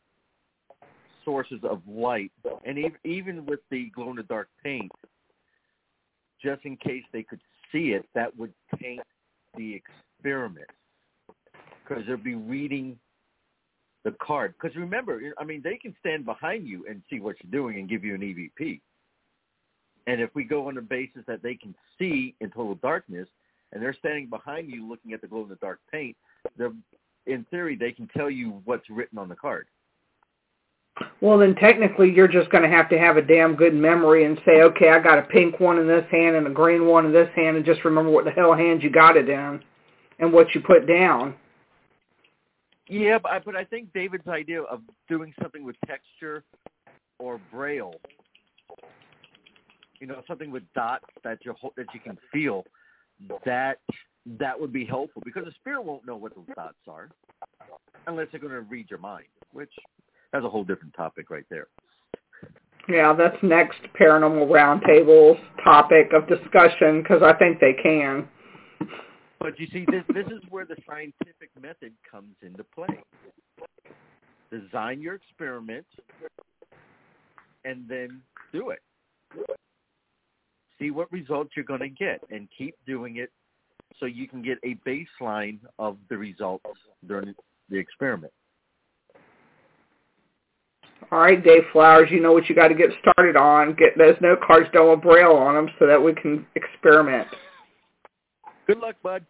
sources 1.26 1.60
of 1.64 1.82
light, 1.88 2.32
and 2.66 2.78
even 3.04 3.46
with 3.46 3.60
the 3.72 3.90
glow 3.96 4.12
in 4.12 4.18
the 4.18 4.24
dark 4.24 4.50
paint, 4.64 4.92
just 6.44 6.64
in 6.66 6.78
case 6.78 7.04
they 7.12 7.24
could 7.24 7.42
see 7.72 7.90
it, 7.90 8.06
that 8.16 8.36
would 8.38 8.54
taint 8.82 9.02
the 9.58 9.74
experiment 9.76 10.70
because 11.84 12.04
they'll 12.08 12.18
be 12.18 12.36
reading 12.36 12.98
the 14.06 14.16
card. 14.22 14.54
Because 14.60 14.76
remember, 14.76 15.20
I 15.38 15.44
mean, 15.44 15.62
they 15.64 15.78
can 15.78 15.96
stand 16.00 16.26
behind 16.26 16.68
you 16.68 16.86
and 16.90 17.02
see 17.10 17.20
what 17.20 17.36
you're 17.44 17.52
doing 17.52 17.80
and 17.80 17.90
give 17.90 18.04
you 18.04 18.16
an 18.16 18.22
EVP. 18.22 18.80
And 20.08 20.22
if 20.22 20.30
we 20.34 20.44
go 20.44 20.68
on 20.68 20.76
the 20.76 20.82
basis 20.82 21.24
that 21.28 21.44
they 21.44 21.56
can 21.56 21.76
see 21.98 22.36
in 22.42 22.50
total 22.50 22.76
darkness, 22.76 23.28
and 23.72 23.84
they're 23.84 23.94
standing 23.94 24.28
behind 24.28 24.72
you 24.72 24.88
looking 24.88 25.14
at 25.14 25.22
the 25.22 25.28
glow 25.28 25.44
in 25.44 25.50
the 25.50 25.56
dark 25.56 25.80
paint, 25.92 26.16
they're 26.58 26.72
in 27.30 27.46
theory 27.46 27.76
they 27.76 27.92
can 27.92 28.08
tell 28.16 28.30
you 28.30 28.62
what's 28.66 28.90
written 28.90 29.18
on 29.18 29.30
the 29.30 29.36
card. 29.36 29.68
Well, 31.22 31.38
then 31.38 31.56
technically 31.56 32.12
you're 32.12 32.28
just 32.28 32.50
going 32.50 32.64
to 32.64 32.70
have 32.70 32.90
to 32.90 33.00
have 33.00 33.18
a 33.18 33.22
damn 33.22 33.56
good 33.56 33.74
memory 33.74 34.26
and 34.26 34.40
say, 34.46 34.62
okay, 34.64 34.90
I 34.90 35.00
got 35.00 35.18
a 35.18 35.24
pink 35.24 35.60
one 35.60 35.80
in 35.80 35.88
this 35.88 36.06
hand 36.12 36.36
and 36.36 36.48
a 36.48 36.50
green 36.50 36.86
one 36.88 37.06
in 37.06 37.14
this 37.14 37.30
hand, 37.36 37.56
and 37.56 37.66
just 37.66 37.86
remember 37.86 38.12
what 38.12 38.26
the 38.26 38.32
hell 38.32 38.54
hand 38.54 38.84
you 38.84 38.90
got 38.90 39.16
it 39.16 39.30
in 39.30 39.62
and 40.20 40.34
what 40.34 40.54
you 40.54 40.62
put 40.62 40.88
down. 40.88 41.36
Yeah, 42.88 43.20
but 43.20 43.32
I, 43.32 43.40
but 43.40 43.56
I 43.56 43.64
think 43.64 43.94
David's 43.94 44.28
idea 44.28 44.64
of 44.64 44.82
doing 45.08 45.34
something 45.42 45.64
with 45.64 45.76
texture 45.88 46.44
or 47.20 47.40
braille, 47.52 47.94
you 50.00 50.08
know, 50.08 50.24
something 50.28 50.52
with 50.52 50.64
dots 50.74 51.06
that 51.24 51.40
you 51.46 51.54
that 51.78 51.86
you 51.94 52.00
can 52.00 52.18
feel, 52.34 52.66
that 53.46 53.80
that 54.26 54.60
would 54.60 54.74
be 54.74 54.86
helpful 54.86 55.22
because 55.26 55.46
the 55.46 55.52
spirit 55.52 55.84
won't 55.84 56.06
know 56.06 56.16
what 56.16 56.36
those 56.36 56.46
thoughts 56.56 56.78
are 56.88 57.10
unless 58.08 58.28
they're 58.32 58.40
going 58.40 58.54
to 58.54 58.62
read 58.62 58.90
your 58.90 59.00
mind, 59.00 59.26
which 59.54 59.72
that's 60.32 60.46
a 60.46 60.50
whole 60.50 60.64
different 60.64 60.94
topic 60.94 61.30
right 61.30 61.46
there. 61.50 61.68
Yeah, 62.88 63.14
that's 63.14 63.38
next 63.44 63.80
paranormal 64.00 64.50
roundtable's 64.50 65.40
topic 65.64 66.12
of 66.14 66.28
discussion 66.28 67.02
because 67.02 67.22
I 67.22 67.34
think 67.34 67.60
they 67.60 67.74
can. 67.74 68.28
But 69.40 69.60
you 69.60 69.68
see, 69.68 69.86
this 69.90 70.04
this 70.14 70.26
is 70.28 70.42
where 70.50 70.66
the 70.66 70.76
scientific 70.88 71.50
method 71.62 71.94
comes 72.10 72.36
into 72.42 72.64
play. 72.64 73.00
Design 74.52 75.02
your 75.02 75.16
experiment, 75.16 75.86
and 77.64 77.88
then 77.88 78.22
do 78.52 78.72
it. 78.72 78.80
See 80.80 80.92
what 80.92 81.12
results 81.12 81.52
you're 81.56 81.66
going 81.66 81.82
to 81.82 81.90
get, 81.90 82.22
and 82.32 82.48
keep 82.58 82.76
doing 82.88 83.18
it, 83.18 83.32
so 84.00 84.06
you 84.06 84.28
can 84.28 84.42
get 84.42 84.58
a 84.64 84.76
baseline 84.88 85.60
of 85.78 85.98
the 86.10 86.18
results 86.18 86.66
during 87.08 87.34
the 87.70 87.78
experiment. 87.78 88.32
All 91.12 91.20
right, 91.20 91.44
Dave 91.44 91.64
Flowers, 91.72 92.10
you 92.12 92.20
know 92.22 92.34
what 92.34 92.50
you 92.50 92.56
got 92.56 92.68
to 92.68 92.76
get 92.76 92.90
started 93.02 93.36
on. 93.36 93.74
Get 93.74 93.98
those 93.98 94.16
note 94.22 94.42
cards 94.42 94.68
done 94.74 94.90
with 94.90 95.02
braille 95.02 95.32
on 95.36 95.56
them 95.56 95.70
so 95.80 95.88
that 95.88 96.02
we 96.02 96.14
can 96.14 96.46
experiment. 96.56 97.28
Good 98.68 98.78
luck, 98.80 98.96
bud. 99.02 99.26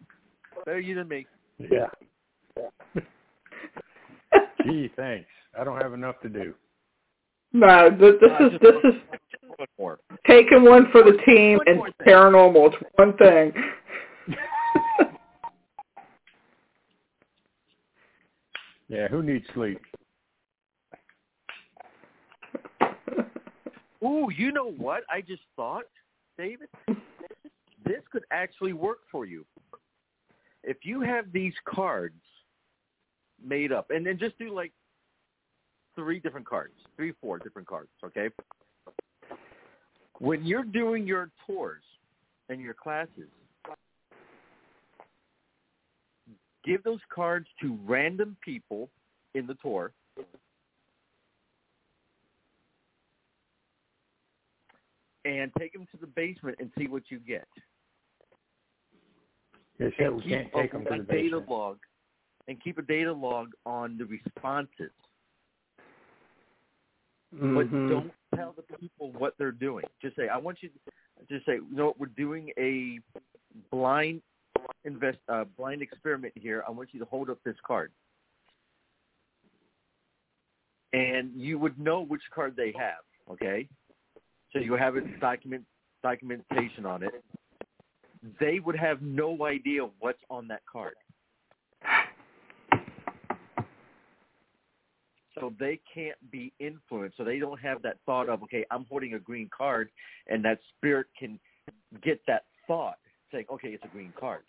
Better 0.66 0.80
you 0.80 0.94
than 0.94 1.08
me. 1.08 1.26
Yeah. 1.58 1.86
Gee, 4.66 4.90
thanks. 4.96 5.28
I 5.58 5.64
don't 5.64 5.80
have 5.80 5.94
enough 5.94 6.20
to 6.22 6.28
do. 6.28 6.54
No, 7.52 7.88
th- 7.90 8.20
this 8.20 8.30
Uh, 8.38 8.46
is 8.46 8.52
this 8.60 8.74
one- 8.82 8.92
is 8.94 9.00
One 9.56 9.68
more. 9.78 9.98
taking 10.26 10.62
one 10.64 10.90
for 10.92 11.02
the 11.02 11.18
team 11.26 11.58
One 11.58 11.68
and 11.68 11.94
paranormal. 12.06 12.72
It's 12.74 12.82
one 12.96 13.16
thing. 13.16 13.52
Yeah, 18.90 19.06
who 19.06 19.22
needs 19.22 19.46
sleep? 19.54 19.80
Ooh, 24.02 24.28
you 24.36 24.50
know 24.50 24.72
what? 24.72 25.04
I 25.08 25.20
just 25.20 25.42
thought, 25.54 25.84
David, 26.36 26.68
this 27.84 28.00
could 28.10 28.24
actually 28.32 28.72
work 28.72 28.98
for 29.10 29.26
you. 29.26 29.46
If 30.64 30.78
you 30.82 31.02
have 31.02 31.26
these 31.32 31.54
cards 31.72 32.20
made 33.42 33.70
up, 33.70 33.90
and 33.90 34.04
then 34.04 34.18
just 34.18 34.36
do 34.40 34.52
like 34.52 34.72
three 35.94 36.18
different 36.18 36.46
cards, 36.46 36.74
three, 36.96 37.12
four 37.20 37.38
different 37.38 37.68
cards, 37.68 37.90
okay? 38.04 38.28
When 40.18 40.44
you're 40.44 40.64
doing 40.64 41.06
your 41.06 41.30
tours 41.46 41.82
and 42.48 42.60
your 42.60 42.74
classes, 42.74 43.30
give 46.64 46.82
those 46.82 47.00
cards 47.12 47.46
to 47.62 47.78
random 47.84 48.36
people 48.44 48.88
in 49.34 49.46
the 49.46 49.54
tour 49.54 49.92
and 55.24 55.52
take 55.58 55.72
them 55.72 55.86
to 55.92 55.98
the 56.00 56.06
basement 56.06 56.56
and 56.60 56.70
see 56.78 56.86
what 56.86 57.04
you 57.08 57.18
get. 57.18 57.46
Said 59.78 59.92
And 59.98 60.16
we 60.16 60.22
keep 60.22 60.30
can't 60.30 60.52
take 60.52 60.74
a, 60.74 60.78
them 60.78 60.84
to 60.86 60.90
the 60.90 61.04
data 61.04 61.36
basement. 61.38 61.48
log 61.48 61.78
and 62.48 62.62
keep 62.62 62.78
a 62.78 62.82
data 62.82 63.12
log 63.12 63.52
on 63.64 63.96
the 63.96 64.04
responses. 64.04 64.90
But 67.32 67.66
Mhm. 67.68 67.88
don't 67.88 68.14
tell 68.34 68.52
the 68.52 68.62
people 68.76 69.12
what 69.12 69.36
they're 69.38 69.52
doing. 69.52 69.84
Just 70.02 70.16
say, 70.16 70.28
I 70.28 70.36
want 70.36 70.62
you 70.62 70.68
to 70.70 71.26
just 71.28 71.46
say, 71.46 71.54
you 71.54 71.66
know 71.70 71.86
what, 71.86 71.98
we're 71.98 72.06
doing 72.06 72.52
a 72.58 73.00
blind 73.70 74.22
invest 74.84 75.18
uh, 75.28 75.44
blind 75.56 75.82
experiment 75.82 76.32
here. 76.36 76.64
I 76.66 76.70
want 76.70 76.90
you 76.92 77.00
to 77.00 77.06
hold 77.06 77.30
up 77.30 77.38
this 77.44 77.56
card. 77.66 77.90
and 80.92 81.30
you 81.36 81.58
would 81.58 81.78
know 81.78 82.02
which 82.02 82.22
card 82.34 82.54
they 82.56 82.72
have. 82.76 83.04
Okay, 83.30 83.68
so 84.52 84.58
you 84.58 84.74
have 84.74 84.96
a 84.96 85.02
document 85.20 85.64
documentation 86.02 86.86
on 86.86 87.02
it. 87.02 87.12
They 88.38 88.60
would 88.60 88.76
have 88.76 89.00
no 89.00 89.46
idea 89.46 89.82
what's 90.00 90.20
on 90.28 90.48
that 90.48 90.62
card. 90.70 90.94
So 95.38 95.54
they 95.58 95.80
can't 95.94 96.18
be 96.30 96.52
influenced. 96.58 97.16
So 97.16 97.24
they 97.24 97.38
don't 97.38 97.60
have 97.60 97.80
that 97.82 97.96
thought 98.04 98.28
of, 98.28 98.42
okay, 98.42 98.66
I'm 98.70 98.84
holding 98.90 99.14
a 99.14 99.18
green 99.18 99.48
card, 99.56 99.88
and 100.26 100.44
that 100.44 100.58
spirit 100.76 101.06
can 101.18 101.38
get 102.02 102.20
that 102.26 102.44
thought 102.66 102.98
saying, 103.32 103.46
okay, 103.52 103.68
it's 103.68 103.84
a 103.84 103.88
green 103.88 104.12
card. 104.18 104.42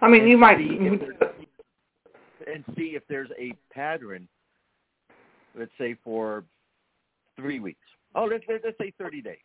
I 0.00 0.08
mean, 0.08 0.22
and 0.22 0.30
you 0.30 0.38
might. 0.38 0.58
see 0.58 0.76
if 0.80 1.00
there's- 1.00 1.34
and 2.46 2.64
see 2.76 2.94
if 2.94 3.06
there's 3.06 3.30
a 3.38 3.52
pattern. 3.72 4.28
Let's 5.54 5.70
say 5.78 5.94
for 5.94 6.44
three 7.36 7.60
weeks. 7.60 7.86
Oh, 8.14 8.24
let's 8.24 8.44
let's 8.48 8.64
let's 8.64 8.78
say 8.78 8.90
thirty 8.98 9.22
days. 9.22 9.38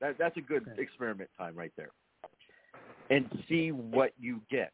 That, 0.00 0.16
that's 0.18 0.36
a 0.36 0.40
good 0.40 0.66
Okay. 0.68 0.82
experiment 0.82 1.30
time 1.36 1.54
right 1.54 1.72
there. 1.76 1.90
And 3.10 3.28
see 3.48 3.72
what 3.72 4.12
you 4.18 4.40
get. 4.50 4.72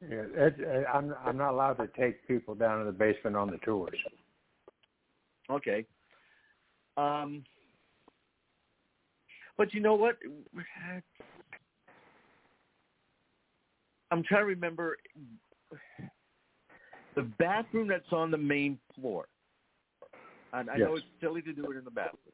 Yeah, 0.00 0.24
it's, 0.34 0.60
uh, 0.60 0.90
I'm 0.92 1.14
I'm 1.24 1.36
not 1.36 1.52
allowed 1.52 1.74
to 1.74 1.88
take 1.88 2.26
people 2.26 2.54
down 2.54 2.80
to 2.80 2.84
the 2.86 2.92
basement 2.92 3.36
on 3.36 3.50
the 3.50 3.58
tours. 3.58 3.98
Okay. 5.50 5.86
Um, 6.96 7.44
but 9.56 9.72
you 9.74 9.80
know 9.80 9.94
what? 9.94 10.16
I'm 14.10 14.22
trying 14.22 14.42
to 14.42 14.46
remember 14.46 14.96
the 17.14 17.22
bathroom 17.38 17.88
that's 17.88 18.12
on 18.12 18.30
the 18.30 18.38
main 18.38 18.78
floor. 18.94 19.26
And 20.52 20.70
I 20.70 20.76
know 20.76 20.94
it's 20.94 21.04
silly 21.20 21.42
to 21.42 21.52
do 21.52 21.70
it 21.72 21.76
in 21.76 21.84
the 21.84 21.90
bathroom, 21.90 22.32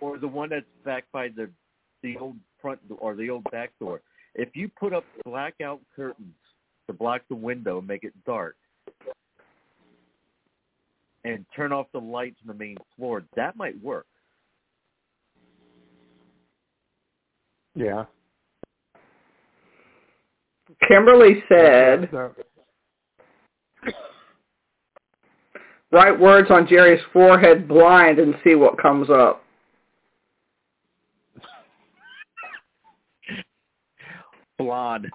or 0.00 0.16
the 0.18 0.28
one 0.28 0.48
that's 0.48 0.64
back 0.84 1.04
by 1.12 1.28
the 1.28 1.50
the 2.02 2.16
old 2.18 2.36
front 2.62 2.80
or 2.98 3.14
the 3.14 3.28
old 3.30 3.44
back 3.50 3.72
door. 3.80 4.00
If 4.34 4.50
you 4.54 4.68
put 4.68 4.92
up 4.92 5.04
blackout 5.24 5.80
curtains 5.94 6.34
to 6.86 6.92
block 6.92 7.22
the 7.28 7.34
window, 7.34 7.78
and 7.78 7.86
make 7.86 8.04
it 8.04 8.12
dark, 8.24 8.56
and 11.24 11.44
turn 11.54 11.72
off 11.72 11.86
the 11.92 12.00
lights 12.00 12.36
on 12.42 12.48
the 12.48 12.54
main 12.54 12.76
floor, 12.96 13.24
that 13.34 13.56
might 13.56 13.82
work. 13.82 14.06
Yeah. 17.76 18.06
Kimberly 20.88 21.44
said, 21.48 22.08
So- 22.10 22.34
"Write 25.92 26.18
words 26.18 26.50
on 26.50 26.66
Jerry's 26.66 27.02
forehead, 27.12 27.68
blind, 27.68 28.18
and 28.18 28.34
see 28.42 28.54
what 28.54 28.78
comes 28.78 29.10
up." 29.10 29.44
Blonde. 34.58 35.10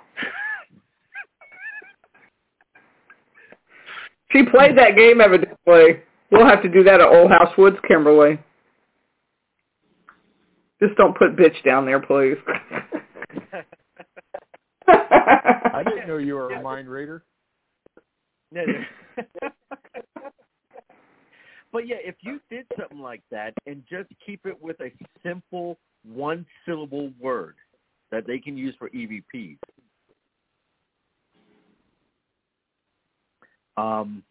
She 4.31 4.43
played 4.45 4.77
that 4.77 4.95
game 4.95 5.19
evidently. 5.19 6.03
We'll 6.29 6.45
have 6.45 6.61
to 6.61 6.69
do 6.69 6.83
that 6.83 7.01
at 7.01 7.07
Old 7.07 7.31
House 7.31 7.57
Woods, 7.57 7.77
Kimberly. 7.87 8.39
Just 10.81 10.95
don't 10.95 11.17
put 11.17 11.35
bitch 11.35 11.63
down 11.63 11.85
there, 11.85 11.99
please. 11.99 12.37
I 14.87 15.83
didn't 15.83 16.07
know 16.07 16.17
you 16.17 16.35
were 16.35 16.51
a 16.51 16.61
mind 16.61 16.89
reader. 16.89 17.23
No, 18.51 18.65
no. 18.65 18.83
but 21.71 21.87
yeah, 21.87 21.97
if 22.03 22.15
you 22.21 22.39
did 22.49 22.65
something 22.77 22.99
like 22.99 23.21
that 23.31 23.53
and 23.67 23.83
just 23.89 24.09
keep 24.25 24.45
it 24.45 24.59
with 24.61 24.79
a 24.81 24.91
simple 25.23 25.77
one 26.03 26.45
syllable 26.65 27.11
word 27.19 27.55
that 28.11 28.25
they 28.25 28.39
can 28.39 28.57
use 28.57 28.75
for 28.77 28.89
EVPs. 28.89 29.57
Um, 33.77 34.23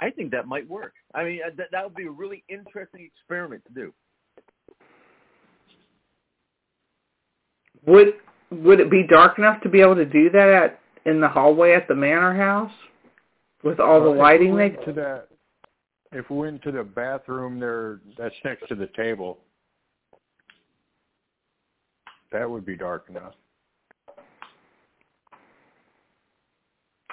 I 0.00 0.10
think 0.10 0.30
that 0.30 0.46
might 0.46 0.68
work. 0.68 0.94
I 1.14 1.24
mean, 1.24 1.40
uh, 1.44 1.50
that 1.56 1.68
that 1.72 1.84
would 1.84 1.94
be 1.94 2.06
a 2.06 2.10
really 2.10 2.44
interesting 2.48 3.04
experiment 3.04 3.62
to 3.66 3.74
do. 3.74 3.92
Would 7.86 8.14
would 8.50 8.80
it 8.80 8.90
be 8.90 9.06
dark 9.06 9.38
enough 9.38 9.60
to 9.62 9.68
be 9.68 9.80
able 9.80 9.96
to 9.96 10.06
do 10.06 10.30
that 10.30 10.48
at 10.48 10.80
in 11.04 11.20
the 11.20 11.28
hallway 11.28 11.72
at 11.72 11.88
the 11.88 11.94
manor 11.94 12.34
house 12.34 12.72
with 13.62 13.80
all 13.80 14.00
the 14.00 14.06
Well, 14.06 14.12
we 14.12 14.18
lighting 14.18 14.56
they 14.56 14.70
to 14.70 14.92
that, 14.92 15.28
if 16.12 16.30
we 16.30 16.38
went 16.38 16.62
to 16.62 16.72
the 16.72 16.82
bathroom 16.82 17.58
there, 17.58 18.00
that's 18.16 18.34
next 18.44 18.68
to 18.68 18.74
the 18.74 18.88
table. 18.96 19.38
That 22.32 22.48
would 22.48 22.66
be 22.66 22.76
dark 22.76 23.06
enough. 23.08 23.34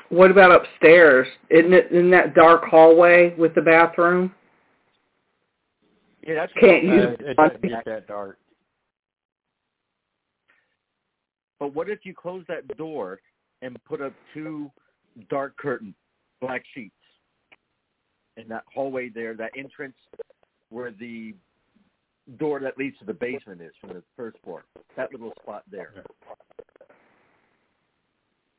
What 0.10 0.30
about 0.30 0.52
upstairs? 0.52 1.28
Isn't 1.50 1.74
it 1.74 1.92
in 1.92 2.10
that 2.12 2.36
dark 2.36 2.66
hallway 2.66 3.34
with 3.36 3.56
the 3.56 3.62
bathroom? 3.62 4.34
Yeah, 6.26 6.36
that's 6.36 6.54
Can't 6.54 6.90
Uh, 6.90 6.94
use 6.94 7.18
it 7.20 7.38
doesn't 7.38 7.62
get 7.62 7.86
that 7.86 8.08
dark. 8.08 8.38
But 11.60 11.74
what 11.74 11.90
if 11.90 12.00
you 12.04 12.14
close 12.14 12.44
that 12.48 12.68
door 12.78 13.20
and 13.62 13.78
put 13.86 14.02
up 14.02 14.14
two 14.34 14.72
dark 15.30 15.56
curtain 15.58 15.96
black 16.42 16.64
sheets 16.74 16.92
in 18.38 18.48
that 18.50 18.64
hallway 18.74 19.10
there, 19.10 19.34
that 19.36 19.52
entrance 19.58 19.96
where 20.70 20.92
the 20.92 21.34
door 22.38 22.60
that 22.60 22.78
leads 22.78 22.98
to 23.00 23.06
the 23.06 23.14
basement 23.14 23.62
is 23.62 23.72
from 23.80 23.92
the 23.92 24.04
first 24.18 24.38
floor, 24.44 24.66
that 24.98 25.12
little 25.12 25.32
spot 25.42 25.64
there. 25.72 25.94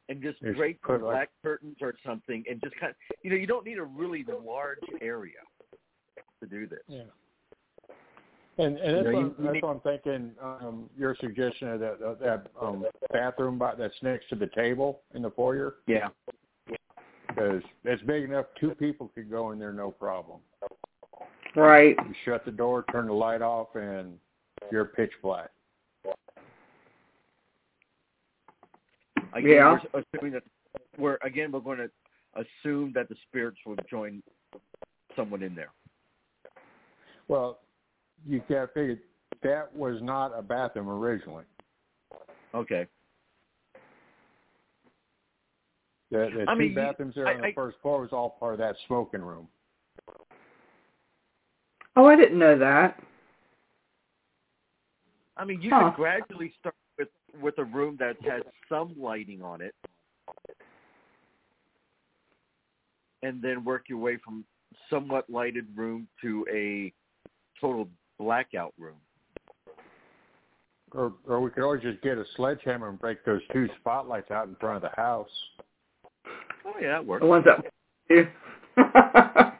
And 0.08 0.22
just 0.22 0.40
Just 0.40 0.56
drape 0.56 0.80
like- 0.88 1.00
black 1.00 1.30
curtains 1.42 1.76
or 1.80 1.94
something 2.04 2.44
and 2.48 2.60
just 2.62 2.76
kind 2.76 2.90
of, 2.90 2.96
you 3.22 3.30
know, 3.30 3.36
you 3.36 3.46
don't 3.46 3.66
need 3.66 3.78
a 3.78 3.84
really 3.84 4.24
large 4.24 4.78
area 5.00 5.40
to 6.40 6.46
do 6.46 6.66
this. 6.66 6.82
Yeah. 6.86 7.02
And 8.58 8.78
and 8.78 8.96
that's, 8.96 9.06
You 9.06 9.12
know, 9.12 9.18
what, 9.18 9.38
you- 9.38 9.44
you 9.44 9.52
that's 9.52 9.62
what 9.62 9.70
I'm 9.70 9.80
thinking. 9.80 10.34
Um, 10.42 10.90
your 10.96 11.14
suggestion 11.20 11.68
of 11.68 11.80
that 11.80 12.00
that, 12.00 12.20
that 12.20 12.46
um, 12.60 12.84
bathroom 13.12 13.58
by, 13.58 13.74
that's 13.74 13.94
next 14.02 14.28
to 14.30 14.34
the 14.34 14.46
table 14.48 15.00
in 15.14 15.22
the 15.22 15.30
foyer, 15.30 15.76
Yeah. 15.86 16.08
because 17.28 17.62
it's 17.84 18.02
big 18.04 18.24
enough 18.24 18.46
two 18.58 18.74
people 18.74 19.08
could 19.14 19.30
go 19.30 19.50
in 19.50 19.58
there 19.58 19.72
no 19.74 19.90
problem. 19.90 20.40
Right. 21.54 21.96
You 21.98 22.14
shut 22.24 22.44
the 22.44 22.50
door, 22.50 22.84
turn 22.90 23.06
the 23.06 23.12
light 23.12 23.42
off, 23.42 23.74
and 23.76 24.18
you're 24.70 24.84
pitch 24.86 25.12
black. 25.22 25.50
Again, 29.34 29.50
Yeah. 29.50 29.78
we're 29.92 30.02
assuming 30.14 30.32
that 30.32 30.42
we're 30.96 31.18
again 31.22 31.52
we're 31.52 31.60
going 31.60 31.78
to 31.78 31.90
assume 32.34 32.92
that 32.94 33.08
the 33.10 33.16
spirits 33.28 33.58
will 33.66 33.76
join 33.90 34.22
someone 35.14 35.42
in 35.42 35.54
there. 35.54 35.70
Well, 37.28 37.58
you 38.24 38.40
got 38.48 38.66
to 38.66 38.66
figure 38.68 38.98
that 39.42 39.74
was 39.74 40.00
not 40.02 40.32
a 40.36 40.42
bathroom 40.42 40.88
originally. 40.88 41.44
Okay. 42.54 42.86
The, 46.10 46.30
the 46.34 46.44
I 46.48 46.54
two 46.54 46.58
mean, 46.60 46.74
bathrooms 46.74 47.14
there 47.14 47.28
I- 47.28 47.34
on 47.34 47.40
the 47.40 47.46
I- 47.48 47.52
first 47.52 47.76
floor 47.82 48.00
was 48.02 48.12
all 48.12 48.30
part 48.30 48.54
of 48.54 48.58
that 48.60 48.76
smoking 48.86 49.22
room. 49.22 49.48
Oh, 51.96 52.06
I 52.06 52.16
didn't 52.16 52.38
know 52.38 52.58
that. 52.58 53.02
I 55.36 55.44
mean, 55.44 55.60
you 55.60 55.70
Huh. 55.70 55.90
could 55.90 55.96
gradually 55.96 56.52
start 56.58 56.74
with 56.98 57.08
with 57.40 57.58
a 57.58 57.64
room 57.64 57.96
that 57.98 58.16
has 58.22 58.42
some 58.68 58.94
lighting 58.98 59.42
on 59.42 59.60
it, 59.60 59.74
and 63.22 63.42
then 63.42 63.62
work 63.64 63.88
your 63.88 63.98
way 63.98 64.16
from 64.24 64.44
somewhat 64.88 65.28
lighted 65.28 65.66
room 65.76 66.08
to 66.22 66.46
a 66.50 66.92
total 67.60 67.88
blackout 68.18 68.72
room. 68.78 68.96
Or, 70.92 71.12
or 71.26 71.40
we 71.40 71.50
could 71.50 71.62
always 71.62 71.82
just 71.82 72.00
get 72.02 72.16
a 72.16 72.24
sledgehammer 72.36 72.88
and 72.88 72.98
break 72.98 73.24
those 73.24 73.42
two 73.52 73.68
spotlights 73.80 74.30
out 74.30 74.48
in 74.48 74.56
front 74.56 74.76
of 74.76 74.82
the 74.82 75.00
house. 75.00 75.28
Oh 76.64 76.72
yeah, 76.80 76.88
that 76.88 77.06
works. 77.06 77.22
The 77.22 77.26
ones 77.26 77.44
that 77.44 77.64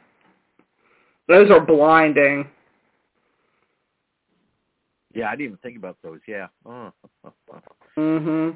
Those 1.27 1.51
are 1.51 1.59
blinding. 1.59 2.47
Yeah, 5.13 5.27
I 5.27 5.31
didn't 5.31 5.45
even 5.45 5.57
think 5.57 5.77
about 5.77 5.97
those. 6.03 6.19
Yeah. 6.27 6.47
Oh. 6.65 6.91
Mhm. 7.97 8.55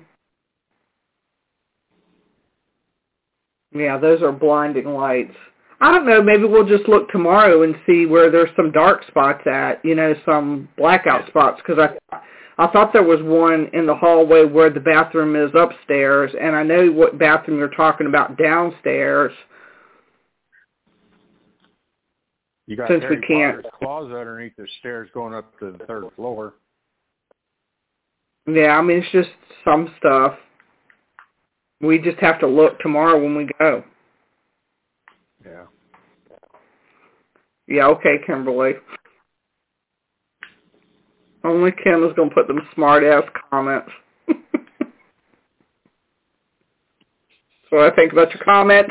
Yeah, 3.74 3.98
those 3.98 4.22
are 4.22 4.32
blinding 4.32 4.86
lights. 4.86 5.36
I 5.84 5.92
don't 5.92 6.06
know, 6.06 6.22
maybe 6.22 6.44
we'll 6.44 6.68
just 6.68 6.88
look 6.88 7.10
tomorrow 7.10 7.64
and 7.64 7.76
see 7.88 8.06
where 8.06 8.30
there's 8.30 8.56
some 8.56 8.72
dark 8.72 9.06
spots 9.08 9.42
at, 9.48 9.84
you 9.84 9.96
know, 9.96 10.14
some 10.26 10.70
blackout 10.78 11.28
spots 11.28 11.62
cuz 11.66 11.78
I 11.80 11.98
I 12.58 12.68
thought 12.68 12.94
there 12.94 13.02
was 13.02 13.22
one 13.24 13.72
in 13.74 13.88
the 13.88 13.96
hallway 13.96 14.46
where 14.46 14.70
the 14.70 14.80
bathroom 14.80 15.36
is 15.36 15.50
upstairs, 15.56 16.32
and 16.40 16.56
I 16.56 16.62
know 16.62 16.92
what 16.92 17.18
bathroom 17.18 17.58
you're 17.58 17.70
talking 17.70 18.06
about 18.06 18.38
downstairs. 18.38 19.34
You 22.68 22.76
got 22.76 22.88
Since 22.88 23.04
we 23.10 23.18
can't- 23.22 23.64
Potter's 23.64 23.74
closet 23.80 24.16
underneath 24.16 24.56
the 24.58 24.68
stairs 24.80 25.10
going 25.12 25.34
up 25.34 25.58
to 25.58 25.72
the 25.72 25.86
third 25.88 26.12
floor. 26.16 26.54
Yeah, 28.46 28.78
I 28.78 28.82
mean 28.82 29.00
it's 29.00 29.12
just 29.12 29.32
some 29.64 29.94
stuff. 29.98 30.38
We 31.80 31.98
just 31.98 32.20
have 32.20 32.40
to 32.40 32.48
look 32.48 32.80
tomorrow 32.80 33.20
when 33.20 33.36
we 33.36 33.50
go. 33.60 33.84
Yeah. 35.44 35.66
Yeah, 37.72 37.88
okay, 37.88 38.18
Kimberly. 38.26 38.74
Only 41.44 41.72
Kim 41.72 42.04
is 42.04 42.12
gonna 42.18 42.30
put 42.30 42.48
them 42.48 42.60
smart 42.76 43.04
ass 43.04 43.24
comments. 43.50 43.90
so 47.70 47.80
I 47.80 47.90
think 47.96 48.12
about 48.12 48.34
your 48.34 48.44
comment. 48.44 48.88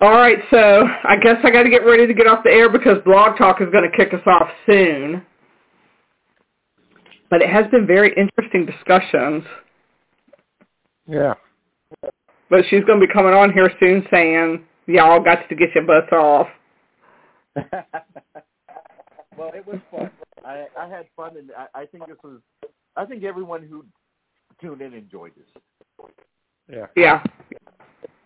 All 0.00 0.10
right, 0.10 0.38
so 0.50 0.86
I 1.04 1.16
guess 1.16 1.36
I 1.44 1.50
got 1.50 1.62
to 1.62 1.70
get 1.70 1.86
ready 1.86 2.06
to 2.06 2.12
get 2.12 2.26
off 2.26 2.44
the 2.44 2.50
air 2.50 2.68
because 2.68 2.98
Blog 3.06 3.38
Talk 3.38 3.62
is 3.62 3.68
going 3.70 3.88
to 3.90 3.96
kick 3.96 4.12
us 4.12 4.20
off 4.26 4.48
soon. 4.66 5.24
But 7.30 7.40
it 7.40 7.48
has 7.48 7.64
been 7.70 7.86
very 7.86 8.12
interesting 8.14 8.66
discussions. 8.66 9.44
Yeah. 11.06 11.34
But 12.50 12.64
she's 12.68 12.84
going 12.84 13.00
to 13.00 13.06
be 13.06 13.12
coming 13.12 13.32
on 13.34 13.52
here 13.52 13.70
soon 13.80 14.06
saying, 14.10 14.64
y'all 14.86 15.22
got 15.22 15.48
to 15.48 15.54
get 15.54 15.74
your 15.74 15.84
butts 15.84 16.12
off. 16.12 16.48
well, 19.36 19.52
it 19.54 19.66
was 19.66 19.78
fun. 19.90 20.10
I, 20.44 20.66
I 20.78 20.88
had 20.88 21.06
fun, 21.16 21.36
and 21.38 21.50
I, 21.56 21.82
I 21.82 21.86
think 21.86 22.06
this 22.06 22.16
was. 22.22 22.40
I 22.96 23.04
think 23.04 23.24
everyone 23.24 23.62
who 23.62 23.84
tuned 24.60 24.82
in 24.82 24.92
enjoyed 24.92 25.32
this. 25.36 25.46
Yeah. 26.70 26.86
Yeah, 26.96 27.22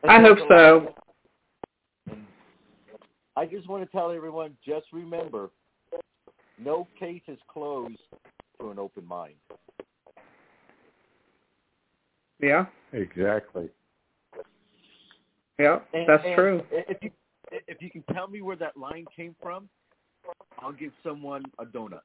And 0.03 0.13
I 0.13 0.21
hope 0.21 0.39
a 0.39 0.47
so. 0.49 0.95
I 3.37 3.47
just 3.47 3.69
want 3.69 3.85
to 3.85 3.91
tell 3.91 4.11
everyone: 4.11 4.57
just 4.67 4.87
remember, 4.93 5.51
no 6.59 6.89
case 6.99 7.23
is 7.29 7.39
closed 7.49 7.99
to 8.61 8.71
an 8.71 8.79
open 8.79 9.07
mind. 9.07 9.35
Yeah, 12.41 12.67
Exactly. 12.93 13.69
Yeah, 15.59 15.79
And, 15.93 16.09
that's 16.09 16.25
and 16.25 16.35
true. 16.35 16.63
If 16.71 16.99
you 17.03 17.11
if 17.51 17.81
you 17.81 17.91
can 17.91 18.03
tell 18.15 18.29
me 18.29 18.43
where 18.43 18.57
that 18.57 18.77
line 18.77 19.07
came 19.15 19.35
from, 19.43 19.69
I'll 20.61 20.73
give 20.73 20.93
someone 21.03 21.43
a 21.59 21.65
donut. 21.65 22.01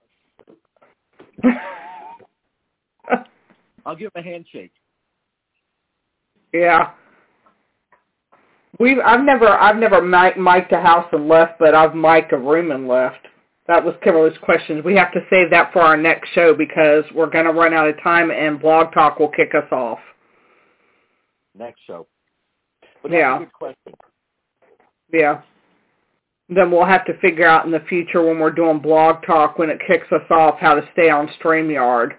I'll 3.86 3.96
give 3.96 4.14
them 4.14 4.24
a 4.24 4.28
handshake. 4.28 4.72
yeah. 6.54 6.92
We've 8.80 8.98
I've 9.06 9.24
never 9.24 9.48
I've 9.48 9.78
never 9.78 10.02
mic 10.02 10.38
mic'd 10.38 10.72
a 10.72 10.82
house 10.82 11.08
and 11.12 11.28
left, 11.28 11.60
but 11.60 11.76
I've 11.76 11.94
mic'd 11.96 12.34
a 12.34 12.38
room 12.38 12.72
and 12.72 12.88
left. 12.88 13.28
That 13.68 13.84
was 13.84 13.96
Kimberly's 14.04 14.38
question. 14.42 14.82
We 14.84 14.96
have 14.96 15.14
to 15.14 15.22
save 15.30 15.50
that 15.52 15.72
for 15.72 15.80
our 15.82 15.96
next 15.96 16.30
show 16.34 16.54
because 16.54 17.06
we're 17.16 17.30
going 17.30 17.46
to 17.46 17.54
run 17.54 17.74
out 17.74 17.88
of 17.88 18.02
time 18.04 18.30
and 18.30 18.60
Blog 18.60 18.94
Talk 18.94 19.20
will 19.20 19.30
kick 19.30 19.54
us 19.56 19.72
off. 19.72 20.00
Next 21.58 21.80
show. 21.88 22.08
But 23.04 23.12
that's 23.12 23.20
Yeah. 23.20 23.36
a 23.36 23.40
good 23.40 23.54
question. 23.54 23.94
Yeah. 25.12 25.42
Then 26.50 26.72
we'll 26.72 26.86
have 26.86 27.06
to 27.06 27.14
figure 27.16 27.46
out 27.46 27.66
in 27.66 27.72
the 27.72 27.80
future 27.82 28.22
when 28.24 28.40
we're 28.40 28.52
doing 28.52 28.80
Blog 28.80 29.24
Talk 29.24 29.60
when 29.60 29.70
it 29.70 29.80
kicks 29.86 30.12
us 30.12 30.30
off 30.32 30.60
how 30.60 30.74
to 30.74 30.88
stay 30.94 31.10
on 31.10 31.28
StreamYard. 31.40 32.16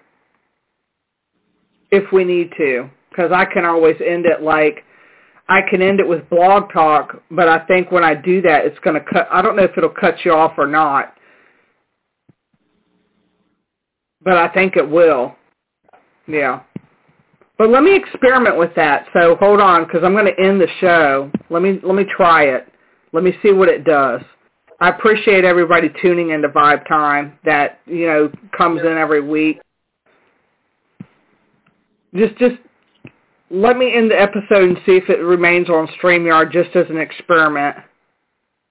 If 1.91 2.11
we 2.11 2.23
need 2.23 2.53
to. 2.57 2.89
Because 3.09 3.31
I 3.31 3.45
can 3.45 3.65
always 3.65 3.99
end 4.01 4.25
it 4.25 4.41
like, 4.41 4.83
I 5.47 5.61
can 5.61 5.81
end 5.81 5.99
it 5.99 6.07
with 6.07 6.29
Blog 6.29 6.71
Talk, 6.71 7.21
but 7.31 7.47
I 7.47 7.59
think 7.59 7.91
when 7.91 8.03
I 8.03 8.13
do 8.13 8.41
that 8.41 8.65
it's 8.65 8.79
going 8.79 8.95
to 8.95 9.05
cut, 9.09 9.27
I 9.31 9.41
don't 9.41 9.55
know 9.55 9.63
if 9.63 9.77
it'll 9.77 9.89
cut 9.89 10.25
you 10.25 10.33
off 10.33 10.53
or 10.57 10.67
not. 10.67 11.13
But 14.21 14.37
I 14.37 14.47
think 14.49 14.75
it 14.75 14.89
will. 14.89 15.35
Yeah. 16.27 16.61
But 17.57 17.69
let 17.69 17.83
me 17.83 17.95
experiment 17.95 18.57
with 18.57 18.75
that. 18.75 19.07
So 19.13 19.35
hold 19.37 19.61
on, 19.61 19.85
because 19.85 20.03
I'm 20.03 20.13
going 20.13 20.25
to 20.25 20.39
end 20.39 20.59
the 20.59 20.67
show. 20.79 21.31
Let 21.49 21.61
me 21.61 21.79
let 21.83 21.95
me 21.95 22.03
try 22.03 22.43
it. 22.45 22.67
Let 23.13 23.23
me 23.23 23.33
see 23.41 23.51
what 23.51 23.69
it 23.69 23.85
does. 23.85 24.21
I 24.81 24.89
appreciate 24.89 25.45
everybody 25.45 25.89
tuning 26.01 26.31
into 26.31 26.49
Vibe 26.49 26.85
Time 26.87 27.39
that 27.45 27.79
you 27.85 28.07
know 28.07 28.31
comes 28.57 28.81
in 28.81 28.97
every 28.97 29.21
week. 29.21 29.61
Just 32.13 32.35
just 32.37 32.55
let 33.49 33.77
me 33.77 33.93
end 33.93 34.11
the 34.11 34.19
episode 34.19 34.63
and 34.63 34.77
see 34.85 34.97
if 34.97 35.09
it 35.09 35.19
remains 35.19 35.69
on 35.69 35.87
StreamYard 36.01 36.51
just 36.51 36.75
as 36.75 36.85
an 36.89 36.97
experiment. 36.97 37.77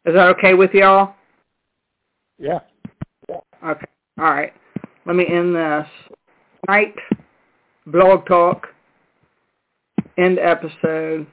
Is 0.04 0.14
that 0.14 0.28
okay 0.36 0.52
with 0.52 0.72
y'all? 0.74 1.14
Yeah. 2.38 2.60
Okay. 3.30 3.86
All 4.18 4.24
right. 4.24 4.52
Let 5.06 5.16
me 5.16 5.26
end 5.26 5.56
this. 5.56 5.86
Night. 6.68 6.94
Blog 7.86 8.26
Talk. 8.26 8.73
End 10.18 10.38
episode. 10.38 11.26